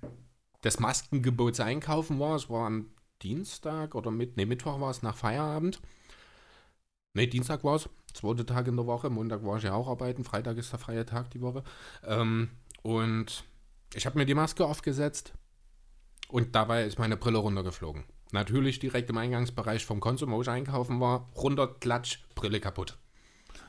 des 0.62 0.80
Maskengebots 0.80 1.60
einkaufen 1.60 2.18
war. 2.18 2.36
Es 2.36 2.50
war 2.50 2.66
am 2.66 2.90
Dienstag 3.22 3.94
oder 3.94 4.10
mit, 4.10 4.36
nee, 4.36 4.46
Mittwoch 4.46 4.80
war 4.80 4.90
es 4.90 5.02
nach 5.02 5.16
Feierabend. 5.16 5.80
Ne, 7.16 7.26
Dienstag 7.26 7.64
war 7.64 7.76
es, 7.76 7.88
zweiter 8.12 8.44
Tag 8.44 8.68
in 8.68 8.76
der 8.76 8.84
Woche. 8.84 9.08
Montag 9.08 9.42
war 9.42 9.56
ich 9.56 9.62
ja 9.62 9.72
auch 9.72 9.88
arbeiten, 9.88 10.22
Freitag 10.22 10.58
ist 10.58 10.70
der 10.70 10.78
freie 10.78 11.06
Tag 11.06 11.30
die 11.30 11.40
Woche. 11.40 11.64
Ähm, 12.04 12.50
und 12.82 13.42
ich 13.94 14.04
habe 14.04 14.18
mir 14.18 14.26
die 14.26 14.34
Maske 14.34 14.66
aufgesetzt 14.66 15.32
und 16.28 16.54
dabei 16.54 16.84
ist 16.84 16.98
meine 16.98 17.16
Brille 17.16 17.38
runtergeflogen. 17.38 18.04
Natürlich 18.32 18.80
direkt 18.80 19.08
im 19.08 19.16
Eingangsbereich 19.16 19.86
vom 19.86 19.98
Konsum, 19.98 20.30
wo 20.30 20.42
ich 20.42 20.50
einkaufen 20.50 21.00
war, 21.00 21.30
runter, 21.34 21.68
klatsch, 21.80 22.18
Brille 22.34 22.60
kaputt. 22.60 22.98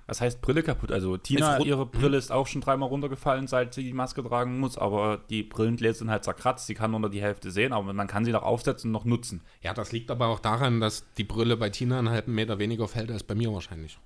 Was 0.08 0.22
heißt 0.22 0.42
Brille 0.42 0.64
kaputt? 0.64 0.92
Also 0.92 1.18
Tina, 1.18 1.60
ihre 1.60 1.86
Brille 1.86 2.18
ist 2.18 2.32
auch 2.32 2.48
schon 2.48 2.62
dreimal 2.62 2.88
runtergefallen, 2.88 3.48
seit 3.48 3.74
sie 3.74 3.84
die 3.84 3.94
Maske 3.94 4.24
tragen 4.24 4.58
muss, 4.60 4.78
aber 4.78 5.22
die 5.30 5.44
Brillengläser 5.44 6.00
sind 6.00 6.10
halt 6.10 6.24
zerkratzt, 6.24 6.66
sie 6.66 6.76
kann 6.76 6.92
nur 6.92 7.10
die 7.10 7.22
Hälfte 7.22 7.52
sehen, 7.52 7.74
aber 7.74 7.92
man 7.94 8.08
kann 8.08 8.24
sie 8.24 8.32
noch 8.32 8.44
aufsetzen 8.44 8.90
und 8.90 8.94
noch 8.94 9.06
nutzen. 9.06 9.42
Ja, 9.62 9.74
das 9.74 9.92
liegt 9.92 10.10
aber 10.10 10.28
auch 10.28 10.40
daran, 10.40 10.80
dass 10.80 11.06
die 11.18 11.26
Brille 11.26 11.58
bei 11.58 11.70
Tina 11.70 12.00
einen 12.00 12.10
halben 12.10 12.34
Meter 12.34 12.58
weniger 12.58 12.88
fällt 12.88 13.12
als 13.12 13.24
bei 13.24 13.36
mir 13.36 13.52
wahrscheinlich. 13.52 14.00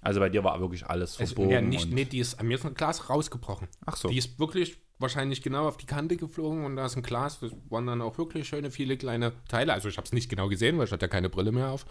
Also 0.00 0.20
bei 0.20 0.28
dir 0.28 0.44
war 0.44 0.60
wirklich 0.60 0.86
alles 0.86 1.16
verbogen. 1.16 1.50
ja, 1.50 1.60
nicht, 1.60 1.92
nee, 1.92 2.04
die 2.04 2.18
ist, 2.18 2.38
an 2.38 2.46
mir 2.46 2.54
ist 2.54 2.64
ein 2.64 2.74
Glas 2.74 3.10
rausgebrochen. 3.10 3.68
Ach 3.86 3.96
so. 3.96 4.08
Die 4.08 4.18
ist 4.18 4.38
wirklich 4.38 4.78
wahrscheinlich 4.98 5.42
genau 5.42 5.66
auf 5.66 5.76
die 5.76 5.86
Kante 5.86 6.16
geflogen 6.16 6.64
und 6.64 6.76
da 6.76 6.86
ist 6.86 6.96
ein 6.96 7.02
Glas, 7.02 7.40
das 7.40 7.52
waren 7.68 7.86
dann 7.86 8.00
auch 8.00 8.18
wirklich 8.18 8.48
schöne 8.48 8.70
viele 8.70 8.96
kleine 8.96 9.32
Teile. 9.48 9.72
Also 9.72 9.88
ich 9.88 9.96
habe 9.96 10.04
es 10.04 10.12
nicht 10.12 10.28
genau 10.28 10.48
gesehen, 10.48 10.78
weil 10.78 10.86
ich 10.86 10.92
hatte 10.92 11.06
ja 11.06 11.08
keine 11.08 11.28
Brille 11.28 11.52
mehr 11.52 11.70
auf. 11.70 11.84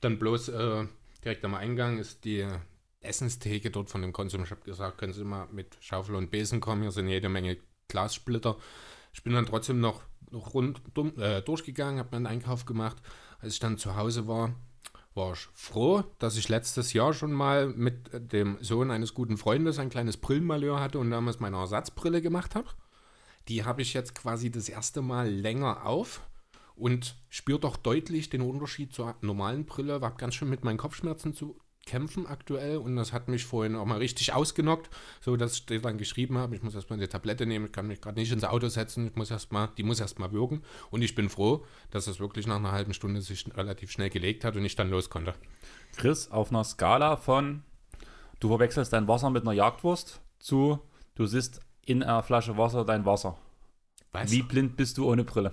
Dann 0.00 0.18
bloß 0.18 0.48
äh, 0.48 0.86
direkt 1.24 1.44
am 1.44 1.54
Eingang 1.54 1.98
ist 1.98 2.24
die 2.24 2.46
Essenstheke 3.02 3.70
dort 3.70 3.90
von 3.90 4.02
dem 4.02 4.12
Konsum. 4.12 4.44
Ich 4.44 4.50
habe 4.50 4.62
gesagt, 4.62 4.98
können 4.98 5.12
Sie 5.12 5.24
mal 5.24 5.48
mit 5.52 5.76
Schaufel 5.80 6.14
und 6.14 6.30
Besen 6.30 6.60
kommen, 6.60 6.82
hier 6.82 6.92
sind 6.92 7.08
jede 7.08 7.28
Menge 7.28 7.58
Glassplitter. 7.88 8.56
Ich 9.12 9.22
bin 9.22 9.34
dann 9.34 9.46
trotzdem 9.46 9.80
noch, 9.80 10.02
noch 10.30 10.54
rund 10.54 10.80
äh, 11.18 11.42
durchgegangen, 11.42 11.98
habe 11.98 12.10
meinen 12.12 12.26
Einkauf 12.26 12.64
gemacht. 12.64 12.96
Als 13.40 13.54
ich 13.54 13.60
dann 13.60 13.78
zu 13.78 13.96
Hause 13.96 14.26
war, 14.26 14.54
war 15.14 15.34
ich 15.34 15.48
froh, 15.52 16.04
dass 16.18 16.36
ich 16.36 16.48
letztes 16.48 16.92
Jahr 16.92 17.12
schon 17.12 17.32
mal 17.32 17.68
mit 17.68 18.10
dem 18.32 18.56
Sohn 18.60 18.90
eines 18.90 19.14
guten 19.14 19.36
Freundes 19.36 19.78
ein 19.78 19.90
kleines 19.90 20.16
Brillenmalheur 20.16 20.80
hatte 20.80 20.98
und 20.98 21.10
damals 21.10 21.40
meine 21.40 21.58
Ersatzbrille 21.58 22.22
gemacht 22.22 22.54
habe. 22.54 22.68
Die 23.48 23.64
habe 23.64 23.82
ich 23.82 23.92
jetzt 23.92 24.14
quasi 24.14 24.50
das 24.50 24.68
erste 24.68 25.02
Mal 25.02 25.28
länger 25.28 25.84
auf 25.84 26.22
und 26.74 27.16
spüre 27.28 27.60
doch 27.60 27.76
deutlich 27.76 28.30
den 28.30 28.40
Unterschied 28.40 28.94
zur 28.94 29.16
normalen 29.20 29.66
Brille. 29.66 29.94
Habe 29.94 30.16
ganz 30.16 30.34
schön 30.34 30.48
mit 30.48 30.64
meinen 30.64 30.78
Kopfschmerzen 30.78 31.34
zu 31.34 31.56
kämpfen 31.84 32.26
aktuell 32.26 32.76
und 32.76 32.96
das 32.96 33.12
hat 33.12 33.28
mich 33.28 33.44
vorhin 33.44 33.76
auch 33.76 33.84
mal 33.84 33.98
richtig 33.98 34.32
ausgenockt, 34.32 34.90
so 35.20 35.36
dass 35.36 35.64
ich 35.68 35.82
dann 35.82 35.98
geschrieben 35.98 36.38
habe, 36.38 36.54
ich 36.54 36.62
muss 36.62 36.74
erstmal 36.74 36.98
eine 36.98 37.08
Tablette 37.08 37.46
nehmen, 37.46 37.66
ich 37.66 37.72
kann 37.72 37.86
mich 37.86 38.00
gerade 38.00 38.18
nicht 38.18 38.32
ins 38.32 38.44
Auto 38.44 38.68
setzen, 38.68 39.08
ich 39.08 39.16
muss 39.16 39.30
erstmal, 39.30 39.68
die 39.76 39.82
muss 39.82 40.00
erstmal 40.00 40.32
wirken 40.32 40.62
und 40.90 41.02
ich 41.02 41.14
bin 41.14 41.28
froh, 41.28 41.64
dass 41.90 42.06
es 42.06 42.20
wirklich 42.20 42.46
nach 42.46 42.56
einer 42.56 42.72
halben 42.72 42.94
Stunde 42.94 43.20
sich 43.20 43.46
relativ 43.56 43.90
schnell 43.90 44.10
gelegt 44.10 44.44
hat 44.44 44.56
und 44.56 44.64
ich 44.64 44.76
dann 44.76 44.90
los 44.90 45.10
konnte. 45.10 45.34
Chris, 45.96 46.30
auf 46.30 46.50
einer 46.50 46.64
Skala 46.64 47.16
von 47.16 47.62
du 48.40 48.48
verwechselst 48.48 48.92
dein 48.92 49.08
Wasser 49.08 49.30
mit 49.30 49.42
einer 49.42 49.52
Jagdwurst 49.52 50.20
zu 50.38 50.78
du 51.14 51.26
siehst 51.26 51.60
in 51.84 52.02
einer 52.02 52.22
Flasche 52.22 52.56
Wasser 52.56 52.84
dein 52.84 53.04
Wasser. 53.04 53.36
Was? 54.12 54.30
Wie 54.30 54.42
blind 54.42 54.76
bist 54.76 54.98
du 54.98 55.10
ohne 55.10 55.24
Brille? 55.24 55.52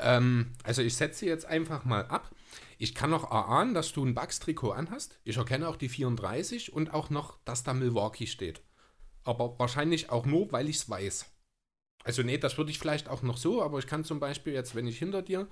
Ähm, 0.00 0.52
also 0.64 0.82
ich 0.82 0.96
setze 0.96 1.26
jetzt 1.26 1.46
einfach 1.46 1.84
mal 1.84 2.06
ab. 2.06 2.30
Ich 2.82 2.96
kann 2.96 3.10
noch 3.10 3.30
erahnen, 3.30 3.74
dass 3.74 3.92
du 3.92 4.04
ein 4.04 4.12
Bugs-Trikot 4.12 4.72
anhast. 4.72 5.20
Ich 5.22 5.36
erkenne 5.36 5.68
auch 5.68 5.76
die 5.76 5.88
34 5.88 6.72
und 6.72 6.92
auch 6.92 7.10
noch, 7.10 7.38
dass 7.44 7.62
da 7.62 7.74
Milwaukee 7.74 8.26
steht. 8.26 8.60
Aber 9.22 9.56
wahrscheinlich 9.60 10.10
auch 10.10 10.26
nur, 10.26 10.50
weil 10.50 10.68
ich 10.68 10.78
es 10.78 10.90
weiß. 10.90 11.26
Also 12.02 12.24
nee, 12.24 12.38
das 12.38 12.58
würde 12.58 12.72
ich 12.72 12.80
vielleicht 12.80 13.08
auch 13.08 13.22
noch 13.22 13.36
so, 13.36 13.62
aber 13.62 13.78
ich 13.78 13.86
kann 13.86 14.02
zum 14.02 14.18
Beispiel 14.18 14.52
jetzt, 14.52 14.74
wenn 14.74 14.88
ich 14.88 14.98
hinter 14.98 15.22
dir 15.22 15.46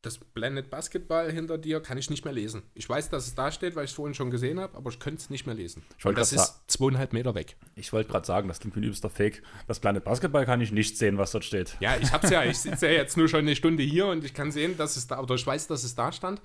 das 0.00 0.16
Blended 0.16 0.70
Basketball 0.70 1.30
hinter 1.30 1.58
dir 1.58 1.80
kann 1.80 1.98
ich 1.98 2.08
nicht 2.08 2.24
mehr 2.24 2.32
lesen. 2.32 2.62
Ich 2.72 2.88
weiß, 2.88 3.10
dass 3.10 3.26
es 3.26 3.34
da 3.34 3.52
steht, 3.52 3.76
weil 3.76 3.84
ich 3.84 3.90
es 3.90 3.96
vorhin 3.96 4.14
schon 4.14 4.30
gesehen 4.30 4.58
habe, 4.58 4.74
aber 4.74 4.88
ich 4.88 4.98
könnte 4.98 5.20
es 5.20 5.28
nicht 5.28 5.44
mehr 5.44 5.54
lesen. 5.54 5.82
Und 6.02 6.16
das 6.16 6.32
ist 6.32 6.62
zweieinhalb 6.68 7.12
Meter 7.12 7.34
weg. 7.34 7.56
Ich 7.74 7.92
wollte 7.92 8.10
gerade 8.10 8.26
sagen, 8.26 8.48
das 8.48 8.60
klingt 8.60 8.74
wie 8.76 8.80
ein 8.80 8.84
übster 8.84 9.10
Fake. 9.10 9.42
Das 9.66 9.80
Blended 9.80 10.04
Basketball 10.04 10.46
kann 10.46 10.62
ich 10.62 10.72
nicht 10.72 10.96
sehen, 10.96 11.18
was 11.18 11.32
dort 11.32 11.44
steht. 11.44 11.76
Ja, 11.80 11.98
ich 12.00 12.10
habe 12.10 12.26
es 12.26 12.32
ja. 12.32 12.42
Ich 12.42 12.58
sitze 12.58 12.86
ja 12.86 12.92
jetzt 12.92 13.18
nur 13.18 13.28
schon 13.28 13.40
eine 13.40 13.54
Stunde 13.54 13.82
hier 13.82 14.06
und 14.06 14.24
ich 14.24 14.32
kann 14.32 14.50
sehen, 14.50 14.78
dass 14.78 14.96
es 14.96 15.06
da, 15.06 15.20
oder 15.20 15.34
ich 15.34 15.46
weiß, 15.46 15.66
dass 15.66 15.84
es 15.84 15.94
da 15.94 16.10
stand. 16.12 16.40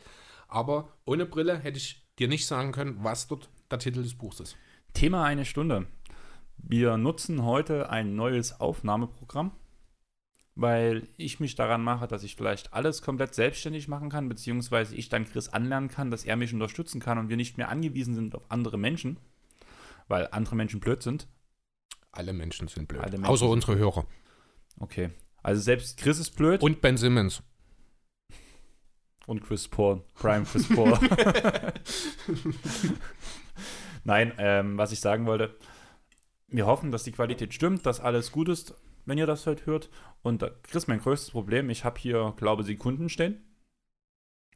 Aber 0.48 0.90
ohne 1.06 1.26
Brille 1.26 1.58
hätte 1.58 1.78
ich 1.78 2.06
dir 2.20 2.28
nicht 2.28 2.48
sagen 2.48 2.72
können, 2.72 3.04
was 3.04 3.28
dort 3.28 3.50
der 3.72 3.80
Titel 3.80 4.04
des 4.04 4.16
Buchs 4.16 4.40
ist. 4.40 4.58
Thema 4.94 5.24
eine 5.24 5.46
Stunde. 5.46 5.88
Wir 6.58 6.98
nutzen 6.98 7.44
heute 7.44 7.90
ein 7.90 8.16
neues 8.16 8.60
Aufnahmeprogramm 8.60 9.52
weil 10.56 11.10
ich 11.18 11.40
mich 11.40 11.56
daran 11.56 11.84
mache, 11.84 12.08
dass 12.08 12.24
ich 12.24 12.36
vielleicht 12.36 12.74
alles 12.74 13.02
komplett 13.02 13.36
selbstständig 13.36 13.88
machen 13.88 14.10
kann, 14.10 14.30
beziehungsweise 14.30 14.96
ich 14.96 15.10
dann 15.10 15.26
Chris 15.26 15.50
anlernen 15.50 15.90
kann, 15.90 16.12
dass 16.12 16.24
er 16.24 16.38
mich 16.38 16.54
unterstützen 16.54 17.02
kann 17.02 17.18
und 17.18 17.30
wir 17.30 17.38
nicht 17.38 17.58
mehr 17.58 17.70
angewiesen 17.70 18.16
sind 18.16 18.34
auf 18.36 18.50
andere 18.50 18.78
Menschen, 18.78 19.18
weil 20.08 20.30
andere 20.32 20.56
Menschen 20.56 20.80
blöd 20.80 21.04
sind. 21.04 21.28
Alle 22.12 22.32
Menschen 22.32 22.70
sind 22.70 22.88
blöd. 22.88 23.02
Menschen 23.02 23.26
Außer 23.26 23.50
unsere 23.50 23.76
Hörer. 23.76 24.08
Okay. 24.80 25.10
Also 25.44 25.62
selbst 25.62 25.98
Chris 25.98 26.20
ist 26.20 26.32
blöd. 26.38 26.64
Und 26.64 26.80
Ben 26.80 26.96
Simmons. 26.96 27.44
Und 29.26 29.44
Chris 29.44 29.68
Paul, 29.68 30.04
Prime 30.14 30.46
Chris 30.46 30.68
Paul. 30.70 30.98
Nein, 34.04 34.34
ähm, 34.38 34.78
was 34.78 34.92
ich 34.92 35.00
sagen 35.00 35.26
wollte, 35.26 35.56
wir 36.48 36.68
hoffen, 36.68 36.92
dass 36.92 37.04
die 37.04 37.12
Qualität 37.12 37.54
stimmt, 37.54 37.86
dass 37.86 38.00
alles 38.00 38.32
gut 38.32 38.50
ist, 38.50 38.76
wenn 39.06 39.18
ihr 39.18 39.26
das 39.26 39.48
heute 39.48 39.66
hört. 39.66 39.90
Und 40.22 40.42
da 40.42 40.52
ist 40.74 40.88
mein 40.88 41.00
größtes 41.00 41.32
Problem, 41.32 41.70
ich 41.70 41.84
habe 41.84 42.00
hier, 42.00 42.34
glaube 42.38 42.62
ich, 42.62 42.68
Sekunden 42.68 43.10
stehen. 43.10 43.44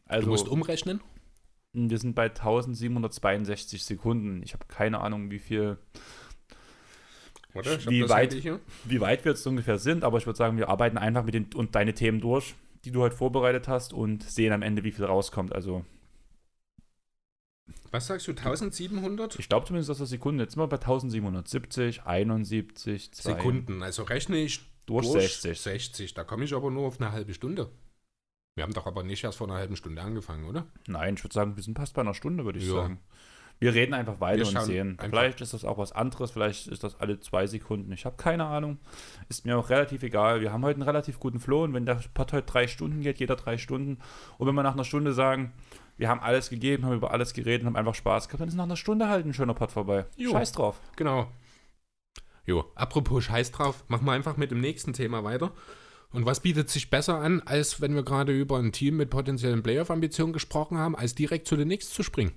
Also, 0.05 0.25
du 0.25 0.31
musst 0.31 0.47
umrechnen? 0.47 1.01
Wir 1.73 1.99
sind 1.99 2.15
bei 2.15 2.25
1762 2.25 3.83
Sekunden. 3.83 4.41
Ich 4.43 4.53
habe 4.53 4.65
keine 4.67 4.99
Ahnung, 5.01 5.29
wie 5.29 5.39
viel. 5.39 5.77
Oder? 7.53 7.83
Wie 7.85 8.07
weit, 8.09 8.35
wie 8.85 9.01
weit 9.01 9.25
wir 9.25 9.31
jetzt 9.31 9.45
ungefähr 9.45 9.77
sind, 9.77 10.03
aber 10.03 10.17
ich 10.17 10.25
würde 10.25 10.37
sagen, 10.37 10.57
wir 10.57 10.69
arbeiten 10.69 10.97
einfach 10.97 11.23
mit 11.23 11.33
den 11.33 11.53
und 11.53 11.75
deine 11.75 11.93
Themen 11.93 12.21
durch, 12.21 12.55
die 12.85 12.91
du 12.91 13.01
heute 13.01 13.15
vorbereitet 13.15 13.67
hast 13.67 13.93
und 13.93 14.23
sehen 14.23 14.53
am 14.53 14.61
Ende, 14.61 14.83
wie 14.83 14.91
viel 14.91 15.05
rauskommt. 15.05 15.53
Also 15.53 15.85
was 17.91 18.07
sagst 18.07 18.27
du, 18.27 18.31
1700? 18.31 19.39
Ich 19.39 19.49
glaube 19.49 19.65
zumindest, 19.65 19.89
dass 19.89 19.97
das 19.97 20.09
Sekunden. 20.09 20.39
Jetzt 20.39 20.53
sind 20.53 20.61
wir 20.61 20.67
bei 20.67 20.77
1770, 20.77 22.03
71, 22.03 23.11
2. 23.11 23.33
Sekunden. 23.33 23.83
Also 23.83 24.03
rechne 24.03 24.37
ich 24.37 24.61
durch, 24.85 25.11
durch 25.11 25.37
60. 25.37 25.59
60. 25.59 26.13
Da 26.13 26.23
komme 26.23 26.45
ich 26.45 26.53
aber 26.53 26.69
nur 26.71 26.87
auf 26.87 26.99
eine 26.99 27.11
halbe 27.11 27.33
Stunde. 27.33 27.71
Wir 28.55 28.63
haben 28.63 28.73
doch 28.73 28.85
aber 28.85 29.03
nicht 29.03 29.23
erst 29.23 29.37
vor 29.37 29.47
einer 29.47 29.57
halben 29.57 29.75
Stunde 29.75 30.01
angefangen, 30.01 30.45
oder? 30.45 30.67
Nein, 30.87 31.15
ich 31.15 31.23
würde 31.23 31.33
sagen, 31.33 31.55
wir 31.55 31.63
sind 31.63 31.77
fast 31.77 31.93
bei 31.93 32.01
einer 32.01 32.13
Stunde, 32.13 32.45
würde 32.45 32.59
ich 32.59 32.67
ja. 32.67 32.73
sagen. 32.73 32.99
Wir 33.59 33.73
reden 33.73 33.93
einfach 33.93 34.21
weiter 34.21 34.47
und 34.47 34.61
sehen. 34.61 34.97
Vielleicht 35.01 35.41
ist 35.41 35.53
das 35.53 35.65
auch 35.65 35.77
was 35.77 35.91
anderes, 35.91 36.31
vielleicht 36.31 36.67
ist 36.67 36.83
das 36.83 36.99
alle 36.99 37.19
zwei 37.19 37.45
Sekunden. 37.45 37.91
Ich 37.91 38.05
habe 38.05 38.15
keine 38.15 38.45
Ahnung. 38.45 38.77
Ist 39.27 39.45
mir 39.45 39.57
auch 39.57 39.69
relativ 39.69 40.01
egal. 40.03 40.39
Wir 40.39 40.53
haben 40.53 40.63
heute 40.63 40.75
einen 40.75 40.83
relativ 40.83 41.19
guten 41.19 41.41
Flow 41.41 41.63
und 41.63 41.73
wenn 41.73 41.85
der 41.85 41.99
Part 42.13 42.31
heute 42.31 42.49
drei 42.49 42.67
Stunden 42.67 43.01
geht, 43.01 43.19
jeder 43.19 43.35
drei 43.35 43.57
Stunden. 43.57 43.99
Und 44.37 44.47
wenn 44.47 44.55
wir 44.55 44.63
nach 44.63 44.73
einer 44.73 44.85
Stunde 44.85 45.11
sagen, 45.11 45.51
wir 45.97 46.07
haben 46.07 46.21
alles 46.21 46.49
gegeben, 46.49 46.85
haben 46.85 46.95
über 46.95 47.11
alles 47.11 47.33
geredet, 47.33 47.65
haben 47.65 47.75
einfach 47.75 47.95
Spaß 47.95 48.29
gehabt, 48.29 48.39
dann 48.39 48.47
ist 48.47 48.55
nach 48.55 48.63
einer 48.63 48.77
Stunde 48.77 49.09
halt 49.09 49.25
ein 49.25 49.33
schöner 49.33 49.53
Part 49.53 49.73
vorbei. 49.73 50.05
Jo. 50.15 50.31
Scheiß 50.31 50.53
drauf. 50.53 50.79
Genau. 50.95 51.29
Jo, 52.45 52.63
apropos 52.75 53.25
Scheiß 53.25 53.51
drauf, 53.51 53.83
machen 53.89 54.05
wir 54.05 54.13
einfach 54.13 54.37
mit 54.37 54.51
dem 54.51 54.61
nächsten 54.61 54.93
Thema 54.93 55.25
weiter. 55.25 55.51
Und 56.11 56.25
was 56.25 56.39
bietet 56.39 56.69
sich 56.69 56.89
besser 56.89 57.17
an, 57.19 57.41
als 57.45 57.81
wenn 57.81 57.93
wir 57.93 58.03
gerade 58.03 58.31
über 58.31 58.57
ein 58.57 58.71
Team 58.71 58.97
mit 58.97 59.09
potenziellen 59.09 59.61
Playoff-Ambitionen 59.61 60.33
gesprochen 60.33 60.77
haben, 60.77 60.95
als 60.95 61.13
direkt 61.13 61.47
zu 61.47 61.57
den 61.57 61.67
Knicks 61.67 61.89
zu 61.89 62.01
springen? 62.01 62.31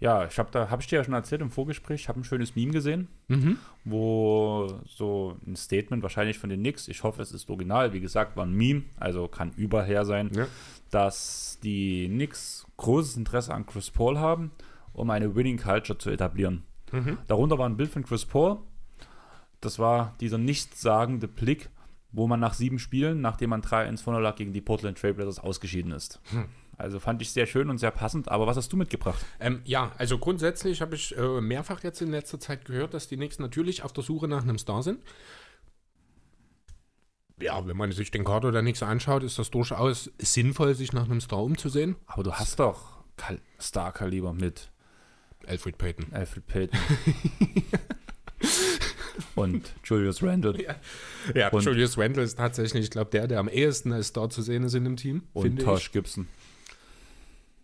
Ja, 0.00 0.26
ich 0.26 0.38
habe 0.38 0.50
da 0.52 0.70
habe 0.70 0.80
ich 0.80 0.88
dir 0.88 0.96
ja 0.96 1.04
schon 1.04 1.14
erzählt 1.14 1.40
im 1.40 1.50
Vorgespräch, 1.50 2.02
ich 2.02 2.08
habe 2.08 2.20
ein 2.20 2.24
schönes 2.24 2.54
Meme 2.54 2.70
gesehen, 2.70 3.08
mhm. 3.26 3.58
wo 3.84 4.80
so 4.86 5.36
ein 5.44 5.56
Statement 5.56 6.02
wahrscheinlich 6.04 6.38
von 6.38 6.50
den 6.50 6.60
Knicks, 6.60 6.86
ich 6.86 7.02
hoffe, 7.02 7.20
es 7.20 7.32
ist 7.32 7.50
original, 7.50 7.92
wie 7.92 8.00
gesagt, 8.00 8.36
war 8.36 8.46
ein 8.46 8.52
Meme, 8.52 8.84
also 8.98 9.26
kann 9.26 9.50
überher 9.56 10.04
sein, 10.04 10.30
ja. 10.32 10.46
dass 10.90 11.58
die 11.64 12.08
Knicks 12.08 12.64
großes 12.76 13.16
Interesse 13.16 13.52
an 13.52 13.66
Chris 13.66 13.90
Paul 13.90 14.18
haben, 14.18 14.52
um 14.92 15.10
eine 15.10 15.34
Winning 15.34 15.58
Culture 15.58 15.98
zu 15.98 16.10
etablieren. 16.10 16.62
Mhm. 16.92 17.18
Darunter 17.26 17.58
war 17.58 17.68
ein 17.68 17.76
Bild 17.76 17.90
von 17.90 18.04
Chris 18.04 18.24
Paul. 18.24 18.58
Das 19.60 19.78
war 19.78 20.14
dieser 20.20 20.38
nichtssagende 20.38 21.26
Blick, 21.26 21.70
wo 22.12 22.28
man 22.28 22.40
nach 22.40 22.54
sieben 22.54 22.78
Spielen, 22.78 23.20
nachdem 23.20 23.50
man 23.50 23.62
3 23.62 23.88
ins 23.88 24.02
Vorne 24.02 24.20
lag, 24.20 24.36
gegen 24.36 24.52
die 24.52 24.60
Portland 24.60 24.98
Trailblazers 24.98 25.40
ausgeschieden 25.40 25.90
ist. 25.92 26.20
Mhm. 26.32 26.44
Also 26.78 27.00
fand 27.00 27.20
ich 27.20 27.32
sehr 27.32 27.46
schön 27.46 27.70
und 27.70 27.78
sehr 27.78 27.90
passend. 27.90 28.28
Aber 28.28 28.46
was 28.46 28.56
hast 28.56 28.72
du 28.72 28.76
mitgebracht? 28.76 29.24
Ähm, 29.40 29.60
ja, 29.64 29.90
also 29.98 30.16
grundsätzlich 30.16 30.80
habe 30.80 30.94
ich 30.94 31.16
äh, 31.18 31.40
mehrfach 31.40 31.82
jetzt 31.82 32.00
in 32.00 32.12
letzter 32.12 32.38
Zeit 32.38 32.64
gehört, 32.64 32.94
dass 32.94 33.08
die 33.08 33.16
Knicks 33.16 33.40
natürlich 33.40 33.82
auf 33.82 33.92
der 33.92 34.04
Suche 34.04 34.28
nach 34.28 34.44
einem 34.44 34.58
Star 34.58 34.84
sind. 34.84 35.02
Ja, 37.40 37.66
wenn 37.66 37.76
man 37.76 37.90
sich 37.90 38.12
den 38.12 38.24
Kader 38.24 38.52
der 38.52 38.62
Knicks 38.62 38.82
anschaut, 38.82 39.24
ist 39.24 39.40
das 39.40 39.50
durchaus 39.50 40.10
sinnvoll, 40.18 40.74
sich 40.74 40.92
nach 40.92 41.04
einem 41.04 41.20
Star 41.20 41.42
umzusehen. 41.42 41.96
Aber 42.06 42.22
du 42.22 42.32
hast 42.32 42.60
doch 42.60 42.98
Star-Kaliber 43.60 44.32
mit 44.32 44.70
Alfred 45.46 45.78
Payton. 45.78 46.12
Alfred 46.12 46.46
Payton. 46.46 46.78
und 49.34 49.72
Julius 49.84 50.22
Randle. 50.22 50.62
Ja, 50.62 50.76
ja 51.34 51.48
und 51.48 51.64
Julius 51.64 51.98
Randle 51.98 52.22
ist 52.22 52.38
tatsächlich, 52.38 52.84
ich 52.84 52.90
glaube, 52.90 53.10
der, 53.10 53.26
der 53.26 53.40
am 53.40 53.48
ehesten 53.48 53.92
als 53.92 54.08
Star 54.08 54.30
zu 54.30 54.42
sehen 54.42 54.62
ist 54.62 54.74
in 54.74 54.84
dem 54.84 54.96
Team. 54.96 55.24
Und 55.32 55.60
Tosh. 55.60 55.90
Gibson. 55.90 56.28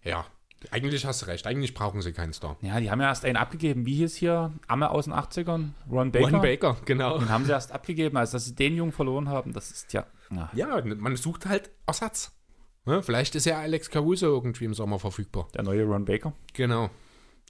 Ja, 0.04 0.26
eigentlich 0.70 1.04
hast 1.04 1.22
du 1.22 1.26
recht. 1.26 1.46
Eigentlich 1.46 1.74
brauchen 1.74 2.02
sie 2.02 2.12
keinen 2.12 2.32
Star. 2.32 2.56
Ja, 2.62 2.80
die 2.80 2.90
haben 2.90 3.00
ja 3.00 3.08
erst 3.08 3.24
einen 3.24 3.36
abgegeben. 3.36 3.86
Wie 3.86 3.96
hieß 3.96 4.14
hier? 4.16 4.52
Amme 4.66 4.90
aus 4.90 5.04
den 5.04 5.14
80ern? 5.14 5.70
Ron 5.90 6.12
Baker? 6.12 6.30
Ron 6.30 6.40
Baker, 6.40 6.76
genau. 6.84 7.18
Den 7.18 7.28
haben 7.28 7.44
sie 7.44 7.52
erst 7.52 7.72
abgegeben, 7.72 8.16
als 8.16 8.30
dass 8.30 8.46
sie 8.46 8.54
den 8.54 8.76
Jungen 8.76 8.92
verloren 8.92 9.28
haben. 9.28 9.52
Das 9.52 9.70
ist 9.70 9.92
ja. 9.92 10.06
Ja, 10.30 10.50
ja 10.54 10.82
man 10.84 11.16
sucht 11.16 11.46
halt 11.46 11.70
Ersatz. 11.86 12.32
Ja, 12.86 13.02
vielleicht 13.02 13.34
ist 13.34 13.46
ja 13.46 13.58
Alex 13.58 13.90
Caruso 13.90 14.26
irgendwie 14.26 14.66
im 14.66 14.74
Sommer 14.74 14.98
verfügbar. 14.98 15.48
Der 15.54 15.62
neue 15.62 15.84
Ron 15.84 16.04
Baker? 16.04 16.34
Genau. 16.52 16.90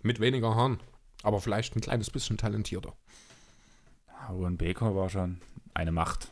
Mit 0.02 0.20
weniger 0.20 0.54
Haaren. 0.54 0.78
Aber 1.22 1.40
vielleicht 1.40 1.74
ein 1.74 1.80
kleines 1.80 2.10
bisschen 2.10 2.36
talentierter. 2.36 2.94
Ron 4.28 4.56
Baker 4.56 4.94
war 4.94 5.08
schon 5.08 5.40
eine 5.72 5.92
Macht. 5.92 6.28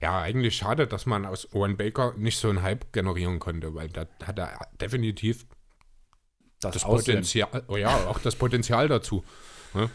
Ja, 0.00 0.20
eigentlich 0.20 0.56
schade, 0.56 0.86
dass 0.86 1.06
man 1.06 1.26
aus 1.26 1.52
Owen 1.52 1.76
Baker 1.76 2.14
nicht 2.16 2.38
so 2.38 2.48
einen 2.48 2.62
Hype 2.62 2.92
generieren 2.92 3.40
konnte, 3.40 3.74
weil 3.74 3.88
da 3.88 4.06
hat 4.24 4.38
er 4.38 4.68
definitiv 4.80 5.44
das, 6.60 6.74
das 6.74 6.84
Potenzial, 6.84 7.64
oh 7.68 7.76
ja, 7.76 7.94
auch 8.06 8.18
das 8.18 8.36
Potenzial 8.36 8.88
dazu. 8.88 9.24
Ja. 9.74 9.90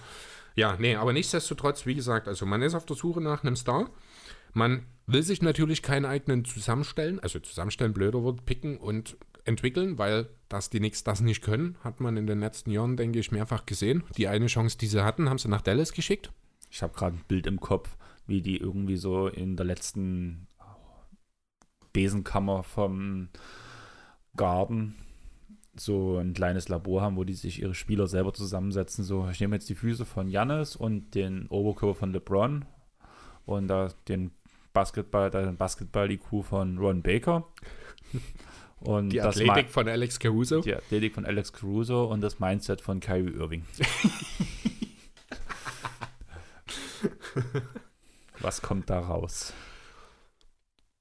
ja, 0.55 0.77
nee, 0.79 0.95
aber 0.95 1.13
nichtsdestotrotz, 1.13 1.85
wie 1.85 1.95
gesagt, 1.95 2.27
also 2.27 2.45
man 2.45 2.61
ist 2.61 2.75
auf 2.75 2.85
der 2.85 2.95
Suche 2.95 3.21
nach 3.21 3.43
einem 3.43 3.55
Star. 3.55 3.89
Man 4.53 4.85
will 5.07 5.23
sich 5.23 5.41
natürlich 5.41 5.81
keinen 5.81 6.05
eigenen 6.05 6.45
zusammenstellen, 6.45 7.19
also 7.19 7.39
zusammenstellen, 7.39 7.93
blöder 7.93 8.23
Wort, 8.23 8.45
picken 8.45 8.77
und 8.77 9.17
entwickeln, 9.45 9.97
weil 9.97 10.29
dass 10.47 10.69
die 10.69 10.77
Knicks 10.77 11.03
das 11.03 11.21
nicht 11.21 11.41
können, 11.41 11.77
hat 11.83 11.99
man 11.99 12.15
in 12.15 12.27
den 12.27 12.39
letzten 12.39 12.69
Jahren, 12.69 12.95
denke 12.95 13.19
ich, 13.19 13.31
mehrfach 13.31 13.65
gesehen. 13.65 14.03
Die 14.17 14.27
eine 14.27 14.45
Chance, 14.45 14.77
die 14.77 14.87
sie 14.87 15.03
hatten, 15.03 15.27
haben 15.27 15.39
sie 15.39 15.49
nach 15.49 15.61
Dallas 15.61 15.93
geschickt. 15.93 16.31
Ich 16.69 16.83
habe 16.83 16.93
gerade 16.93 17.17
ein 17.17 17.23
Bild 17.27 17.47
im 17.47 17.59
Kopf, 17.59 17.97
wie 18.27 18.41
die 18.41 18.57
irgendwie 18.57 18.97
so 18.97 19.27
in 19.27 19.57
der 19.57 19.65
letzten 19.65 20.47
Besenkammer 21.91 22.63
vom 22.63 23.29
Garten 24.35 24.95
so 25.75 26.17
ein 26.17 26.33
kleines 26.33 26.69
Labor 26.69 27.01
haben, 27.01 27.17
wo 27.17 27.23
die 27.23 27.33
sich 27.33 27.61
ihre 27.61 27.73
Spieler 27.73 28.07
selber 28.07 28.33
zusammensetzen. 28.33 29.03
So, 29.03 29.27
ich 29.29 29.39
nehme 29.39 29.55
jetzt 29.55 29.69
die 29.69 29.75
Füße 29.75 30.05
von 30.05 30.27
Jannis 30.27 30.75
und 30.75 31.15
den 31.15 31.47
Oberkörper 31.47 31.95
von 31.95 32.13
LeBron 32.13 32.65
und 33.45 33.67
da 33.67 33.89
den 34.07 34.31
Basketball, 34.73 35.29
den 35.29 35.57
Basketball-IQ 35.57 36.43
von 36.43 36.77
Ron 36.77 37.01
Baker. 37.01 37.47
Und 38.79 39.09
die 39.13 39.21
Athletik 39.21 39.69
von 39.69 39.87
Alex 39.87 40.19
Caruso. 40.19 40.59
Die 40.59 40.75
Athletik 40.75 41.13
von 41.13 41.25
Alex 41.25 41.53
Caruso 41.53 42.03
und 42.03 42.19
das 42.19 42.41
Mindset 42.41 42.81
von 42.81 42.99
Kyrie 42.99 43.31
Irving. 43.31 43.63
Was 48.41 48.61
kommt 48.61 48.89
da 48.89 48.99
raus? 48.99 49.53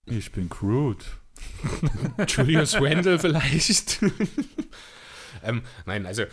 Ich 0.06 0.30
bin 0.30 0.48
crude. 0.48 1.04
Julius 2.26 2.80
Randle 2.80 3.18
vielleicht. 3.18 4.00
ähm, 5.44 5.62
nein, 5.86 6.06
also 6.06 6.24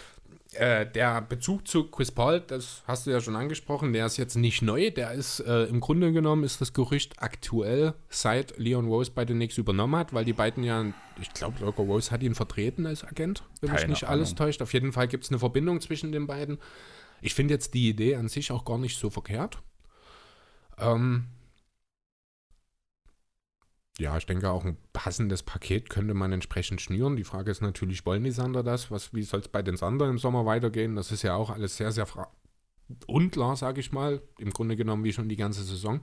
äh, 0.53 0.89
der 0.89 1.21
Bezug 1.21 1.67
zu 1.67 1.85
Chris 1.91 2.11
Paul, 2.11 2.41
das 2.41 2.81
hast 2.87 3.05
du 3.05 3.11
ja 3.11 3.21
schon 3.21 3.35
angesprochen, 3.35 3.93
der 3.93 4.07
ist 4.07 4.17
jetzt 4.17 4.35
nicht 4.35 4.61
neu. 4.61 4.89
Der 4.89 5.11
ist 5.11 5.41
äh, 5.41 5.65
im 5.65 5.79
Grunde 5.79 6.11
genommen 6.11 6.43
ist 6.43 6.59
das 6.59 6.73
Gerücht 6.73 7.21
aktuell, 7.21 7.93
seit 8.09 8.57
Leon 8.57 8.87
Rose 8.87 9.11
bei 9.13 9.25
den 9.25 9.37
Knicks 9.37 9.57
übernommen 9.59 9.95
hat, 9.95 10.11
weil 10.13 10.25
die 10.25 10.33
beiden 10.33 10.63
ja, 10.63 10.85
ich 11.21 11.31
glaube, 11.33 11.63
Loco 11.63 11.83
Rose 11.83 12.09
hat 12.09 12.23
ihn 12.23 12.33
vertreten 12.33 12.87
als 12.87 13.03
Agent, 13.03 13.43
wenn 13.61 13.69
Keine 13.69 13.81
mich 13.81 13.89
nicht 13.89 14.03
Ahnung. 14.05 14.17
alles 14.17 14.35
täuscht. 14.35 14.61
Auf 14.63 14.73
jeden 14.73 14.91
Fall 14.91 15.07
gibt 15.07 15.25
es 15.25 15.29
eine 15.29 15.39
Verbindung 15.39 15.81
zwischen 15.81 16.11
den 16.11 16.25
beiden. 16.25 16.57
Ich 17.21 17.35
finde 17.35 17.53
jetzt 17.53 17.73
die 17.73 17.89
Idee 17.89 18.15
an 18.15 18.27
sich 18.27 18.51
auch 18.51 18.65
gar 18.65 18.79
nicht 18.79 18.97
so 18.97 19.09
verkehrt. 19.09 19.59
Ähm, 20.79 21.25
ja, 23.99 24.17
ich 24.17 24.25
denke 24.25 24.49
auch 24.49 24.63
ein 24.63 24.77
passendes 24.93 25.43
Paket 25.43 25.89
könnte 25.89 26.13
man 26.13 26.31
entsprechend 26.31 26.81
schnüren. 26.81 27.17
Die 27.17 27.25
Frage 27.25 27.51
ist 27.51 27.61
natürlich, 27.61 28.05
wollen 28.05 28.23
die 28.23 28.31
Sander 28.31 28.63
das? 28.63 28.89
Was, 28.91 29.13
wie 29.13 29.23
soll 29.23 29.41
es 29.41 29.49
bei 29.49 29.61
den 29.61 29.75
Sander 29.75 30.07
im 30.07 30.17
Sommer 30.17 30.45
weitergehen? 30.45 30.95
Das 30.95 31.11
ist 31.11 31.23
ja 31.23 31.35
auch 31.35 31.49
alles 31.49 31.75
sehr, 31.75 31.91
sehr 31.91 32.07
unklar, 33.07 33.57
sage 33.57 33.81
ich 33.81 33.91
mal. 33.91 34.21
Im 34.37 34.51
Grunde 34.51 34.77
genommen 34.77 35.03
wie 35.03 35.11
schon 35.11 35.27
die 35.27 35.35
ganze 35.35 35.63
Saison. 35.63 35.99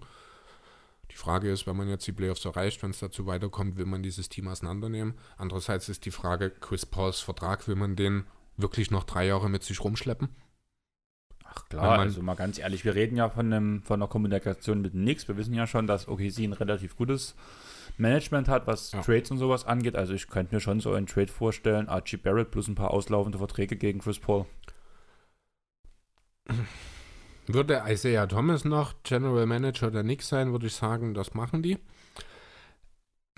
Die 1.10 1.16
Frage 1.16 1.50
ist, 1.50 1.66
wenn 1.66 1.76
man 1.76 1.88
jetzt 1.88 2.06
die 2.06 2.12
Playoffs 2.12 2.44
erreicht, 2.44 2.82
wenn 2.82 2.90
es 2.90 2.98
dazu 2.98 3.26
weiterkommt, 3.26 3.76
will 3.76 3.86
man 3.86 4.02
dieses 4.02 4.28
Team 4.28 4.48
auseinandernehmen. 4.48 5.14
Andererseits 5.38 5.88
ist 5.88 6.04
die 6.04 6.10
Frage, 6.10 6.50
Chris 6.50 6.84
Pauls 6.84 7.20
Vertrag, 7.20 7.66
will 7.66 7.76
man 7.76 7.96
den 7.96 8.24
wirklich 8.58 8.90
noch 8.90 9.04
drei 9.04 9.26
Jahre 9.26 9.48
mit 9.48 9.62
sich 9.62 9.82
rumschleppen? 9.82 10.28
Ach 11.44 11.68
klar, 11.70 12.00
also 12.00 12.20
mal 12.22 12.34
ganz 12.34 12.58
ehrlich, 12.58 12.84
wir 12.84 12.94
reden 12.94 13.16
ja 13.16 13.30
von, 13.30 13.50
einem, 13.50 13.82
von 13.82 14.02
einer 14.02 14.08
Kommunikation 14.08 14.82
mit 14.82 14.92
nichts. 14.92 15.26
Wir 15.28 15.38
wissen 15.38 15.54
ja 15.54 15.66
schon, 15.66 15.86
dass 15.86 16.08
OKC 16.08 16.40
ein 16.40 16.52
relativ 16.52 16.96
gutes 16.96 17.34
Management 17.96 18.48
hat, 18.48 18.66
was 18.66 18.92
ja. 18.92 19.00
Trades 19.00 19.30
und 19.30 19.38
sowas 19.38 19.64
angeht. 19.64 19.96
Also 19.96 20.12
ich 20.14 20.28
könnte 20.28 20.54
mir 20.54 20.60
schon 20.60 20.80
so 20.80 20.92
einen 20.92 21.06
Trade 21.06 21.32
vorstellen. 21.32 21.88
Archie 21.88 22.16
Barrett 22.16 22.50
plus 22.50 22.68
ein 22.68 22.74
paar 22.74 22.90
auslaufende 22.90 23.38
Verträge 23.38 23.76
gegen 23.76 24.00
Chris 24.00 24.18
Paul. 24.18 24.46
Würde 27.46 27.82
Isaiah 27.86 28.26
Thomas 28.26 28.64
noch 28.64 28.94
General 29.02 29.46
Manager 29.46 29.90
der 29.90 30.02
Knicks 30.02 30.28
sein, 30.28 30.52
würde 30.52 30.66
ich 30.66 30.74
sagen, 30.74 31.14
das 31.14 31.34
machen 31.34 31.62
die. 31.62 31.78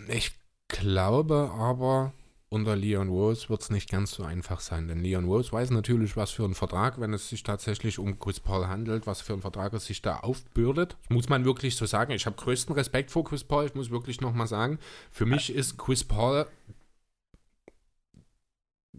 Ich 0.09 0.33
glaube 0.69 1.51
aber, 1.55 2.13
unter 2.51 2.77
Leon 2.77 3.09
Rose 3.09 3.49
wird 3.51 3.63
es 3.63 3.71
nicht 3.71 3.91
ganz 3.91 4.13
so 4.13 4.23
einfach 4.23 4.61
sein, 4.61 4.89
denn 4.89 5.03
Leon 5.03 5.27
Rose 5.27 5.53
weiß 5.53 5.71
natürlich, 5.71 6.17
was 6.17 6.31
für 6.31 6.45
ein 6.45 6.55
Vertrag, 6.55 6.99
wenn 6.99 7.13
es 7.13 7.29
sich 7.29 7.43
tatsächlich 7.43 7.99
um 7.99 8.19
Chris 8.19 8.41
Paul 8.41 8.69
handelt, 8.69 9.07
was 9.07 9.21
für 9.21 9.35
ein 9.35 9.43
Vertrag 9.43 9.75
er 9.75 9.81
sich 9.81 10.01
da 10.01 10.19
aufbürdet. 10.19 10.97
Das 11.03 11.11
muss 11.11 11.29
man 11.29 11.45
wirklich 11.45 11.77
so 11.77 11.85
sagen. 11.85 12.13
Ich 12.13 12.25
habe 12.25 12.37
größten 12.37 12.75
Respekt 12.75 13.11
vor 13.11 13.25
Chris 13.25 13.45
Paul, 13.45 13.67
ich 13.67 13.75
muss 13.75 13.91
wirklich 13.91 14.21
nochmal 14.21 14.47
sagen. 14.47 14.79
Für 15.11 15.27
mich 15.27 15.55
ist 15.55 15.77
Chris 15.77 16.05
Paul 16.05 16.47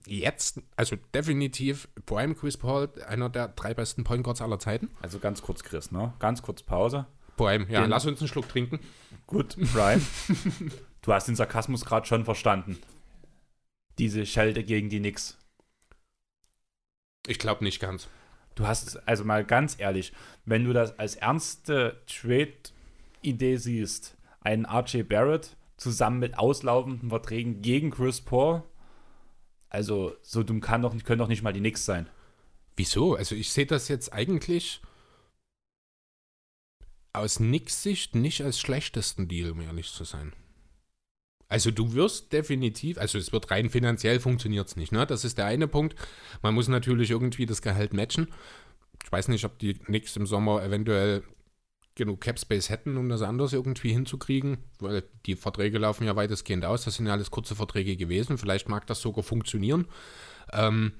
jetzt, 0.05 0.61
also 0.75 0.95
definitiv 1.13 1.87
allem 2.09 2.37
Chris 2.37 2.55
Paul, 2.55 2.89
einer 3.07 3.29
der 3.29 3.47
drei 3.47 3.73
besten 3.73 4.03
Point 4.03 4.23
Guards 4.23 4.41
aller 4.41 4.59
Zeiten. 4.59 4.89
Also 5.01 5.17
ganz 5.17 5.41
kurz, 5.41 5.63
Chris, 5.63 5.91
ne? 5.91 6.13
Ganz 6.19 6.43
kurz 6.43 6.61
Pause. 6.61 7.07
Allem, 7.37 7.67
ja, 7.69 7.81
den, 7.81 7.89
lass 7.89 8.05
uns 8.05 8.19
einen 8.19 8.27
Schluck 8.27 8.49
trinken. 8.49 8.79
Gut, 9.25 9.55
Brian. 9.73 10.05
du 11.01 11.13
hast 11.13 11.27
den 11.29 11.35
Sarkasmus 11.35 11.85
gerade 11.85 12.05
schon 12.05 12.25
verstanden 12.25 12.77
diese 13.99 14.25
Schelte 14.25 14.63
gegen 14.63 14.89
die 14.89 14.99
Knicks? 14.99 15.37
Ich 17.27 17.37
glaube 17.37 17.63
nicht 17.63 17.79
ganz. 17.79 18.07
Du 18.55 18.65
hast, 18.65 19.07
also 19.07 19.23
mal 19.23 19.45
ganz 19.45 19.79
ehrlich, 19.79 20.13
wenn 20.45 20.65
du 20.65 20.73
das 20.73 20.97
als 20.97 21.15
ernste 21.15 22.01
Trade-Idee 22.07 23.57
siehst, 23.57 24.17
einen 24.41 24.65
RJ 24.65 25.03
Barrett 25.03 25.55
zusammen 25.77 26.19
mit 26.19 26.37
auslaufenden 26.37 27.09
Verträgen 27.09 27.61
gegen 27.61 27.91
Chris 27.91 28.21
Paul, 28.21 28.63
also 29.69 30.15
so 30.21 30.43
dumm 30.43 30.61
kann 30.61 30.81
doch, 30.81 30.97
können 31.03 31.19
doch 31.19 31.27
nicht 31.27 31.43
mal 31.43 31.53
die 31.53 31.59
Knicks 31.59 31.85
sein. 31.85 32.09
Wieso? 32.75 33.15
Also 33.15 33.35
ich 33.35 33.51
sehe 33.51 33.65
das 33.65 33.87
jetzt 33.87 34.11
eigentlich 34.11 34.81
aus 37.13 37.37
Knicks 37.37 37.83
Sicht 37.83 38.15
nicht 38.15 38.41
als 38.41 38.59
schlechtesten 38.59 39.27
Deal, 39.27 39.51
um 39.51 39.61
ehrlich 39.61 39.91
zu 39.91 40.03
sein. 40.03 40.33
Also 41.49 41.71
du 41.71 41.93
wirst 41.93 42.31
definitiv, 42.31 42.99
also 42.99 43.17
es 43.17 43.33
wird 43.33 43.49
rein 43.49 43.71
finanziell 43.71 44.19
funktioniert 44.19 44.67
es 44.67 44.75
nicht, 44.75 44.91
ne? 44.91 45.05
Das 45.07 45.25
ist 45.25 45.39
der 45.39 45.47
eine 45.47 45.67
Punkt. 45.67 45.95
Man 46.43 46.53
muss 46.53 46.67
natürlich 46.67 47.09
irgendwie 47.09 47.47
das 47.47 47.63
Gehalt 47.63 47.91
matchen. 47.91 48.27
Ich 49.03 49.11
weiß 49.11 49.29
nicht, 49.29 49.43
ob 49.45 49.57
die 49.57 49.73
Knicks 49.73 50.15
im 50.15 50.27
Sommer 50.27 50.63
eventuell 50.63 51.23
genug 51.95 52.21
Cap 52.21 52.39
Space 52.39 52.69
hätten, 52.69 52.97
um 52.97 53.09
das 53.09 53.23
anders 53.23 53.51
irgendwie 53.51 53.91
hinzukriegen, 53.91 54.59
weil 54.79 55.03
die 55.25 55.35
Verträge 55.35 55.79
laufen 55.79 56.05
ja 56.05 56.15
weitestgehend 56.15 56.65
aus. 56.65 56.85
Das 56.85 56.95
sind 56.95 57.07
ja 57.07 57.13
alles 57.13 57.31
kurze 57.31 57.55
Verträge 57.55 57.97
gewesen. 57.97 58.37
Vielleicht 58.37 58.69
mag 58.69 58.85
das 58.85 59.01
sogar 59.01 59.23
funktionieren. 59.23 59.87
Ähm, 60.53 60.93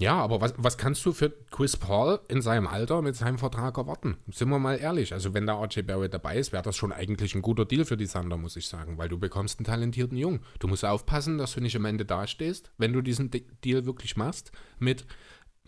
ja, 0.00 0.14
aber 0.14 0.40
was, 0.40 0.54
was 0.56 0.78
kannst 0.78 1.04
du 1.04 1.12
für 1.12 1.32
Chris 1.50 1.76
Paul 1.76 2.20
in 2.28 2.40
seinem 2.40 2.66
Alter 2.66 3.02
mit 3.02 3.16
seinem 3.16 3.38
Vertrag 3.38 3.78
erwarten? 3.78 4.16
Sind 4.30 4.48
wir 4.48 4.58
mal 4.58 4.78
ehrlich. 4.78 5.12
Also, 5.12 5.34
wenn 5.34 5.46
da 5.46 5.60
RJ 5.60 5.82
Barrett 5.82 6.14
dabei 6.14 6.36
ist, 6.36 6.52
wäre 6.52 6.62
das 6.62 6.76
schon 6.76 6.92
eigentlich 6.92 7.34
ein 7.34 7.42
guter 7.42 7.64
Deal 7.64 7.84
für 7.84 7.96
die 7.96 8.06
Thunder, 8.06 8.36
muss 8.36 8.56
ich 8.56 8.68
sagen, 8.68 8.98
weil 8.98 9.08
du 9.08 9.18
bekommst 9.18 9.58
einen 9.58 9.66
talentierten 9.66 10.16
Jungen. 10.16 10.40
Du 10.60 10.68
musst 10.68 10.84
aufpassen, 10.84 11.38
dass 11.38 11.54
du 11.54 11.60
nicht 11.60 11.76
am 11.76 11.84
Ende 11.84 12.04
dastehst, 12.04 12.70
wenn 12.78 12.92
du 12.92 13.02
diesen 13.02 13.30
Deal 13.30 13.86
wirklich 13.86 14.16
machst, 14.16 14.52
mit 14.78 15.04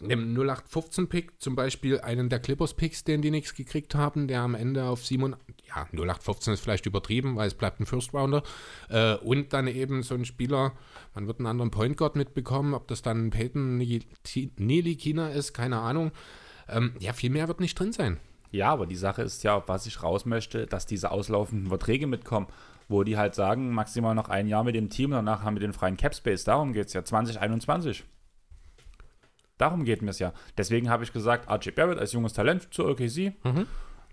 einem 0.03 0.35
0815-Pick, 0.35 1.41
zum 1.41 1.57
Beispiel 1.57 2.01
einen 2.01 2.29
der 2.29 2.39
Clippers-Picks, 2.39 3.05
den 3.05 3.23
die 3.23 3.29
Knicks 3.29 3.55
gekriegt 3.55 3.95
haben, 3.95 4.29
der 4.29 4.41
am 4.41 4.55
Ende 4.55 4.85
auf 4.85 5.05
7, 5.05 5.37
ja, 5.75 5.87
0815 5.93 6.55
ist 6.55 6.61
vielleicht 6.61 6.87
übertrieben, 6.87 7.37
weil 7.37 7.47
es 7.47 7.55
bleibt 7.55 7.81
ein 7.81 7.87
First-Rounder. 7.87 8.43
Äh, 8.89 9.15
und 9.17 9.53
dann 9.53 9.67
eben 9.67 10.03
so 10.03 10.15
ein 10.15 10.25
Spieler, 10.25 10.73
man 11.15 11.27
wird 11.27 11.39
einen 11.39 11.47
anderen 11.47 11.71
Point 11.71 11.97
Guard 11.97 12.17
mitbekommen, 12.17 12.75
ob 12.75 12.89
das 12.89 13.03
dann 13.03 13.31
Peyton 13.31 13.79
Nelikina 13.79 15.29
ist, 15.29 15.53
keine 15.53 15.79
Ahnung. 15.79 16.13
Ähm, 16.69 16.95
ja, 16.99 17.13
viel 17.13 17.31
mehr 17.31 17.49
wird 17.49 17.61
nicht 17.61 17.79
drin 17.79 17.93
sein. 17.93 18.19
Ja, 18.53 18.71
aber 18.71 18.87
die 18.87 18.97
Sache 18.97 19.23
ist 19.23 19.45
ja, 19.45 19.63
was 19.69 19.87
ich 19.87 20.03
raus 20.03 20.27
möchte, 20.27 20.67
dass 20.67 20.87
diese 20.87 21.13
auslaufenden 21.13 21.69
Verträge 21.69 22.07
mitkommen, 22.07 22.49
wo 22.89 23.05
die 23.05 23.17
halt 23.17 23.37
sagen, 23.37 23.73
maximal 23.73 24.15
noch 24.15 24.29
ein 24.29 24.49
Jahr 24.49 24.65
mit 24.65 24.75
dem 24.75 24.91
Team, 24.91 25.13
danach 25.13 25.43
haben 25.43 25.55
wir 25.55 25.61
den 25.61 25.73
freien 25.73 25.97
Cap 25.97 26.15
Space. 26.15 26.43
Darum 26.45 26.73
geht 26.73 26.89
es 26.89 26.93
ja, 26.93 27.05
2021. 27.05 28.05
Darum 29.57 29.85
geht 29.85 30.03
mir 30.03 30.11
es 30.11 30.19
ja. 30.19 30.33
Deswegen 30.57 30.89
habe 30.91 31.05
ich 31.05 31.13
gesagt, 31.13 31.49
RJ 31.49 31.73
Barrett 31.73 31.99
als 31.99 32.13
junges 32.13 32.33
Talent 32.33 32.73
zur 32.73 32.89
OKC. 32.89 33.35
Mhm. 33.45 33.67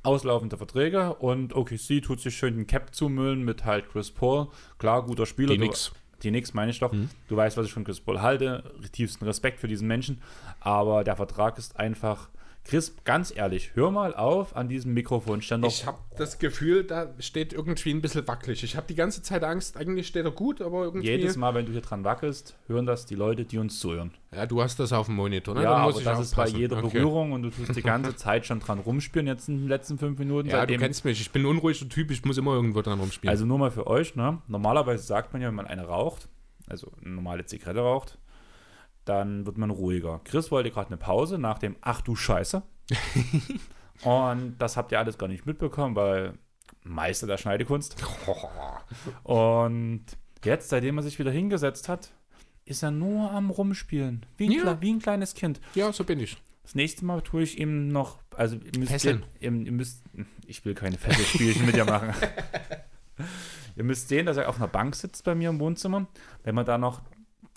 Auslaufende 0.08 0.56
Verträge 0.56 1.16
und 1.16 1.54
OKC 1.54 2.02
tut 2.02 2.22
sich 2.22 2.38
schön 2.38 2.56
den 2.56 2.66
Cap 2.66 2.96
zumüllen 2.96 3.44
mit 3.44 3.66
halt 3.66 3.90
Chris 3.90 4.10
Paul. 4.10 4.48
Klar, 4.78 5.04
guter 5.04 5.26
Spieler. 5.26 5.54
Die 5.54 5.58
Nix. 5.58 5.92
Die 6.24 6.32
Nix 6.32 6.54
meine 6.54 6.72
ich 6.72 6.80
doch. 6.80 6.94
Mhm. 6.94 7.10
Du 7.28 7.36
weißt, 7.36 7.58
was 7.58 7.66
ich 7.66 7.74
von 7.74 7.84
Chris 7.84 8.00
Paul 8.00 8.22
halte. 8.22 8.64
Tiefsten 8.94 9.26
Respekt 9.26 9.60
für 9.60 9.68
diesen 9.68 9.86
Menschen. 9.86 10.22
Aber 10.62 11.04
der 11.04 11.18
Vertrag 11.18 11.58
ist 11.58 11.78
einfach 11.78 12.30
Chris, 12.68 12.94
ganz 13.06 13.34
ehrlich, 13.34 13.72
hör 13.76 13.92
mal 13.92 14.14
auf 14.14 14.54
an 14.58 14.68
diesem 14.68 14.94
Mikrofonständer. 14.94 15.70
Ich 15.70 15.86
habe 15.86 16.00
das 16.18 16.38
Gefühl, 16.38 16.84
da 16.84 17.14
steht 17.18 17.54
irgendwie 17.54 17.92
ein 17.92 18.02
bisschen 18.02 18.28
wackelig. 18.28 18.62
Ich 18.62 18.76
habe 18.76 18.86
die 18.88 18.96
ganze 18.96 19.22
Zeit 19.22 19.46
Angst, 19.46 19.78
eigentlich 19.78 20.08
steht 20.08 20.26
er 20.26 20.32
gut, 20.32 20.62
aber 20.62 20.84
irgendwie. 20.84 21.08
Jedes 21.08 21.38
Mal, 21.38 21.54
wenn 21.56 21.66
du 21.66 21.72
hier 21.72 21.80
dran 21.80 22.04
wackelst, 22.04 22.58
hören 22.68 22.86
das 22.86 23.06
die 23.06 23.16
Leute, 23.16 23.46
die 23.46 23.58
uns 23.58 23.80
zuhören. 23.80 24.12
Ja, 24.36 24.46
du 24.46 24.62
hast 24.62 24.82
das 24.82 24.92
auf 24.92 25.06
dem 25.06 25.16
Monitor, 25.16 25.56
ne? 25.56 25.64
Ja, 25.64 25.76
aber 25.76 25.94
das 25.94 26.00
aufpassen. 26.00 26.24
ist 26.24 26.36
bei 26.36 26.48
jeder 26.48 26.84
okay. 26.84 27.00
Berührung 27.00 27.32
und 27.32 27.44
du 27.44 27.52
tust 27.52 27.74
die 27.74 27.82
ganze 27.82 28.16
Zeit 28.18 28.46
schon 28.46 28.60
dran 28.60 28.80
rumspielen, 28.80 29.28
jetzt 29.28 29.48
in 29.48 29.60
den 29.60 29.70
letzten 29.70 29.98
fünf 29.98 30.20
Minuten. 30.20 30.50
Ja, 30.50 30.66
du 30.66 30.78
kennst 30.78 31.06
mich, 31.06 31.22
ich 31.22 31.32
bin 31.32 31.44
ein 31.44 31.46
unruhiger 31.46 31.88
Typ, 31.88 32.12
ich 32.12 32.26
muss 32.26 32.38
immer 32.38 32.54
irgendwo 32.54 32.82
dran 32.82 33.00
rumspielen. 33.00 33.30
Also 33.30 33.46
nur 33.46 33.60
mal 33.60 33.72
für 33.72 33.88
euch, 33.88 34.16
ne? 34.18 34.42
Normalerweise 34.50 35.04
sagt 35.04 35.32
man 35.32 35.42
ja, 35.42 35.48
wenn 35.48 35.56
man 35.56 35.68
eine 35.68 35.86
raucht, 35.86 36.28
also 36.68 36.92
eine 37.02 37.16
normale 37.16 37.46
Zigarette 37.46 37.80
raucht, 37.80 38.18
dann 39.08 39.46
wird 39.46 39.58
man 39.58 39.70
ruhiger. 39.70 40.22
Chris 40.24 40.52
wollte 40.52 40.72
gerade 40.72 40.88
eine 40.88 40.98
Pause 40.98 41.38
nach 41.38 41.60
dem 41.60 41.76
Ach 41.82 42.02
du 42.02 42.16
Scheiße. 42.16 42.62
und 44.04 44.56
das 44.60 44.78
habt 44.78 44.92
ihr 44.92 45.00
alles 45.00 45.18
gar 45.18 45.28
nicht 45.28 45.46
mitbekommen, 45.46 45.96
weil 45.96 46.34
Meister 46.84 47.28
der 47.28 47.38
Schneidekunst. 47.38 47.96
und 49.24 50.06
jetzt, 50.44 50.70
seitdem 50.70 50.98
er 50.98 51.04
sich 51.04 51.20
wieder 51.20 51.32
hingesetzt 51.32 51.90
hat, 51.90 52.12
ist 52.66 52.84
er 52.84 52.92
nur 52.92 53.32
am 53.32 53.50
Rumspielen. 53.50 54.26
Wie 54.38 54.48
ein, 54.48 54.52
ja. 54.52 54.82
wie 54.82 54.92
ein 54.92 55.00
kleines 55.00 55.34
Kind. 55.34 55.62
Ja, 55.74 55.92
so 55.94 56.04
bin 56.04 56.20
ich. 56.20 56.38
Das 56.64 56.76
nächste 56.76 57.06
Mal 57.06 57.22
tue 57.22 57.44
ich 57.44 57.60
ihm 57.60 57.88
noch, 57.88 58.20
also 58.36 58.58
ihr 58.58 58.80
müsst, 58.80 59.06
Ihr, 59.06 59.22
ihr, 59.40 59.52
müsst, 59.52 60.04
ich 60.46 60.66
will 60.66 60.74
keine 60.74 60.98
Fesselspielchen 60.98 61.66
mit 61.66 61.76
dir 61.76 61.86
machen. 61.86 62.14
ihr 63.78 63.86
müsst 63.86 64.10
sehen, 64.10 64.26
dass 64.26 64.36
er 64.36 64.50
auf 64.50 64.58
einer 64.58 64.68
Bank 64.68 64.94
sitzt 64.96 65.24
bei 65.24 65.34
mir 65.34 65.50
im 65.50 65.62
Wohnzimmer. 65.62 66.08
Wenn 66.44 66.56
man 66.56 66.66
da 66.66 66.78
noch 66.78 67.02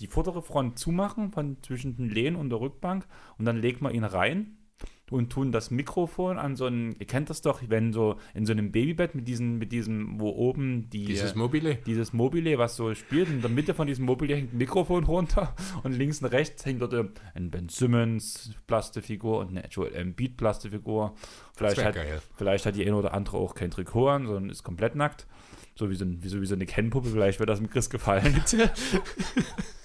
die 0.01 0.07
vordere 0.07 0.43
Front 0.43 0.79
zumachen 0.79 1.31
von 1.31 1.57
zwischen 1.63 1.97
den 1.97 2.11
Lehnen 2.11 2.37
und 2.37 2.51
der 2.51 2.61
Rückbank 2.61 3.07
und 3.39 3.45
dann 3.45 3.57
legt 3.57 3.83
man 3.83 3.95
ihn 3.95 4.05
rein 4.05 4.57
und 5.11 5.31
tun 5.31 5.53
das 5.53 5.71
Mikrofon 5.71 6.39
an 6.39 6.57
so 6.57 6.67
ein, 6.67 6.95
ihr 6.99 7.07
kennt 7.07 7.31
das 7.31 7.43
doch, 7.43 7.61
wenn 7.67 7.93
so 7.93 8.17
in 8.33 8.47
so 8.47 8.53
einem 8.53 8.73
Babybett 8.73 9.15
mit 9.15 9.27
diesem, 9.27 9.59
mit 9.59 9.73
diesem, 9.73 10.21
wo 10.21 10.31
oben 10.31 10.89
die. 10.89 11.05
Dieses 11.05 11.35
Mobile. 11.35 11.79
Dieses 11.87 12.13
Mobile, 12.13 12.59
was 12.59 12.77
so 12.77 12.95
spielt. 12.95 13.29
In 13.29 13.41
der 13.41 13.51
Mitte 13.51 13.75
von 13.75 13.87
diesem 13.87 14.05
Mobile 14.05 14.37
hängt 14.37 14.55
ein 14.55 14.59
Mikrofon 14.59 15.05
runter 15.05 15.55
und 15.83 15.93
links 15.93 16.23
und 16.23 16.27
rechts 16.27 16.65
hängt 16.65 16.81
dort 16.81 16.95
ein 17.35 17.51
Ben 17.51 17.69
Simmons 17.69 18.55
Plastifigur 18.67 19.41
und 19.41 19.51
eine 19.51 19.67
Joel 19.69 19.95
Embiid 19.95 20.37
Plastifigur. 20.37 21.15
Vielleicht 21.57 21.85
hat, 21.85 21.97
vielleicht 22.37 22.67
hat 22.67 22.77
die 22.77 22.87
eine 22.87 22.97
oder 22.97 23.13
andere 23.13 23.39
auch 23.39 23.55
kein 23.55 23.71
Trikot 23.71 24.09
an, 24.09 24.27
sondern 24.27 24.49
ist 24.49 24.63
komplett 24.63 24.95
nackt. 24.95 25.27
So 25.75 25.91
wie 25.91 25.95
so, 25.95 26.05
ein, 26.05 26.23
wie 26.23 26.29
so, 26.29 26.41
wie 26.41 26.47
so 26.47 26.55
eine 26.55 26.67
Kennpuppe, 26.67 27.09
vielleicht 27.09 27.41
wird 27.41 27.49
das 27.49 27.61
mit 27.61 27.71
Chris 27.71 27.91
gefallen. 27.91 28.43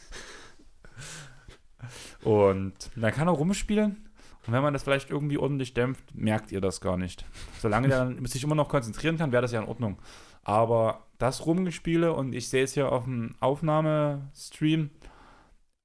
und 2.24 2.74
dann 2.96 3.14
kann 3.14 3.28
er 3.28 3.34
rumspielen 3.34 4.06
und 4.48 4.54
wenn 4.54 4.62
man 4.62 4.74
das 4.74 4.84
vielleicht 4.84 5.10
irgendwie 5.10 5.38
ordentlich 5.38 5.74
dämpft, 5.74 6.14
merkt 6.14 6.52
ihr 6.52 6.62
das 6.62 6.82
gar 6.82 6.98
nicht. 6.98 7.26
Solange 7.60 7.88
der 7.88 8.06
dann 8.06 8.26
sich 8.26 8.44
immer 8.44 8.56
noch 8.56 8.70
konzentrieren 8.70 9.18
kann, 9.18 9.32
wäre 9.32 9.42
das 9.42 9.52
ja 9.52 9.62
in 9.62 9.68
Ordnung. 9.68 9.98
Aber 10.44 11.08
das 11.18 11.46
Rumgespiele 11.46 12.14
und 12.14 12.34
ich 12.34 12.50
sehe 12.50 12.64
es 12.64 12.74
hier 12.74 12.92
auf 12.92 13.06
dem 13.06 13.36
Aufnahmestream, 13.40 14.92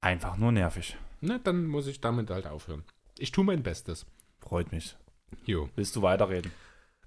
einfach 0.01 0.37
nur 0.37 0.51
nervig. 0.51 0.97
Na, 1.21 1.39
dann 1.39 1.65
muss 1.65 1.87
ich 1.87 2.01
damit 2.01 2.29
halt 2.29 2.45
aufhören. 2.45 2.83
Ich 3.17 3.31
tue 3.31 3.43
mein 3.43 3.63
Bestes. 3.63 4.05
Freut 4.39 4.71
mich. 4.71 4.95
Jo. 5.45 5.69
Willst 5.75 5.95
du 5.95 6.01
weiterreden? 6.01 6.51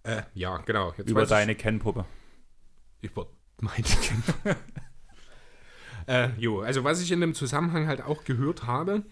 Äh, 0.02 0.22
ja, 0.34 0.58
genau. 0.58 0.92
Jetzt 0.96 1.10
Über 1.10 1.26
deine 1.26 1.54
Kennpuppe. 1.54 2.04
Über 3.00 3.28
meine 3.60 3.84
Kennpuppe. 3.84 4.56
äh, 6.06 6.30
jo, 6.38 6.60
also 6.60 6.84
was 6.84 7.00
ich 7.00 7.10
in 7.12 7.20
dem 7.20 7.34
Zusammenhang 7.34 7.86
halt 7.86 8.02
auch 8.02 8.24
gehört 8.24 8.66
habe, 8.66 9.04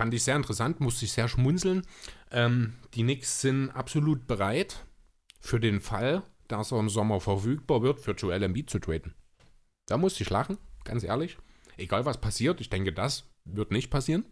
Fand 0.00 0.14
ich 0.14 0.22
sehr 0.22 0.36
interessant, 0.36 0.80
musste 0.80 1.04
ich 1.04 1.12
sehr 1.12 1.28
schmunzeln. 1.28 1.82
Ähm, 2.30 2.74
die 2.94 3.02
Knicks 3.02 3.40
sind 3.40 3.70
absolut 3.70 4.26
bereit 4.26 4.86
für 5.40 5.60
den 5.60 5.80
Fall, 5.80 6.22
dass 6.48 6.72
er 6.72 6.78
im 6.78 6.88
Sommer 6.88 7.20
verfügbar 7.20 7.82
wird, 7.82 8.00
für 8.00 8.12
Joel 8.12 8.42
Embiid 8.42 8.70
zu 8.70 8.78
traden. 8.78 9.14
Da 9.86 9.98
musste 9.98 10.22
ich 10.22 10.30
lachen, 10.30 10.58
ganz 10.84 11.04
ehrlich. 11.04 11.36
Egal 11.76 12.06
was 12.06 12.18
passiert, 12.18 12.60
ich 12.60 12.70
denke, 12.70 12.92
das 12.92 13.24
wird 13.44 13.72
nicht 13.72 13.90
passieren. 13.90 14.24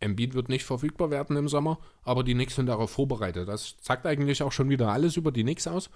Embiid 0.00 0.34
wird 0.34 0.48
nicht 0.48 0.64
verfügbar 0.64 1.10
werden 1.10 1.36
im 1.36 1.48
Sommer, 1.48 1.78
aber 2.02 2.22
die 2.22 2.34
Knicks 2.34 2.56
sind 2.56 2.66
darauf 2.66 2.90
vorbereitet. 2.90 3.48
Das 3.48 3.76
sagt 3.80 4.04
eigentlich 4.04 4.42
auch 4.42 4.52
schon 4.52 4.68
wieder 4.68 4.90
alles 4.90 5.16
über 5.16 5.32
die 5.32 5.42
Knicks 5.42 5.66
aus. 5.66 5.90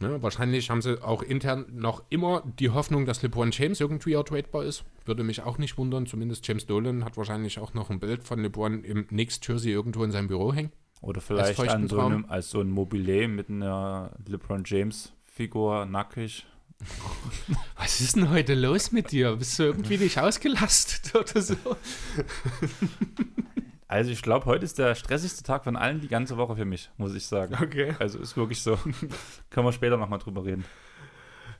Ne, 0.00 0.22
wahrscheinlich 0.22 0.70
haben 0.70 0.82
sie 0.82 1.02
auch 1.02 1.22
intern 1.22 1.66
noch 1.72 2.02
immer 2.10 2.42
die 2.58 2.70
Hoffnung, 2.70 3.06
dass 3.06 3.22
LeBron 3.22 3.52
James 3.52 3.80
irgendwie 3.80 4.16
outtradebar 4.16 4.64
ist. 4.64 4.84
Würde 5.04 5.22
mich 5.22 5.42
auch 5.42 5.56
nicht 5.56 5.78
wundern. 5.78 6.06
Zumindest 6.06 6.46
James 6.46 6.66
Dolan 6.66 7.04
hat 7.04 7.16
wahrscheinlich 7.16 7.58
auch 7.60 7.74
noch 7.74 7.90
ein 7.90 8.00
Bild 8.00 8.24
von 8.24 8.40
LeBron 8.40 8.82
im 8.82 9.06
Knicks-Jersey 9.06 9.70
irgendwo 9.70 10.02
in 10.02 10.10
seinem 10.10 10.28
Büro 10.28 10.52
hängen. 10.52 10.72
Oder 11.00 11.20
vielleicht 11.20 11.60
als, 11.60 11.72
an 11.72 11.88
so 11.88 12.00
einem, 12.00 12.24
als 12.26 12.50
so 12.50 12.60
ein 12.60 12.70
Mobile 12.70 13.28
mit 13.28 13.50
einer 13.50 14.10
LeBron 14.26 14.64
James-Figur 14.64 15.86
nackig 15.86 16.46
Was 17.76 18.00
ist 18.00 18.16
denn 18.16 18.30
heute 18.30 18.54
los 18.54 18.92
mit 18.92 19.12
dir? 19.12 19.36
Bist 19.36 19.58
du 19.58 19.64
irgendwie 19.64 19.98
nicht 19.98 20.18
ausgelastet 20.18 21.14
oder 21.14 21.40
so? 21.40 21.56
Also 23.86 24.10
ich 24.10 24.22
glaube, 24.22 24.46
heute 24.46 24.64
ist 24.64 24.78
der 24.78 24.94
stressigste 24.94 25.42
Tag 25.42 25.64
von 25.64 25.76
allen 25.76 26.00
die 26.00 26.08
ganze 26.08 26.36
Woche 26.36 26.56
für 26.56 26.64
mich, 26.64 26.90
muss 26.96 27.14
ich 27.14 27.26
sagen. 27.26 27.56
Okay. 27.62 27.94
Also 27.98 28.18
ist 28.18 28.36
wirklich 28.36 28.62
so. 28.62 28.76
Können 29.50 29.66
wir 29.66 29.72
später 29.72 29.96
nochmal 29.96 30.18
drüber 30.18 30.44
reden. 30.44 30.64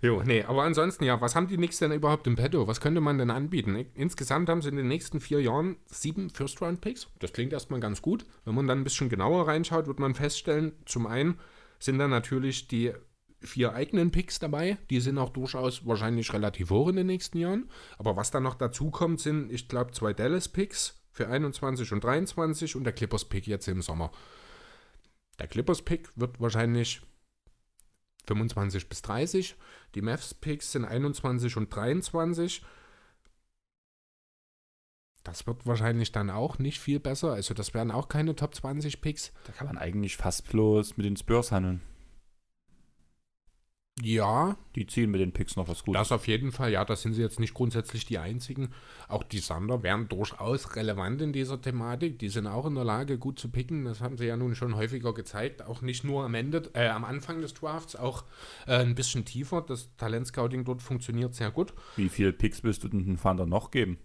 Jo, 0.01 0.23
nee, 0.23 0.43
aber 0.43 0.65
ansonsten, 0.65 1.05
ja, 1.05 1.19
was 1.21 1.35
haben 1.35 1.49
die 1.49 1.57
Knicks 1.57 1.79
denn 1.79 1.93
überhaupt 1.93 2.27
im 2.27 2.37
Petto? 2.37 2.67
Was 2.67 2.81
könnte 2.81 3.01
man 3.01 3.17
denn 3.17 3.31
anbieten? 3.31 3.87
Insgesamt 3.95 4.51
haben 4.51 4.61
sie 4.61 4.69
in 4.69 4.77
den 4.77 4.89
nächsten 4.89 5.19
vier 5.19 5.41
Jahren 5.41 5.77
sieben 5.87 6.29
First-Round-Picks. 6.29 7.09
Das 7.21 7.33
klingt 7.33 7.55
erstmal 7.55 7.81
ganz 7.81 8.03
gut. 8.03 8.27
Wenn 8.45 8.55
man 8.55 8.67
dann 8.67 8.81
ein 8.81 8.85
bisschen 8.85 9.09
genauer 9.09 9.49
reinschaut, 9.49 9.87
wird 9.87 10.01
man 10.01 10.15
feststellen, 10.15 10.73
zum 10.85 11.07
einen 11.07 11.41
sind 11.79 11.99
da 11.99 12.07
natürlich 12.07 12.69
die 12.69 12.93
vier 13.41 13.73
eigenen 13.73 14.11
Picks 14.11 14.39
dabei. 14.39 14.77
Die 14.91 15.01
sind 15.01 15.17
auch 15.17 15.31
durchaus 15.31 15.87
wahrscheinlich 15.87 16.33
relativ 16.33 16.71
hoch 16.71 16.89
in 16.89 16.97
den 16.97 17.07
nächsten 17.07 17.39
Jahren. 17.39 17.71
Aber 17.99 18.15
was 18.17 18.31
da 18.31 18.41
noch 18.41 18.57
dazu 18.57 18.91
kommt, 18.91 19.21
sind, 19.21 19.51
ich 19.51 19.69
glaube, 19.69 19.93
zwei 19.93 20.13
Dallas-Picks 20.13 21.04
für 21.15 21.29
21 21.29 21.93
und 21.93 22.03
23 22.03 22.75
und 22.75 22.85
der 22.85 22.93
Clippers-Pick 22.93 23.47
jetzt 23.47 23.69
im 23.69 23.81
Sommer. 23.81 24.11
Der 25.39 25.47
Clippers-Pick 25.47 26.11
wird 26.17 26.41
wahrscheinlich 26.41 27.03
25 28.27 28.89
bis 28.89 29.03
30. 29.03 29.55
Die 29.95 30.03
Mavs-Picks 30.03 30.73
sind 30.73 30.85
21 30.85 31.57
und 31.57 31.75
23. 31.75 32.65
Das 35.23 35.47
wird 35.47 35.65
wahrscheinlich 35.67 36.11
dann 36.11 36.31
auch 36.31 36.59
nicht 36.59 36.81
viel 36.81 36.99
besser. 36.99 37.33
Also 37.33 37.55
das 37.55 37.75
wären 37.75 37.93
auch 37.93 38.09
keine 38.09 38.35
Top 38.35 38.55
20 38.55 39.01
Picks. 39.01 39.33
Da 39.47 39.53
kann 39.53 39.69
man 39.69 39.79
eigentlich 39.79 40.17
fast 40.17 40.49
bloß 40.49 40.97
mit 40.97 41.07
den 41.07 41.17
Spurs 41.17 41.53
handeln. 41.53 41.81
Ja. 44.03 44.57
Die 44.75 44.87
ziehen 44.87 45.11
mit 45.13 45.21
den 45.21 45.33
Picks 45.33 45.55
noch 45.55 45.69
was 45.69 45.85
Gutes. 45.85 46.01
Das 46.01 46.13
auf 46.13 46.27
jeden 46.27 46.51
Fall, 46.51 46.73
ja, 46.73 46.85
das 46.85 47.03
sind 47.03 47.15
sie 47.15 47.23
jetzt 47.23 47.39
nicht 47.39 47.55
grundsätzlich 47.55 48.05
die 48.05 48.19
einzigen. 48.19 48.71
Auch 49.09 49.23
die 49.23 49.39
Sander 49.39 49.85
wären 49.85 50.09
durchaus 50.09 50.75
relevant 50.75 51.23
in 51.23 51.33
dieser 51.33 51.61
Thematik. 51.61 52.19
Die 52.19 52.29
sind 52.29 52.49
auch 52.49 52.67
in 52.67 52.75
der 52.75 52.85
Lage, 52.85 53.19
gut 53.19 53.39
zu 53.39 53.51
picken. 53.51 53.85
Das 53.85 54.01
haben 54.01 54.17
sie 54.17 54.27
ja 54.27 54.37
nun 54.37 54.57
schon 54.57 54.75
häufiger 54.75 55.15
gezeigt. 55.15 55.63
Auch 55.63 55.81
nicht 55.81 56.03
nur 56.03 56.25
am 56.25 56.35
Ende, 56.35 56.71
äh, 56.75 56.89
am 56.89 57.05
Anfang 57.05 57.41
des 57.41 57.55
Drafts, 57.55 57.95
auch 57.95 58.25
äh, 58.67 58.79
ein 58.79 58.97
bisschen 58.97 59.25
tiefer. 59.25 59.63
Das 59.63 59.95
Talentscouting 59.97 60.65
dort 60.65 60.83
funktioniert 60.83 61.35
sehr 61.35 61.53
gut. 61.53 61.73
Wie 61.95 62.09
viele 62.09 62.33
Picks 62.33 62.65
willst 62.65 62.83
du 62.83 62.89
den 62.89 63.17
Thunder 63.17 63.47
noch 63.47 63.71
geben? 63.71 63.99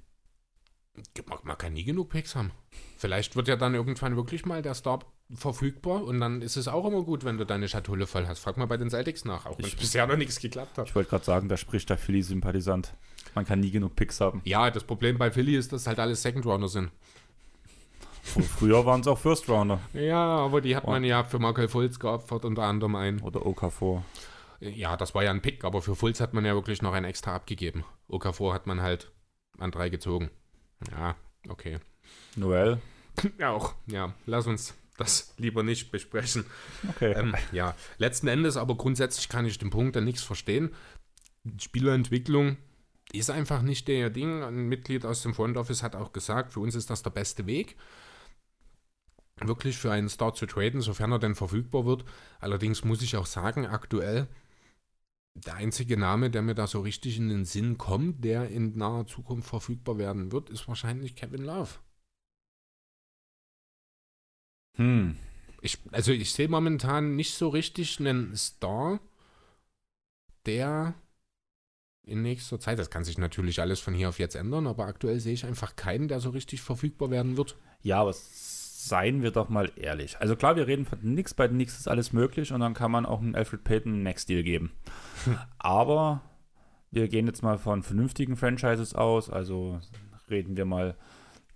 Man, 1.28 1.40
man 1.44 1.58
kann 1.58 1.74
nie 1.74 1.84
genug 1.84 2.10
Picks 2.10 2.36
haben. 2.36 2.52
Vielleicht 2.98 3.36
wird 3.36 3.48
ja 3.48 3.56
dann 3.56 3.74
irgendwann 3.74 4.16
wirklich 4.16 4.46
mal 4.46 4.62
der 4.62 4.76
Star 4.76 5.00
verfügbar 5.34 6.04
und 6.04 6.20
dann 6.20 6.42
ist 6.42 6.58
es 6.58 6.68
auch 6.68 6.86
immer 6.86 7.04
gut, 7.04 7.24
wenn 7.24 7.38
du 7.38 7.46
deine 7.46 7.68
Schatulle 7.68 8.08
voll 8.08 8.28
hast. 8.28 8.40
Frag 8.40 8.58
mal 8.58 8.66
bei 8.66 8.78
den 8.78 8.90
Celtics 8.90 9.26
nach, 9.26 9.46
auch 9.46 9.60
wenn 9.60 9.70
bisher 9.78 10.08
noch 10.08 10.18
nichts 10.18 10.40
geklappt 10.40 10.78
hat. 10.78 10.88
Ich 10.88 10.96
wollte 10.96 11.10
gerade 11.12 11.26
sagen, 11.26 11.50
da 11.50 11.58
spricht 11.58 11.90
der 11.90 11.98
Philly-Sympathisant. 11.98 12.94
Man 13.36 13.46
kann 13.46 13.60
nie 13.60 13.70
genug 13.70 13.96
Picks 13.96 14.22
haben. 14.22 14.42
Ja, 14.44 14.72
das 14.72 14.84
Problem 14.84 15.18
bei 15.18 15.32
Philly 15.32 15.56
ist, 15.56 15.72
dass 15.72 15.86
halt 15.86 16.00
alles 16.00 16.24
Second-Rounder 16.24 16.68
sind. 16.68 16.92
Früher 18.24 18.86
waren 18.86 19.02
es 19.02 19.08
auch 19.08 19.18
First-Rounder. 19.18 19.80
Ja, 19.94 20.38
aber 20.38 20.62
die 20.62 20.76
hat 20.76 20.86
man 20.86 21.04
ja 21.04 21.24
für 21.24 21.40
Michael 21.40 21.68
Fultz 21.68 22.00
geopfert, 22.00 22.46
unter 22.46 22.64
anderem 22.64 22.96
ein. 22.96 23.22
Oder 23.22 23.46
Okafor. 23.46 24.04
Ja, 24.60 24.98
das 24.98 25.16
war 25.16 25.24
ja 25.24 25.32
ein 25.32 25.42
Pick, 25.42 25.64
aber 25.64 25.82
für 25.82 25.96
Fultz 25.96 26.20
hat 26.20 26.34
man 26.34 26.44
ja 26.44 26.54
wirklich 26.54 26.82
noch 26.82 26.94
ein 26.94 27.06
extra 27.06 27.36
abgegeben. 27.36 27.86
Okafor 28.08 28.54
hat 28.54 28.68
man 28.68 28.82
halt 28.82 29.12
an 29.58 29.72
drei 29.72 29.90
gezogen. 29.90 30.30
Ja, 30.92 31.16
okay. 31.48 31.80
Noel? 32.36 32.80
Ja, 33.38 33.52
auch. 33.52 33.74
Ja, 33.88 34.14
lass 34.28 34.48
uns 34.48 34.74
das 35.00 35.34
lieber 35.38 35.64
nicht 35.64 35.92
besprechen. 35.92 36.46
Okay. 36.90 37.14
Ähm, 37.14 37.36
ja, 37.52 37.76
letzten 37.98 38.28
Endes 38.28 38.58
aber 38.58 38.76
grundsätzlich 38.76 39.30
kann 39.30 39.46
ich 39.46 39.58
den 39.58 39.70
Punkt 39.70 39.96
dann 39.96 40.06
nichts 40.06 40.24
verstehen. 40.24 40.72
Spielerentwicklung 41.60 42.58
ist 43.12 43.30
einfach 43.30 43.62
nicht 43.62 43.88
der 43.88 44.10
Ding. 44.10 44.44
Ein 44.44 44.68
Mitglied 44.68 45.06
aus 45.06 45.22
dem 45.24 45.34
Front 45.34 45.58
Office 45.58 45.84
hat 45.84 45.96
auch 45.96 46.14
gesagt, 46.14 46.54
für 46.54 46.60
uns 46.60 46.76
ist 46.76 46.90
das 46.90 47.02
der 47.02 47.10
beste 47.10 47.46
Weg. 47.46 47.76
Wirklich 49.42 49.78
für 49.78 49.92
einen 49.92 50.10
Star 50.10 50.34
zu 50.34 50.46
traden, 50.46 50.82
sofern 50.82 51.14
er 51.14 51.20
denn 51.20 51.36
verfügbar 51.36 51.86
wird. 51.86 52.04
Allerdings 52.40 52.84
muss 52.84 53.02
ich 53.02 53.16
auch 53.16 53.26
sagen, 53.26 53.66
aktuell 53.66 54.28
der 55.34 55.56
einzige 55.56 55.98
Name, 55.98 56.30
der 56.30 56.42
mir 56.42 56.56
da 56.56 56.68
so 56.68 56.82
richtig 56.82 57.18
in 57.18 57.30
den 57.30 57.46
Sinn 57.46 57.78
kommt, 57.78 58.24
der 58.24 58.50
in 58.50 58.78
naher 58.78 59.06
Zukunft 59.06 59.50
verfügbar 59.50 59.98
werden 59.98 60.32
wird, 60.32 60.50
ist 60.50 60.68
wahrscheinlich 60.68 61.16
Kevin 61.16 61.44
Love. 61.44 61.70
Hm. 64.76 65.18
Ich, 65.62 65.78
also 65.92 66.12
ich 66.12 66.32
sehe 66.32 66.48
momentan 66.48 67.16
nicht 67.16 67.34
so 67.34 67.50
richtig 67.50 68.00
einen 68.00 68.36
Star, 68.36 69.00
der 70.46 70.94
in 72.04 72.22
nächster 72.22 72.60
Zeit, 72.60 72.80
das 72.80 72.90
kann 72.90 73.04
sich 73.04 73.18
natürlich 73.18 73.62
alles 73.62 73.80
von 73.80 73.94
hier 73.94 74.10
auf 74.10 74.20
jetzt 74.20 74.36
ändern, 74.36 74.68
aber 74.68 74.86
aktuell 74.86 75.20
sehe 75.20 75.34
ich 75.34 75.46
einfach 75.46 75.76
keinen, 75.76 76.08
der 76.08 76.20
so 76.20 76.32
richtig 76.32 76.62
verfügbar 76.62 77.12
werden 77.12 77.38
wird. 77.38 77.56
Ja, 77.82 78.02
aber 78.02 78.14
seien 78.14 79.22
wir 79.22 79.32
doch 79.32 79.50
mal 79.50 79.72
ehrlich. 79.76 80.18
Also 80.20 80.36
klar, 80.36 80.56
wir 80.56 80.66
reden 80.66 80.86
von 80.86 81.00
nichts, 81.02 81.34
bei 81.34 81.48
nichts 81.48 81.78
ist 81.78 81.88
alles 81.88 82.14
möglich 82.14 82.52
und 82.52 82.62
dann 82.62 82.74
kann 82.74 82.92
man 82.92 83.06
auch 83.06 83.22
einen 83.22 83.36
Alfred 83.36 83.64
Payton 83.64 83.94
einen 83.94 84.04
Next 84.04 84.30
Deal 84.30 84.42
geben. 84.42 84.72
aber 85.60 86.22
wir 86.90 87.08
gehen 87.08 87.28
jetzt 87.28 87.44
mal 87.44 87.58
von 87.58 87.84
vernünftigen 87.84 88.36
Franchises 88.36 88.96
aus, 88.96 89.30
also 89.30 89.80
reden 90.30 90.58
wir 90.58 90.66
mal 90.66 90.96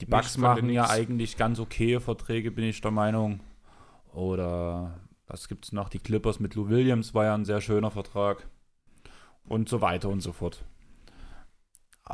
die 0.03 0.09
Bugs 0.09 0.37
machen 0.37 0.69
ja 0.69 0.89
eigentlich 0.89 1.37
ganz 1.37 1.59
okay 1.59 1.99
Verträge, 1.99 2.51
bin 2.51 2.65
ich 2.65 2.81
der 2.81 2.91
Meinung. 2.91 3.39
Oder 4.11 4.99
was 5.27 5.47
gibt 5.47 5.65
es 5.65 5.71
noch? 5.71 5.87
Die 5.87 5.99
Clippers 5.99 6.39
mit 6.39 6.55
Lou 6.55 6.67
Williams 6.67 7.13
war 7.13 7.25
ja 7.25 7.33
ein 7.33 7.45
sehr 7.45 7.61
schöner 7.61 7.89
Vertrag. 7.89 8.49
Und 9.45 9.69
so 9.69 9.81
weiter 9.81 10.09
und 10.09 10.21
so 10.21 10.33
fort. 10.33 10.65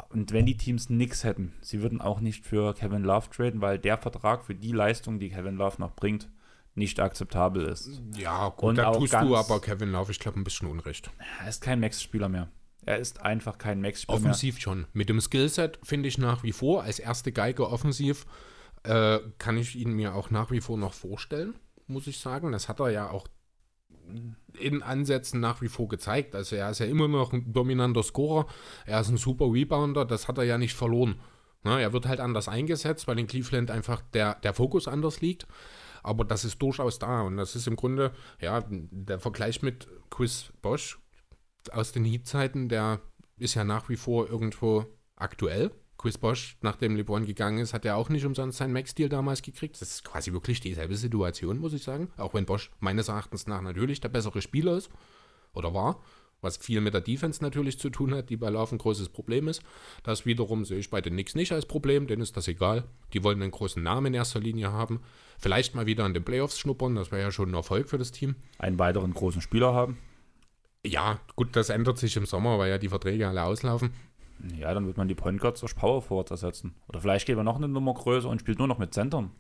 Und 0.10 0.34
wenn 0.34 0.46
die 0.46 0.58
Teams 0.58 0.90
nichts 0.90 1.24
hätten, 1.24 1.54
sie 1.62 1.82
würden 1.82 2.00
auch 2.00 2.20
nicht 2.20 2.46
für 2.46 2.76
Kevin 2.76 3.04
Love 3.04 3.30
traden, 3.32 3.62
weil 3.62 3.80
der 3.80 3.98
Vertrag 3.98 4.46
für 4.46 4.54
die 4.54 4.72
Leistung, 4.72 5.20
die 5.20 5.30
Kevin 5.30 5.56
Love 5.56 5.80
noch 5.80 5.96
bringt, 5.96 6.30
nicht 6.76 7.00
akzeptabel 7.00 7.66
ist. 7.66 8.00
Ja, 8.16 8.50
gut, 8.50 8.70
und 8.70 8.76
da 8.78 8.92
tust 8.92 9.14
du 9.14 9.36
aber 9.36 9.60
Kevin 9.60 9.92
Love, 9.92 10.12
ich 10.12 10.20
glaube, 10.20 10.40
ein 10.40 10.44
bisschen 10.44 10.68
Unrecht. 10.68 11.10
Er 11.42 11.50
ist 11.50 11.62
kein 11.62 11.80
Max-Spieler 11.80 12.30
mehr. 12.30 12.50
Er 12.90 12.98
ist 12.98 13.22
einfach 13.22 13.60
kein 13.60 13.82
Max-Spieler. 13.82 14.18
Offensiv 14.18 14.60
schon. 14.60 14.88
Mit 14.94 15.10
dem 15.10 15.22
Skillset 15.22 15.78
finde 15.84 16.10
ich 16.10 16.18
nach 16.18 16.42
wie 16.42 16.52
vor, 16.52 16.82
als 16.82 16.98
erste 16.98 17.32
Geige 17.32 17.70
offensiv, 17.70 18.26
äh, 18.82 19.20
kann 19.38 19.58
ich 19.58 19.76
ihn 19.76 19.92
mir 19.92 20.16
auch 20.16 20.32
nach 20.32 20.50
wie 20.50 20.60
vor 20.60 20.76
noch 20.76 20.94
vorstellen, 20.94 21.54
muss 21.86 22.08
ich 22.08 22.18
sagen. 22.18 22.52
Das 22.52 22.68
hat 22.68 22.80
er 22.80 22.90
ja 22.90 23.12
auch 23.12 23.28
in 24.58 24.82
Ansätzen 24.82 25.40
nach 25.40 25.62
wie 25.62 25.68
vor 25.68 25.88
gezeigt. 25.88 26.34
Also 26.34 26.56
er 26.56 26.72
ist 26.72 26.80
ja 26.80 26.88
immer 26.88 27.08
noch 27.08 27.32
ein 27.32 27.54
dominanter 27.54 28.02
Scorer. 28.02 28.48
Er 28.88 29.02
ist 29.02 29.10
ein 29.10 29.18
super 29.18 29.46
Rebounder. 29.54 30.04
Das 30.04 30.28
hat 30.28 30.40
er 30.40 30.46
ja 30.46 30.58
nicht 30.58 30.74
verloren. 30.74 31.20
Na, 31.62 31.80
er 31.80 31.94
wird 31.94 32.08
halt 32.08 32.20
anders 32.20 32.48
eingesetzt, 32.48 33.08
weil 33.08 33.20
in 33.20 33.28
Cleveland 33.28 33.70
einfach 33.70 34.02
der, 34.16 34.34
der 34.42 34.56
Fokus 34.56 34.88
anders 34.88 35.22
liegt. 35.22 35.46
Aber 36.02 36.26
das 36.26 36.44
ist 36.44 36.60
durchaus 36.60 36.98
da. 36.98 37.22
Und 37.22 37.38
das 37.38 37.56
ist 37.56 37.68
im 37.68 37.76
Grunde, 37.76 38.14
ja, 38.42 38.64
der 38.68 39.20
Vergleich 39.20 39.62
mit 39.62 39.88
Chris 40.10 40.52
Bosch 40.64 40.98
aus 41.74 41.92
den 41.92 42.06
Heat-Zeiten, 42.06 42.70
der 42.70 43.02
ist 43.38 43.56
ja 43.56 43.64
nach 43.64 43.90
wie 43.90 43.96
vor 43.96 44.30
irgendwo 44.30 44.86
aktuell. 45.16 45.72
Chris 45.98 46.18
Bosch, 46.18 46.58
nachdem 46.62 46.96
LeBron 46.96 47.26
gegangen 47.26 47.60
ist, 47.60 47.74
hat 47.74 47.84
er 47.84 47.98
auch 47.98 48.08
nicht 48.08 48.26
umsonst 48.26 48.58
seinen 48.58 48.72
Max-Deal 48.72 49.10
damals 49.10 49.42
gekriegt. 49.42 49.82
Das 49.82 49.92
ist 49.92 50.06
quasi 50.06 50.32
wirklich 50.32 50.62
dieselbe 50.62 50.96
Situation, 50.96 51.60
muss 51.60 51.74
ich 51.74 51.84
sagen. 51.84 52.10
Auch 52.16 52.34
wenn 52.34 52.46
Bosch 52.46 52.72
meines 52.80 53.10
Erachtens 53.10 53.48
nach 53.48 53.62
natürlich 53.62 54.00
der 54.00 54.08
bessere 54.08 54.42
Spieler 54.42 54.78
ist 54.78 54.90
oder 55.54 55.74
war, 55.74 56.02
was 56.42 56.56
viel 56.56 56.80
mit 56.80 56.94
der 56.94 57.02
Defense 57.02 57.44
natürlich 57.44 57.80
zu 57.80 57.90
tun 57.90 58.14
hat, 58.14 58.30
die 58.30 58.38
bei 58.38 58.50
Laufen 58.50 58.76
ein 58.76 58.80
großes 58.80 59.10
Problem 59.10 59.50
ist. 59.50 59.62
Das 60.04 60.26
wiederum 60.26 60.64
sehe 60.64 60.80
ich 60.80 60.90
bei 60.90 61.02
den 61.02 61.14
Knicks 61.14 61.36
nicht 61.36 61.52
als 61.52 61.66
Problem, 61.66 62.08
denen 62.08 62.22
ist 62.22 62.38
das 62.38 62.48
egal. 62.48 62.86
Die 63.12 63.24
wollen 63.24 63.42
einen 63.42 63.52
großen 63.52 63.84
Namen 63.84 64.08
in 64.08 64.14
erster 64.14 64.40
Linie 64.40 64.72
haben. 64.72 65.02
Vielleicht 65.38 65.76
mal 65.76 65.86
wieder 65.86 66.06
an 66.06 66.14
den 66.14 66.24
Playoffs 66.24 66.60
schnuppern, 66.60 66.96
das 66.96 67.12
wäre 67.12 67.24
ja 67.24 67.32
schon 67.32 67.52
ein 67.52 67.56
Erfolg 67.56 67.90
für 67.90 67.98
das 67.98 68.14
Team. 68.14 68.36
Einen 68.58 68.80
weiteren 68.80 69.14
großen 69.14 69.42
Spieler 69.42 69.74
haben. 69.74 69.98
Ja, 70.86 71.20
gut, 71.36 71.56
das 71.56 71.70
ändert 71.70 71.98
sich 71.98 72.16
im 72.16 72.26
Sommer, 72.26 72.58
weil 72.58 72.70
ja 72.70 72.78
die 72.78 72.90
Verträge 72.90 73.28
alle 73.28 73.44
auslaufen. 73.44 73.92
Ja, 74.58 74.74
dann 74.74 74.86
wird 74.86 74.98
man 74.98 75.10
die 75.10 75.16
Point 75.16 75.42
Guards 75.42 75.60
durch 75.60 75.76
Power 75.76 76.02
Forwards 76.02 76.32
ersetzen. 76.32 76.76
Oder 76.88 77.02
vielleicht 77.02 77.26
geht 77.26 77.36
man 77.36 77.46
noch 77.46 77.58
eine 77.58 77.68
Nummer 77.68 77.94
größer 77.94 78.30
und 78.30 78.40
spielt 78.40 78.60
nur 78.60 78.68
noch 78.68 78.78
mit 78.78 78.94
Centern. 78.94 79.32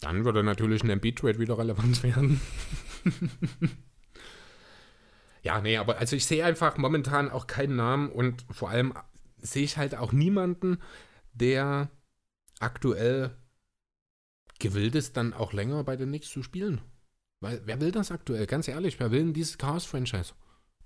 Dann 0.00 0.24
würde 0.24 0.44
natürlich 0.44 0.84
ein 0.84 0.90
MB-Trade 0.90 1.40
wieder 1.40 1.58
relevant 1.58 2.02
werden. 2.04 2.40
ja, 5.42 5.60
nee, 5.60 5.76
aber 5.76 5.98
also 5.98 6.14
ich 6.14 6.26
sehe 6.26 6.44
einfach 6.44 6.76
momentan 6.76 7.30
auch 7.30 7.48
keinen 7.48 7.74
Namen 7.74 8.10
und 8.10 8.46
vor 8.50 8.70
allem 8.70 8.94
sehe 9.38 9.64
ich 9.64 9.76
halt 9.76 9.96
auch 9.96 10.12
niemanden, 10.12 10.78
der 11.32 11.90
aktuell 12.60 13.36
gewillt 14.60 14.94
ist, 14.94 15.16
dann 15.16 15.32
auch 15.34 15.52
länger 15.52 15.82
bei 15.84 15.96
den 15.96 16.08
Knicks 16.08 16.30
zu 16.30 16.42
spielen. 16.44 16.80
Weil, 17.40 17.62
wer 17.64 17.80
will 17.80 17.92
das 17.92 18.10
aktuell? 18.10 18.46
Ganz 18.46 18.68
ehrlich, 18.68 18.98
wer 18.98 19.10
will 19.10 19.20
denn 19.20 19.32
dieses 19.32 19.58
Chaos-Franchise? 19.58 20.34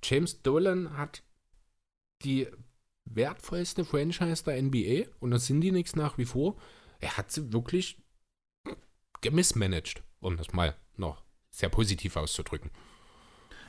James 0.02 0.42
Dolan 0.42 0.96
hat 0.96 1.22
die 2.24 2.48
wertvollste 3.04 3.84
Franchise 3.84 4.44
der 4.44 4.62
NBA 4.62 5.10
und 5.20 5.30
das 5.30 5.46
sind 5.46 5.60
die 5.60 5.70
Knicks 5.70 5.96
nach 5.96 6.18
wie 6.18 6.24
vor. 6.24 6.56
Er 7.00 7.16
hat 7.16 7.30
sie 7.32 7.52
wirklich 7.52 7.98
gemismanagt, 9.20 10.02
um 10.20 10.36
das 10.36 10.52
mal 10.52 10.76
noch 10.96 11.22
sehr 11.50 11.68
positiv 11.68 12.16
auszudrücken. 12.16 12.70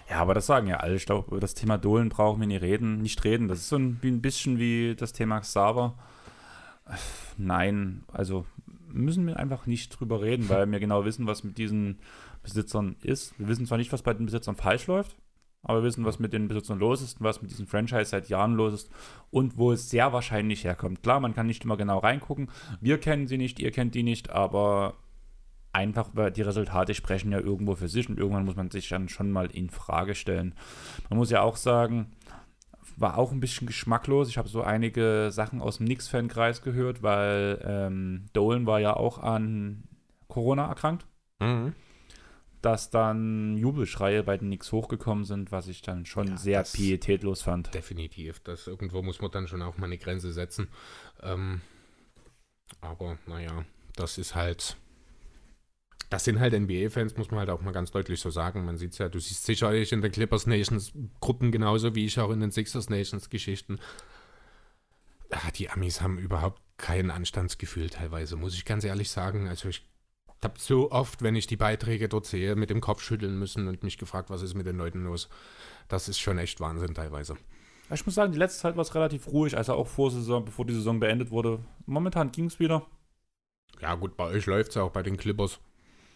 Ja, 0.10 0.18
aber 0.18 0.34
das 0.34 0.45
sagen 0.45 0.68
ja 0.68 0.77
alle. 0.77 0.95
Ich 0.95 1.05
glaube, 1.05 1.27
über 1.27 1.39
das 1.39 1.53
Thema 1.53 1.77
Dohlen 1.77 2.10
brauchen 2.10 2.39
wir 2.39 2.47
nicht 2.47 2.61
reden. 2.61 3.01
Nicht 3.01 3.23
reden. 3.23 3.47
Das 3.47 3.60
ist 3.60 3.69
so 3.69 3.77
ein, 3.77 3.99
ein 4.03 4.22
bisschen 4.22 4.60
wie 4.60 4.95
das 4.95 5.14
Thema 5.14 5.39
Xaver. 5.39 5.97
Nein, 7.38 8.03
also 8.11 8.45
müssen 8.88 9.26
wir 9.26 9.38
einfach 9.38 9.65
nicht 9.65 9.89
drüber 9.89 10.22
reden, 10.22 10.49
weil 10.49 10.69
wir 10.72 10.80
genau 10.80 11.05
wissen, 11.05 11.26
was 11.26 11.43
mit 11.43 11.57
diesen 11.57 11.99
Besitzern 12.43 12.95
ist. 13.01 13.37
Wir 13.39 13.47
wissen 13.47 13.65
zwar 13.65 13.77
nicht, 13.77 13.91
was 13.91 14.03
bei 14.03 14.13
den 14.13 14.25
Besitzern 14.25 14.55
falsch 14.55 14.87
läuft, 14.87 15.15
aber 15.63 15.79
wir 15.79 15.85
wissen, 15.85 16.05
was 16.05 16.19
mit 16.19 16.33
den 16.33 16.47
Besitzern 16.47 16.79
los 16.79 17.01
ist 17.01 17.19
und 17.19 17.25
was 17.25 17.41
mit 17.41 17.51
diesem 17.51 17.67
Franchise 17.67 18.05
seit 18.05 18.29
Jahren 18.29 18.55
los 18.55 18.73
ist 18.73 18.91
und 19.31 19.57
wo 19.57 19.71
es 19.71 19.89
sehr 19.89 20.13
wahrscheinlich 20.13 20.63
herkommt. 20.63 21.01
Klar, 21.03 21.19
man 21.19 21.33
kann 21.33 21.47
nicht 21.47 21.63
immer 21.63 21.77
genau 21.77 21.99
reingucken. 21.99 22.49
Wir 22.81 22.99
kennen 22.99 23.27
sie 23.27 23.37
nicht, 23.37 23.59
ihr 23.59 23.71
kennt 23.71 23.95
die 23.95 24.03
nicht, 24.03 24.29
aber 24.29 24.95
einfach, 25.71 26.09
weil 26.13 26.31
die 26.31 26.41
Resultate 26.43 26.93
sprechen 26.93 27.31
ja 27.31 27.39
irgendwo 27.39 27.75
für 27.75 27.87
sich 27.87 28.07
und 28.07 28.19
irgendwann 28.19 28.45
muss 28.45 28.55
man 28.55 28.69
sich 28.69 28.89
dann 28.89 29.09
schon 29.09 29.31
mal 29.31 29.47
in 29.47 29.69
Frage 29.69 30.15
stellen. 30.15 30.53
Man 31.09 31.17
muss 31.17 31.31
ja 31.31 31.41
auch 31.41 31.55
sagen, 31.55 32.11
war 32.95 33.17
auch 33.17 33.31
ein 33.31 33.39
bisschen 33.39 33.67
geschmacklos. 33.67 34.29
Ich 34.29 34.37
habe 34.37 34.47
so 34.47 34.61
einige 34.61 35.29
Sachen 35.31 35.61
aus 35.61 35.77
dem 35.77 35.87
Knicks-Fankreis 35.87 36.61
gehört, 36.61 37.01
weil 37.01 37.59
ähm, 37.65 38.25
Dolan 38.33 38.67
war 38.67 38.79
ja 38.79 38.95
auch 38.95 39.17
an 39.17 39.83
Corona 40.27 40.67
erkrankt. 40.67 41.07
Mhm. 41.39 41.73
Dass 42.64 42.90
dann 42.90 43.57
Jubelschreie 43.57 44.23
bei 44.23 44.38
den 44.38 44.48
Knicks 44.48 44.72
hochgekommen 44.72 45.26
sind, 45.26 45.52
was 45.52 45.68
ich 45.68 45.84
dann 45.84 46.07
schon 46.07 46.30
ja, 46.30 46.38
sehr 46.38 46.64
pietätlos 46.64 47.44
fand. 47.44 47.73
Definitiv. 47.73 48.40
Das 48.40 48.65
irgendwo 48.65 49.03
muss 49.03 49.22
man 49.22 49.30
dann 49.30 49.48
schon 49.48 49.61
auch 49.61 49.77
mal 49.77 49.85
eine 49.85 49.99
Grenze 49.99 50.34
setzen. 50.34 50.69
Ähm, 51.22 51.61
aber 52.81 53.19
naja, 53.27 53.65
das 53.95 54.18
ist 54.18 54.34
halt 54.34 54.77
das 56.14 56.26
sind 56.26 56.40
halt 56.40 56.53
NBA-Fans, 56.53 57.18
muss 57.18 57.31
man 57.31 57.40
halt 57.40 57.49
auch 57.49 57.61
mal 57.61 57.72
ganz 57.72 57.90
deutlich 57.90 58.22
so 58.22 58.30
sagen. 58.30 58.65
Man 58.65 58.77
sieht 58.77 58.91
es 58.91 58.99
ja, 58.99 59.10
du 59.10 59.19
siehst 59.19 59.45
sicherlich 59.45 59.91
in 59.91 60.02
den 60.02 60.11
Clippers 60.11 60.45
Nations 60.45 60.94
Gruppen 61.19 61.52
genauso 61.52 61.95
wie 61.95 62.06
ich 62.06 62.19
auch 62.19 62.30
in 62.30 62.40
den 62.40 62.52
Sixers 62.52 62.90
Nations 62.90 63.31
Geschichten. 63.31 63.80
Ah, 65.31 65.49
die 65.56 65.72
Amis 65.72 66.02
haben 66.02 66.19
überhaupt 66.19 66.61
kein 66.77 67.10
Anstandsgefühl 67.10 67.90
teilweise, 67.90 68.35
muss 68.35 68.53
ich 68.53 68.64
ganz 68.64 68.84
ehrlich 68.84 69.10
sagen. 69.10 69.48
Also 69.48 69.69
ich 69.69 69.88
habe 70.43 70.55
so 70.57 70.91
oft, 70.91 71.21
wenn 71.21 71.35
ich 71.35 71.47
die 71.47 71.57
Beiträge 71.57 72.09
dort 72.09 72.25
sehe, 72.25 72.55
mit 72.55 72.69
dem 72.69 72.81
Kopf 72.81 73.01
schütteln 73.01 73.37
müssen 73.37 73.67
und 73.67 73.83
mich 73.83 73.97
gefragt, 73.97 74.29
was 74.29 74.41
ist 74.41 74.53
mit 74.53 74.65
den 74.65 74.77
Leuten 74.77 75.03
los. 75.03 75.29
Das 75.87 76.07
ist 76.07 76.19
schon 76.19 76.37
echt 76.37 76.59
Wahnsinn 76.59 76.93
teilweise. 76.93 77.37
Ich 77.91 78.05
muss 78.05 78.15
sagen, 78.15 78.31
die 78.31 78.39
letzte 78.39 78.61
Zeit 78.61 78.75
war 78.75 78.81
es 78.81 78.95
relativ 78.95 79.27
ruhig, 79.27 79.55
also 79.57 79.73
auch 79.73 79.87
vor 79.87 80.09
Saison, 80.09 80.43
bevor 80.45 80.65
die 80.65 80.73
Saison 80.73 80.99
beendet 80.99 81.31
wurde. 81.31 81.59
Momentan 81.85 82.31
ging 82.31 82.45
es 82.45 82.59
wieder. 82.59 82.85
Ja 83.81 83.95
gut, 83.95 84.15
bei 84.15 84.25
euch 84.25 84.45
läuft 84.45 84.69
es 84.69 84.75
ja 84.75 84.83
auch 84.83 84.91
bei 84.91 85.03
den 85.03 85.17
Clippers. 85.17 85.59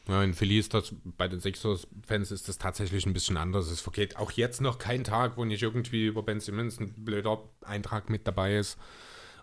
Ja, 0.08 0.24
in 0.24 0.34
Philly 0.34 0.58
ist 0.58 0.74
das, 0.74 0.96
bei 1.04 1.28
den 1.28 1.42
Sixers-Fans 1.42 2.32
ist 2.32 2.48
das 2.48 2.58
tatsächlich 2.58 3.06
ein 3.06 3.14
bisschen 3.14 3.36
anders. 3.36 3.70
Es 3.70 3.82
vergeht 3.82 4.16
auch 4.16 4.32
jetzt 4.32 4.62
noch 4.62 4.78
kein 4.78 5.04
Tag, 5.04 5.36
wo 5.36 5.44
nicht 5.44 5.62
irgendwie 5.62 6.06
über 6.06 6.24
Ben 6.24 6.40
Simmons 6.40 6.80
ein 6.80 6.94
blöder 7.04 7.44
Eintrag 7.62 8.10
mit 8.10 8.26
dabei 8.26 8.56
ist. 8.58 8.78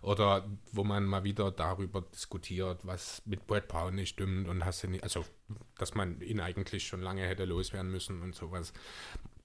Oder 0.05 0.47
wo 0.71 0.85
man 0.85 1.07
mal 1.07 1.25
wieder 1.25 1.51
darüber 1.51 2.03
diskutiert, 2.03 2.81
was 2.85 3.23
mit 3.25 3.47
Brad 3.47 3.69
Brown 3.69 3.95
nicht 3.95 4.11
stimmt 4.11 4.49
und 4.49 4.63
hast 4.65 4.83
du 4.83 4.89
nicht, 4.89 5.03
also 5.03 5.25
dass 5.79 5.95
man 5.95 6.21
ihn 6.21 6.41
eigentlich 6.41 6.87
schon 6.87 7.01
lange 7.01 7.23
hätte 7.27 7.47
loswerden 7.47 7.91
müssen 7.91 8.21
und 8.21 8.35
sowas. 8.35 8.75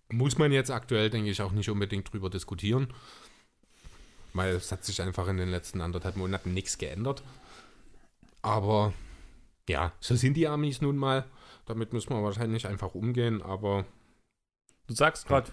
Muss 0.10 0.38
man 0.38 0.52
jetzt 0.52 0.70
aktuell, 0.70 1.10
denke 1.10 1.30
ich, 1.30 1.42
auch 1.42 1.54
nicht 1.54 1.70
unbedingt 1.70 2.12
drüber 2.12 2.30
diskutieren. 2.30 2.94
Weil 4.34 4.56
es 4.56 4.72
hat 4.72 4.84
sich 4.84 5.02
einfach 5.02 5.30
in 5.30 5.38
den 5.38 5.50
letzten 5.50 5.80
anderthalb 5.80 6.18
Monaten 6.18 6.54
nichts 6.54 6.78
geändert. 6.78 7.24
Aber 8.42 8.94
ja, 9.70 9.94
so 10.02 10.16
sind 10.16 10.34
die 10.34 10.48
Amis 10.48 10.82
nun 10.82 10.98
mal. 10.98 11.26
Damit 11.68 11.94
müssen 11.94 12.10
wir 12.10 12.22
wahrscheinlich 12.22 12.68
einfach 12.68 12.96
umgehen, 12.96 13.42
aber. 13.42 13.86
Du 14.88 14.94
sagst 14.94 15.28
gerade, 15.28 15.52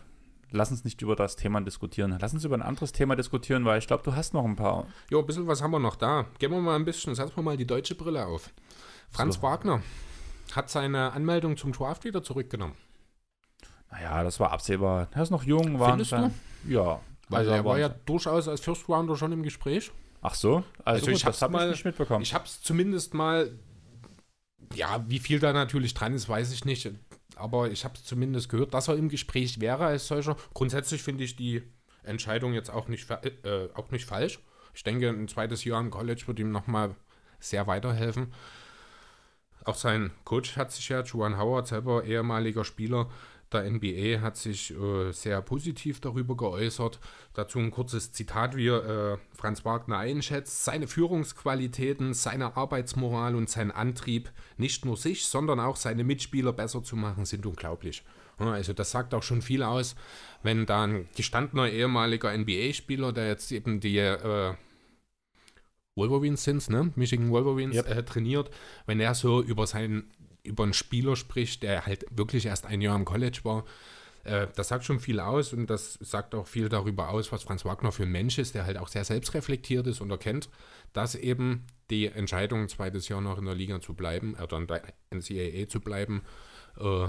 lass 0.51 0.70
uns 0.70 0.85
nicht 0.85 1.02
über 1.02 1.16
das 1.16 1.36
Thema 1.36 1.60
diskutieren. 1.60 2.16
Lass 2.20 2.32
uns 2.32 2.44
über 2.44 2.56
ein 2.56 2.62
anderes 2.62 2.93
Thema 2.93 3.16
diskutieren, 3.16 3.64
weil 3.64 3.78
ich 3.78 3.86
glaube, 3.86 4.02
du 4.05 4.14
hast 4.14 4.35
noch 4.35 4.44
ein 4.44 4.56
paar. 4.56 4.86
Ja, 5.10 5.18
ein 5.18 5.27
bisschen 5.27 5.47
was 5.47 5.62
haben 5.62 5.70
wir 5.70 5.78
noch 5.78 5.97
da. 5.97 6.27
Gehen 6.39 6.51
wir 6.51 6.60
mal 6.60 6.77
ein 6.77 6.85
bisschen, 6.85 7.14
setzen 7.14 7.36
wir 7.36 7.43
mal 7.43 7.56
die 7.56 7.66
deutsche 7.66 7.94
Brille 7.94 8.27
auf. 8.27 8.51
Franz 9.10 9.36
so. 9.36 9.43
Wagner 9.43 9.82
hat 10.55 10.70
seine 10.70 11.12
Anmeldung 11.12 11.56
zum 11.56 11.73
Draft 11.73 12.05
wieder 12.05 12.23
zurückgenommen. 12.23 12.74
Naja, 13.90 14.23
das 14.23 14.40
war 14.40 14.52
absehbar. 14.52 15.09
Er 15.12 15.23
ist 15.23 15.31
noch 15.31 15.44
jung, 15.44 15.78
war. 15.78 15.90
Findest 15.90 16.12
du? 16.12 16.31
Ja. 16.68 17.01
Weil 17.28 17.40
also 17.40 17.51
er 17.51 17.64
war 17.64 17.78
ja 17.78 17.89
durchaus 17.89 18.48
als 18.48 18.60
First 18.60 18.89
Rounder 18.89 19.16
schon 19.16 19.32
im 19.32 19.43
Gespräch. 19.43 19.90
Ach 20.23 20.35
so? 20.35 20.64
Also, 20.85 21.06
also 21.06 21.10
ich 21.10 21.24
habe 21.24 21.35
es 21.35 21.70
nicht 21.70 21.85
mitbekommen. 21.85 22.23
Ich 22.23 22.35
habe 22.35 22.44
es 22.44 22.62
zumindest 22.62 23.14
mal 23.14 23.51
ja, 24.74 25.05
wie 25.09 25.18
viel 25.18 25.39
da 25.39 25.52
natürlich 25.52 25.94
dran 25.94 26.14
ist, 26.14 26.28
weiß 26.28 26.52
ich 26.52 26.64
nicht. 26.64 26.90
Aber 27.36 27.70
ich 27.70 27.84
habe 27.84 27.94
zumindest 28.02 28.48
gehört, 28.48 28.74
dass 28.74 28.88
er 28.88 28.96
im 28.96 29.08
Gespräch 29.08 29.60
wäre 29.60 29.84
als 29.84 30.08
solcher. 30.08 30.36
Grundsätzlich 30.54 31.02
finde 31.02 31.22
ich 31.22 31.36
die 31.36 31.62
Entscheidung 32.02 32.54
jetzt 32.54 32.70
auch 32.70 32.88
nicht, 32.88 33.08
äh, 33.10 33.68
auch 33.74 33.90
nicht 33.90 34.06
falsch. 34.06 34.40
Ich 34.74 34.82
denke, 34.82 35.08
ein 35.08 35.28
zweites 35.28 35.64
Jahr 35.64 35.80
im 35.80 35.90
College 35.90 36.24
wird 36.26 36.38
ihm 36.38 36.50
nochmal 36.50 36.96
sehr 37.38 37.66
weiterhelfen. 37.66 38.32
Auch 39.64 39.74
sein 39.74 40.12
Coach 40.24 40.56
hat 40.56 40.72
sich 40.72 40.88
ja, 40.88 41.02
Juan 41.02 41.38
Howard, 41.38 41.66
selber 41.66 42.04
ehemaliger 42.04 42.64
Spieler, 42.64 43.10
der 43.57 43.70
NBA 43.70 44.20
hat 44.20 44.37
sich 44.37 44.73
äh, 44.73 45.12
sehr 45.12 45.41
positiv 45.43 46.01
darüber 46.01 46.37
geäußert. 46.37 46.99
Dazu 47.35 47.59
ein 47.59 47.70
kurzes 47.70 48.12
Zitat, 48.12 48.57
wie 48.57 48.69
äh, 48.69 49.16
Franz 49.35 49.65
Wagner 49.65 49.99
einschätzt. 49.99 50.65
Seine 50.65 50.87
Führungsqualitäten, 50.87 52.15
seine 52.15 52.57
Arbeitsmoral 52.57 53.35
und 53.35 53.49
sein 53.49 53.70
Antrieb, 53.70 54.31
nicht 54.57 54.85
nur 54.85 54.97
sich, 54.97 55.27
sondern 55.27 55.61
auch 55.61 55.77
seine 55.77 56.05
Mitspieler 56.05 56.53
besser 56.53 56.83
zu 56.83 56.97
machen, 56.97 57.24
sind 57.24 57.47
unglaublich. 57.47 58.05
Also 58.39 58.74
das 58.74 58.91
sagt 58.91 59.15
auch 59.15 59.23
schon 59.23 59.41
viel 59.41 59.62
aus, 59.62 59.97
wenn 60.43 60.66
da 60.66 60.85
ein 60.85 61.09
gestandener 61.16 61.70
ehemaliger 61.70 62.37
NBA-Spieler, 62.37 63.12
der 63.12 63.28
jetzt 63.28 63.51
eben 63.51 63.81
die 63.81 63.97
äh, 63.97 64.55
Wolverines 65.95 66.45
sind, 66.45 66.69
ne? 66.69 66.93
Michigan 66.97 67.31
Wolverines 67.31 67.77
yep. 67.77 67.89
äh, 67.89 68.03
trainiert, 68.05 68.51
wenn 68.85 69.01
er 69.01 69.15
so 69.15 69.43
über 69.43 69.66
seinen 69.66 70.11
über 70.47 70.64
einen 70.64 70.73
Spieler 70.73 71.16
spricht, 71.16 71.62
der 71.62 71.86
halt 71.86 72.06
wirklich 72.10 72.47
erst 72.47 72.66
ein 72.66 72.81
Jahr 72.81 72.97
im 72.97 73.05
College 73.05 73.40
war. 73.43 73.64
Äh, 74.24 74.48
das 74.55 74.68
sagt 74.68 74.85
schon 74.85 75.01
viel 75.01 75.20
aus 75.20 75.52
und 75.52 75.68
das 75.68 75.94
sagt 75.94 76.35
auch 76.35 76.47
viel 76.47 76.68
darüber 76.68 77.10
aus, 77.10 77.32
was 77.32 77.44
Franz 77.44 77.64
Wagner 77.64 77.93
für 77.93 78.02
ein 78.02 78.12
Mensch 78.12 78.39
ist, 78.39 78.55
der 78.55 78.66
halt 78.66 78.78
auch 78.78 78.89
sehr 78.89 79.05
selbstreflektiert 79.05 79.86
ist 79.86 80.01
und 80.01 80.10
erkennt, 80.10 80.48
dass 80.93 81.14
eben 81.14 81.66
die 81.90 82.06
Entscheidung, 82.06 82.68
zweites 82.68 83.09
Jahr 83.09 83.20
noch 83.20 83.39
in 83.39 83.44
der 83.44 83.55
Liga 83.55 83.81
zu 83.81 83.94
bleiben, 83.94 84.35
oder 84.35 84.59
in 84.59 84.66
der 84.66 84.82
NCAA 85.10 85.68
zu 85.68 85.81
bleiben, 85.81 86.23
äh, 86.78 87.09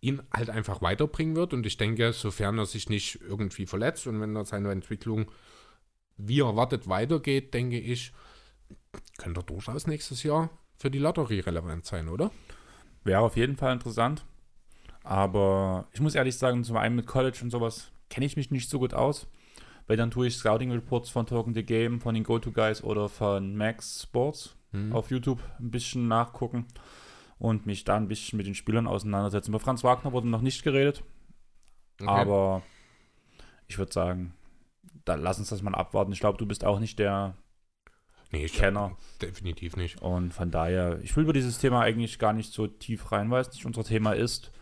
ihn 0.00 0.22
halt 0.32 0.50
einfach 0.50 0.82
weiterbringen 0.82 1.36
wird. 1.36 1.52
Und 1.52 1.66
ich 1.66 1.76
denke, 1.76 2.12
sofern 2.12 2.58
er 2.58 2.66
sich 2.66 2.88
nicht 2.88 3.20
irgendwie 3.20 3.66
verletzt 3.66 4.06
und 4.06 4.20
wenn 4.20 4.34
er 4.36 4.44
seine 4.44 4.70
Entwicklung 4.70 5.30
wie 6.16 6.40
erwartet 6.40 6.88
weitergeht, 6.88 7.54
denke 7.54 7.78
ich, 7.78 8.12
könnte 9.18 9.40
er 9.40 9.44
durchaus 9.44 9.86
nächstes 9.86 10.24
Jahr 10.24 10.50
für 10.76 10.90
die 10.90 10.98
Lotterie 10.98 11.40
relevant 11.40 11.86
sein, 11.86 12.08
oder? 12.08 12.30
Wäre 13.08 13.22
auf 13.22 13.38
jeden 13.38 13.56
Fall 13.56 13.72
interessant. 13.72 14.26
Aber 15.02 15.86
ich 15.92 16.00
muss 16.00 16.14
ehrlich 16.14 16.36
sagen, 16.36 16.62
zum 16.62 16.76
einen 16.76 16.94
mit 16.94 17.06
College 17.06 17.38
und 17.42 17.50
sowas 17.50 17.90
kenne 18.10 18.26
ich 18.26 18.36
mich 18.36 18.50
nicht 18.50 18.68
so 18.68 18.78
gut 18.78 18.92
aus. 18.92 19.26
Weil 19.86 19.96
dann 19.96 20.10
tue 20.10 20.26
ich 20.26 20.36
Scouting 20.36 20.70
Reports 20.70 21.08
von 21.08 21.24
Token 21.24 21.54
the 21.54 21.64
Game, 21.64 22.02
von 22.02 22.14
den 22.14 22.22
Go-To-Guys 22.22 22.84
oder 22.84 23.08
von 23.08 23.56
Max 23.56 24.02
Sports 24.02 24.56
mhm. 24.72 24.92
auf 24.92 25.10
YouTube 25.10 25.40
ein 25.58 25.70
bisschen 25.70 26.06
nachgucken 26.06 26.66
und 27.38 27.64
mich 27.64 27.84
da 27.84 27.96
ein 27.96 28.08
bisschen 28.08 28.36
mit 28.36 28.46
den 28.46 28.54
Spielern 28.54 28.86
auseinandersetzen. 28.86 29.52
Bei 29.52 29.58
Franz 29.58 29.82
Wagner 29.82 30.12
wurde 30.12 30.28
noch 30.28 30.42
nicht 30.42 30.62
geredet. 30.62 31.02
Okay. 31.98 32.10
Aber 32.10 32.62
ich 33.68 33.78
würde 33.78 33.90
sagen, 33.90 34.34
da 35.06 35.14
lass 35.14 35.38
uns 35.38 35.48
das 35.48 35.62
mal 35.62 35.74
abwarten. 35.74 36.12
Ich 36.12 36.20
glaube, 36.20 36.36
du 36.36 36.44
bist 36.44 36.62
auch 36.62 36.78
nicht 36.78 36.98
der 36.98 37.34
Nee, 38.30 38.44
ich 38.44 38.52
Kenner. 38.52 38.96
Definitiv 39.22 39.76
nicht. 39.76 40.02
Und 40.02 40.34
von 40.34 40.50
daher, 40.50 40.98
ich 41.02 41.16
will 41.16 41.24
über 41.24 41.32
dieses 41.32 41.58
Thema 41.58 41.80
eigentlich 41.80 42.18
gar 42.18 42.32
nicht 42.32 42.52
so 42.52 42.66
tief 42.66 43.10
rein, 43.10 43.30
weil 43.30 43.40
es 43.40 43.52
nicht 43.52 43.64
unser 43.64 43.84
Thema 43.84 44.12
ist. 44.12 44.52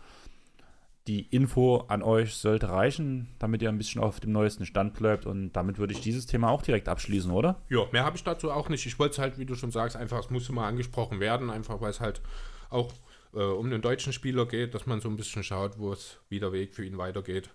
Die 1.07 1.21
Info 1.21 1.85
an 1.87 2.01
euch 2.01 2.35
sollte 2.35 2.69
reichen, 2.69 3.29
damit 3.39 3.61
ihr 3.61 3.69
ein 3.69 3.77
bisschen 3.77 4.01
auf 4.01 4.19
dem 4.19 4.31
neuesten 4.31 4.65
Stand 4.65 4.93
bleibt. 4.93 5.25
Und 5.25 5.53
damit 5.53 5.77
würde 5.77 5.93
ich 5.93 6.01
dieses 6.01 6.25
Thema 6.25 6.49
auch 6.49 6.61
direkt 6.61 6.89
abschließen, 6.89 7.31
oder? 7.31 7.61
Ja, 7.69 7.85
mehr 7.91 8.03
habe 8.03 8.17
ich 8.17 8.23
dazu 8.23 8.51
auch 8.51 8.69
nicht. 8.69 8.85
Ich 8.85 8.99
wollte 8.99 9.13
es 9.13 9.19
halt, 9.19 9.37
wie 9.37 9.45
du 9.45 9.55
schon 9.55 9.71
sagst, 9.71 9.95
einfach, 9.95 10.19
es 10.19 10.29
musste 10.29 10.53
mal 10.53 10.67
angesprochen 10.67 11.19
werden, 11.19 11.49
einfach 11.49 11.79
weil 11.81 11.91
es 11.91 12.01
halt 12.01 12.21
auch 12.69 12.91
äh, 13.33 13.39
um 13.39 13.69
den 13.69 13.81
deutschen 13.81 14.13
Spieler 14.13 14.45
geht, 14.45 14.73
dass 14.73 14.85
man 14.85 14.99
so 14.99 15.09
ein 15.09 15.15
bisschen 15.15 15.43
schaut, 15.43 15.77
wo 15.77 15.93
es 15.93 16.19
wie 16.29 16.39
der 16.39 16.51
Weg 16.51 16.73
für 16.73 16.85
ihn 16.85 16.97
weitergeht. 16.97 17.49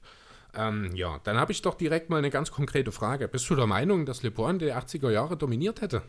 Ähm, 0.54 0.94
ja, 0.94 1.18
dann 1.24 1.38
habe 1.38 1.52
ich 1.52 1.62
doch 1.62 1.74
direkt 1.74 2.10
mal 2.10 2.18
eine 2.18 2.30
ganz 2.30 2.50
konkrete 2.50 2.92
Frage. 2.92 3.28
Bist 3.28 3.48
du 3.48 3.54
der 3.54 3.66
Meinung, 3.66 4.04
dass 4.04 4.22
LeBron 4.22 4.58
die 4.58 4.72
80er 4.72 5.10
Jahre 5.10 5.36
dominiert 5.36 5.80
hätte? 5.80 6.02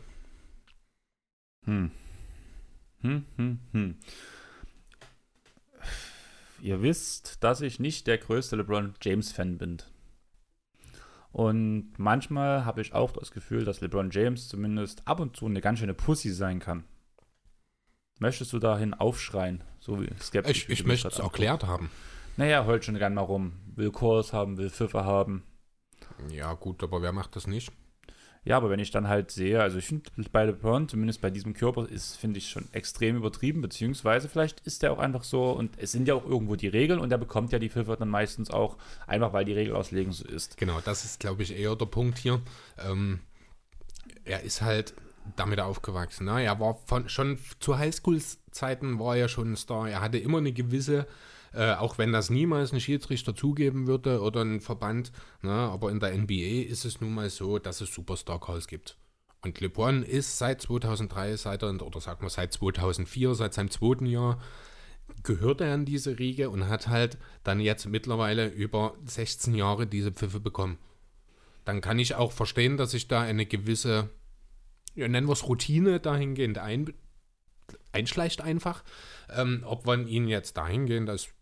Hm. 1.64 1.90
Hm, 3.00 3.24
hm, 3.36 3.58
hm. 3.72 3.96
Ihr 6.60 6.82
wisst, 6.82 7.42
dass 7.44 7.60
ich 7.60 7.78
nicht 7.78 8.06
der 8.06 8.18
größte 8.18 8.56
LeBron 8.56 8.94
James-Fan 9.02 9.58
bin. 9.58 9.82
Und 11.32 11.92
manchmal 11.98 12.64
habe 12.64 12.80
ich 12.80 12.94
auch 12.94 13.12
das 13.12 13.32
Gefühl, 13.32 13.64
dass 13.64 13.80
LeBron 13.80 14.10
James 14.10 14.48
zumindest 14.48 15.06
ab 15.06 15.20
und 15.20 15.36
zu 15.36 15.46
eine 15.46 15.60
ganz 15.60 15.80
schöne 15.80 15.94
Pussy 15.94 16.30
sein 16.30 16.60
kann. 16.60 16.84
Möchtest 18.18 18.52
du 18.52 18.58
dahin 18.58 18.94
aufschreien? 18.94 19.64
So 19.80 20.02
skeptisch. 20.20 20.64
Ich, 20.64 20.80
ich 20.80 20.86
möchte 20.86 21.08
es 21.08 21.18
erklärt 21.18 21.64
haben. 21.64 21.90
Naja, 22.36 22.66
heult 22.66 22.84
schon 22.84 22.98
gerne 22.98 23.14
mal 23.14 23.22
rum. 23.22 23.52
Will 23.74 23.90
Kurs 23.90 24.32
haben, 24.32 24.56
will 24.56 24.70
Pfiffe 24.70 25.04
haben. 25.04 25.44
Ja, 26.30 26.52
gut, 26.54 26.82
aber 26.82 27.02
wer 27.02 27.12
macht 27.12 27.36
das 27.36 27.46
nicht? 27.46 27.72
Ja, 28.44 28.58
aber 28.58 28.68
wenn 28.68 28.80
ich 28.80 28.90
dann 28.90 29.08
halt 29.08 29.30
sehe, 29.30 29.62
also 29.62 29.78
ich 29.78 29.86
finde 29.86 30.10
bei 30.30 30.44
LeBron, 30.44 30.86
zumindest 30.86 31.22
bei 31.22 31.30
diesem 31.30 31.54
Körper, 31.54 31.88
ist, 31.88 32.16
finde 32.16 32.38
ich, 32.38 32.50
schon 32.50 32.68
extrem 32.72 33.16
übertrieben, 33.16 33.62
beziehungsweise 33.62 34.28
vielleicht 34.28 34.60
ist 34.60 34.82
der 34.82 34.92
auch 34.92 34.98
einfach 34.98 35.24
so 35.24 35.50
und 35.52 35.78
es 35.78 35.92
sind 35.92 36.06
ja 36.08 36.14
auch 36.14 36.26
irgendwo 36.26 36.54
die 36.54 36.68
Regeln 36.68 37.00
und 37.00 37.10
er 37.10 37.16
bekommt 37.16 37.52
ja 37.52 37.58
die 37.58 37.70
Pfiffe 37.70 37.96
dann 37.98 38.10
meistens 38.10 38.50
auch, 38.50 38.76
einfach 39.06 39.32
weil 39.32 39.46
die 39.46 39.54
Regelauslegung 39.54 40.12
so 40.12 40.26
ist. 40.26 40.58
Genau, 40.58 40.80
das 40.84 41.06
ist, 41.06 41.20
glaube 41.20 41.42
ich, 41.42 41.56
eher 41.56 41.74
der 41.74 41.86
Punkt 41.86 42.18
hier. 42.18 42.42
Ähm, 42.78 43.20
er 44.24 44.42
ist 44.42 44.60
halt 44.60 44.92
damit 45.36 45.60
aufgewachsen. 45.60 46.26
Ne? 46.26 46.44
Er 46.44 46.60
war 46.60 46.78
von, 46.84 47.08
schon 47.08 47.38
zu 47.60 47.78
Highschool-Zeiten 47.78 48.98
war 48.98 49.16
er 49.16 49.28
schon 49.28 49.52
ein 49.52 49.56
Star. 49.56 49.88
Er 49.88 50.02
hatte 50.02 50.18
immer 50.18 50.38
eine 50.38 50.52
gewisse 50.52 51.06
äh, 51.54 51.74
auch 51.74 51.98
wenn 51.98 52.12
das 52.12 52.30
niemals 52.30 52.72
ein 52.72 52.80
Schiedsrichter 52.80 53.34
zugeben 53.34 53.86
würde 53.86 54.20
oder 54.20 54.42
ein 54.42 54.60
Verband. 54.60 55.12
Ne? 55.42 55.52
Aber 55.52 55.90
in 55.90 56.00
der 56.00 56.16
NBA 56.16 56.64
ist 56.68 56.84
es 56.84 57.00
nun 57.00 57.14
mal 57.14 57.30
so, 57.30 57.58
dass 57.58 57.80
es 57.80 57.94
Superstar-Calls 57.94 58.66
gibt. 58.66 58.96
Und 59.42 59.60
LeBron 59.60 60.02
ist 60.02 60.38
seit 60.38 60.62
2003, 60.62 61.36
seit 61.36 61.62
er, 61.62 61.80
oder 61.82 62.00
sagen 62.00 62.22
wir 62.22 62.30
seit 62.30 62.52
2004, 62.52 63.34
seit 63.34 63.54
seinem 63.54 63.70
zweiten 63.70 64.06
Jahr, 64.06 64.40
gehört 65.22 65.60
er 65.60 65.74
an 65.74 65.84
diese 65.84 66.18
Riege 66.18 66.48
und 66.50 66.68
hat 66.68 66.88
halt 66.88 67.18
dann 67.42 67.60
jetzt 67.60 67.86
mittlerweile 67.86 68.48
über 68.48 68.96
16 69.04 69.54
Jahre 69.54 69.86
diese 69.86 70.12
Pfiffe 70.12 70.40
bekommen. 70.40 70.78
Dann 71.64 71.80
kann 71.80 71.98
ich 71.98 72.14
auch 72.14 72.32
verstehen, 72.32 72.76
dass 72.76 72.92
sich 72.92 73.06
da 73.06 73.20
eine 73.20 73.46
gewisse, 73.46 74.10
ja, 74.94 75.08
nennen 75.08 75.28
wir 75.28 75.32
es 75.32 75.46
Routine 75.46 76.00
dahingehend 76.00 76.58
ein, 76.58 76.94
einschleicht 77.92 78.40
einfach. 78.40 78.82
Ähm, 79.30 79.62
ob 79.66 79.86
man 79.86 80.06
ihn 80.06 80.28
jetzt 80.28 80.56
dahingehend 80.56 81.08
als 81.08 81.33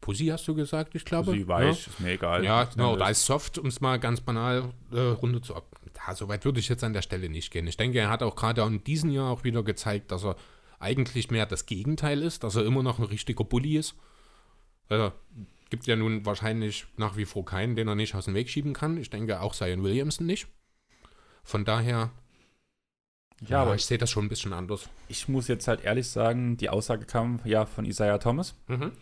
Pussy 0.00 0.26
hast 0.26 0.46
du 0.46 0.54
gesagt, 0.54 0.94
ich 0.94 1.04
glaube. 1.04 1.32
Pussy, 1.32 1.48
weich, 1.48 1.86
ja? 1.86 1.92
ist 1.92 2.00
mir 2.00 2.12
egal. 2.12 2.44
Ja, 2.44 2.64
genau, 2.64 2.96
da 2.96 3.08
ist 3.08 3.24
soft, 3.24 3.58
um 3.58 3.66
es 3.66 3.80
mal 3.80 3.98
ganz 3.98 4.20
banal 4.20 4.72
äh, 4.92 4.98
runter 4.98 5.42
zu. 5.42 5.54
Ja, 5.54 6.14
so 6.14 6.28
weit 6.28 6.44
würde 6.44 6.60
ich 6.60 6.68
jetzt 6.68 6.84
an 6.84 6.92
der 6.92 7.02
Stelle 7.02 7.28
nicht 7.28 7.50
gehen. 7.50 7.66
Ich 7.66 7.76
denke, 7.76 7.98
er 7.98 8.10
hat 8.10 8.22
auch 8.22 8.36
gerade 8.36 8.62
in 8.62 8.84
diesem 8.84 9.10
Jahr 9.10 9.30
auch 9.30 9.44
wieder 9.44 9.62
gezeigt, 9.62 10.12
dass 10.12 10.24
er 10.24 10.36
eigentlich 10.78 11.30
mehr 11.30 11.46
das 11.46 11.66
Gegenteil 11.66 12.22
ist, 12.22 12.44
dass 12.44 12.56
er 12.56 12.64
immer 12.64 12.82
noch 12.82 12.98
ein 12.98 13.04
richtiger 13.04 13.44
Bully 13.44 13.76
ist. 13.76 13.94
Also, 14.88 15.12
gibt 15.70 15.86
ja 15.86 15.96
nun 15.96 16.24
wahrscheinlich 16.24 16.86
nach 16.96 17.16
wie 17.16 17.24
vor 17.24 17.44
keinen, 17.44 17.76
den 17.76 17.88
er 17.88 17.94
nicht 17.94 18.14
aus 18.14 18.26
dem 18.26 18.34
Weg 18.34 18.48
schieben 18.48 18.72
kann. 18.72 18.96
Ich 18.98 19.10
denke 19.10 19.40
auch 19.40 19.54
Zion 19.54 19.82
Williamson 19.82 20.26
nicht. 20.26 20.46
Von 21.42 21.64
daher, 21.64 22.10
ja, 23.40 23.48
ja 23.48 23.62
aber 23.62 23.74
ich 23.74 23.84
sehe 23.86 23.98
das 23.98 24.10
schon 24.10 24.26
ein 24.26 24.28
bisschen 24.28 24.52
anders. 24.52 24.88
Ich 25.08 25.28
muss 25.28 25.48
jetzt 25.48 25.68
halt 25.68 25.84
ehrlich 25.84 26.08
sagen, 26.08 26.56
die 26.56 26.70
Aussage 26.70 27.06
kam 27.06 27.40
ja 27.44 27.66
von 27.66 27.84
Isaiah 27.84 28.18
Thomas. 28.18 28.54
Mhm. 28.68 28.92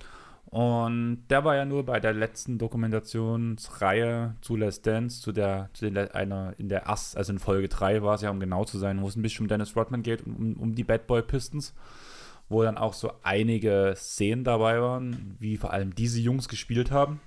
Und 0.47 1.27
der 1.31 1.45
war 1.45 1.57
ja 1.57 1.65
nur 1.65 1.85
bei 1.85 1.99
der 1.99 2.12
letzten 2.12 2.59
Dokumentationsreihe 2.59 4.37
zu 4.41 4.57
Les 4.57 4.83
Dance, 4.83 5.21
zu 5.21 5.33
der, 5.33 5.71
zu 5.73 5.91
den, 5.91 6.11
einer 6.12 6.55
in 6.59 6.69
der 6.69 6.87
erst, 6.87 7.16
also 7.16 7.33
in 7.33 7.39
Folge 7.39 7.69
3 7.69 8.03
war 8.03 8.15
es 8.15 8.23
ja, 8.23 8.31
um 8.31 8.39
genau 8.39 8.65
zu 8.65 8.79
sein, 8.79 9.01
wo 9.03 9.09
es 9.09 9.16
ein 9.16 9.23
bisschen 9.23 9.45
um 9.45 9.49
Dennis 9.49 9.75
Rodman 9.75 10.03
geht, 10.03 10.25
um, 10.27 10.55
um 10.55 10.75
die 10.75 10.85
Bad 10.85 11.07
Boy 11.07 11.23
Pistons, 11.23 11.75
wo 12.49 12.62
dann 12.62 12.79
auch 12.79 12.93
so 12.93 13.12
einige 13.23 13.95
Szenen 13.97 14.45
dabei 14.45 14.81
waren, 14.81 15.37
wie 15.41 15.57
vor 15.57 15.73
allem 15.73 15.95
diese 15.95 16.21
Jungs 16.21 16.49
gespielt 16.49 16.91
haben. 16.91 17.21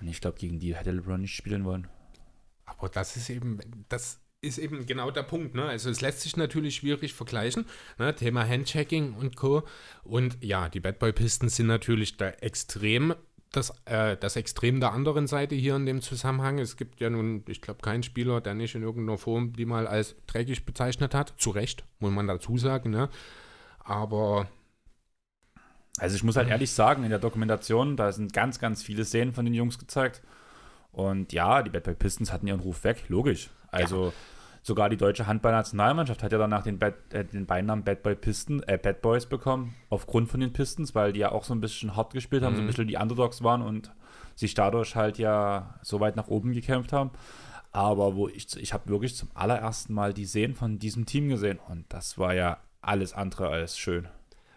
Und 0.00 0.08
ich 0.08 0.20
glaube, 0.20 0.38
gegen 0.38 0.60
die 0.60 0.76
hätte 0.76 0.92
LeBron 0.92 1.20
nicht 1.20 1.34
spielen 1.34 1.64
wollen. 1.64 1.88
Aber 2.64 2.88
das 2.88 3.16
ist 3.16 3.28
eben, 3.28 3.58
das 3.88 4.20
ist 4.40 4.58
eben 4.58 4.86
genau 4.86 5.10
der 5.10 5.24
Punkt. 5.24 5.54
Ne? 5.54 5.64
Also 5.64 5.90
es 5.90 6.00
lässt 6.00 6.20
sich 6.20 6.36
natürlich 6.36 6.76
schwierig 6.76 7.12
vergleichen. 7.14 7.66
Ne? 7.98 8.14
Thema 8.14 8.46
Handchecking 8.46 9.14
und 9.14 9.36
Co. 9.36 9.64
Und 10.04 10.38
ja, 10.42 10.68
die 10.68 10.80
Bad 10.80 10.98
Boy 10.98 11.12
Pistons 11.12 11.56
sind 11.56 11.66
natürlich 11.66 12.16
da 12.16 12.28
extrem 12.28 13.14
das, 13.52 13.72
äh, 13.86 14.16
das 14.16 14.36
Extrem 14.36 14.78
der 14.78 14.92
anderen 14.92 15.26
Seite 15.26 15.54
hier 15.54 15.74
in 15.76 15.86
dem 15.86 16.02
Zusammenhang. 16.02 16.58
Es 16.58 16.76
gibt 16.76 17.00
ja 17.00 17.10
nun, 17.10 17.44
ich 17.48 17.62
glaube, 17.62 17.80
keinen 17.80 18.02
Spieler, 18.02 18.40
der 18.40 18.54
nicht 18.54 18.74
in 18.74 18.82
irgendeiner 18.82 19.18
Form 19.18 19.54
die 19.54 19.64
mal 19.64 19.86
als 19.86 20.16
dreckig 20.26 20.66
bezeichnet 20.66 21.14
hat. 21.14 21.34
Zu 21.38 21.50
Recht, 21.50 21.84
muss 21.98 22.12
man 22.12 22.26
dazu 22.26 22.58
sagen. 22.58 22.90
Ne? 22.90 23.08
Aber 23.78 24.48
also 25.98 26.14
ich 26.14 26.22
muss 26.22 26.36
halt 26.36 26.48
ehrlich 26.48 26.70
sagen, 26.70 27.02
in 27.02 27.10
der 27.10 27.18
Dokumentation, 27.18 27.96
da 27.96 28.12
sind 28.12 28.32
ganz, 28.32 28.60
ganz 28.60 28.82
viele 28.82 29.04
Szenen 29.04 29.32
von 29.32 29.44
den 29.44 29.54
Jungs 29.54 29.78
gezeigt. 29.78 30.22
Und 30.92 31.32
ja, 31.32 31.62
die 31.62 31.70
Bad 31.70 31.84
Boy 31.84 31.94
Pistons 31.94 32.32
hatten 32.32 32.46
ihren 32.46 32.60
Ruf 32.60 32.84
weg, 32.84 33.04
logisch. 33.08 33.50
Also 33.70 34.06
ja. 34.06 34.12
sogar 34.62 34.88
die 34.88 34.96
deutsche 34.96 35.26
Handballnationalmannschaft 35.26 36.22
hat 36.22 36.32
ja 36.32 36.38
danach 36.38 36.62
den, 36.62 36.78
Bad, 36.78 36.94
äh, 37.12 37.24
den 37.24 37.46
Beinamen 37.46 37.84
Bad 37.84 38.02
Boy 38.02 38.14
Pisten, 38.14 38.62
äh, 38.64 38.78
Bad 38.78 39.02
Boys 39.02 39.26
bekommen, 39.26 39.74
aufgrund 39.90 40.28
von 40.28 40.40
den 40.40 40.52
Pistons, 40.52 40.94
weil 40.94 41.12
die 41.12 41.20
ja 41.20 41.32
auch 41.32 41.44
so 41.44 41.54
ein 41.54 41.60
bisschen 41.60 41.96
hart 41.96 42.12
gespielt 42.12 42.42
haben, 42.42 42.52
mhm. 42.52 42.56
so 42.56 42.62
ein 42.62 42.64
mhm. 42.64 42.68
bisschen 42.68 42.88
die 42.88 42.96
Underdogs 42.96 43.42
waren 43.42 43.62
und 43.62 43.92
sich 44.34 44.54
dadurch 44.54 44.94
halt 44.94 45.18
ja 45.18 45.74
so 45.82 46.00
weit 46.00 46.16
nach 46.16 46.28
oben 46.28 46.52
gekämpft 46.52 46.92
haben. 46.92 47.10
Aber 47.72 48.14
wo 48.16 48.28
ich, 48.28 48.56
ich 48.56 48.72
habe 48.72 48.88
wirklich 48.88 49.14
zum 49.14 49.28
allerersten 49.34 49.92
Mal 49.92 50.14
die 50.14 50.24
Szenen 50.24 50.54
von 50.54 50.78
diesem 50.78 51.06
Team 51.06 51.28
gesehen 51.28 51.58
und 51.68 51.84
das 51.88 52.18
war 52.18 52.34
ja 52.34 52.58
alles 52.80 53.12
andere 53.12 53.48
als 53.48 53.78
schön. 53.78 54.08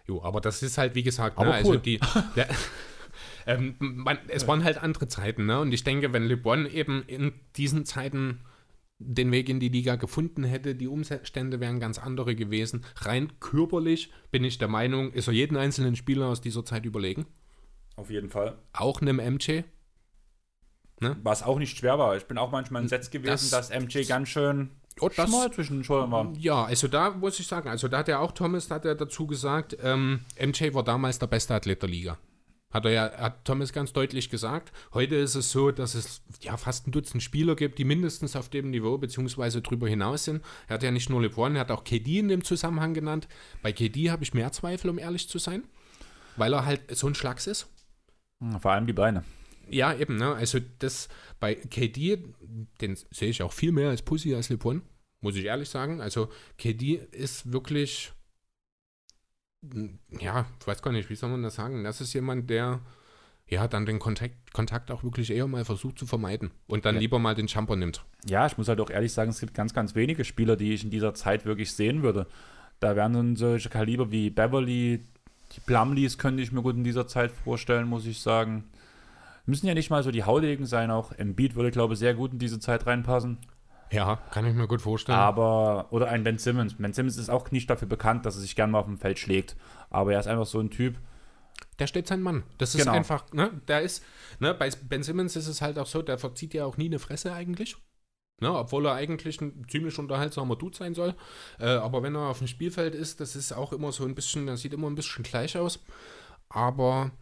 Jo, 0.06 0.22
aber 0.22 0.40
das 0.40 0.62
ist 0.62 0.78
halt, 0.78 0.94
wie 0.94 1.02
gesagt, 1.02 1.38
aber 1.38 1.50
ne, 1.50 1.62
cool. 1.64 1.76
also 1.76 1.76
die, 1.76 2.00
der, 2.36 2.48
ähm, 3.46 3.76
man, 3.78 4.18
es 4.28 4.46
waren 4.48 4.64
halt 4.64 4.82
andere 4.82 5.08
Zeiten, 5.08 5.46
ne? 5.46 5.60
Und 5.60 5.72
ich 5.72 5.84
denke, 5.84 6.12
wenn 6.12 6.24
LeBron 6.24 6.66
eben 6.66 7.02
in 7.06 7.32
diesen 7.56 7.84
Zeiten 7.84 8.40
den 8.98 9.32
Weg 9.32 9.48
in 9.48 9.60
die 9.60 9.68
Liga 9.68 9.96
gefunden 9.96 10.44
hätte, 10.44 10.74
die 10.74 10.86
Umstände 10.86 11.60
wären 11.60 11.80
ganz 11.80 11.98
andere 11.98 12.34
gewesen. 12.34 12.84
Rein 12.96 13.32
körperlich 13.40 14.12
bin 14.30 14.44
ich 14.44 14.58
der 14.58 14.68
Meinung, 14.68 15.12
ist 15.12 15.26
er 15.26 15.34
jeden 15.34 15.56
einzelnen 15.56 15.96
Spieler 15.96 16.28
aus 16.28 16.40
dieser 16.40 16.64
Zeit 16.64 16.84
überlegen. 16.84 17.26
Auf 17.96 18.10
jeden 18.10 18.30
Fall. 18.30 18.58
Auch 18.72 19.00
einem 19.00 19.16
MJ. 19.16 19.62
Ne? 21.00 21.16
Was 21.22 21.42
auch 21.42 21.58
nicht 21.58 21.76
schwer 21.76 21.98
war. 21.98 22.16
Ich 22.16 22.26
bin 22.26 22.38
auch 22.38 22.52
manchmal 22.52 22.82
entsetzt 22.82 23.10
gewesen, 23.10 23.48
das, 23.50 23.68
dass 23.68 23.70
MJ 23.70 24.04
ganz 24.04 24.28
schön 24.28 24.70
oh, 25.00 25.10
das, 25.14 25.28
schmal 25.28 25.52
zwischen 25.52 25.78
den 25.78 25.84
Schultern 25.84 26.10
war. 26.12 26.32
Ja, 26.38 26.64
also 26.64 26.86
da 26.88 27.10
muss 27.10 27.40
ich 27.40 27.46
sagen, 27.46 27.68
also 27.68 27.88
da 27.88 27.98
hat 27.98 28.08
ja 28.08 28.20
auch 28.20 28.32
Thomas 28.32 28.70
hat 28.70 28.84
er 28.84 28.94
dazu 28.94 29.26
gesagt, 29.26 29.76
ähm, 29.82 30.20
MJ 30.40 30.72
war 30.74 30.84
damals 30.84 31.18
der 31.18 31.26
beste 31.26 31.54
Athlet 31.54 31.82
der 31.82 31.88
Liga. 31.88 32.18
Hat 32.72 32.86
er 32.86 32.90
ja, 32.90 33.12
hat 33.18 33.44
Thomas 33.44 33.72
ganz 33.72 33.92
deutlich 33.92 34.30
gesagt. 34.30 34.72
Heute 34.94 35.16
ist 35.16 35.34
es 35.34 35.52
so, 35.52 35.70
dass 35.70 35.94
es 35.94 36.22
ja 36.40 36.56
fast 36.56 36.86
ein 36.86 36.92
Dutzend 36.92 37.22
Spieler 37.22 37.54
gibt, 37.54 37.78
die 37.78 37.84
mindestens 37.84 38.34
auf 38.34 38.48
dem 38.48 38.70
Niveau 38.70 38.96
bzw. 38.96 39.60
darüber 39.60 39.88
hinaus 39.88 40.24
sind. 40.24 40.42
Er 40.68 40.74
hat 40.74 40.82
ja 40.82 40.90
nicht 40.90 41.10
nur 41.10 41.20
LeBron, 41.20 41.54
er 41.54 41.60
hat 41.60 41.70
auch 41.70 41.84
KD 41.84 42.18
in 42.18 42.28
dem 42.28 42.44
Zusammenhang 42.44 42.94
genannt. 42.94 43.28
Bei 43.62 43.72
KD 43.72 44.10
habe 44.10 44.24
ich 44.24 44.34
mehr 44.34 44.52
Zweifel, 44.52 44.90
um 44.90 44.98
ehrlich 44.98 45.28
zu 45.28 45.38
sein, 45.38 45.64
weil 46.36 46.54
er 46.54 46.64
halt 46.64 46.96
so 46.96 47.06
ein 47.06 47.14
Schlags 47.14 47.46
ist. 47.46 47.68
Hm, 48.42 48.58
vor 48.58 48.72
allem 48.72 48.86
die 48.86 48.94
Beine. 48.94 49.24
Ja, 49.68 49.94
eben, 49.94 50.16
ne? 50.16 50.34
Also 50.34 50.58
das 50.78 51.08
bei 51.40 51.54
KD, 51.54 52.24
den 52.80 52.96
sehe 53.10 53.28
ich 53.28 53.42
auch 53.42 53.52
viel 53.52 53.72
mehr 53.72 53.90
als 53.90 54.02
Pussy 54.02 54.34
als 54.34 54.48
LeBron, 54.48 54.82
muss 55.20 55.36
ich 55.36 55.44
ehrlich 55.44 55.68
sagen. 55.68 56.00
Also 56.00 56.30
KD 56.58 57.06
ist 57.12 57.52
wirklich 57.52 58.12
ja, 60.18 60.46
ich 60.60 60.66
weiß 60.66 60.82
gar 60.82 60.92
nicht, 60.92 61.08
wie 61.10 61.14
soll 61.14 61.30
man 61.30 61.42
das 61.42 61.54
sagen? 61.54 61.84
Das 61.84 62.00
ist 62.00 62.12
jemand, 62.12 62.50
der 62.50 62.80
ja 63.48 63.68
dann 63.68 63.86
den 63.86 63.98
Kontakt, 63.98 64.52
Kontakt 64.52 64.90
auch 64.90 65.04
wirklich 65.04 65.30
eher 65.30 65.46
mal 65.46 65.64
versucht 65.64 65.98
zu 65.98 66.06
vermeiden 66.06 66.50
und 66.66 66.84
dann 66.84 66.96
ja. 66.96 67.00
lieber 67.02 67.18
mal 67.18 67.34
den 67.34 67.46
Jumper 67.46 67.76
nimmt. 67.76 68.04
Ja, 68.26 68.46
ich 68.46 68.56
muss 68.58 68.68
halt 68.68 68.80
auch 68.80 68.90
ehrlich 68.90 69.12
sagen, 69.12 69.30
es 69.30 69.40
gibt 69.40 69.54
ganz, 69.54 69.74
ganz 69.74 69.94
wenige 69.94 70.24
Spieler, 70.24 70.56
die 70.56 70.72
ich 70.72 70.84
in 70.84 70.90
dieser 70.90 71.14
Zeit 71.14 71.44
wirklich 71.44 71.72
sehen 71.72 72.02
würde. 72.02 72.26
Da 72.80 72.96
wären 72.96 73.12
dann 73.12 73.36
solche 73.36 73.68
Kaliber 73.68 74.10
wie 74.10 74.30
Beverly, 74.30 75.04
die 75.54 75.60
Plumleys 75.60 76.18
könnte 76.18 76.42
ich 76.42 76.50
mir 76.50 76.62
gut 76.62 76.76
in 76.76 76.84
dieser 76.84 77.06
Zeit 77.06 77.30
vorstellen, 77.30 77.86
muss 77.86 78.06
ich 78.06 78.20
sagen. 78.20 78.64
Müssen 79.44 79.66
ja 79.66 79.74
nicht 79.74 79.90
mal 79.90 80.02
so 80.02 80.10
die 80.10 80.24
Haudegen 80.24 80.66
sein, 80.66 80.90
auch 80.90 81.12
Embiid 81.12 81.54
würde, 81.54 81.70
glaube 81.70 81.94
ich, 81.94 82.00
sehr 82.00 82.14
gut 82.14 82.32
in 82.32 82.38
diese 82.38 82.58
Zeit 82.58 82.86
reinpassen. 82.86 83.38
Ja, 83.92 84.16
kann 84.30 84.46
ich 84.46 84.54
mir 84.54 84.66
gut 84.66 84.80
vorstellen. 84.80 85.18
Aber, 85.18 85.86
oder 85.90 86.08
ein 86.08 86.24
Ben 86.24 86.38
Simmons. 86.38 86.74
Ben 86.78 86.94
Simmons 86.94 87.18
ist 87.18 87.28
auch 87.28 87.50
nicht 87.50 87.68
dafür 87.68 87.88
bekannt, 87.88 88.24
dass 88.24 88.36
er 88.36 88.40
sich 88.40 88.56
gerne 88.56 88.72
mal 88.72 88.78
auf 88.78 88.86
dem 88.86 88.98
Feld 88.98 89.18
schlägt. 89.18 89.54
Aber 89.90 90.14
er 90.14 90.20
ist 90.20 90.26
einfach 90.26 90.46
so 90.46 90.60
ein 90.60 90.70
Typ. 90.70 90.98
Der 91.78 91.86
steht 91.86 92.06
sein 92.06 92.22
Mann. 92.22 92.42
Das 92.58 92.74
ist 92.74 92.80
genau. 92.80 92.92
einfach, 92.92 93.30
ne? 93.32 93.60
Der 93.68 93.82
ist, 93.82 94.02
ne, 94.40 94.54
bei 94.54 94.70
Ben 94.88 95.02
Simmons 95.02 95.36
ist 95.36 95.46
es 95.46 95.60
halt 95.60 95.78
auch 95.78 95.86
so, 95.86 96.00
der 96.00 96.18
verzieht 96.18 96.54
ja 96.54 96.64
auch 96.64 96.76
nie 96.78 96.86
eine 96.86 96.98
Fresse 96.98 97.32
eigentlich. 97.32 97.76
Ne, 98.40 98.52
obwohl 98.52 98.86
er 98.86 98.94
eigentlich 98.94 99.40
ein 99.40 99.66
ziemlich 99.68 99.96
unterhaltsamer 99.98 100.56
Dude 100.56 100.76
sein 100.76 100.94
soll. 100.94 101.14
Äh, 101.60 101.66
aber 101.66 102.02
wenn 102.02 102.16
er 102.16 102.28
auf 102.28 102.38
dem 102.38 102.48
Spielfeld 102.48 102.94
ist, 102.94 103.20
das 103.20 103.36
ist 103.36 103.52
auch 103.52 103.72
immer 103.72 103.92
so 103.92 104.04
ein 104.04 104.16
bisschen, 104.16 104.46
das 104.46 104.62
sieht 104.62 104.72
immer 104.72 104.88
ein 104.88 104.96
bisschen 104.96 105.22
gleich 105.22 105.56
aus. 105.56 105.84
Aber 106.48 107.12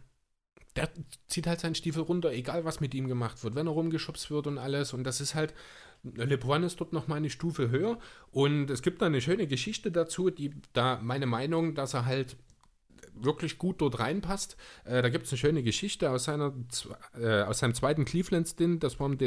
der 0.75 0.89
zieht 1.27 1.47
halt 1.47 1.59
seinen 1.59 1.75
Stiefel 1.75 2.03
runter, 2.03 2.31
egal 2.31 2.65
was 2.65 2.79
mit 2.79 2.93
ihm 2.93 3.07
gemacht 3.07 3.43
wird, 3.43 3.55
wenn 3.55 3.67
er 3.67 3.73
rumgeschubst 3.73 4.31
wird 4.31 4.47
und 4.47 4.57
alles. 4.57 4.93
Und 4.93 5.03
das 5.03 5.21
ist 5.21 5.35
halt, 5.35 5.53
LeBron 6.03 6.63
ist 6.63 6.79
dort 6.79 6.93
nochmal 6.93 7.17
eine 7.17 7.29
Stufe 7.29 7.69
höher 7.69 7.99
und 8.31 8.69
es 8.69 8.81
gibt 8.81 9.01
da 9.01 9.05
eine 9.05 9.21
schöne 9.21 9.47
Geschichte 9.47 9.91
dazu, 9.91 10.29
die 10.29 10.51
da 10.73 10.99
meine 11.01 11.27
Meinung, 11.27 11.75
dass 11.75 11.93
er 11.93 12.05
halt 12.05 12.37
wirklich 13.13 13.57
gut 13.57 13.81
dort 13.81 13.99
reinpasst. 13.99 14.57
Äh, 14.85 15.01
da 15.01 15.09
gibt 15.09 15.25
es 15.25 15.31
eine 15.31 15.37
schöne 15.37 15.63
Geschichte 15.63 16.09
aus, 16.11 16.25
seiner, 16.25 16.53
äh, 17.19 17.41
aus 17.41 17.59
seinem 17.59 17.73
zweiten 17.73 18.05
Cleveland-Stint, 18.05 18.83
das 18.83 18.99
war 18.99 19.07
im 19.07 19.17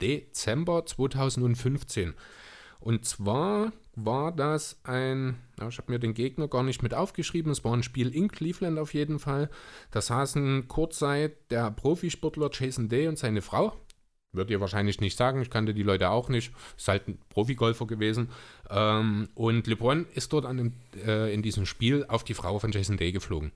Dezember 0.00 0.86
2015. 0.86 2.14
Und 2.80 3.06
zwar 3.06 3.72
war 3.94 4.32
das 4.32 4.78
ein, 4.84 5.36
ich 5.56 5.78
habe 5.78 5.92
mir 5.92 5.98
den 5.98 6.12
Gegner 6.12 6.48
gar 6.48 6.62
nicht 6.62 6.82
mit 6.82 6.92
aufgeschrieben, 6.92 7.50
es 7.50 7.64
war 7.64 7.74
ein 7.74 7.82
Spiel 7.82 8.14
in 8.14 8.28
Cleveland 8.28 8.78
auf 8.78 8.92
jeden 8.92 9.18
Fall. 9.18 9.48
Da 9.90 10.00
saßen 10.02 10.68
kurzzeit 10.68 11.50
der 11.50 11.70
Profisportler 11.70 12.50
Jason 12.52 12.88
Day 12.88 13.08
und 13.08 13.18
seine 13.18 13.40
Frau. 13.40 13.83
Wird 14.34 14.50
ihr 14.50 14.60
wahrscheinlich 14.60 15.00
nicht 15.00 15.16
sagen, 15.16 15.40
ich 15.40 15.50
kannte 15.50 15.74
die 15.74 15.82
Leute 15.82 16.10
auch 16.10 16.28
nicht. 16.28 16.52
Ist 16.76 16.88
halt 16.88 17.08
ein 17.08 17.18
Profigolfer 17.28 17.86
gewesen. 17.86 18.30
Ähm, 18.70 19.28
und 19.34 19.66
LeBron 19.66 20.06
ist 20.14 20.32
dort 20.32 20.44
an 20.44 20.56
dem, 20.56 20.72
äh, 21.06 21.32
in 21.32 21.42
diesem 21.42 21.66
Spiel 21.66 22.04
auf 22.08 22.24
die 22.24 22.34
Frau 22.34 22.58
von 22.58 22.72
Jason 22.72 22.96
Day 22.96 23.12
geflogen. 23.12 23.52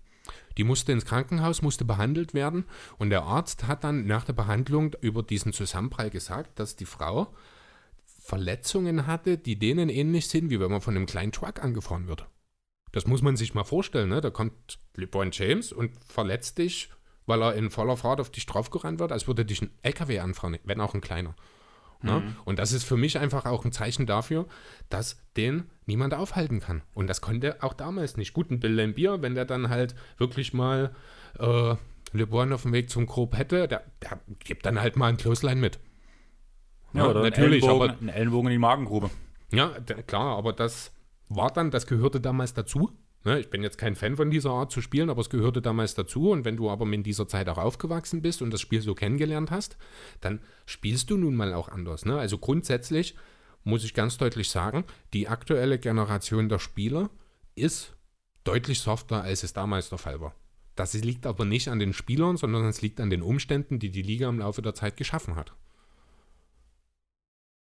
Die 0.57 0.65
musste 0.65 0.93
ins 0.93 1.05
Krankenhaus, 1.05 1.63
musste 1.63 1.85
behandelt 1.85 2.35
werden 2.35 2.65
und 2.99 3.11
der 3.11 3.23
Arzt 3.23 3.67
hat 3.67 3.85
dann 3.85 4.07
nach 4.07 4.25
der 4.25 4.33
Behandlung 4.35 4.95
über 5.01 5.23
diesen 5.23 5.53
Zusammenprall 5.53 6.11
gesagt, 6.11 6.59
dass 6.59 6.77
die 6.77 6.85
Frau 6.85 7.33
Verletzungen 8.05 9.07
hatte, 9.07 9.39
die 9.39 9.59
denen 9.59 9.89
ähnlich 9.89 10.29
sind, 10.29 10.51
wie 10.51 10.61
wenn 10.61 10.71
man 10.71 10.83
von 10.83 10.95
einem 10.95 11.07
kleinen 11.07 11.33
Truck 11.33 11.63
angefahren 11.63 12.09
wird. 12.09 12.27
Das 12.93 13.07
muss 13.07 13.23
man 13.23 13.37
sich 13.37 13.55
mal 13.55 13.65
vorstellen, 13.65 14.09
ne? 14.11 14.21
Da 14.21 14.31
kommt 14.31 14.79
LeBron 14.97 15.31
James 15.33 15.73
und 15.73 15.93
verletzt 16.07 16.59
dich, 16.59 16.91
weil 17.29 17.43
er 17.43 17.55
in 17.55 17.71
voller 17.71 17.97
Fahrt 17.97 18.21
auf 18.21 18.31
dich 18.31 18.47
draufgerannt 18.47 18.99
wird, 18.99 19.13
als 19.13 19.27
würde 19.29 19.45
dich 19.45 19.63
ein 19.63 19.71
LKW 19.83 20.19
anfahren, 20.19 20.59
wenn 20.65 20.81
auch 20.81 20.95
ein 20.95 21.01
kleiner. 21.01 21.35
Ne? 22.01 22.21
Mhm. 22.21 22.37
Und 22.45 22.59
das 22.59 22.73
ist 22.73 22.85
für 22.85 22.97
mich 22.97 23.19
einfach 23.19 23.45
auch 23.45 23.65
ein 23.65 23.73
Zeichen 23.73 24.07
dafür, 24.07 24.47
dass 24.89 25.21
den 25.37 25.65
niemand 25.87 26.15
aufhalten 26.15 26.61
kann. 26.61 26.83
Und 26.95 27.09
das 27.09 27.21
konnte 27.21 27.63
auch 27.63 27.75
damals 27.75 28.17
nicht. 28.17 28.33
Gut, 28.33 28.51
ein 28.51 28.61
Bill 28.61 28.93
Bier, 28.93 29.21
wenn 29.21 29.35
der 29.35 29.45
dann 29.45 29.69
halt 29.69 29.95
wirklich 30.17 30.53
mal 30.53 30.95
äh, 31.39 31.75
LeBron 32.13 32.53
auf 32.53 32.63
dem 32.63 32.73
Weg 32.73 32.89
zum 32.89 33.07
Grob 33.07 33.37
hätte, 33.37 33.69
der, 33.69 33.83
der 34.03 34.21
gibt 34.39 34.65
dann 34.65 34.81
halt 34.81 34.97
mal 34.97 35.09
ein 35.09 35.17
Clothesline 35.17 35.61
mit. 35.61 35.79
Ja, 36.93 37.05
ja 37.05 37.11
oder 37.11 37.23
natürlich, 37.23 37.65
einen 37.65 37.73
Ellenbogen, 37.73 37.91
aber 37.91 38.01
einen 38.01 38.09
Ellenbogen 38.09 38.47
in 38.49 38.53
die 38.53 38.59
Magengrube. 38.59 39.11
Ja, 39.51 39.69
klar, 40.07 40.37
aber 40.37 40.53
das 40.53 40.93
war 41.29 41.51
dann, 41.51 41.71
das 41.71 41.87
gehörte 41.87 42.21
damals 42.21 42.55
dazu. 42.55 42.93
Ne, 43.25 43.41
ich 43.41 43.51
bin 43.51 43.63
jetzt 43.63 43.79
kein 43.79 43.97
Fan 43.97 44.17
von 44.17 44.31
dieser 44.31 44.51
Art 44.51 44.71
zu 44.71 44.81
spielen, 44.81 45.11
aber 45.11 45.21
es 45.21 45.31
gehörte 45.31 45.61
damals 45.61 45.95
dazu. 45.95 46.31
Und 46.31 46.45
wenn 46.45 46.57
du 46.57 46.71
aber 46.71 46.87
in 46.87 47.03
dieser 47.03 47.27
Zeit 47.27 47.49
auch 47.49 47.59
aufgewachsen 47.59 48.23
bist 48.23 48.43
und 48.43 48.53
das 48.53 48.61
Spiel 48.61 48.81
so 48.81 48.95
kennengelernt 48.95 49.51
hast, 49.51 49.77
dann 50.21 50.41
spielst 50.67 51.11
du 51.11 51.17
nun 51.17 51.35
mal 51.35 51.53
auch 51.53 51.69
anders. 51.69 52.05
Ne? 52.05 52.19
Also 52.19 52.39
grundsätzlich 52.39 53.17
muss 53.65 53.85
ich 53.85 53.93
ganz 53.93 54.19
deutlich 54.19 54.51
sagen, 54.51 54.85
die 55.13 55.29
aktuelle 55.29 55.79
Generation 55.79 56.49
der 56.49 56.61
Spieler 56.61 57.11
ist 57.57 57.97
deutlich 58.45 58.81
softer, 58.81 59.23
als 59.23 59.43
es 59.43 59.53
damals 59.53 59.89
der 59.89 59.99
Fall 59.99 60.21
war. 60.21 60.35
Das 60.77 60.95
liegt 60.95 61.27
aber 61.27 61.45
nicht 61.45 61.69
an 61.69 61.81
den 61.81 61.93
Spielern, 61.93 62.37
sondern 62.37 62.65
es 62.67 62.83
liegt 62.83 63.01
an 63.01 63.11
den 63.11 63.23
Umständen, 63.23 63.81
die 63.81 63.91
die 63.91 64.03
Liga 64.03 64.29
im 64.29 64.39
Laufe 64.39 64.63
der 64.63 64.75
Zeit 64.75 64.97
geschaffen 64.97 65.35
hat. 65.35 65.55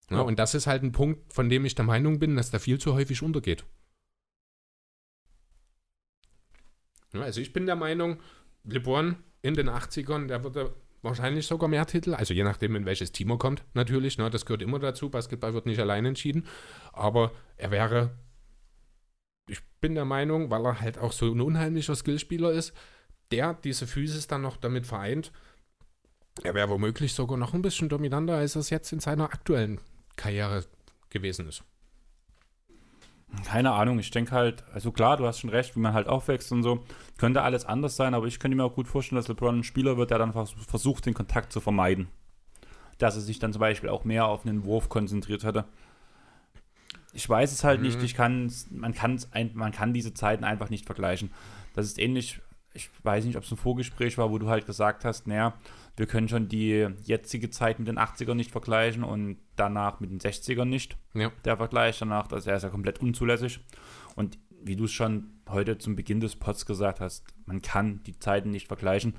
Ja, 0.09 0.21
und 0.21 0.39
das 0.39 0.55
ist 0.55 0.67
halt 0.67 0.83
ein 0.83 0.93
Punkt, 0.93 1.33
von 1.33 1.49
dem 1.49 1.65
ich 1.65 1.75
der 1.75 1.85
Meinung 1.85 2.19
bin, 2.19 2.37
dass 2.37 2.51
da 2.51 2.59
viel 2.59 2.79
zu 2.79 2.95
häufig 2.95 3.23
untergeht. 3.23 3.65
Also 7.13 7.41
ich 7.41 7.53
bin 7.53 7.67
der 7.67 7.77
Meinung, 7.77 8.21
LeBron 8.65 9.17
in 9.43 9.55
den 9.55 9.69
80ern, 9.69 10.27
der 10.27 10.45
würde 10.45 10.75
wahrscheinlich 11.03 11.47
sogar 11.47 11.69
mehr 11.69 11.87
Titel, 11.87 12.15
also 12.15 12.35
je 12.35 12.43
nachdem, 12.43 12.75
in 12.77 12.85
welches 12.85 13.13
Team 13.13 13.31
er 13.31 13.39
kommt, 13.39 13.65
natürlich, 13.75 14.19
ne, 14.19 14.31
das 14.31 14.45
gehört 14.45 14.63
immer 14.63 14.79
dazu, 14.79 15.11
Basketball 15.11 15.55
wird 15.55 15.67
nicht 15.67 15.79
allein 15.79 16.05
entschieden, 16.05 16.47
aber 16.93 17.33
er 17.57 17.71
wäre, 17.71 18.11
ich 19.49 19.61
bin 19.81 19.95
der 19.95 20.05
Meinung, 20.05 20.51
weil 20.51 20.65
er 20.67 20.81
halt 20.81 20.99
auch 20.99 21.13
so 21.13 21.33
ein 21.33 21.41
unheimlicher 21.41 21.95
Skillspieler 21.95 22.51
ist, 22.51 22.73
der 23.31 23.55
diese 23.55 23.87
Physis 23.87 24.27
dann 24.27 24.43
noch 24.43 24.57
damit 24.57 24.87
vereint, 24.87 25.33
er 26.43 26.55
wäre 26.55 26.69
womöglich 26.69 27.15
sogar 27.15 27.37
noch 27.37 27.55
ein 27.55 27.63
bisschen 27.63 27.89
dominanter, 27.89 28.37
als 28.37 28.57
er 28.57 28.61
es 28.61 28.71
jetzt 28.71 28.93
in 28.93 29.01
seiner 29.01 29.25
aktuellen 29.25 29.81
Karriere 30.17 30.65
gewesen 31.11 31.49
ist. 31.49 31.65
Keine 33.45 33.73
Ahnung, 33.73 33.99
ich 33.99 34.11
denke 34.11 34.33
halt, 34.33 34.65
also 34.73 34.91
klar, 34.91 35.17
du 35.17 35.27
hast 35.27 35.41
schon 35.41 35.51
recht, 35.51 35.77
wie 35.77 35.81
man 35.81 35.93
halt 35.93 36.09
aufwächst 36.09 36.51
und 36.51 36.63
so, 36.63 36.85
könnte 37.19 37.43
alles 37.43 37.67
anders 37.67 37.95
sein, 37.95 38.15
aber 38.15 38.27
ich 38.27 38.41
könnte 38.41 38.57
mir 38.57 38.65
auch 38.65 38.75
gut 38.75 38.89
vorstellen, 38.89 39.17
dass 39.17 39.29
LeBron 39.29 39.59
ein 39.59 39.65
Spieler 39.65 39.97
wird, 39.97 40.11
der 40.11 40.19
dann 40.19 40.33
versucht, 40.33 41.05
den 41.05 41.15
Kontakt 41.15 41.53
zu 41.53 41.61
vermeiden. 41.61 42.09
Dass 42.97 43.17
er 43.17 43.21
sich 43.21 43.39
dann 43.39 43.53
zum 43.53 43.61
Beispiel 43.61 43.91
auch 43.91 44.05
mehr 44.05 44.27
auf 44.27 44.47
einen 44.47 44.65
Wurf 44.65 44.89
konzentriert 44.89 45.45
hätte. 45.45 45.67
Ich 47.13 47.29
weiß 47.29 47.53
es 47.53 47.65
halt 47.65 47.81
mhm. 47.81 47.87
nicht, 47.87 48.03
ich 48.03 48.15
kann 48.15 48.51
man, 48.71 48.95
kann's 48.95 49.31
ein, 49.33 49.51
man 49.55 49.73
kann 49.73 49.93
diese 49.93 50.15
Zeiten 50.15 50.45
einfach 50.45 50.71
nicht 50.71 50.87
vergleichen. 50.87 51.31
Das 51.75 51.87
ist 51.87 51.99
ähnlich, 51.99 52.41
ich 52.75 52.91
weiß 53.03 53.25
nicht, 53.25 53.37
ob 53.37 53.45
es 53.45 53.51
ein 53.51 53.57
Vorgespräch 53.57 54.19
war, 54.19 54.31
wo 54.31 54.39
du 54.39 54.49
halt 54.49 54.67
gesagt 54.67 55.05
hast, 55.05 55.27
naja, 55.27 55.55
wir 55.97 56.07
können 56.07 56.29
schon 56.29 56.49
die 56.49 56.87
jetzige 57.03 57.51
Zeit 57.51 57.79
mit 57.79 57.89
den 57.89 57.99
80ern 57.99 58.35
nicht 58.35 58.51
vergleichen 58.51 59.03
und 59.03 59.39
danach 59.57 60.01
mit 60.01 60.11
den 60.11 60.21
60ern 60.21 60.67
nicht. 60.67 60.97
Ja. 61.15 61.33
Der 61.45 61.57
Vergleich 61.57 61.99
danach, 61.99 62.29
das 62.29 62.47
ist 62.47 62.63
ja 62.63 62.69
komplett 62.69 63.01
unzulässig. 63.01 63.61
Und 64.15 64.39
wie 64.63 64.77
du 64.77 64.85
es 64.85 64.93
schon 64.93 65.41
heute 65.49 65.79
zum 65.79 65.97
Beginn 65.97 66.21
des 66.21 66.37
Pods 66.37 66.67
gesagt 66.67 67.01
hast, 67.01 67.25
man 67.47 67.63
kann 67.63 68.03
die 68.05 68.19
Zeiten 68.19 68.51
nicht 68.51 68.69
vergleichen, 68.69 69.15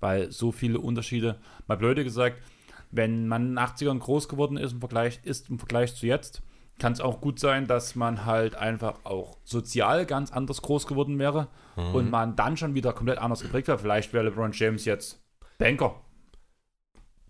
weil 0.00 0.30
so 0.30 0.52
viele 0.52 0.80
Unterschiede, 0.80 1.40
mal 1.66 1.76
blöde 1.76 2.04
gesagt, 2.04 2.42
wenn 2.90 3.26
man 3.26 3.42
in 3.42 3.56
den 3.56 3.58
80ern 3.58 3.98
groß 3.98 4.28
geworden 4.28 4.56
ist 4.56 4.72
im 4.72 4.80
Vergleich, 4.80 5.20
ist 5.24 5.50
im 5.50 5.58
Vergleich 5.58 5.94
zu 5.94 6.06
jetzt, 6.06 6.42
kann 6.78 6.92
es 6.92 7.00
auch 7.00 7.20
gut 7.20 7.38
sein, 7.38 7.66
dass 7.66 7.94
man 7.94 8.24
halt 8.24 8.56
einfach 8.56 9.04
auch 9.04 9.36
sozial 9.44 10.06
ganz 10.06 10.32
anders 10.32 10.62
groß 10.62 10.86
geworden 10.86 11.18
wäre 11.18 11.48
mhm. 11.76 11.94
und 11.94 12.10
man 12.10 12.36
dann 12.36 12.56
schon 12.56 12.74
wieder 12.74 12.92
komplett 12.92 13.18
anders 13.18 13.40
geprägt 13.40 13.68
wäre. 13.68 13.78
Vielleicht 13.78 14.12
wäre 14.12 14.24
LeBron 14.24 14.52
James 14.52 14.84
jetzt 14.84 15.20
Banker 15.58 16.00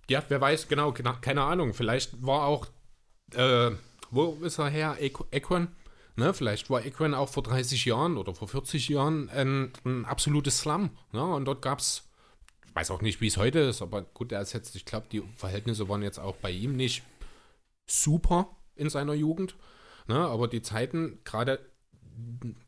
ja, 0.08 0.22
wer 0.28 0.40
weiß, 0.40 0.68
genau, 0.68 0.92
keine 0.92 1.42
Ahnung. 1.42 1.74
Vielleicht 1.74 2.22
war 2.24 2.46
auch, 2.46 2.66
äh, 3.34 3.70
wo 4.10 4.38
ist 4.42 4.58
er 4.58 4.68
her? 4.68 4.96
Equan? 5.00 5.68
Ne, 6.16 6.32
vielleicht 6.32 6.70
war 6.70 6.84
Equan 6.84 7.14
auch 7.14 7.28
vor 7.28 7.42
30 7.42 7.86
Jahren 7.86 8.16
oder 8.16 8.34
vor 8.34 8.46
40 8.46 8.88
Jahren 8.88 9.28
ein, 9.30 9.72
ein 9.84 10.04
absolutes 10.04 10.60
Slum. 10.60 10.90
Ne? 11.12 11.24
Und 11.24 11.44
dort 11.46 11.60
gab 11.60 11.80
es, 11.80 12.08
ich 12.68 12.74
weiß 12.74 12.92
auch 12.92 13.02
nicht, 13.02 13.20
wie 13.20 13.26
es 13.26 13.36
heute 13.36 13.60
ist, 13.60 13.82
aber 13.82 14.02
gut, 14.02 14.30
er 14.30 14.40
ist 14.40 14.52
jetzt, 14.52 14.76
ich 14.76 14.84
glaube, 14.84 15.06
die 15.10 15.22
Verhältnisse 15.34 15.88
waren 15.88 16.02
jetzt 16.02 16.20
auch 16.20 16.36
bei 16.36 16.50
ihm 16.50 16.76
nicht 16.76 17.02
super 17.86 18.48
in 18.76 18.90
seiner 18.90 19.14
Jugend. 19.14 19.56
Ne? 20.06 20.16
Aber 20.16 20.48
die 20.48 20.62
Zeiten, 20.62 21.18
gerade, 21.24 21.60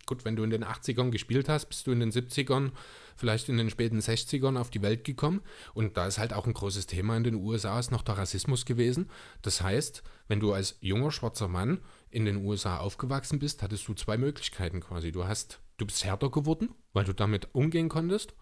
gut, 0.06 0.24
wenn 0.24 0.36
du 0.36 0.42
in 0.42 0.50
den 0.50 0.64
80ern 0.64 1.10
gespielt 1.10 1.48
hast, 1.48 1.66
bist 1.66 1.86
du 1.86 1.92
in 1.92 2.00
den 2.00 2.10
70ern 2.10 2.72
vielleicht 3.16 3.48
in 3.48 3.56
den 3.56 3.70
späten 3.70 3.98
60ern 3.98 4.58
auf 4.58 4.70
die 4.70 4.82
Welt 4.82 5.04
gekommen. 5.04 5.40
Und 5.74 5.96
da 5.96 6.06
ist 6.06 6.18
halt 6.18 6.32
auch 6.32 6.46
ein 6.46 6.54
großes 6.54 6.86
Thema 6.86 7.16
in 7.16 7.24
den 7.24 7.34
USA, 7.34 7.78
ist 7.78 7.90
noch 7.90 8.02
der 8.02 8.18
Rassismus 8.18 8.64
gewesen. 8.64 9.10
Das 9.42 9.62
heißt, 9.62 10.02
wenn 10.28 10.40
du 10.40 10.52
als 10.52 10.76
junger 10.80 11.10
schwarzer 11.10 11.48
Mann 11.48 11.80
in 12.10 12.24
den 12.24 12.44
USA 12.44 12.78
aufgewachsen 12.78 13.38
bist, 13.38 13.62
hattest 13.62 13.88
du 13.88 13.94
zwei 13.94 14.18
Möglichkeiten 14.18 14.80
quasi. 14.80 15.12
Du 15.12 15.26
hast, 15.26 15.60
du 15.78 15.86
bist 15.86 16.04
härter 16.04 16.30
geworden, 16.30 16.74
weil 16.92 17.04
du 17.04 17.14
damit 17.14 17.54
umgehen 17.54 17.88
konntest, 17.88 18.34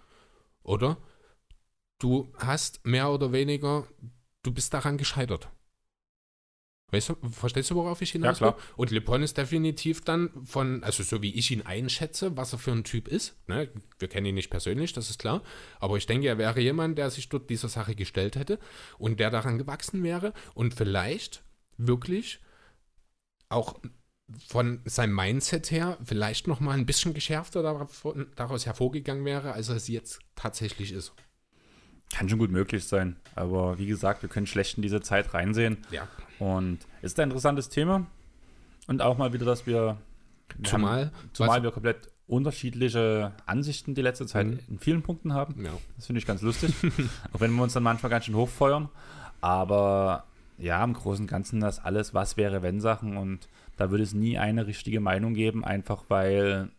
oder 0.64 0.96
du 1.98 2.32
hast 2.38 2.84
mehr 2.84 3.10
oder 3.10 3.32
weniger, 3.32 3.86
du 4.42 4.52
bist 4.52 4.74
daran 4.74 4.96
gescheitert. 4.96 5.50
Weißt 6.94 7.08
du, 7.08 7.16
verstehst 7.28 7.70
du, 7.70 7.74
worauf 7.74 8.00
ich 8.02 8.12
hinaus 8.12 8.38
ja, 8.38 8.52
klar. 8.52 8.58
Und 8.76 8.92
LeBron 8.92 9.22
ist 9.22 9.36
definitiv 9.36 10.04
dann 10.04 10.30
von, 10.44 10.84
also 10.84 11.02
so 11.02 11.22
wie 11.22 11.34
ich 11.34 11.50
ihn 11.50 11.62
einschätze, 11.62 12.36
was 12.36 12.52
er 12.52 12.60
für 12.60 12.70
ein 12.70 12.84
Typ 12.84 13.08
ist. 13.08 13.36
Ne? 13.48 13.68
Wir 13.98 14.06
kennen 14.06 14.26
ihn 14.26 14.36
nicht 14.36 14.50
persönlich, 14.50 14.92
das 14.92 15.10
ist 15.10 15.18
klar. 15.18 15.42
Aber 15.80 15.96
ich 15.96 16.06
denke, 16.06 16.28
er 16.28 16.38
wäre 16.38 16.60
jemand, 16.60 16.96
der 16.96 17.10
sich 17.10 17.28
dort 17.28 17.50
dieser 17.50 17.68
Sache 17.68 17.96
gestellt 17.96 18.36
hätte 18.36 18.60
und 18.96 19.18
der 19.18 19.30
daran 19.30 19.58
gewachsen 19.58 20.04
wäre 20.04 20.32
und 20.54 20.72
vielleicht 20.72 21.42
wirklich 21.76 22.38
auch 23.48 23.80
von 24.46 24.80
seinem 24.84 25.16
Mindset 25.16 25.72
her 25.72 25.98
vielleicht 26.04 26.46
noch 26.46 26.60
mal 26.60 26.78
ein 26.78 26.86
bisschen 26.86 27.12
geschärfter 27.12 27.62
daraus 27.62 28.66
hervorgegangen 28.66 29.24
wäre, 29.24 29.52
als 29.52 29.68
er 29.68 29.76
es 29.76 29.88
jetzt 29.88 30.20
tatsächlich 30.36 30.92
ist. 30.92 31.12
Kann 32.14 32.28
schon 32.28 32.38
gut 32.38 32.52
möglich 32.52 32.84
sein. 32.86 33.16
Aber 33.34 33.76
wie 33.78 33.86
gesagt, 33.86 34.22
wir 34.22 34.28
können 34.28 34.46
schlecht 34.46 34.76
in 34.76 34.82
diese 34.82 35.00
Zeit 35.00 35.34
reinsehen. 35.34 35.78
Ja. 35.90 36.06
Und 36.38 36.78
ist 37.02 37.18
ein 37.18 37.24
interessantes 37.24 37.68
Thema. 37.68 38.06
Und 38.86 39.02
auch 39.02 39.18
mal 39.18 39.32
wieder, 39.32 39.44
dass 39.44 39.66
wir. 39.66 39.98
wir 40.56 40.64
zumal. 40.64 41.06
Haben, 41.06 41.30
zumal 41.32 41.62
wir 41.64 41.72
komplett 41.72 42.08
unterschiedliche 42.26 43.32
Ansichten 43.46 43.94
die 43.96 44.02
letzte 44.02 44.26
Zeit 44.26 44.46
mhm. 44.46 44.60
in 44.68 44.78
vielen 44.78 45.02
Punkten 45.02 45.34
haben. 45.34 45.62
Ja. 45.64 45.72
Das 45.96 46.06
finde 46.06 46.20
ich 46.20 46.26
ganz 46.26 46.40
lustig. 46.42 46.72
auch 47.32 47.40
wenn 47.40 47.52
wir 47.52 47.62
uns 47.64 47.72
dann 47.72 47.82
manchmal 47.82 48.10
ganz 48.10 48.26
schön 48.26 48.36
hochfeuern. 48.36 48.88
Aber 49.40 50.24
ja, 50.56 50.82
im 50.84 50.92
Großen 50.92 51.24
und 51.24 51.30
Ganzen 51.30 51.60
das 51.60 51.84
alles, 51.84 52.14
was 52.14 52.36
wäre, 52.36 52.62
wenn 52.62 52.80
Sachen. 52.80 53.16
Und 53.16 53.48
da 53.76 53.90
würde 53.90 54.04
es 54.04 54.14
nie 54.14 54.38
eine 54.38 54.68
richtige 54.68 55.00
Meinung 55.00 55.34
geben, 55.34 55.64
einfach 55.64 56.04
weil 56.08 56.70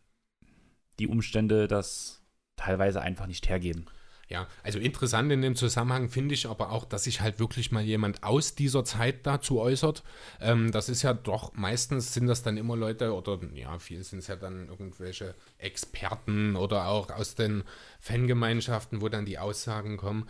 die 0.97 1.07
Umstände 1.07 1.67
das 1.67 2.21
teilweise 2.55 3.01
einfach 3.01 3.27
nicht 3.27 3.49
hergeben. 3.49 3.85
Ja, 4.27 4.47
also 4.63 4.79
interessant 4.79 5.31
in 5.31 5.43
dem 5.43 5.55
Zusammenhang 5.55 6.09
finde 6.09 6.33
ich 6.33 6.47
aber 6.47 6.71
auch, 6.71 6.85
dass 6.85 7.03
sich 7.03 7.21
halt 7.21 7.39
wirklich 7.39 7.71
mal 7.71 7.83
jemand 7.83 8.23
aus 8.23 8.55
dieser 8.55 8.83
Zeit 8.83 9.25
dazu 9.27 9.59
äußert. 9.59 10.03
Ähm, 10.41 10.71
das 10.71 10.89
ist 10.89 11.03
ja 11.03 11.13
doch, 11.13 11.53
meistens 11.53 12.13
sind 12.13 12.25
das 12.25 12.41
dann 12.41 12.57
immer 12.57 12.75
Leute 12.75 13.13
oder 13.13 13.39
ja, 13.53 13.77
viel 13.77 14.03
sind 14.03 14.19
es 14.19 14.27
ja 14.27 14.35
dann 14.35 14.67
irgendwelche 14.67 15.35
Experten 15.59 16.55
oder 16.55 16.87
auch 16.87 17.11
aus 17.11 17.35
den 17.35 17.63
Fangemeinschaften, 17.99 19.01
wo 19.01 19.09
dann 19.09 19.25
die 19.25 19.37
Aussagen 19.37 19.97
kommen, 19.97 20.27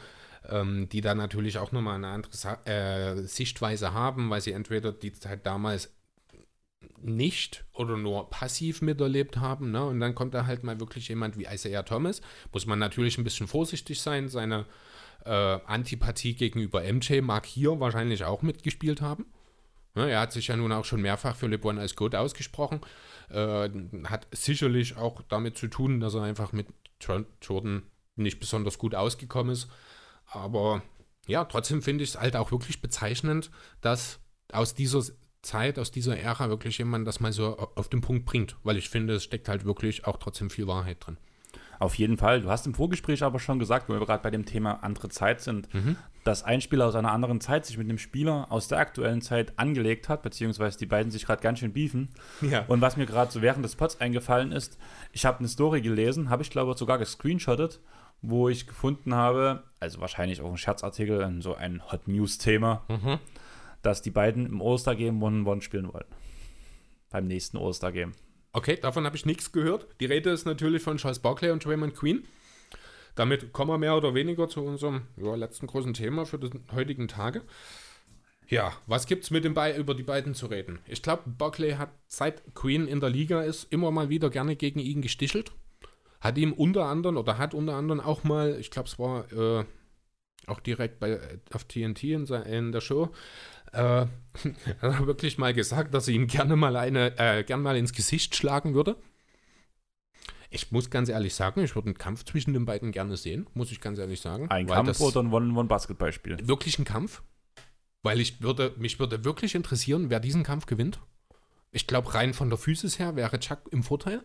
ähm, 0.50 0.90
die 0.90 1.00
dann 1.00 1.18
natürlich 1.18 1.58
auch 1.58 1.72
nochmal 1.72 1.96
eine 1.96 2.08
andere 2.08 2.36
Sa 2.36 2.56
äh, 2.66 3.24
Sichtweise 3.24 3.94
haben, 3.94 4.30
weil 4.30 4.42
sie 4.42 4.52
entweder 4.52 4.92
die 4.92 5.14
Zeit 5.14 5.46
damals 5.46 5.96
nicht 7.02 7.66
oder 7.74 7.98
nur 7.98 8.30
passiv 8.30 8.82
miterlebt 8.82 9.38
haben. 9.38 9.72
Ne? 9.72 9.84
Und 9.86 9.99
dann 9.99 10.16
kommt 10.16 10.34
da 10.34 10.45
halt 10.45 10.64
mal 10.64 10.80
wirklich 10.80 11.07
jemand 11.10 11.38
wie 11.38 11.45
Isaiah 11.45 11.84
Thomas. 11.84 12.22
Muss 12.52 12.66
man 12.66 12.80
natürlich 12.80 13.18
ein 13.18 13.24
bisschen 13.24 13.48
vorsichtig 13.48 14.02
sein. 14.02 14.28
Seine 14.28 14.66
äh, 15.26 15.30
Antipathie 15.30 16.36
gegenüber 16.36 16.82
MJ 16.82 17.22
mag 17.22 17.45
hier 17.45 17.80
wahrscheinlich 17.80 18.24
auch 18.26 18.41
mitgespielt 18.41 19.02
haben. 19.02 19.26
Ja, 19.95 20.07
er 20.07 20.20
hat 20.20 20.34
sich 20.34 20.48
ja 20.48 20.57
nun 20.57 20.72
auch 20.72 20.86
schon 20.86 21.02
mehrfach 21.02 21.36
für 21.36 21.48
LeBron 21.48 21.80
als 21.80 21.95
Goat 21.95 22.16
ausgesprochen. 22.16 22.82
Äh, 23.30 23.70
hat 24.06 24.28
sicherlich 24.32 24.98
auch 24.98 25.22
damit 25.30 25.57
zu 25.57 25.68
tun, 25.68 25.99
dass 25.99 26.14
er 26.14 26.24
einfach 26.24 26.52
mit 26.52 26.68
Jordan 27.41 27.84
nicht 28.16 28.40
besonders 28.40 28.78
gut 28.78 28.94
ausgekommen 28.94 29.53
ist. 29.53 29.68
Aber 30.28 30.82
ja, 31.28 31.45
trotzdem 31.45 31.82
finde 31.82 32.03
ich 32.03 32.12
es 32.12 32.20
halt 32.20 32.36
auch 32.36 32.52
wirklich 32.52 32.82
bezeichnend, 32.82 33.52
dass 33.82 34.20
aus 34.52 34.74
dieser 34.74 35.03
Zeit, 35.46 35.80
aus 35.80 35.92
dieser 35.92 36.18
Ära 36.18 36.50
wirklich 36.50 36.78
jemand 36.78 37.08
das 37.08 37.20
mal 37.20 37.32
so 37.32 37.58
auf 37.76 37.88
den 37.88 38.02
Punkt 38.02 38.26
bringt. 38.26 38.58
Weil 38.64 38.78
ich 38.78 38.90
finde, 38.90 39.16
es 39.16 39.24
steckt 39.24 39.48
halt 39.48 39.66
wirklich 39.66 40.06
auch 40.06 40.18
trotzdem 40.18 40.50
viel 40.50 40.68
Wahrheit 40.68 40.98
drin. 41.00 41.18
Auf 41.80 41.96
jeden 41.96 42.18
Fall. 42.18 42.42
Du 42.42 42.50
hast 42.50 42.66
im 42.66 42.74
Vorgespräch 42.74 43.24
aber 43.24 43.40
schon 43.40 43.60
gesagt, 43.60 43.90
wo 43.90 43.94
wir 43.94 44.06
gerade 44.06 44.24
bei 44.24 44.32
dem 44.32 44.46
Thema 44.46 44.84
andere 44.84 45.10
Zeit 45.10 45.42
sind, 45.42 45.74
mhm. 45.74 45.98
dass 46.24 46.44
ein 46.44 46.62
Spieler 46.62 46.88
aus 46.88 46.96
einer 46.96 47.12
anderen 47.12 47.42
Zeit 47.42 47.66
sich 47.66 47.78
mit 47.78 47.86
einem 47.86 47.98
Spieler 47.98 48.48
aus 48.50 48.68
der 48.68 48.80
aktuellen 48.80 49.22
Zeit 49.22 49.58
angelegt 49.58 50.10
hat, 50.10 50.22
beziehungsweise 50.22 50.78
die 50.78 50.86
beiden 50.86 51.12
sich 51.12 51.26
gerade 51.26 51.42
ganz 51.42 51.60
schön 51.60 51.74
beefen. 51.74 52.10
Ja. 52.42 52.66
Und 52.68 52.82
was 52.82 52.98
mir 52.98 53.06
gerade 53.06 53.32
so 53.32 53.42
während 53.42 53.66
des 53.66 53.76
Pods 53.76 54.00
eingefallen 54.00 54.52
ist, 54.52 54.78
ich 55.12 55.26
habe 55.26 55.40
eine 55.40 55.48
Story 55.48 55.82
gelesen, 55.82 56.30
habe 56.30 56.44
ich 56.44 56.50
glaube 56.50 56.78
sogar 56.78 56.98
gescreenshottet, 56.98 57.80
wo 58.22 58.50
ich 58.50 58.68
gefunden 58.68 59.14
habe, 59.14 59.64
also 59.80 60.00
wahrscheinlich 60.00 60.42
auch 60.42 60.50
ein 60.50 60.58
Scherzartikel, 60.58 61.42
so 61.42 61.56
ein 61.56 61.82
Hot 61.92 62.08
News-Thema, 62.08 62.84
mhm. 62.88 63.20
Dass 63.86 64.02
die 64.02 64.12
beiden 64.12 64.48
im 64.48 64.62
Ostergame 64.62 65.24
One-One 65.24 65.62
spielen 65.62 65.94
wollen. 65.94 66.07
Beim 67.12 67.28
nächsten 67.28 67.57
Ostergame. 67.57 68.14
Okay, 68.52 68.78
davon 68.82 69.06
habe 69.06 69.16
ich 69.16 69.26
nichts 69.26 69.52
gehört. 69.52 69.88
Die 69.99 70.06
Rede 70.06 70.32
ist 70.32 70.45
natürlich 70.45 70.82
von 70.82 70.98
Charles 70.98 71.20
Barkley 71.20 71.52
und 71.52 71.64
Draymond 71.64 71.95
Queen. 71.95 72.26
Damit 73.16 73.53
kommen 73.53 73.72
wir 73.72 73.78
mehr 73.78 73.95
oder 73.95 74.14
weniger 74.14 74.49
zu 74.49 74.62
unserem 74.62 75.03
ja, 75.18 75.36
letzten 75.36 75.68
großen 75.68 75.94
Thema 75.94 76.26
für 76.26 76.40
den 76.40 76.64
heutigen 76.74 77.07
Tage. 77.07 77.44
Ja, 78.48 78.74
was 78.88 79.07
gibt 79.07 79.24
es 79.24 79.32
mit 79.32 79.44
den 79.44 79.53
Be 79.53 79.76
über 79.76 79.95
die 79.95 80.03
beiden 80.03 80.36
zu 80.36 80.48
reden? 80.48 80.80
Ich 80.88 81.02
glaube, 81.02 81.24
Barkley 81.26 81.74
hat 81.74 81.91
seit 82.07 82.53
Queen 82.53 82.88
in 82.88 82.99
der 82.99 83.10
Liga 83.10 83.41
ist 83.41 83.72
immer 83.72 83.91
mal 83.91 84.10
wieder 84.10 84.30
gerne 84.30 84.56
gegen 84.56 84.80
ihn 84.80 85.02
gestichelt. 85.02 85.52
Hat 86.22 86.38
ihm 86.38 86.53
unter 86.53 86.86
anderem 86.86 87.18
oder 87.18 87.38
hat 87.38 87.53
unter 87.53 87.76
anderem 87.76 87.99
auch 87.99 88.24
mal, 88.24 88.57
ich 88.60 88.72
glaube, 88.72 88.88
es 88.88 88.99
war 88.99 89.32
äh, 89.32 89.66
auch 90.48 90.60
direkt 90.60 90.99
bei, 90.99 91.20
auf 91.53 91.64
TNT 91.66 92.03
in, 92.03 92.26
in 92.26 92.72
der 92.72 92.82
Show, 92.82 93.10
äh, 93.76 94.07
hat 94.81 94.81
er 94.81 95.07
wirklich 95.07 95.38
mal 95.38 95.53
gesagt, 95.53 95.93
dass 95.93 96.07
er 96.07 96.15
ihn 96.15 96.27
gerne 96.27 96.56
mal 96.56 96.76
eine, 96.76 97.18
äh, 97.18 97.43
gern 97.43 97.61
mal 97.61 97.77
ins 97.77 97.93
Gesicht 97.93 98.35
schlagen 98.35 98.73
würde. 98.73 98.97
Ich 100.49 100.72
muss 100.72 100.89
ganz 100.89 101.10
ehrlich 101.10 101.35
sagen, 101.35 101.64
ich 101.64 101.76
würde 101.76 101.88
einen 101.88 101.97
Kampf 101.97 102.23
zwischen 102.23 102.53
den 102.53 102.65
beiden 102.65 102.91
gerne 102.91 103.18
sehen, 103.18 103.47
muss 103.53 103.72
ich 103.72 103.81
ganz 103.81 103.99
ehrlich 103.99 104.22
sagen. 104.22 104.49
Ein 104.49 104.68
Kampf 104.68 104.99
oder 105.02 105.22
ein 105.22 105.34
One-on-One-Basketballspiel? 105.34 106.47
Wirklich 106.47 106.80
ein 106.80 106.85
Kampf. 106.85 107.23
Weil 108.03 108.22
ich 108.22 108.41
würde, 108.41 108.73
mich 108.77 108.99
würde 108.99 109.26
wirklich 109.26 109.56
interessieren, 109.56 110.10
wer 110.10 110.19
diesen 110.19 110.43
Kampf 110.43 110.68
gewinnt. 110.68 110.99
Ich 111.72 111.88
glaube, 111.88 112.14
rein 112.14 112.34
von 112.34 112.49
der 112.49 112.57
Physis 112.57 112.99
her 112.99 113.15
wäre 113.15 113.39
Chuck 113.39 113.64
im 113.72 113.84
Vorteil. 113.84 114.23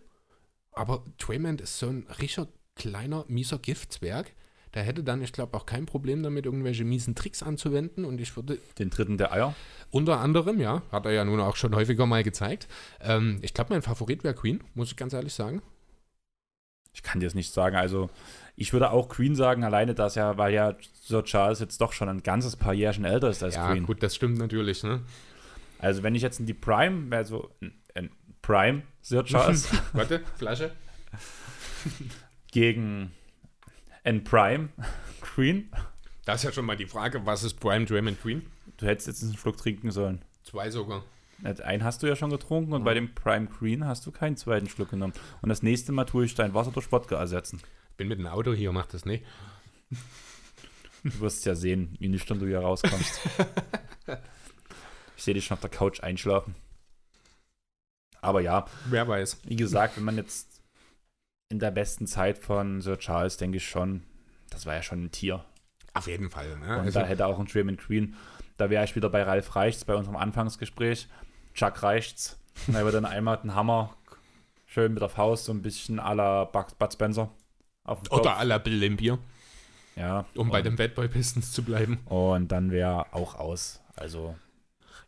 Aber 0.72 1.04
Draymond 1.18 1.60
ist 1.60 1.78
so 1.78 1.88
ein 1.88 2.06
richtiger 2.20 2.46
kleiner, 2.76 3.24
mieser 3.26 3.58
Giftzwerg. 3.58 4.32
Der 4.74 4.84
hätte 4.84 5.02
dann, 5.02 5.20
ich 5.20 5.32
glaube, 5.32 5.56
auch 5.56 5.66
kein 5.66 5.86
Problem 5.86 6.22
damit, 6.22 6.46
irgendwelche 6.46 6.84
miesen 6.84 7.14
Tricks 7.14 7.42
anzuwenden. 7.42 8.04
Und 8.04 8.20
ich 8.20 8.36
würde. 8.36 8.58
Den 8.78 8.90
dritten 8.90 9.18
der 9.18 9.32
Eier? 9.32 9.54
Unter 9.90 10.20
anderem, 10.20 10.60
ja. 10.60 10.82
Hat 10.92 11.06
er 11.06 11.12
ja 11.12 11.24
nun 11.24 11.40
auch 11.40 11.56
schon 11.56 11.74
häufiger 11.74 12.06
mal 12.06 12.22
gezeigt. 12.22 12.68
Ähm, 13.00 13.38
ich 13.42 13.52
glaube, 13.52 13.72
mein 13.72 13.82
Favorit 13.82 14.22
wäre 14.22 14.34
Queen, 14.34 14.62
muss 14.74 14.90
ich 14.90 14.96
ganz 14.96 15.12
ehrlich 15.12 15.34
sagen. 15.34 15.60
Ich 16.92 17.02
kann 17.02 17.20
dir 17.20 17.26
das 17.26 17.34
nicht 17.34 17.52
sagen. 17.52 17.76
Also, 17.76 18.10
ich 18.56 18.72
würde 18.72 18.90
auch 18.90 19.08
Queen 19.08 19.34
sagen, 19.34 19.64
alleine 19.64 19.94
das 19.94 20.14
ja, 20.14 20.38
weil 20.38 20.52
ja 20.52 20.76
Sir 21.02 21.24
Charles 21.24 21.60
jetzt 21.60 21.80
doch 21.80 21.92
schon 21.92 22.08
ein 22.08 22.22
ganzes 22.22 22.56
paar 22.56 22.74
Jährchen 22.74 23.04
älter 23.04 23.30
ist 23.30 23.42
als 23.42 23.56
ja, 23.56 23.66
Queen. 23.68 23.82
Ja, 23.82 23.86
gut, 23.86 24.02
das 24.02 24.14
stimmt 24.14 24.38
natürlich, 24.38 24.82
ne? 24.82 25.00
Also, 25.78 26.02
wenn 26.02 26.14
ich 26.14 26.22
jetzt 26.22 26.38
in 26.38 26.46
die 26.46 26.54
Prime, 26.54 27.14
also 27.16 27.50
in 27.58 27.72
Prime 28.42 28.82
Sir 29.02 29.24
Charles. 29.24 29.68
Warte, 29.92 30.20
Flasche. 30.36 30.72
gegen 32.52 33.12
N 34.02 34.24
Prime 34.24 34.70
Queen. 35.20 35.70
Das 36.24 36.36
ist 36.40 36.44
ja 36.44 36.52
schon 36.52 36.66
mal 36.66 36.76
die 36.76 36.86
Frage, 36.86 37.26
was 37.26 37.42
ist 37.42 37.54
Prime 37.54 37.84
Draymond 37.86 38.20
Queen? 38.20 38.46
Du 38.76 38.86
hättest 38.86 39.08
jetzt 39.08 39.22
einen 39.22 39.36
Schluck 39.36 39.56
trinken 39.56 39.90
sollen. 39.90 40.22
Zwei 40.42 40.70
sogar. 40.70 41.04
Einen 41.42 41.84
hast 41.84 42.02
du 42.02 42.06
ja 42.06 42.16
schon 42.16 42.30
getrunken 42.30 42.72
und 42.72 42.80
ja. 42.80 42.84
bei 42.84 42.94
dem 42.94 43.14
Prime 43.14 43.46
Queen 43.46 43.86
hast 43.86 44.04
du 44.06 44.10
keinen 44.10 44.36
zweiten 44.36 44.68
Schluck 44.68 44.90
genommen. 44.90 45.14
Und 45.40 45.48
das 45.48 45.62
nächste 45.62 45.92
Mal 45.92 46.04
tue 46.04 46.24
ich 46.24 46.34
dein 46.34 46.52
Wasser 46.52 46.70
durch 46.70 46.92
Wodka 46.92 47.16
ersetzen. 47.16 47.62
Bin 47.96 48.08
mit 48.08 48.18
dem 48.18 48.26
Auto 48.26 48.52
hier, 48.52 48.72
mach 48.72 48.86
das 48.86 49.04
nicht. 49.04 49.24
Du 51.02 51.20
wirst 51.20 51.46
ja 51.46 51.54
sehen, 51.54 51.96
wie 51.98 52.08
nüchtern 52.08 52.38
du 52.38 52.46
hier 52.46 52.60
rauskommst. 52.60 53.20
ich 55.16 55.22
sehe 55.22 55.34
dich 55.34 55.46
schon 55.46 55.54
auf 55.54 55.62
der 55.62 55.70
Couch 55.70 56.02
einschlafen. 56.02 56.54
Aber 58.20 58.42
ja. 58.42 58.66
Wer 58.86 59.08
weiß. 59.08 59.38
Wie 59.44 59.56
gesagt, 59.56 59.96
wenn 59.96 60.04
man 60.04 60.16
jetzt 60.16 60.59
in 61.50 61.58
der 61.58 61.70
besten 61.70 62.06
Zeit 62.06 62.38
von 62.38 62.80
Sir 62.80 62.98
Charles, 62.98 63.36
denke 63.36 63.58
ich 63.58 63.68
schon, 63.68 64.02
das 64.48 64.64
war 64.64 64.74
ja 64.74 64.82
schon 64.82 65.04
ein 65.04 65.10
Tier. 65.10 65.44
Auf 65.92 66.06
jeden 66.06 66.30
Fall. 66.30 66.56
Ne? 66.58 66.78
Und 66.78 66.86
also, 66.86 67.00
da 67.00 67.06
hätte 67.06 67.26
auch 67.26 67.38
ein 67.38 67.46
Draymond 67.46 67.78
Queen, 67.78 68.16
da 68.56 68.70
wäre 68.70 68.84
ich 68.84 68.96
wieder 68.96 69.10
bei 69.10 69.22
Ralf 69.22 69.56
Reichts, 69.56 69.84
bei 69.84 69.94
unserem 69.94 70.16
Anfangsgespräch. 70.16 71.08
Chuck 71.54 71.82
Reichts. 71.82 72.38
Und 72.66 72.74
er 72.74 72.84
wird 72.84 72.94
dann 72.94 73.04
einmal 73.04 73.38
den 73.38 73.54
Hammer 73.54 73.96
schön 74.66 74.92
mit 74.92 75.02
der 75.02 75.08
Faust, 75.08 75.46
so 75.46 75.52
ein 75.52 75.62
bisschen 75.62 75.98
à 75.98 76.14
la 76.14 76.44
Bud 76.44 76.92
Spencer. 76.92 77.30
Oder 77.84 78.38
à 78.38 78.44
la 78.44 78.58
Bill 78.58 78.76
Limpier. 78.76 79.18
Ja. 79.96 80.26
Um 80.34 80.50
bei 80.50 80.62
den 80.62 80.76
Bad 80.76 80.94
Boy 80.94 81.08
Pistons 81.08 81.52
zu 81.52 81.64
bleiben. 81.64 81.98
Und 82.04 82.52
dann 82.52 82.70
wäre 82.70 83.12
auch 83.12 83.34
aus. 83.34 83.80
Also 83.96 84.36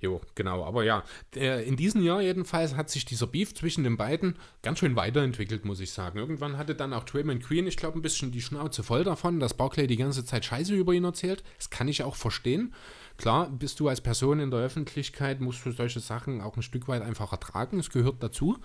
Jo, 0.03 0.21
genau. 0.35 0.65
Aber 0.65 0.83
ja, 0.83 1.05
in 1.33 1.77
diesem 1.77 2.03
Jahr 2.03 2.21
jedenfalls 2.21 2.75
hat 2.75 2.91
sich 2.91 3.05
dieser 3.05 3.29
Beef 3.29 3.55
zwischen 3.55 3.85
den 3.85 3.97
beiden 3.97 4.35
ganz 4.63 4.81
schön 4.81 4.97
weiterentwickelt, 4.97 5.65
muss 5.65 5.79
ich 5.79 5.93
sagen. 5.93 6.19
Irgendwann 6.19 6.59
hatte 6.59 6.75
dann 6.75 6.93
auch 6.93 7.05
Draymond 7.05 7.45
Queen, 7.45 7.69
ich 7.69 7.77
glaube, 7.77 8.01
ein 8.01 8.03
bisschen 8.03 8.33
die 8.33 8.43
Schnauze 8.43 8.83
voll 8.83 9.05
davon, 9.05 9.39
dass 9.39 9.55
Barclay 9.55 9.87
die 9.87 9.97
ganze 9.97 10.25
Zeit 10.25 10.45
Scheiße 10.45 10.75
über 10.75 10.93
ihn 10.93 11.05
erzählt. 11.05 11.45
Das 11.57 11.71
kann 11.71 11.87
ich 11.87 12.03
auch 12.03 12.17
verstehen. 12.17 12.75
Klar, 13.17 13.49
bist 13.49 13.79
du 13.79 13.87
als 13.87 14.01
Person 14.01 14.41
in 14.41 14.51
der 14.51 14.59
Öffentlichkeit, 14.59 15.41
musst 15.41 15.65
du 15.65 15.71
solche 15.71 16.01
Sachen 16.01 16.41
auch 16.41 16.57
ein 16.57 16.63
Stück 16.63 16.89
weit 16.89 17.03
einfach 17.03 17.31
ertragen. 17.31 17.79
Es 17.79 17.91
gehört 17.91 18.21
dazu. 18.25 18.59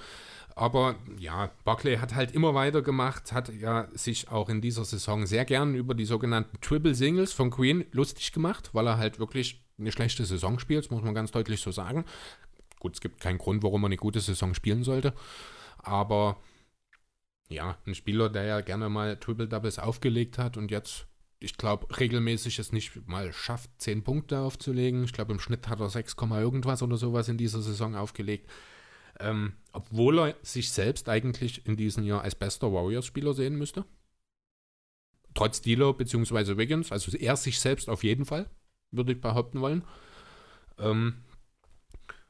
Aber 0.55 0.95
ja, 1.19 1.51
Barclay 1.65 1.97
hat 1.97 2.15
halt 2.15 2.31
immer 2.31 2.55
weitergemacht, 2.55 3.31
hat 3.31 3.53
ja 3.53 3.87
sich 3.93 4.29
auch 4.29 4.49
in 4.49 4.59
dieser 4.59 4.85
Saison 4.85 5.27
sehr 5.27 5.45
gern 5.45 5.75
über 5.75 5.93
die 5.93 6.05
sogenannten 6.05 6.59
Triple 6.61 6.95
Singles 6.95 7.31
von 7.31 7.51
Queen 7.51 7.85
lustig 7.91 8.31
gemacht, 8.31 8.71
weil 8.73 8.87
er 8.87 8.97
halt 8.97 9.19
wirklich 9.19 9.66
eine 9.79 9.91
schlechte 9.91 10.25
Saison 10.25 10.59
spielt, 10.59 10.89
muss 10.91 11.03
man 11.03 11.13
ganz 11.13 11.31
deutlich 11.31 11.61
so 11.61 11.71
sagen. 11.71 12.05
Gut, 12.79 12.95
es 12.95 13.01
gibt 13.01 13.19
keinen 13.19 13.37
Grund, 13.37 13.63
warum 13.63 13.81
man 13.81 13.89
eine 13.89 13.97
gute 13.97 14.19
Saison 14.19 14.53
spielen 14.53 14.83
sollte. 14.83 15.13
Aber 15.77 16.37
ja, 17.49 17.77
ein 17.85 17.95
Spieler, 17.95 18.29
der 18.29 18.43
ja 18.43 18.61
gerne 18.61 18.89
mal 18.89 19.17
Triple 19.17 19.47
Doubles 19.47 19.79
aufgelegt 19.79 20.37
hat 20.37 20.57
und 20.57 20.69
jetzt, 20.69 21.07
ich 21.39 21.57
glaube, 21.57 21.97
regelmäßig 21.97 22.59
es 22.59 22.71
nicht 22.71 23.07
mal 23.07 23.31
schafft, 23.31 23.69
10 23.77 24.03
Punkte 24.03 24.39
aufzulegen. 24.39 25.03
Ich 25.03 25.13
glaube, 25.13 25.33
im 25.33 25.39
Schnitt 25.39 25.67
hat 25.67 25.79
er 25.79 25.89
6, 25.89 26.15
irgendwas 26.31 26.81
oder 26.81 26.97
sowas 26.97 27.29
in 27.29 27.37
dieser 27.37 27.61
Saison 27.61 27.95
aufgelegt. 27.95 28.49
Ähm, 29.19 29.53
obwohl 29.71 30.19
er 30.19 30.35
sich 30.43 30.71
selbst 30.71 31.09
eigentlich 31.09 31.65
in 31.65 31.77
diesem 31.77 32.03
Jahr 32.03 32.21
als 32.21 32.35
bester 32.35 32.71
Warriors-Spieler 32.71 33.33
sehen 33.33 33.55
müsste. 33.55 33.85
Trotz 35.33 35.61
Dealer 35.61 35.93
bzw. 35.93 36.57
Wiggins, 36.57 36.91
also 36.91 37.15
er 37.15 37.35
sich 37.35 37.59
selbst 37.59 37.89
auf 37.89 38.03
jeden 38.03 38.25
Fall 38.25 38.47
würde 38.91 39.13
ich 39.13 39.21
behaupten 39.21 39.61
wollen. 39.61 39.83
Ähm, 40.79 41.23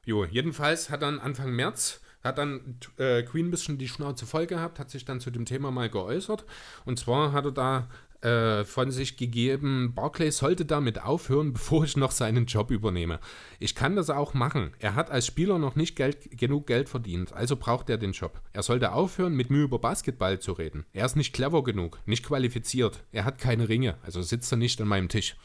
jo, 0.06 0.26
jedenfalls 0.26 0.90
hat 0.90 1.02
dann 1.02 1.20
Anfang 1.20 1.52
März 1.52 2.02
hat 2.24 2.38
dann 2.38 2.80
äh, 2.98 3.24
Queen 3.24 3.48
ein 3.48 3.52
bisschen 3.52 3.78
die 3.78 3.88
Schnauze 3.88 4.26
voll 4.26 4.48
gehabt, 4.48 4.80
hat 4.80 4.90
sich 4.90 5.06
dann 5.06 5.20
zu 5.20 5.32
dem 5.32 5.46
Thema 5.46 5.72
mal 5.72 5.90
geäußert. 5.90 6.46
Und 6.86 7.00
zwar 7.00 7.32
hat 7.32 7.46
er 7.46 7.52
da 7.52 7.88
äh, 8.22 8.64
von 8.66 8.92
sich 8.92 9.18
gegeben, 9.18 9.94
Barclay 9.94 10.32
sollte 10.32 10.66
damit 10.66 11.02
aufhören, 11.02 11.54
bevor 11.54 11.84
ich 11.84 11.98
noch 11.98 12.12
seinen 12.12 12.46
Job 12.46 12.72
übernehme. 12.72 13.20
Ich 13.60 13.76
kann 13.76 13.96
das 13.96 14.10
auch 14.10 14.34
machen. 14.34 14.74
Er 14.80 14.96
hat 14.96 15.12
als 15.12 15.26
Spieler 15.26 15.60
noch 15.60 15.76
nicht 15.76 15.96
Geld, 15.96 16.38
genug 16.38 16.68
Geld 16.68 16.90
verdient, 16.90 17.34
also 17.34 17.56
braucht 17.56 17.90
er 17.90 17.98
den 17.98 18.12
Job. 18.12 18.42
Er 18.54 18.64
sollte 18.64 18.92
aufhören, 18.92 19.36
mit 19.36 19.50
mir 19.50 19.64
über 19.64 19.80
Basketball 19.80 20.40
zu 20.40 20.54
reden. 20.54 20.86
Er 20.94 21.06
ist 21.06 21.16
nicht 21.16 21.34
clever 21.34 21.64
genug, 21.64 22.00
nicht 22.06 22.26
qualifiziert. 22.26 23.04
Er 23.12 23.26
hat 23.26 23.38
keine 23.38 23.70
Ringe, 23.70 23.98
also 24.04 24.22
sitzt 24.22 24.52
er 24.52 24.58
nicht 24.58 24.82
an 24.82 24.88
meinem 24.88 25.10
Tisch. 25.10 25.36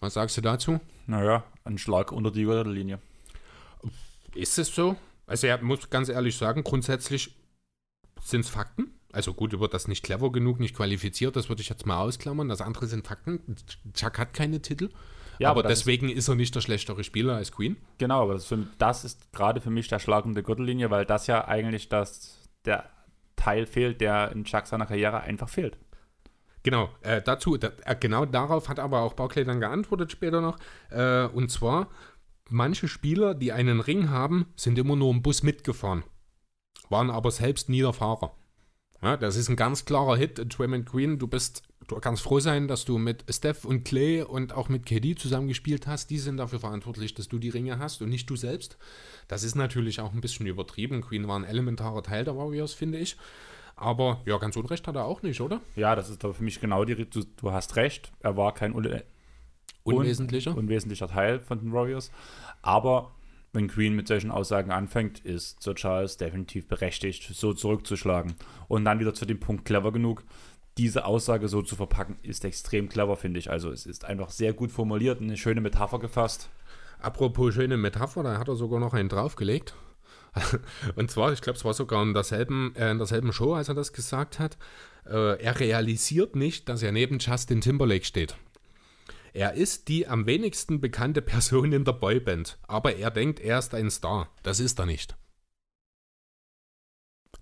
Was 0.00 0.14
sagst 0.14 0.36
du 0.36 0.40
dazu? 0.40 0.80
Naja, 1.06 1.44
ein 1.64 1.78
Schlag 1.78 2.10
unter 2.10 2.30
die 2.30 2.44
Linie. 2.44 2.98
Ist 4.34 4.58
es 4.58 4.74
so? 4.74 4.96
Also 5.26 5.46
er 5.46 5.62
muss 5.62 5.90
ganz 5.90 6.08
ehrlich 6.08 6.36
sagen, 6.36 6.64
grundsätzlich 6.64 7.36
sind 8.22 8.40
es 8.40 8.48
Fakten. 8.48 8.94
Also 9.12 9.34
gut, 9.34 9.58
wird 9.58 9.74
das 9.74 9.88
nicht 9.88 10.04
clever 10.04 10.32
genug, 10.32 10.60
nicht 10.60 10.74
qualifiziert, 10.74 11.36
das 11.36 11.48
würde 11.48 11.62
ich 11.62 11.68
jetzt 11.68 11.84
mal 11.84 11.98
ausklammern. 11.98 12.48
Das 12.48 12.60
andere 12.60 12.86
sind 12.86 13.06
Fakten. 13.06 13.56
Chuck 13.92 14.18
hat 14.18 14.34
keine 14.34 14.62
Titel. 14.62 14.90
Ja, 15.38 15.50
aber, 15.50 15.60
aber 15.60 15.68
deswegen 15.68 16.08
ist, 16.08 16.18
ist, 16.18 16.28
er 16.28 16.34
nicht 16.34 16.54
der 16.54 16.60
schlechtere 16.60 17.02
Spieler 17.02 17.36
als 17.36 17.50
Queen. 17.50 17.76
Genau, 17.98 18.22
aber 18.22 18.34
das, 18.34 18.44
für, 18.44 18.66
das 18.78 19.04
ist 19.04 19.32
gerade 19.32 19.60
für 19.60 19.70
mich 19.70 19.88
der 19.88 19.98
Schlag 19.98 20.24
um 20.24 20.34
die 20.34 20.42
Gürtellinie, 20.42 20.90
weil 20.90 21.06
das 21.06 21.26
ja 21.26 21.46
eigentlich 21.48 21.88
das, 21.88 22.38
der 22.66 22.90
Teil 23.36 23.66
fehlt, 23.66 24.00
der 24.00 24.32
in 24.32 24.44
Chuck 24.44 24.66
seiner 24.66 24.86
Karriere 24.86 25.20
einfach 25.20 25.48
fehlt. 25.48 25.78
Genau, 26.62 26.90
äh, 27.02 27.22
dazu, 27.22 27.56
da, 27.56 27.72
äh, 27.84 27.96
genau 27.98 28.26
darauf 28.26 28.68
hat 28.68 28.78
aber 28.78 29.00
auch 29.00 29.14
Barclay 29.14 29.44
dann 29.44 29.60
geantwortet 29.60 30.12
später 30.12 30.40
noch. 30.40 30.58
Äh, 30.90 31.26
und 31.26 31.50
zwar, 31.50 31.88
manche 32.48 32.88
Spieler, 32.88 33.34
die 33.34 33.52
einen 33.52 33.80
Ring 33.80 34.10
haben, 34.10 34.46
sind 34.56 34.78
immer 34.78 34.96
nur 34.96 35.10
im 35.10 35.22
Bus 35.22 35.42
mitgefahren, 35.42 36.04
waren 36.90 37.10
aber 37.10 37.30
selbst 37.30 37.68
nie 37.68 37.80
der 37.80 37.92
Fahrer. 37.92 38.34
Ja, 39.02 39.16
das 39.16 39.36
ist 39.36 39.48
ein 39.48 39.56
ganz 39.56 39.86
klarer 39.86 40.16
Hit, 40.16 40.42
Draymond 40.46 40.84
Queen. 40.84 41.18
Du 41.18 41.26
bist, 41.26 41.62
du 41.88 41.96
kannst 41.96 42.22
froh 42.22 42.38
sein, 42.38 42.68
dass 42.68 42.84
du 42.84 42.98
mit 42.98 43.24
Steph 43.30 43.64
und 43.64 43.84
Clay 43.84 44.22
und 44.22 44.52
auch 44.52 44.68
mit 44.68 44.84
KD 44.84 45.14
zusammengespielt 45.14 45.86
hast. 45.86 46.10
Die 46.10 46.18
sind 46.18 46.36
dafür 46.36 46.60
verantwortlich, 46.60 47.14
dass 47.14 47.28
du 47.28 47.38
die 47.38 47.48
Ringe 47.48 47.78
hast 47.78 48.02
und 48.02 48.10
nicht 48.10 48.28
du 48.28 48.36
selbst. 48.36 48.76
Das 49.26 49.42
ist 49.42 49.54
natürlich 49.54 50.00
auch 50.00 50.12
ein 50.12 50.20
bisschen 50.20 50.46
übertrieben. 50.46 51.00
Queen 51.00 51.26
war 51.26 51.38
ein 51.38 51.44
elementarer 51.44 52.02
Teil 52.02 52.24
der 52.24 52.36
Warriors, 52.36 52.74
finde 52.74 52.98
ich. 52.98 53.16
Aber 53.80 54.20
ja, 54.26 54.36
ganz 54.36 54.56
unrecht 54.56 54.86
hat 54.86 54.94
er 54.94 55.06
auch 55.06 55.22
nicht, 55.22 55.40
oder? 55.40 55.60
Ja, 55.74 55.96
das 55.96 56.10
ist 56.10 56.22
aber 56.22 56.34
für 56.34 56.44
mich 56.44 56.60
genau 56.60 56.84
die. 56.84 56.94
Du, 56.94 57.22
du 57.24 57.50
hast 57.50 57.76
recht. 57.76 58.12
Er 58.20 58.36
war 58.36 58.52
kein 58.52 58.74
un 58.74 58.86
unwesentlicher. 59.84 60.54
unwesentlicher 60.54 61.08
Teil 61.08 61.40
von 61.40 61.58
den 61.58 61.72
Warriors. 61.72 62.12
Aber 62.60 63.12
wenn 63.54 63.68
Queen 63.68 63.96
mit 63.96 64.06
solchen 64.06 64.30
Aussagen 64.30 64.70
anfängt, 64.70 65.20
ist 65.20 65.62
Sir 65.62 65.74
Charles 65.74 66.18
definitiv 66.18 66.68
berechtigt, 66.68 67.30
so 67.34 67.54
zurückzuschlagen. 67.54 68.34
Und 68.68 68.84
dann 68.84 69.00
wieder 69.00 69.14
zu 69.14 69.24
dem 69.24 69.40
Punkt 69.40 69.64
clever 69.64 69.92
genug, 69.92 70.24
diese 70.76 71.06
Aussage 71.06 71.48
so 71.48 71.62
zu 71.62 71.74
verpacken, 71.74 72.18
ist 72.22 72.44
extrem 72.44 72.90
clever, 72.90 73.16
finde 73.16 73.40
ich. 73.40 73.50
Also 73.50 73.72
es 73.72 73.86
ist 73.86 74.04
einfach 74.04 74.28
sehr 74.28 74.52
gut 74.52 74.70
formuliert, 74.70 75.22
eine 75.22 75.38
schöne 75.38 75.62
Metapher 75.62 75.98
gefasst. 75.98 76.50
Apropos 77.00 77.54
schöne 77.54 77.78
Metapher, 77.78 78.22
da 78.22 78.38
hat 78.38 78.48
er 78.48 78.56
sogar 78.56 78.78
noch 78.78 78.92
einen 78.92 79.08
draufgelegt. 79.08 79.74
Und 80.96 81.10
zwar, 81.10 81.32
ich 81.32 81.40
glaube, 81.40 81.58
es 81.58 81.64
war 81.64 81.74
sogar 81.74 82.02
in 82.02 82.14
derselben, 82.14 82.74
äh, 82.76 82.90
in 82.90 82.98
derselben 82.98 83.32
Show, 83.32 83.54
als 83.54 83.68
er 83.68 83.74
das 83.74 83.92
gesagt 83.92 84.38
hat. 84.38 84.56
Äh, 85.06 85.42
er 85.42 85.58
realisiert 85.60 86.36
nicht, 86.36 86.68
dass 86.68 86.82
er 86.82 86.92
neben 86.92 87.18
Justin 87.18 87.60
Timberlake 87.60 88.04
steht. 88.04 88.36
Er 89.32 89.54
ist 89.54 89.88
die 89.88 90.08
am 90.08 90.26
wenigsten 90.26 90.80
bekannte 90.80 91.22
Person 91.22 91.72
in 91.72 91.84
der 91.84 91.92
Boyband, 91.92 92.58
aber 92.66 92.96
er 92.96 93.10
denkt, 93.10 93.40
er 93.40 93.58
ist 93.58 93.74
ein 93.74 93.90
Star. 93.90 94.28
Das 94.42 94.60
ist 94.60 94.78
er 94.78 94.86
nicht. 94.86 95.16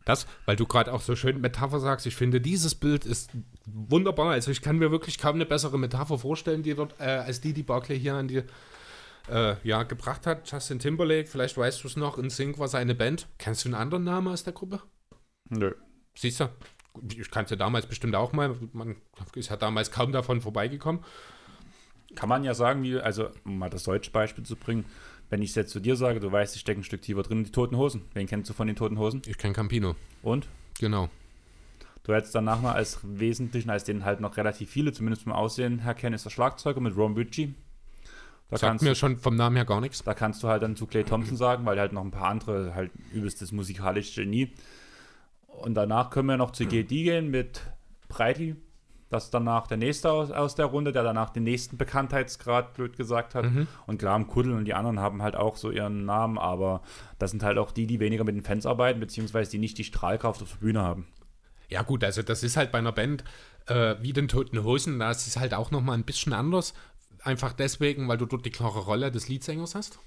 Das, 0.04 0.26
weil 0.46 0.56
du 0.56 0.66
gerade 0.66 0.92
auch 0.92 1.02
so 1.02 1.16
schön 1.16 1.40
Metapher 1.40 1.80
sagst, 1.80 2.06
ich 2.06 2.16
finde, 2.16 2.40
dieses 2.40 2.74
Bild 2.74 3.04
ist 3.04 3.30
wunderbar. 3.66 4.30
Also 4.30 4.50
ich 4.50 4.62
kann 4.62 4.78
mir 4.78 4.90
wirklich 4.90 5.18
kaum 5.18 5.34
eine 5.34 5.44
bessere 5.44 5.78
Metapher 5.78 6.18
vorstellen, 6.18 6.62
die 6.62 6.74
dort, 6.74 6.94
äh, 6.98 7.04
als 7.04 7.42
die, 7.42 7.52
die 7.52 7.62
Barclay 7.62 7.98
hier 7.98 8.14
an 8.14 8.28
die 8.28 8.42
äh, 9.30 9.56
ja, 9.62 9.82
gebracht 9.82 10.26
hat. 10.26 10.50
Justin 10.50 10.78
Timberlake, 10.78 11.28
vielleicht 11.28 11.56
weißt 11.56 11.82
du 11.82 11.88
es 11.88 11.96
noch, 11.96 12.18
in 12.18 12.30
Sync 12.30 12.58
war 12.58 12.68
seine 12.68 12.94
Band. 12.94 13.28
Kennst 13.38 13.64
du 13.64 13.68
einen 13.68 13.74
anderen 13.74 14.04
Namen 14.04 14.28
aus 14.28 14.44
der 14.44 14.52
Gruppe? 14.52 14.82
Nö. 15.48 15.74
Siehst 16.16 16.40
du? 16.40 16.48
Ich 17.16 17.30
kannte 17.30 17.56
damals 17.56 17.86
bestimmt 17.86 18.14
auch 18.16 18.32
mal. 18.32 18.56
Man 18.72 18.96
ist 19.34 19.50
ja 19.50 19.56
damals 19.56 19.90
kaum 19.90 20.12
davon 20.12 20.40
vorbeigekommen 20.40 21.04
kann 22.14 22.28
man 22.28 22.44
ja 22.44 22.54
sagen, 22.54 22.82
wie, 22.82 22.98
also 22.98 23.30
um 23.44 23.58
mal 23.58 23.70
das 23.70 23.84
deutsche 23.84 24.10
Beispiel 24.10 24.44
zu 24.44 24.56
bringen, 24.56 24.84
wenn 25.30 25.42
ich 25.42 25.50
es 25.50 25.56
jetzt 25.56 25.70
zu 25.70 25.80
dir 25.80 25.96
sage, 25.96 26.20
du 26.20 26.32
weißt, 26.32 26.54
ich 26.54 26.60
stecke 26.60 26.80
ein 26.80 26.84
Stück 26.84 27.02
tiefer 27.02 27.22
drin, 27.22 27.44
die 27.44 27.52
Toten 27.52 27.76
Hosen. 27.76 28.02
Wen 28.14 28.26
kennst 28.26 28.48
du 28.48 28.54
von 28.54 28.66
den 28.66 28.76
Toten 28.76 28.98
Hosen? 28.98 29.22
Ich 29.26 29.36
kenne 29.36 29.54
Campino. 29.54 29.94
Und? 30.22 30.48
Genau. 30.80 31.10
Du 32.04 32.14
hättest 32.14 32.34
danach 32.34 32.62
mal 32.62 32.72
als 32.72 33.00
Wesentlichen, 33.02 33.68
als 33.68 33.84
den 33.84 34.04
halt 34.04 34.20
noch 34.20 34.38
relativ 34.38 34.70
viele, 34.70 34.92
zumindest 34.92 35.24
vom 35.24 35.32
Aussehen 35.32 35.80
her 35.80 35.92
kennen, 35.92 36.14
ist 36.14 36.24
der 36.24 36.30
Schlagzeuger 36.30 36.80
mit 36.80 36.96
Ron 36.96 37.14
Ritchie. 37.14 37.54
Da 38.50 38.56
Sagt 38.56 38.82
mir 38.82 38.94
schon 38.94 39.18
vom 39.18 39.36
Namen 39.36 39.56
her 39.56 39.66
gar 39.66 39.80
nichts. 39.80 40.02
Da 40.02 40.14
kannst 40.14 40.42
du 40.42 40.48
halt 40.48 40.62
dann 40.62 40.74
zu 40.74 40.86
Clay 40.86 41.04
Thompson 41.04 41.36
sagen, 41.36 41.66
weil 41.66 41.78
halt 41.78 41.92
noch 41.92 42.02
ein 42.02 42.10
paar 42.10 42.28
andere, 42.28 42.74
halt 42.74 42.90
übelstes 43.12 43.52
musikalisches 43.52 44.14
Genie. 44.14 44.52
Und 45.46 45.74
danach 45.74 46.10
können 46.10 46.28
wir 46.28 46.36
noch 46.36 46.52
zu 46.52 46.64
GD 46.64 47.02
gehen 47.04 47.30
mit 47.30 47.60
Breiti, 48.08 48.56
das 49.10 49.24
ist 49.24 49.34
danach 49.34 49.66
der 49.66 49.78
nächste 49.78 50.10
aus, 50.10 50.30
aus 50.30 50.54
der 50.54 50.66
Runde, 50.66 50.92
der 50.92 51.02
danach 51.02 51.30
den 51.30 51.44
nächsten 51.44 51.78
Bekanntheitsgrad, 51.78 52.74
blöd 52.74 52.96
gesagt 52.96 53.34
hat. 53.34 53.46
Mhm. 53.46 53.66
Und 53.86 53.98
klar, 53.98 54.22
Kuddel 54.24 54.52
und 54.52 54.66
die 54.66 54.74
anderen 54.74 55.00
haben 55.00 55.22
halt 55.22 55.34
auch 55.34 55.56
so 55.56 55.70
ihren 55.70 56.04
Namen, 56.04 56.36
aber 56.36 56.82
das 57.18 57.30
sind 57.30 57.42
halt 57.42 57.56
auch 57.56 57.72
die, 57.72 57.86
die 57.86 58.00
weniger 58.00 58.24
mit 58.24 58.34
den 58.34 58.42
Fans 58.42 58.66
arbeiten, 58.66 59.00
beziehungsweise 59.00 59.50
die 59.50 59.58
nicht 59.58 59.78
die 59.78 59.84
Strahlkraft 59.84 60.42
auf 60.42 60.50
der 60.50 60.58
Bühne 60.58 60.82
haben. 60.82 61.06
Ja, 61.70 61.82
gut, 61.82 62.04
also 62.04 62.22
das 62.22 62.42
ist 62.42 62.56
halt 62.56 62.70
bei 62.70 62.78
einer 62.78 62.92
Band 62.92 63.24
äh, 63.66 63.96
wie 64.00 64.12
den 64.12 64.28
Toten 64.28 64.62
Hosen, 64.62 64.98
da 64.98 65.10
ist 65.10 65.26
es 65.26 65.38
halt 65.38 65.54
auch 65.54 65.70
nochmal 65.70 65.96
ein 65.96 66.04
bisschen 66.04 66.32
anders. 66.32 66.74
Einfach 67.22 67.52
deswegen, 67.52 68.08
weil 68.08 68.18
du 68.18 68.26
dort 68.26 68.46
die 68.46 68.50
klare 68.50 68.80
Rolle 68.80 69.10
des 69.10 69.28
Leadsängers 69.28 69.74
hast. 69.74 69.98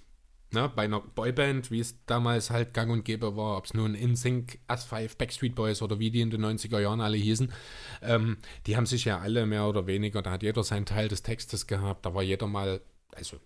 Ne, 0.54 0.70
bei 0.76 0.84
einer 0.84 1.00
Boyband, 1.00 1.72
wie 1.72 1.80
es 1.80 2.04
damals 2.06 2.50
halt 2.50 2.74
gang 2.74 2.92
und 2.92 3.06
gäbe 3.06 3.38
war, 3.38 3.56
ob 3.56 3.66
es 3.66 3.74
nun 3.74 3.96
InSync, 3.96 4.60
As5, 4.68 5.18
Backstreet 5.18 5.56
Boys 5.56 5.82
oder 5.82 5.98
wie 5.98 6.12
die 6.12 6.20
in 6.20 6.30
den 6.30 6.44
90er 6.44 6.82
Jahren 6.82 7.00
alle 7.00 7.16
hießen, 7.16 7.54
ähm, 8.02 8.36
die 8.68 8.76
haben 8.76 8.86
sich 8.86 9.06
ja 9.06 9.20
alle 9.20 9.46
mehr 9.46 9.66
oder 9.66 9.88
weniger, 9.88 10.22
da 10.22 10.32
hat 10.32 10.44
jeder 10.44 10.66
seinen 10.66 10.86
Teil 10.86 11.08
des 11.08 11.24
Textes 11.24 11.68
gehabt, 11.68 12.06
da 12.06 12.14
war 12.14 12.22
jeder 12.22 12.48
mal, 12.48 12.82
also 13.16 13.38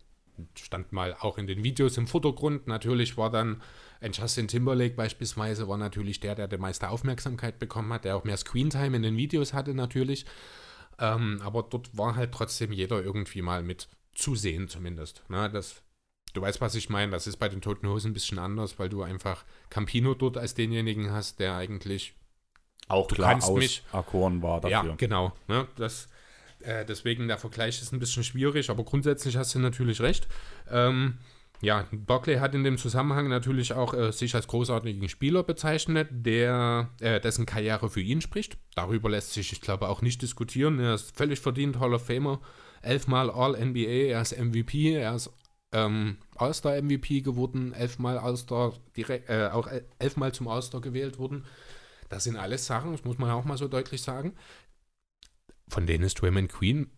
stand 0.57 0.91
mal 0.91 1.15
auch 1.19 1.37
in 1.37 1.47
den 1.47 1.63
Videos 1.63 1.97
im 1.97 2.07
Vordergrund. 2.07 2.67
Natürlich 2.67 3.17
war 3.17 3.29
dann 3.29 3.61
ein 4.01 4.11
Justin 4.11 4.47
Timberlake 4.47 4.95
beispielsweise, 4.95 5.67
war 5.67 5.77
natürlich 5.77 6.19
der, 6.19 6.35
der 6.35 6.47
die 6.47 6.57
meiste 6.57 6.89
Aufmerksamkeit 6.89 7.59
bekommen 7.59 7.93
hat, 7.93 8.05
der 8.05 8.17
auch 8.17 8.23
mehr 8.23 8.37
Screentime 8.37 8.97
in 8.97 9.03
den 9.03 9.17
Videos 9.17 9.53
hatte 9.53 9.73
natürlich. 9.73 10.25
Ähm, 10.99 11.41
aber 11.43 11.63
dort 11.63 11.97
war 11.97 12.15
halt 12.15 12.31
trotzdem 12.31 12.71
jeder 12.71 13.03
irgendwie 13.03 13.41
mal 13.41 13.63
mit 13.63 13.89
zu 14.13 14.35
sehen 14.35 14.67
zumindest. 14.67 15.23
Ne? 15.29 15.49
Das 15.49 15.83
du 16.35 16.41
weißt, 16.41 16.61
was 16.61 16.75
ich 16.75 16.89
meine. 16.89 17.11
Das 17.11 17.27
ist 17.27 17.37
bei 17.37 17.49
den 17.49 17.61
Toten 17.61 17.87
Hosen 17.87 18.11
ein 18.11 18.13
bisschen 18.13 18.39
anders, 18.39 18.77
weil 18.79 18.89
du 18.89 19.01
einfach 19.01 19.43
Campino 19.69 20.13
dort 20.13 20.37
als 20.37 20.53
denjenigen 20.53 21.11
hast, 21.11 21.39
der 21.39 21.55
eigentlich 21.55 22.13
auch 22.87 23.07
du 23.07 23.15
klar 23.15 23.35
aus 23.35 23.51
mich, 23.51 23.83
Akkorn 23.91 24.41
war 24.41 24.61
dafür. 24.61 24.89
Ja, 24.91 24.95
genau. 24.95 25.33
Ne, 25.47 25.67
das, 25.75 26.07
äh, 26.59 26.85
deswegen 26.85 27.27
der 27.27 27.37
Vergleich 27.37 27.81
ist 27.81 27.91
ein 27.93 27.99
bisschen 27.99 28.23
schwierig, 28.23 28.69
aber 28.69 28.83
grundsätzlich 28.83 29.37
hast 29.37 29.55
du 29.55 29.59
natürlich 29.59 30.01
recht. 30.01 30.27
Ähm, 30.69 31.17
ja, 31.65 31.87
Barclay 31.91 32.37
hat 32.37 32.53
in 32.53 32.63
dem 32.63 32.77
Zusammenhang 32.77 33.27
natürlich 33.27 33.73
auch 33.73 33.93
äh, 33.93 34.11
sich 34.11 34.35
als 34.35 34.47
großartigen 34.47 35.09
Spieler 35.09 35.43
bezeichnet, 35.43 36.07
der 36.11 36.91
äh, 37.01 37.19
dessen 37.19 37.45
Karriere 37.47 37.89
für 37.89 38.01
ihn 38.01 38.21
spricht. 38.21 38.57
Darüber 38.75 39.09
lässt 39.09 39.33
sich, 39.33 39.51
ich 39.51 39.61
glaube, 39.61 39.89
auch 39.89 40.01
nicht 40.01 40.21
diskutieren. 40.21 40.79
Er 40.79 40.93
ist 40.93 41.17
völlig 41.17 41.39
verdient 41.39 41.79
Hall 41.79 41.95
of 41.95 42.05
Famer, 42.05 42.39
elfmal 42.81 43.31
All-NBA, 43.31 44.11
er 44.11 44.21
ist 44.21 44.37
MVP, 44.37 44.93
er 44.93 45.15
ist 45.15 45.31
ähm, 45.71 46.17
All-Star-MVP 46.35 47.21
geworden, 47.21 47.73
elfmal 47.73 48.19
All-Star 48.19 48.73
äh, 48.95 49.47
auch 49.47 49.67
elfmal 49.97 50.33
zum 50.33 50.47
All-Star 50.47 50.81
gewählt 50.81 51.17
wurden. 51.17 51.45
Das 52.09 52.25
sind 52.25 52.37
alles 52.37 52.67
Sachen, 52.67 52.91
das 52.91 53.03
muss 53.03 53.17
man 53.17 53.31
auch 53.31 53.43
mal 53.43 53.57
so 53.57 53.67
deutlich 53.67 54.03
sagen. 54.03 54.33
Von 55.67 55.87
denen 55.87 56.03
ist 56.03 56.21
Draymond 56.21 56.51
Queen 56.51 56.91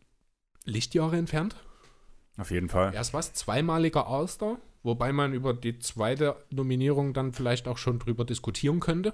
Lichtjahre 0.65 1.15
entfernt. 1.15 1.56
Auf 2.38 2.51
jeden 2.51 2.69
Fall. 2.69 2.93
Er 2.93 3.01
ist 3.01 3.14
was, 3.14 3.34
zweimaliger 3.34 4.07
All-Star, 4.07 4.57
wobei 4.84 5.11
man 5.11 5.34
über 5.34 5.53
die 5.53 5.80
zweite 5.80 6.35
Nominierung 6.51 7.14
dann 7.14 7.34
vielleicht 7.34 7.68
auch 7.68 7.77
schon 7.77 7.99
drüber 7.99 8.26
diskutieren 8.26 8.80
könnte. 8.80 9.14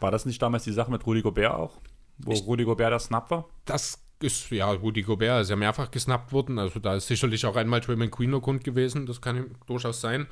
War 0.00 0.10
das 0.10 0.24
nicht 0.24 0.40
damals 0.40 0.64
die 0.64 0.72
Sache 0.72 0.90
mit 0.90 1.04
Rudy 1.06 1.22
Gobert 1.22 1.52
auch? 1.52 1.80
Wo 2.18 2.32
ich, 2.32 2.46
Rudy 2.46 2.64
Gobert 2.64 2.92
das 2.92 3.04
Snap 3.04 3.30
war? 3.30 3.48
Das 3.64 4.00
ist, 4.20 4.50
ja, 4.50 4.70
Rudy 4.70 5.02
Gobert 5.02 5.42
ist 5.42 5.50
ja 5.50 5.56
mehrfach 5.56 5.90
gesnappt 5.90 6.32
worden. 6.32 6.58
Also 6.58 6.78
da 6.78 6.94
ist 6.94 7.08
sicherlich 7.08 7.44
auch 7.46 7.56
einmal 7.56 7.80
Draymond 7.80 8.12
Queen 8.12 8.30
der 8.30 8.40
Grund 8.40 8.64
gewesen. 8.64 9.06
Das 9.06 9.20
kann 9.20 9.56
durchaus 9.66 10.00
sein. 10.00 10.26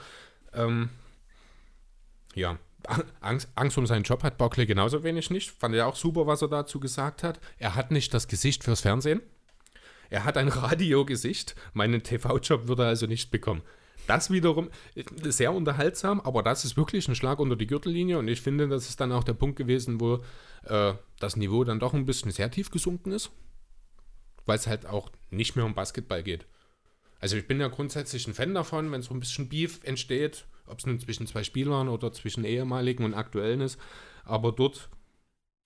Ähm, 0.52 0.90
ja, 2.34 2.58
Angst, 3.20 3.48
Angst 3.54 3.78
um 3.78 3.86
seinen 3.86 4.04
Job 4.04 4.22
hat 4.22 4.38
Barclay 4.38 4.66
genauso 4.66 5.02
wenig 5.02 5.30
nicht. 5.30 5.50
Fand 5.50 5.74
er 5.74 5.86
auch 5.86 5.96
super, 5.96 6.26
was 6.26 6.42
er 6.42 6.48
dazu 6.48 6.80
gesagt 6.80 7.22
hat. 7.22 7.40
Er 7.58 7.74
hat 7.74 7.90
nicht 7.90 8.14
das 8.14 8.28
Gesicht 8.28 8.64
fürs 8.64 8.80
Fernsehen. 8.80 9.22
Er 10.10 10.24
hat 10.24 10.36
ein 10.36 10.48
Radiogesicht. 10.48 11.54
Meinen 11.72 12.02
TV-Job 12.02 12.68
würde 12.68 12.84
er 12.84 12.88
also 12.88 13.06
nicht 13.06 13.30
bekommen. 13.30 13.62
Das 14.06 14.30
wiederum 14.30 14.70
sehr 15.24 15.52
unterhaltsam, 15.52 16.20
aber 16.20 16.44
das 16.44 16.64
ist 16.64 16.76
wirklich 16.76 17.08
ein 17.08 17.16
Schlag 17.16 17.40
unter 17.40 17.56
die 17.56 17.66
Gürtellinie 17.66 18.18
und 18.18 18.28
ich 18.28 18.40
finde, 18.40 18.68
das 18.68 18.88
ist 18.88 19.00
dann 19.00 19.10
auch 19.10 19.24
der 19.24 19.34
Punkt 19.34 19.56
gewesen, 19.56 20.00
wo 20.00 20.20
äh, 20.62 20.94
das 21.18 21.34
Niveau 21.34 21.64
dann 21.64 21.80
doch 21.80 21.92
ein 21.92 22.06
bisschen 22.06 22.30
sehr 22.30 22.48
tief 22.48 22.70
gesunken 22.70 23.10
ist 23.10 23.32
weil 24.46 24.56
es 24.56 24.66
halt 24.66 24.86
auch 24.86 25.10
nicht 25.30 25.56
mehr 25.56 25.64
um 25.64 25.74
Basketball 25.74 26.22
geht. 26.22 26.46
Also 27.18 27.36
ich 27.36 27.46
bin 27.46 27.60
ja 27.60 27.68
grundsätzlich 27.68 28.26
ein 28.26 28.34
Fan 28.34 28.54
davon, 28.54 28.90
wenn 28.92 29.02
so 29.02 29.12
ein 29.12 29.20
bisschen 29.20 29.48
Beef 29.48 29.80
entsteht, 29.82 30.46
ob 30.66 30.78
es 30.78 30.86
nun 30.86 30.98
zwischen 31.00 31.26
zwei 31.26 31.42
Spielern 31.42 31.88
oder 31.88 32.12
zwischen 32.12 32.44
ehemaligen 32.44 33.04
und 33.04 33.14
aktuellen 33.14 33.60
ist. 33.60 33.78
Aber 34.24 34.52
dort, 34.52 34.88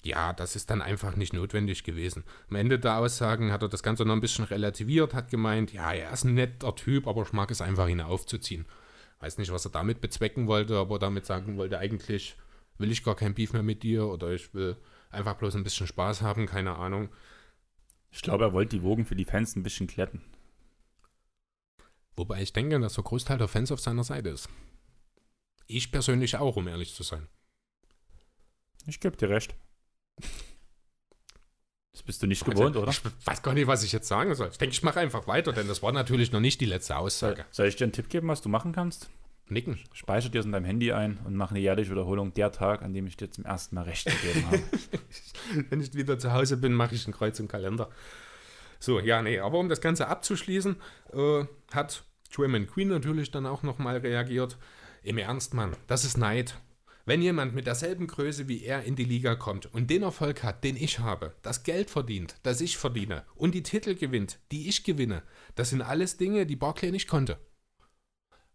ja, 0.02 0.32
das 0.32 0.56
ist 0.56 0.70
dann 0.70 0.82
einfach 0.82 1.16
nicht 1.16 1.32
notwendig 1.32 1.84
gewesen. 1.84 2.24
Am 2.48 2.56
Ende 2.56 2.78
der 2.78 2.98
Aussagen 2.98 3.52
hat 3.52 3.62
er 3.62 3.68
das 3.68 3.82
Ganze 3.82 4.04
noch 4.04 4.14
ein 4.14 4.20
bisschen 4.20 4.44
relativiert, 4.44 5.14
hat 5.14 5.30
gemeint, 5.30 5.72
ja, 5.72 5.92
er 5.92 6.12
ist 6.12 6.24
ein 6.24 6.34
netter 6.34 6.74
Typ, 6.74 7.06
aber 7.06 7.22
ich 7.22 7.32
mag 7.32 7.50
es 7.50 7.60
einfach, 7.60 7.88
ihn 7.88 8.00
aufzuziehen. 8.00 8.64
Weiß 9.20 9.36
nicht, 9.36 9.52
was 9.52 9.66
er 9.66 9.72
damit 9.72 10.00
bezwecken 10.00 10.46
wollte, 10.46 10.78
aber 10.78 10.98
damit 10.98 11.26
sagen 11.26 11.58
wollte, 11.58 11.78
eigentlich 11.78 12.36
will 12.78 12.90
ich 12.90 13.04
gar 13.04 13.14
kein 13.14 13.34
Beef 13.34 13.52
mehr 13.52 13.62
mit 13.62 13.82
dir 13.82 14.06
oder 14.06 14.30
ich 14.30 14.54
will 14.54 14.76
einfach 15.10 15.34
bloß 15.34 15.56
ein 15.56 15.64
bisschen 15.64 15.86
Spaß 15.86 16.22
haben, 16.22 16.46
keine 16.46 16.76
Ahnung. 16.76 17.10
Ich 18.10 18.22
glaube, 18.22 18.44
er 18.44 18.52
wollte 18.52 18.76
die 18.76 18.82
Wogen 18.82 19.04
für 19.04 19.16
die 19.16 19.26
Fans 19.26 19.54
ein 19.54 19.62
bisschen 19.62 19.86
kletten. 19.86 20.22
Wobei 22.16 22.42
ich 22.42 22.52
denke, 22.52 22.80
dass 22.80 22.94
der 22.94 23.04
Großteil 23.04 23.38
der 23.38 23.48
Fans 23.48 23.70
auf 23.70 23.80
seiner 23.80 24.04
Seite 24.04 24.30
ist. 24.30 24.48
Ich 25.66 25.92
persönlich 25.92 26.36
auch, 26.36 26.56
um 26.56 26.66
ehrlich 26.66 26.94
zu 26.94 27.02
sein. 27.02 27.28
Ich 28.86 28.98
gebe 28.98 29.16
dir 29.16 29.28
recht. 29.28 29.54
Das 31.92 32.02
bist 32.02 32.22
du 32.22 32.26
nicht 32.26 32.42
also, 32.42 32.52
gewohnt, 32.52 32.76
oder? 32.76 32.90
Ich 32.90 33.02
weiß 33.24 33.42
gar 33.42 33.52
nicht, 33.52 33.66
was 33.66 33.82
ich 33.82 33.92
jetzt 33.92 34.08
sagen 34.08 34.34
soll. 34.34 34.48
Ich 34.50 34.58
denke, 34.58 34.72
ich 34.72 34.82
mache 34.82 35.00
einfach 35.00 35.26
weiter, 35.26 35.52
denn 35.52 35.68
das 35.68 35.82
war 35.82 35.92
natürlich 35.92 36.32
noch 36.32 36.40
nicht 36.40 36.60
die 36.60 36.66
letzte 36.66 36.96
Aussage. 36.96 37.44
Soll 37.50 37.66
ich 37.66 37.76
dir 37.76 37.84
einen 37.84 37.92
Tipp 37.92 38.08
geben, 38.08 38.28
was 38.28 38.40
du 38.40 38.48
machen 38.48 38.72
kannst? 38.72 39.10
Nicken. 39.50 39.78
Speicher 39.92 40.28
dir 40.28 40.38
es 40.38 40.46
in 40.46 40.52
deinem 40.52 40.64
Handy 40.64 40.92
ein 40.92 41.18
und 41.24 41.34
mach 41.34 41.50
eine 41.50 41.58
jährliche 41.58 41.90
Wiederholung 41.90 42.32
der 42.34 42.52
Tag, 42.52 42.82
an 42.82 42.94
dem 42.94 43.06
ich 43.06 43.16
dir 43.16 43.30
zum 43.30 43.44
ersten 43.44 43.74
Mal 43.74 43.82
recht 43.82 44.06
gegeben 44.06 44.46
habe. 44.46 44.62
Wenn 45.70 45.80
ich 45.80 45.92
wieder 45.94 46.18
zu 46.18 46.32
Hause 46.32 46.56
bin, 46.56 46.72
mache 46.72 46.94
ich 46.94 47.06
ein 47.06 47.12
Kreuz 47.12 47.38
im 47.40 47.48
Kalender. 47.48 47.90
So, 48.78 49.00
ja, 49.00 49.20
nee, 49.20 49.40
aber 49.40 49.58
um 49.58 49.68
das 49.68 49.80
Ganze 49.80 50.06
abzuschließen, 50.06 50.76
äh, 51.12 51.44
hat 51.72 52.04
Draymond 52.34 52.70
Queen 52.70 52.88
natürlich 52.88 53.30
dann 53.30 53.46
auch 53.46 53.62
nochmal 53.62 53.98
reagiert. 53.98 54.56
Im 55.02 55.18
Ernst, 55.18 55.54
Mann, 55.54 55.76
das 55.86 56.04
ist 56.04 56.16
Neid. 56.16 56.54
Wenn 57.06 57.22
jemand 57.22 57.54
mit 57.54 57.66
derselben 57.66 58.06
Größe 58.06 58.48
wie 58.48 58.62
er 58.62 58.84
in 58.84 58.96
die 58.96 59.04
Liga 59.04 59.34
kommt 59.34 59.66
und 59.72 59.90
den 59.90 60.02
Erfolg 60.02 60.42
hat, 60.42 60.64
den 60.64 60.76
ich 60.76 60.98
habe, 60.98 61.34
das 61.42 61.62
Geld 61.62 61.90
verdient, 61.90 62.36
das 62.42 62.60
ich 62.60 62.76
verdiene 62.76 63.24
und 63.34 63.54
die 63.54 63.62
Titel 63.62 63.94
gewinnt, 63.94 64.38
die 64.52 64.68
ich 64.68 64.84
gewinne, 64.84 65.22
das 65.54 65.70
sind 65.70 65.82
alles 65.82 66.16
Dinge, 66.16 66.46
die 66.46 66.56
Barclay 66.56 66.90
nicht 66.90 67.08
konnte. 67.08 67.38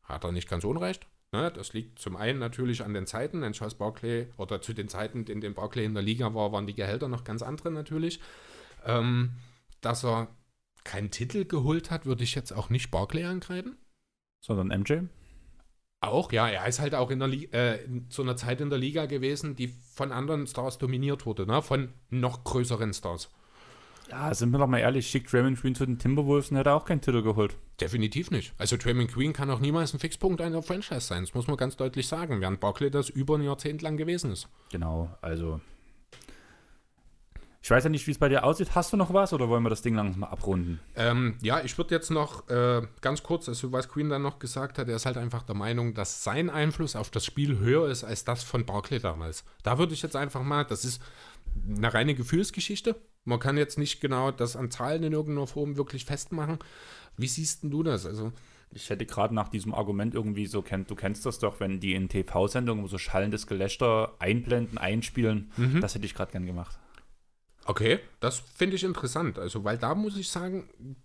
Hat 0.03 0.23
er 0.23 0.31
nicht 0.31 0.49
ganz 0.49 0.63
unrecht. 0.63 1.07
Ne? 1.31 1.51
Das 1.51 1.73
liegt 1.73 1.99
zum 1.99 2.15
einen 2.15 2.39
natürlich 2.39 2.83
an 2.83 2.93
den 2.93 3.07
Zeiten, 3.07 3.41
denn 3.41 3.53
Charles 3.53 3.75
Barclay 3.75 4.27
oder 4.37 4.61
zu 4.61 4.73
den 4.73 4.87
Zeiten, 4.87 5.25
in 5.25 5.41
denen 5.41 5.55
Barclay 5.55 5.85
in 5.85 5.93
der 5.93 6.03
Liga 6.03 6.33
war, 6.33 6.51
waren 6.51 6.67
die 6.67 6.75
Gehälter 6.75 7.07
noch 7.07 7.23
ganz 7.23 7.41
andere 7.41 7.71
natürlich. 7.71 8.19
Ähm, 8.85 9.31
dass 9.81 10.05
er 10.05 10.29
keinen 10.83 11.11
Titel 11.11 11.45
geholt 11.45 11.91
hat, 11.91 12.05
würde 12.05 12.23
ich 12.23 12.35
jetzt 12.35 12.53
auch 12.53 12.69
nicht 12.69 12.91
Barclay 12.91 13.25
angreifen. 13.25 13.77
Sondern 14.39 14.67
MJ? 14.67 15.07
Auch, 16.07 16.31
ja, 16.31 16.47
er 16.47 16.67
ist 16.67 16.79
halt 16.79 16.95
auch 16.95 17.11
in, 17.11 17.19
der 17.19 17.29
äh, 17.53 17.83
in 17.83 18.09
zu 18.09 18.21
einer 18.21 18.35
Zeit 18.35 18.61
in 18.61 18.69
der 18.69 18.79
Liga 18.79 19.05
gewesen, 19.05 19.55
die 19.55 19.73
von 19.93 20.11
anderen 20.11 20.47
Stars 20.47 20.77
dominiert 20.77 21.25
wurde, 21.25 21.45
ne? 21.45 21.61
von 21.61 21.89
noch 22.09 22.43
größeren 22.43 22.93
Stars. 22.93 23.29
Ja, 24.09 24.33
sind 24.33 24.51
wir 24.51 24.59
doch 24.59 24.67
mal 24.67 24.77
ehrlich, 24.77 25.07
schickt 25.07 25.33
Draymond 25.33 25.59
Green 25.59 25.73
zu 25.73 25.85
den 25.85 25.97
Timberwolves 25.97 26.51
und 26.51 26.57
hätte 26.57 26.73
auch 26.73 26.85
keinen 26.85 27.01
Titel 27.01 27.23
geholt. 27.23 27.55
Definitiv 27.81 28.29
nicht. 28.29 28.53
Also 28.57 28.77
Draymond 28.77 29.11
Green 29.11 29.33
kann 29.33 29.49
auch 29.49 29.59
niemals 29.59 29.93
ein 29.93 29.99
Fixpunkt 29.99 30.41
einer 30.41 30.61
Franchise 30.61 31.01
sein, 31.01 31.23
das 31.23 31.33
muss 31.33 31.47
man 31.47 31.57
ganz 31.57 31.75
deutlich 31.75 32.07
sagen, 32.07 32.39
während 32.39 32.59
Barkley 32.59 32.91
das 32.91 33.09
über 33.09 33.35
ein 33.35 33.41
Jahrzehnt 33.41 33.81
lang 33.81 33.97
gewesen 33.97 34.31
ist. 34.31 34.47
Genau, 34.71 35.09
also 35.21 35.59
ich 37.65 37.71
weiß 37.71 37.83
ja 37.83 37.89
nicht, 37.89 38.05
wie 38.05 38.11
es 38.11 38.19
bei 38.19 38.29
dir 38.29 38.43
aussieht. 38.43 38.75
Hast 38.75 38.93
du 38.93 38.97
noch 38.97 39.11
was 39.11 39.33
oder 39.33 39.49
wollen 39.49 39.63
wir 39.63 39.71
das 39.71 39.81
Ding 39.81 39.95
langsam 39.95 40.19
mal 40.19 40.27
abrunden? 40.27 40.79
Ähm, 40.95 41.35
ja, 41.41 41.63
ich 41.63 41.75
würde 41.79 41.95
jetzt 41.95 42.11
noch 42.11 42.47
äh, 42.47 42.83
ganz 43.01 43.23
kurz, 43.23 43.49
also 43.49 43.71
was 43.71 43.89
Queen 43.89 44.07
dann 44.07 44.21
noch 44.21 44.37
gesagt 44.37 44.77
hat, 44.77 44.87
er 44.87 44.97
ist 44.97 45.07
halt 45.07 45.17
einfach 45.17 45.41
der 45.41 45.55
Meinung, 45.55 45.95
dass 45.95 46.23
sein 46.23 46.51
Einfluss 46.51 46.95
auf 46.95 47.09
das 47.09 47.25
Spiel 47.25 47.57
höher 47.57 47.89
ist 47.89 48.03
als 48.03 48.23
das 48.23 48.43
von 48.43 48.67
Barclay 48.67 48.99
damals. 48.99 49.45
Da 49.63 49.79
würde 49.79 49.95
ich 49.95 50.03
jetzt 50.03 50.15
einfach 50.15 50.43
mal, 50.43 50.63
das 50.63 50.85
ist 50.85 51.01
eine 51.67 51.91
reine 51.91 52.13
Gefühlsgeschichte. 52.13 52.97
Man 53.23 53.39
kann 53.39 53.57
jetzt 53.57 53.79
nicht 53.79 53.99
genau 53.99 54.29
das 54.29 54.55
an 54.55 54.69
Zahlen 54.69 55.01
in 55.01 55.13
irgendeiner 55.13 55.47
Form 55.47 55.75
wirklich 55.75 56.05
festmachen. 56.05 56.59
Wie 57.17 57.27
siehst 57.27 57.61
du 57.63 57.81
das? 57.81 58.05
Also 58.05 58.31
ich 58.69 58.91
hätte 58.91 59.07
gerade 59.07 59.33
nach 59.33 59.49
diesem 59.49 59.73
Argument 59.73 60.13
irgendwie 60.13 60.45
so 60.45 60.61
kennt, 60.61 60.91
du 60.91 60.95
kennst 60.95 61.25
das 61.25 61.39
doch, 61.39 61.59
wenn 61.59 61.79
die 61.79 61.95
in 61.95 62.09
TV-Sendungen 62.09 62.87
so 62.87 62.99
schallendes 62.99 63.47
Gelächter 63.47 64.13
einblenden, 64.19 64.77
einspielen, 64.77 65.51
mhm. 65.57 65.81
das 65.81 65.95
hätte 65.95 66.05
ich 66.05 66.13
gerade 66.13 66.31
gern 66.31 66.45
gemacht. 66.45 66.77
Okay, 67.65 67.99
das 68.19 68.39
finde 68.39 68.75
ich 68.75 68.83
interessant. 68.83 69.39
Also, 69.39 69.63
weil 69.63 69.77
da 69.77 69.95
muss 69.95 70.15
ich 70.17 70.29
sagen, 70.29 70.95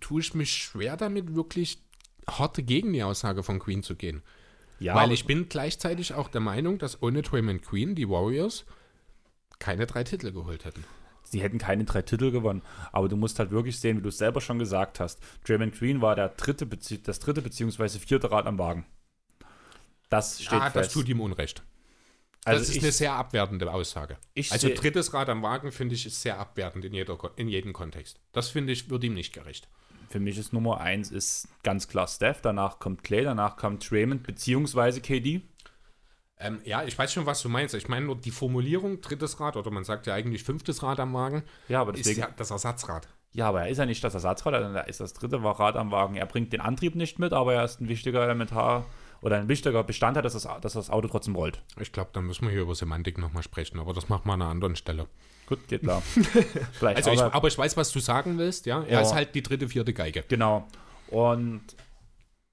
tue 0.00 0.20
ich 0.20 0.34
mich 0.34 0.52
schwer 0.52 0.96
damit, 0.96 1.34
wirklich 1.34 1.82
harte 2.28 2.62
gegen 2.62 2.92
die 2.92 3.02
Aussage 3.02 3.42
von 3.42 3.58
Queen 3.58 3.82
zu 3.82 3.96
gehen. 3.96 4.22
Ja, 4.78 4.94
weil 4.94 5.10
ich 5.10 5.26
bin 5.26 5.48
gleichzeitig 5.48 6.14
auch 6.14 6.28
der 6.28 6.40
Meinung, 6.40 6.78
dass 6.78 7.02
ohne 7.02 7.22
Draymond 7.22 7.62
Queen 7.62 7.96
die 7.96 8.08
Warriors 8.08 8.64
keine 9.58 9.86
drei 9.86 10.04
Titel 10.04 10.30
geholt 10.32 10.64
hätten. 10.64 10.84
Sie 11.24 11.42
hätten 11.42 11.58
keine 11.58 11.84
drei 11.84 12.02
Titel 12.02 12.30
gewonnen. 12.30 12.62
Aber 12.92 13.08
du 13.08 13.16
musst 13.16 13.38
halt 13.38 13.50
wirklich 13.50 13.80
sehen, 13.80 13.98
wie 13.98 14.02
du 14.02 14.08
es 14.08 14.18
selber 14.18 14.40
schon 14.40 14.58
gesagt 14.58 15.00
hast. 15.00 15.20
Draymond 15.44 15.76
Green 15.76 16.00
war 16.00 16.14
der 16.14 16.28
dritte, 16.28 16.66
das 16.66 17.18
dritte 17.18 17.42
beziehungsweise 17.42 17.98
vierte 17.98 18.30
Rad 18.30 18.46
am 18.46 18.58
Wagen. 18.58 18.86
Das 20.08 20.40
steht 20.40 20.52
ja, 20.52 20.70
fest. 20.70 20.76
das 20.76 20.92
tut 20.92 21.08
ihm 21.08 21.20
Unrecht. 21.20 21.64
Also 22.44 22.60
das 22.60 22.68
ist 22.70 22.76
ich, 22.76 22.82
eine 22.82 22.92
sehr 22.92 23.12
abwertende 23.12 23.70
Aussage. 23.72 24.16
also 24.50 24.68
drittes 24.68 25.12
Rad 25.12 25.28
am 25.28 25.42
Wagen 25.42 25.70
finde 25.70 25.94
ich 25.94 26.06
ist 26.06 26.22
sehr 26.22 26.38
abwertend 26.38 26.84
in, 26.84 26.94
jeder, 26.94 27.18
in 27.36 27.48
jedem 27.48 27.72
Kontext. 27.72 28.20
Das 28.32 28.48
finde 28.48 28.72
ich, 28.72 28.88
wird 28.88 29.04
ihm 29.04 29.14
nicht 29.14 29.32
gerecht. 29.32 29.68
Für 30.08 30.20
mich 30.20 30.38
ist 30.38 30.52
Nummer 30.52 30.80
eins 30.80 31.10
ist 31.10 31.48
ganz 31.62 31.88
klar 31.88 32.08
Steph, 32.08 32.40
danach 32.40 32.78
kommt 32.78 33.04
Clay, 33.04 33.24
danach 33.24 33.56
kommt 33.56 33.92
Raymond 33.92 34.22
beziehungsweise 34.22 35.02
KD. 35.02 35.42
Ähm, 36.40 36.60
ja, 36.64 36.84
ich 36.84 36.96
weiß 36.96 37.12
schon, 37.12 37.26
was 37.26 37.42
du 37.42 37.48
meinst. 37.48 37.74
Ich 37.74 37.88
meine 37.88 38.06
nur 38.06 38.16
die 38.16 38.30
Formulierung 38.30 39.00
drittes 39.00 39.40
Rad 39.40 39.56
oder 39.56 39.70
man 39.70 39.84
sagt 39.84 40.06
ja 40.06 40.14
eigentlich 40.14 40.44
fünftes 40.44 40.82
Rad 40.82 41.00
am 41.00 41.12
Wagen. 41.12 41.42
Ja, 41.68 41.80
aber 41.80 41.92
deswegen, 41.92 42.20
ist 42.20 42.28
ja 42.28 42.34
das 42.34 42.50
Ersatzrad. 42.50 43.08
Ja, 43.32 43.48
aber 43.48 43.62
er 43.62 43.68
ist 43.68 43.78
ja 43.78 43.86
nicht 43.86 44.02
das 44.02 44.14
Ersatzrad, 44.14 44.54
er 44.54 44.88
ist 44.88 45.00
das 45.00 45.12
dritte 45.12 45.42
Rad 45.42 45.76
am 45.76 45.90
Wagen. 45.90 46.16
Er 46.16 46.26
bringt 46.26 46.52
den 46.52 46.60
Antrieb 46.60 46.94
nicht 46.94 47.18
mit, 47.18 47.32
aber 47.32 47.54
er 47.54 47.64
ist 47.64 47.80
ein 47.80 47.88
wichtiger 47.88 48.22
Elementar 48.22 48.86
oder 49.20 49.36
ein 49.36 49.48
wichtiger 49.48 49.82
Bestandteil, 49.82 50.22
dass 50.22 50.34
das, 50.34 50.48
dass 50.60 50.72
das 50.74 50.90
Auto 50.90 51.08
trotzdem 51.08 51.34
rollt. 51.34 51.62
Ich 51.80 51.92
glaube, 51.92 52.10
da 52.12 52.20
müssen 52.20 52.44
wir 52.44 52.52
hier 52.52 52.62
über 52.62 52.74
Semantik 52.74 53.18
nochmal 53.18 53.42
sprechen, 53.42 53.78
aber 53.78 53.92
das 53.92 54.08
machen 54.08 54.26
wir 54.26 54.34
an 54.34 54.42
einer 54.42 54.50
anderen 54.50 54.76
Stelle. 54.76 55.06
Gut, 55.46 55.66
geht 55.66 55.82
klar. 55.82 56.02
also 56.80 57.10
ich, 57.10 57.20
aber 57.20 57.48
ich 57.48 57.58
weiß, 57.58 57.76
was 57.76 57.90
du 57.90 58.00
sagen 58.00 58.38
willst, 58.38 58.66
ja. 58.66 58.82
Er 58.82 58.92
ja. 58.92 59.00
ist 59.00 59.14
halt 59.14 59.34
die 59.34 59.42
dritte, 59.42 59.68
vierte 59.68 59.92
Geige. 59.92 60.24
Genau. 60.28 60.66
Und 61.08 61.62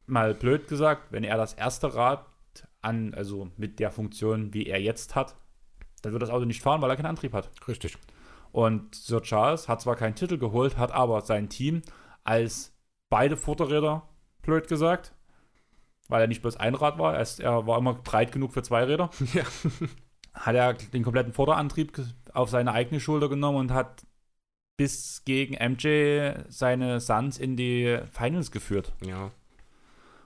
mal 0.08 0.34
blöd 0.34 0.68
gesagt, 0.68 1.12
wenn 1.12 1.24
er 1.24 1.38
das 1.38 1.54
erste 1.54 1.94
Rad 1.94 2.26
an, 2.82 3.14
also 3.14 3.50
mit 3.58 3.80
der 3.80 3.92
Funktion, 3.92 4.54
wie 4.54 4.68
er 4.68 4.82
jetzt 4.82 5.16
hat, 5.16 5.36
dann 6.02 6.14
wird 6.14 6.22
das 6.22 6.30
Auto 6.30 6.46
nicht 6.46 6.62
fahren, 6.62 6.82
weil 6.82 6.90
er 6.90 6.96
keinen 6.96 7.08
Antrieb 7.08 7.34
hat. 7.34 7.50
Richtig. 7.68 7.98
Und 8.52 8.96
Sir 8.96 9.22
Charles 9.22 9.68
hat 9.68 9.82
zwar 9.82 9.96
keinen 9.96 10.16
Titel 10.16 10.38
geholt, 10.38 10.78
hat 10.78 10.92
aber 10.92 11.22
sein 11.22 11.50
Team 11.50 11.82
als 12.24 12.74
beide 13.10 13.36
Vorderräder, 13.36 14.08
blöd 14.42 14.68
gesagt, 14.68 15.14
weil 16.08 16.22
er 16.22 16.28
nicht 16.28 16.42
bloß 16.42 16.58
ein 16.58 16.76
Rad 16.76 16.98
war, 16.98 17.16
er, 17.16 17.22
ist, 17.22 17.40
er 17.40 17.66
war 17.68 17.78
immer 17.78 17.94
breit 17.94 18.32
genug 18.32 18.54
für 18.54 18.64
zwei 18.64 18.84
Räder. 18.84 19.10
Ja. 19.34 19.44
Hat 20.34 20.56
er 20.56 20.74
den 20.74 21.04
kompletten 21.04 21.32
Vorderantrieb 21.32 21.94
auf 22.34 22.50
seine 22.50 22.74
eigene 22.74 23.00
Schulter 23.00 23.30
genommen 23.30 23.58
und 23.58 23.72
hat 23.72 24.06
bis 24.76 25.24
gegen 25.24 25.54
MJ 25.54 26.34
seine 26.50 27.00
Suns 27.00 27.38
in 27.38 27.56
die 27.56 28.00
Finals 28.12 28.52
geführt. 28.52 28.94
Ja. 29.02 29.32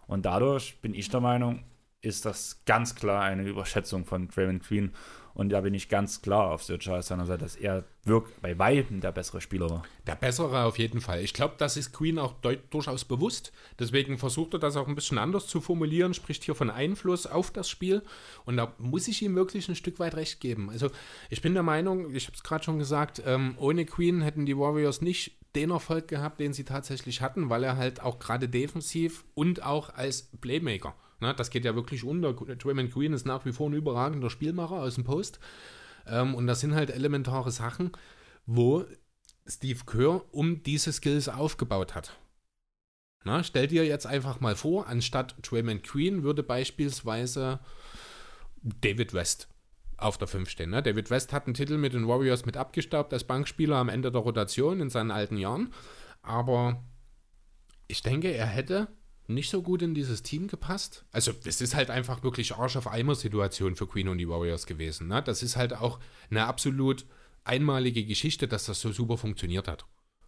Und 0.08 0.26
dadurch 0.26 0.82
bin 0.82 0.96
ich 0.96 1.10
der 1.10 1.20
Meinung, 1.20 1.64
ist 2.02 2.26
das 2.26 2.64
ganz 2.66 2.96
klar 2.96 3.22
eine 3.22 3.44
Überschätzung 3.44 4.06
von 4.06 4.28
Draymond 4.30 4.64
Green. 4.64 4.94
Und 5.34 5.50
da 5.50 5.62
bin 5.62 5.74
ich 5.74 5.90
ganz 5.90 6.22
klar 6.22 6.52
auf 6.52 6.64
Sir 6.64 6.80
Charles 6.80 7.08
seiner 7.08 7.26
Seite, 7.26 7.44
dass 7.44 7.56
er 7.56 7.86
wirkt 8.04 8.42
bei 8.42 8.58
Weitem 8.58 9.02
der 9.02 9.12
bessere 9.12 9.42
Spieler 9.42 9.70
war. 9.70 9.84
Der 10.08 10.16
bessere 10.16 10.64
auf 10.64 10.78
jeden 10.78 11.02
Fall. 11.02 11.22
Ich 11.22 11.34
glaube, 11.34 11.56
das 11.58 11.78
ist 11.78 11.94
Queen 11.94 12.20
auch 12.20 12.34
durchaus 12.70 13.06
bewusst. 13.06 13.52
Deswegen 13.78 14.18
versucht 14.18 14.54
er 14.54 14.60
das 14.60 14.76
auch 14.76 14.88
ein 14.88 14.96
bisschen 14.96 15.18
anders 15.18 15.48
zu 15.48 15.62
formulieren, 15.62 16.14
spricht 16.14 16.44
hier 16.44 16.56
von 16.56 16.70
Einfluss 16.70 17.28
auf 17.28 17.52
das 17.52 17.70
Spiel. 17.70 18.02
Und 18.46 18.58
da 18.58 18.74
muss 18.78 19.08
ich 19.08 19.22
ihm 19.22 19.36
wirklich 19.36 19.70
ein 19.70 19.76
Stück 19.76 20.00
weit 20.00 20.16
recht 20.16 20.40
geben. 20.40 20.70
Also 20.70 20.90
ich 21.30 21.42
bin 21.42 21.54
der 21.54 21.64
Meinung, 21.64 22.14
ich 22.14 22.26
habe 22.28 22.36
es 22.36 22.44
gerade 22.44 22.64
schon 22.64 22.80
gesagt, 22.80 23.22
ähm, 23.26 23.56
ohne 23.58 23.86
Queen 23.86 24.22
hätten 24.22 24.46
die 24.46 24.58
Warriors 24.58 25.02
nicht 25.02 25.38
den 25.56 25.72
Erfolg 25.72 26.08
gehabt, 26.08 26.40
den 26.40 26.54
sie 26.54 26.64
tatsächlich 26.64 27.22
hatten, 27.22 27.50
weil 27.50 27.64
er 27.64 27.78
halt 27.78 28.02
auch 28.02 28.20
gerade 28.20 28.50
defensiv 28.50 29.26
und 29.34 29.64
auch 29.64 29.94
als 29.94 30.30
Playmaker 30.42 30.96
na, 31.20 31.34
das 31.34 31.50
geht 31.50 31.66
ja 31.66 31.76
wirklich 31.76 32.04
unter. 32.04 32.34
Draymond 32.34 32.94
Green 32.94 33.14
ist 33.14 33.26
nach 33.26 33.46
wie 33.46 33.52
vor 33.52 33.70
ein 33.70 33.74
überragender 33.74 34.30
Spielmacher 34.30 34.76
aus 34.76 34.96
dem 34.96 35.04
Post. 35.04 35.40
Ähm, 36.08 36.36
und 36.36 36.48
das 36.48 36.62
sind 36.62 36.76
halt 36.76 36.90
elementare 36.90 37.52
Sachen, 37.52 37.91
wo 38.46 38.86
Steve 39.48 39.80
Kerr 39.86 40.24
um 40.32 40.64
diese 40.64 40.94
Skills 40.94 41.28
aufgebaut 41.28 41.96
hat. 41.96 42.18
Na, 43.26 43.44
stell 43.44 43.68
dir 43.68 43.86
jetzt 43.86 44.06
einfach 44.06 44.40
mal 44.40 44.56
vor, 44.56 44.88
anstatt 44.88 45.36
Draymond 45.41 45.84
Green 45.84 46.24
würde 46.24 46.41
beispielsweise 46.41 47.60
David 48.62 49.14
West 49.14 49.50
auf 49.98 50.18
der 50.18 50.28
5 50.28 50.50
stehen. 50.50 50.70
Ne? 50.70 50.82
David 50.82 51.10
West 51.10 51.34
hat 51.34 51.46
einen 51.46 51.54
Titel 51.54 51.78
mit 51.78 51.94
den 51.94 52.08
Warriors 52.08 52.46
mit 52.46 52.56
abgestaubt 52.56 53.12
als 53.12 53.26
Bankspieler 53.26 53.76
am 53.76 53.90
Ende 53.90 54.12
der 54.12 54.22
Rotation 54.22 54.80
in 54.80 54.90
seinen 54.90 55.12
alten 55.12 55.36
Jahren. 55.36 55.74
Aber 56.22 56.82
ich 57.88 58.02
denke, 58.02 58.32
er 58.32 58.46
hätte 58.46 58.88
nicht 59.30 59.50
so 59.50 59.62
gut 59.62 59.82
in 59.82 59.94
dieses 59.94 60.24
Team 60.24 60.48
gepasst. 60.48 61.06
Also, 61.12 61.32
es 61.46 61.62
ist 61.62 61.76
halt 61.76 61.90
einfach 61.90 62.24
wirklich 62.24 62.56
Arsch 62.56 62.76
auf 62.76 62.88
Eimer-Situation 62.88 63.76
für 63.76 63.88
Queen 63.88 64.10
und 64.10 64.18
die 64.18 64.28
Warriors 64.28 64.66
gewesen. 64.66 65.08
Ne? 65.08 65.22
Das 65.22 65.44
ist 65.44 65.56
halt 65.56 65.74
auch 65.74 66.00
eine 66.30 66.46
absolut 66.46 67.06
einmalige 67.44 68.06
Geschichte, 68.06 68.48
dass 68.48 68.66
das 68.66 68.82
so 68.82 68.92
super 68.92 69.18
funktioniert 69.18 69.68
hat. 69.68 69.86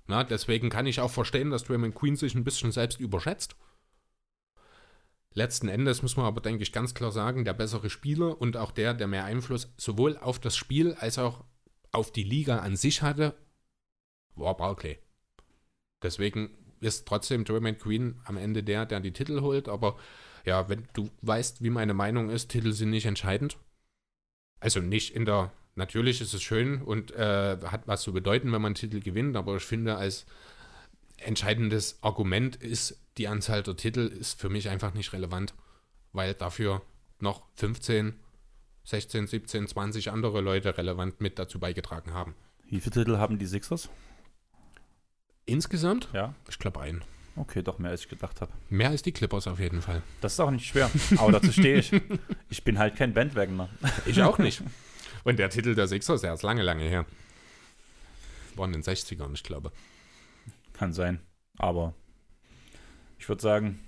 Na, 0.07 0.23
deswegen 0.23 0.69
kann 0.69 0.87
ich 0.87 0.99
auch 0.99 1.11
verstehen, 1.11 1.51
dass 1.51 1.63
Draymond 1.63 1.95
Queen 1.95 2.15
sich 2.15 2.35
ein 2.35 2.43
bisschen 2.43 2.71
selbst 2.71 2.99
überschätzt. 2.99 3.55
Letzten 5.33 5.69
Endes 5.69 6.01
muss 6.01 6.17
man 6.17 6.25
aber, 6.25 6.41
denke 6.41 6.63
ich, 6.63 6.73
ganz 6.73 6.93
klar 6.93 7.11
sagen, 7.11 7.45
der 7.45 7.53
bessere 7.53 7.89
Spieler 7.89 8.41
und 8.41 8.57
auch 8.57 8.71
der, 8.71 8.93
der 8.93 9.07
mehr 9.07 9.23
Einfluss 9.23 9.73
sowohl 9.77 10.17
auf 10.17 10.39
das 10.39 10.57
Spiel 10.57 10.93
als 10.95 11.17
auch 11.17 11.45
auf 11.91 12.11
die 12.11 12.23
Liga 12.23 12.59
an 12.59 12.75
sich 12.75 13.01
hatte, 13.01 13.37
war 14.35 14.57
Barclay. 14.57 14.99
Deswegen 16.03 16.49
ist 16.81 17.07
trotzdem 17.07 17.43
Joey 17.43 17.61
McQueen 17.61 18.19
am 18.25 18.37
Ende 18.37 18.63
der, 18.63 18.85
der 18.85 18.99
die 18.99 19.13
Titel 19.13 19.41
holt. 19.41 19.69
Aber 19.69 19.97
ja, 20.45 20.67
wenn 20.69 20.87
du 20.93 21.09
weißt, 21.21 21.63
wie 21.63 21.69
meine 21.69 21.93
Meinung 21.93 22.29
ist, 22.29 22.49
Titel 22.49 22.73
sind 22.73 22.89
nicht 22.89 23.05
entscheidend. 23.05 23.57
Also 24.59 24.79
nicht 24.79 25.15
in 25.15 25.25
der, 25.25 25.51
natürlich 25.75 26.21
ist 26.21 26.33
es 26.33 26.41
schön 26.41 26.81
und 26.81 27.11
äh, 27.11 27.57
hat 27.63 27.87
was 27.87 28.01
zu 28.01 28.13
bedeuten, 28.13 28.51
wenn 28.51 28.61
man 28.61 28.75
Titel 28.75 28.99
gewinnt, 28.99 29.35
aber 29.35 29.55
ich 29.55 29.63
finde, 29.63 29.97
als 29.97 30.25
entscheidendes 31.17 31.97
Argument 32.01 32.55
ist 32.55 32.99
die 33.17 33.27
Anzahl 33.27 33.63
der 33.63 33.75
Titel 33.75 34.07
ist 34.07 34.39
für 34.39 34.49
mich 34.49 34.69
einfach 34.69 34.93
nicht 34.93 35.13
relevant, 35.13 35.53
weil 36.13 36.33
dafür 36.33 36.81
noch 37.19 37.43
15, 37.55 38.13
16, 38.83 39.27
17, 39.27 39.67
20 39.67 40.11
andere 40.11 40.41
Leute 40.41 40.77
relevant 40.77 41.21
mit 41.21 41.37
dazu 41.37 41.59
beigetragen 41.59 42.13
haben. 42.13 42.35
Wie 42.67 42.79
viele 42.79 43.03
Titel 43.03 43.17
haben 43.17 43.37
die 43.37 43.45
Sixers? 43.45 43.89
Insgesamt? 45.45 46.09
Ja. 46.13 46.33
Ich 46.49 46.59
glaube 46.59 46.81
einen. 46.81 47.03
Okay, 47.35 47.63
doch 47.63 47.79
mehr 47.79 47.91
als 47.91 48.01
ich 48.01 48.09
gedacht 48.09 48.41
habe. 48.41 48.51
Mehr 48.69 48.89
als 48.89 49.01
die 49.01 49.11
Clippers 49.11 49.47
auf 49.47 49.59
jeden 49.59 49.81
Fall. 49.81 50.03
Das 50.19 50.33
ist 50.33 50.39
auch 50.39 50.51
nicht 50.51 50.67
schwer. 50.67 50.91
Aber 51.17 51.31
dazu 51.31 51.51
stehe 51.51 51.77
ich. 51.77 51.91
Ich 52.49 52.65
bin 52.65 52.77
halt 52.77 52.97
kein 52.97 53.13
Bandwagoner. 53.13 53.69
Ich 54.05 54.21
auch 54.21 54.37
nicht. 54.37 54.61
Und 55.23 55.39
der 55.39 55.49
Titel 55.49 55.73
der 55.73 55.87
Sixers, 55.87 56.19
der 56.19 56.33
ist 56.33 56.43
lange, 56.43 56.61
lange 56.61 56.83
her. 56.83 57.05
War 58.55 58.65
in 58.65 58.73
den 58.73 58.83
60ern, 58.83 59.33
ich 59.33 59.43
glaube. 59.43 59.71
Kann 60.73 60.91
sein. 60.91 61.21
Aber 61.57 61.93
ich 63.17 63.29
würde 63.29 63.41
sagen, 63.41 63.79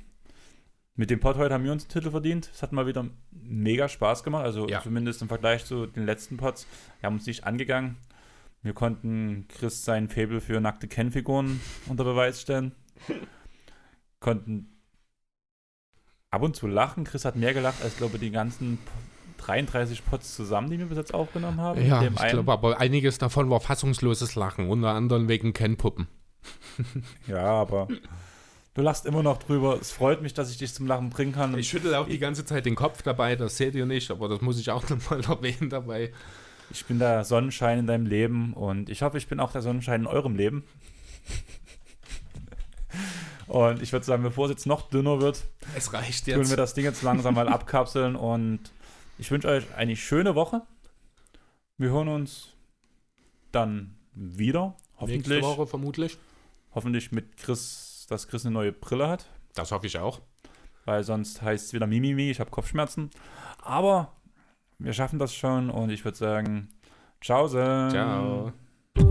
mit 0.96 1.10
dem 1.10 1.20
Pod 1.20 1.36
heute 1.38 1.54
haben 1.54 1.64
wir 1.66 1.72
uns 1.72 1.84
einen 1.84 1.90
Titel 1.90 2.12
verdient. 2.12 2.50
Es 2.54 2.62
hat 2.62 2.72
mal 2.72 2.88
wieder 2.88 3.06
mega 3.32 3.90
Spaß 3.90 4.24
gemacht. 4.24 4.46
Also 4.46 4.70
ja. 4.70 4.82
zumindest 4.82 5.22
im 5.22 5.28
Vergleich 5.28 5.66
zu 5.66 5.88
den 5.88 6.06
letzten 6.06 6.38
Pods. 6.38 6.68
Wir 7.00 7.08
haben 7.08 7.16
uns 7.16 7.26
nicht 7.26 7.44
angegangen. 7.44 7.98
Wir 8.64 8.74
konnten 8.74 9.46
Chris 9.50 9.84
sein 9.84 10.08
Faible 10.08 10.40
für 10.40 10.62
nackte 10.62 10.88
Ken-Figuren 10.88 11.60
unter 11.88 12.06
Beweis 12.06 12.42
stellen. 12.42 12.72
konnten 14.22 14.74
ab 16.32 16.42
und 16.42 16.56
zu 16.56 16.68
lachen. 16.68 17.04
Chris 17.04 17.26
hat 17.26 17.36
mehr 17.36 17.54
gelacht 17.54 17.84
als, 17.84 17.98
glaube 17.98 18.16
ich, 18.16 18.22
die 18.22 18.32
ganzen 18.32 18.80
33 19.38 20.06
Pots 20.06 20.34
zusammen, 20.34 20.70
die 20.70 20.80
wir 20.80 20.86
bis 20.86 20.98
jetzt 20.98 21.14
aufgenommen 21.14 21.60
haben. 21.60 21.86
Ja, 21.86 22.02
ich 22.04 22.32
glaube, 22.32 22.54
aber 22.54 22.80
einiges 22.80 23.18
davon 23.18 23.50
war 23.50 23.60
fassungsloses 23.60 24.36
Lachen, 24.36 24.70
unter 24.70 24.90
anderem 24.90 25.28
wegen 25.28 25.52
Ken-Puppen. 25.52 26.08
ja, 27.28 27.44
aber 27.44 27.90
du 28.74 28.82
lachst 28.82 29.06
immer 29.06 29.24
noch 29.24 29.40
drüber. 29.40 29.78
Es 29.80 29.92
freut 29.92 30.22
mich, 30.22 30.34
dass 30.34 30.50
ich 30.50 30.58
dich 30.58 30.74
zum 30.74 30.88
Lachen 30.88 31.10
bringen 31.10 31.34
kann. 31.34 31.58
Ich 31.58 31.68
schüttel 31.68 31.96
auch 31.96 32.08
die 32.08 32.20
ganze 32.20 32.46
Zeit 32.46 32.66
den 32.66 32.76
Kopf 32.76 33.02
dabei, 33.02 33.36
das 33.36 33.58
seht 33.58 33.76
ihr 33.76 33.86
nicht, 33.86 34.10
aber 34.10 34.30
das 34.30 34.40
muss 34.40 34.58
ich 34.58 34.72
auch 34.72 34.88
nochmal 34.90 35.20
erwähnen 35.20 35.70
dabei. 35.70 36.14
Ich 36.72 36.86
bin 36.86 37.00
der 37.00 37.24
Sonnenschein 37.24 37.80
in 37.80 37.88
deinem 37.88 38.06
Leben 38.06 38.54
und 38.54 38.90
ich 38.90 39.02
hoffe, 39.02 39.18
ich 39.18 39.28
bin 39.28 39.40
auch 39.40 39.52
der 39.52 39.62
Sonnenschein 39.62 40.02
in 40.02 40.08
eurem 40.08 40.36
Leben. 40.36 40.64
Und 43.48 43.82
ich 43.82 43.92
würde 43.92 44.06
sagen, 44.06 44.24
bevor 44.24 44.46
es 44.46 44.52
jetzt 44.52 44.66
noch 44.66 44.90
dünner 44.90 45.20
wird, 45.22 45.44
es 45.76 45.94
reicht 45.94 46.28
jetzt. 46.28 46.38
tun 46.38 46.50
wir 46.50 46.58
das 46.58 46.74
Ding 46.74 46.86
jetzt 46.86 47.04
langsam 47.04 47.36
mal 47.36 47.48
abkapseln 47.50 48.16
und 48.16 48.72
ich 49.20 49.30
wünsche 49.30 49.48
euch 49.48 49.66
eine 49.76 49.96
schöne 49.96 50.34
Woche. 50.34 50.62
Wir 51.78 51.90
hören 51.90 52.08
uns 52.08 52.54
dann 53.52 53.96
wieder. 54.14 54.76
Hoffentlich. 54.98 55.28
Nächste 55.28 55.44
Woche 55.44 55.68
vermutlich. 55.68 56.18
Hoffentlich 56.74 57.12
mit 57.12 57.38
Chris, 57.38 58.06
dass 58.10 58.28
Chris 58.28 58.46
eine 58.46 58.54
neue 58.54 58.72
Brille 58.72 59.08
hat. 59.08 59.28
Das 59.54 59.72
hoffe 59.72 59.88
ich 59.88 59.98
auch. 60.00 60.22
Weil 60.86 61.04
sonst 61.04 61.42
heißt 61.42 61.68
es 61.68 61.74
wieder 61.74 61.88
Mimimi, 61.88 62.32
ich 62.32 62.40
habe 62.40 62.50
Kopfschmerzen. 62.50 63.12
Aber 63.60 64.14
wir 64.80 64.94
schaffen 64.94 65.20
das 65.20 65.36
schon 65.36 65.70
und 65.70 65.90
ich 65.90 66.06
würde 66.06 66.18
sagen, 66.18 66.70
ciao. 67.22 67.48
Ciao. 67.48 68.54
Thank 68.96 69.08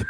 you. 0.00 0.06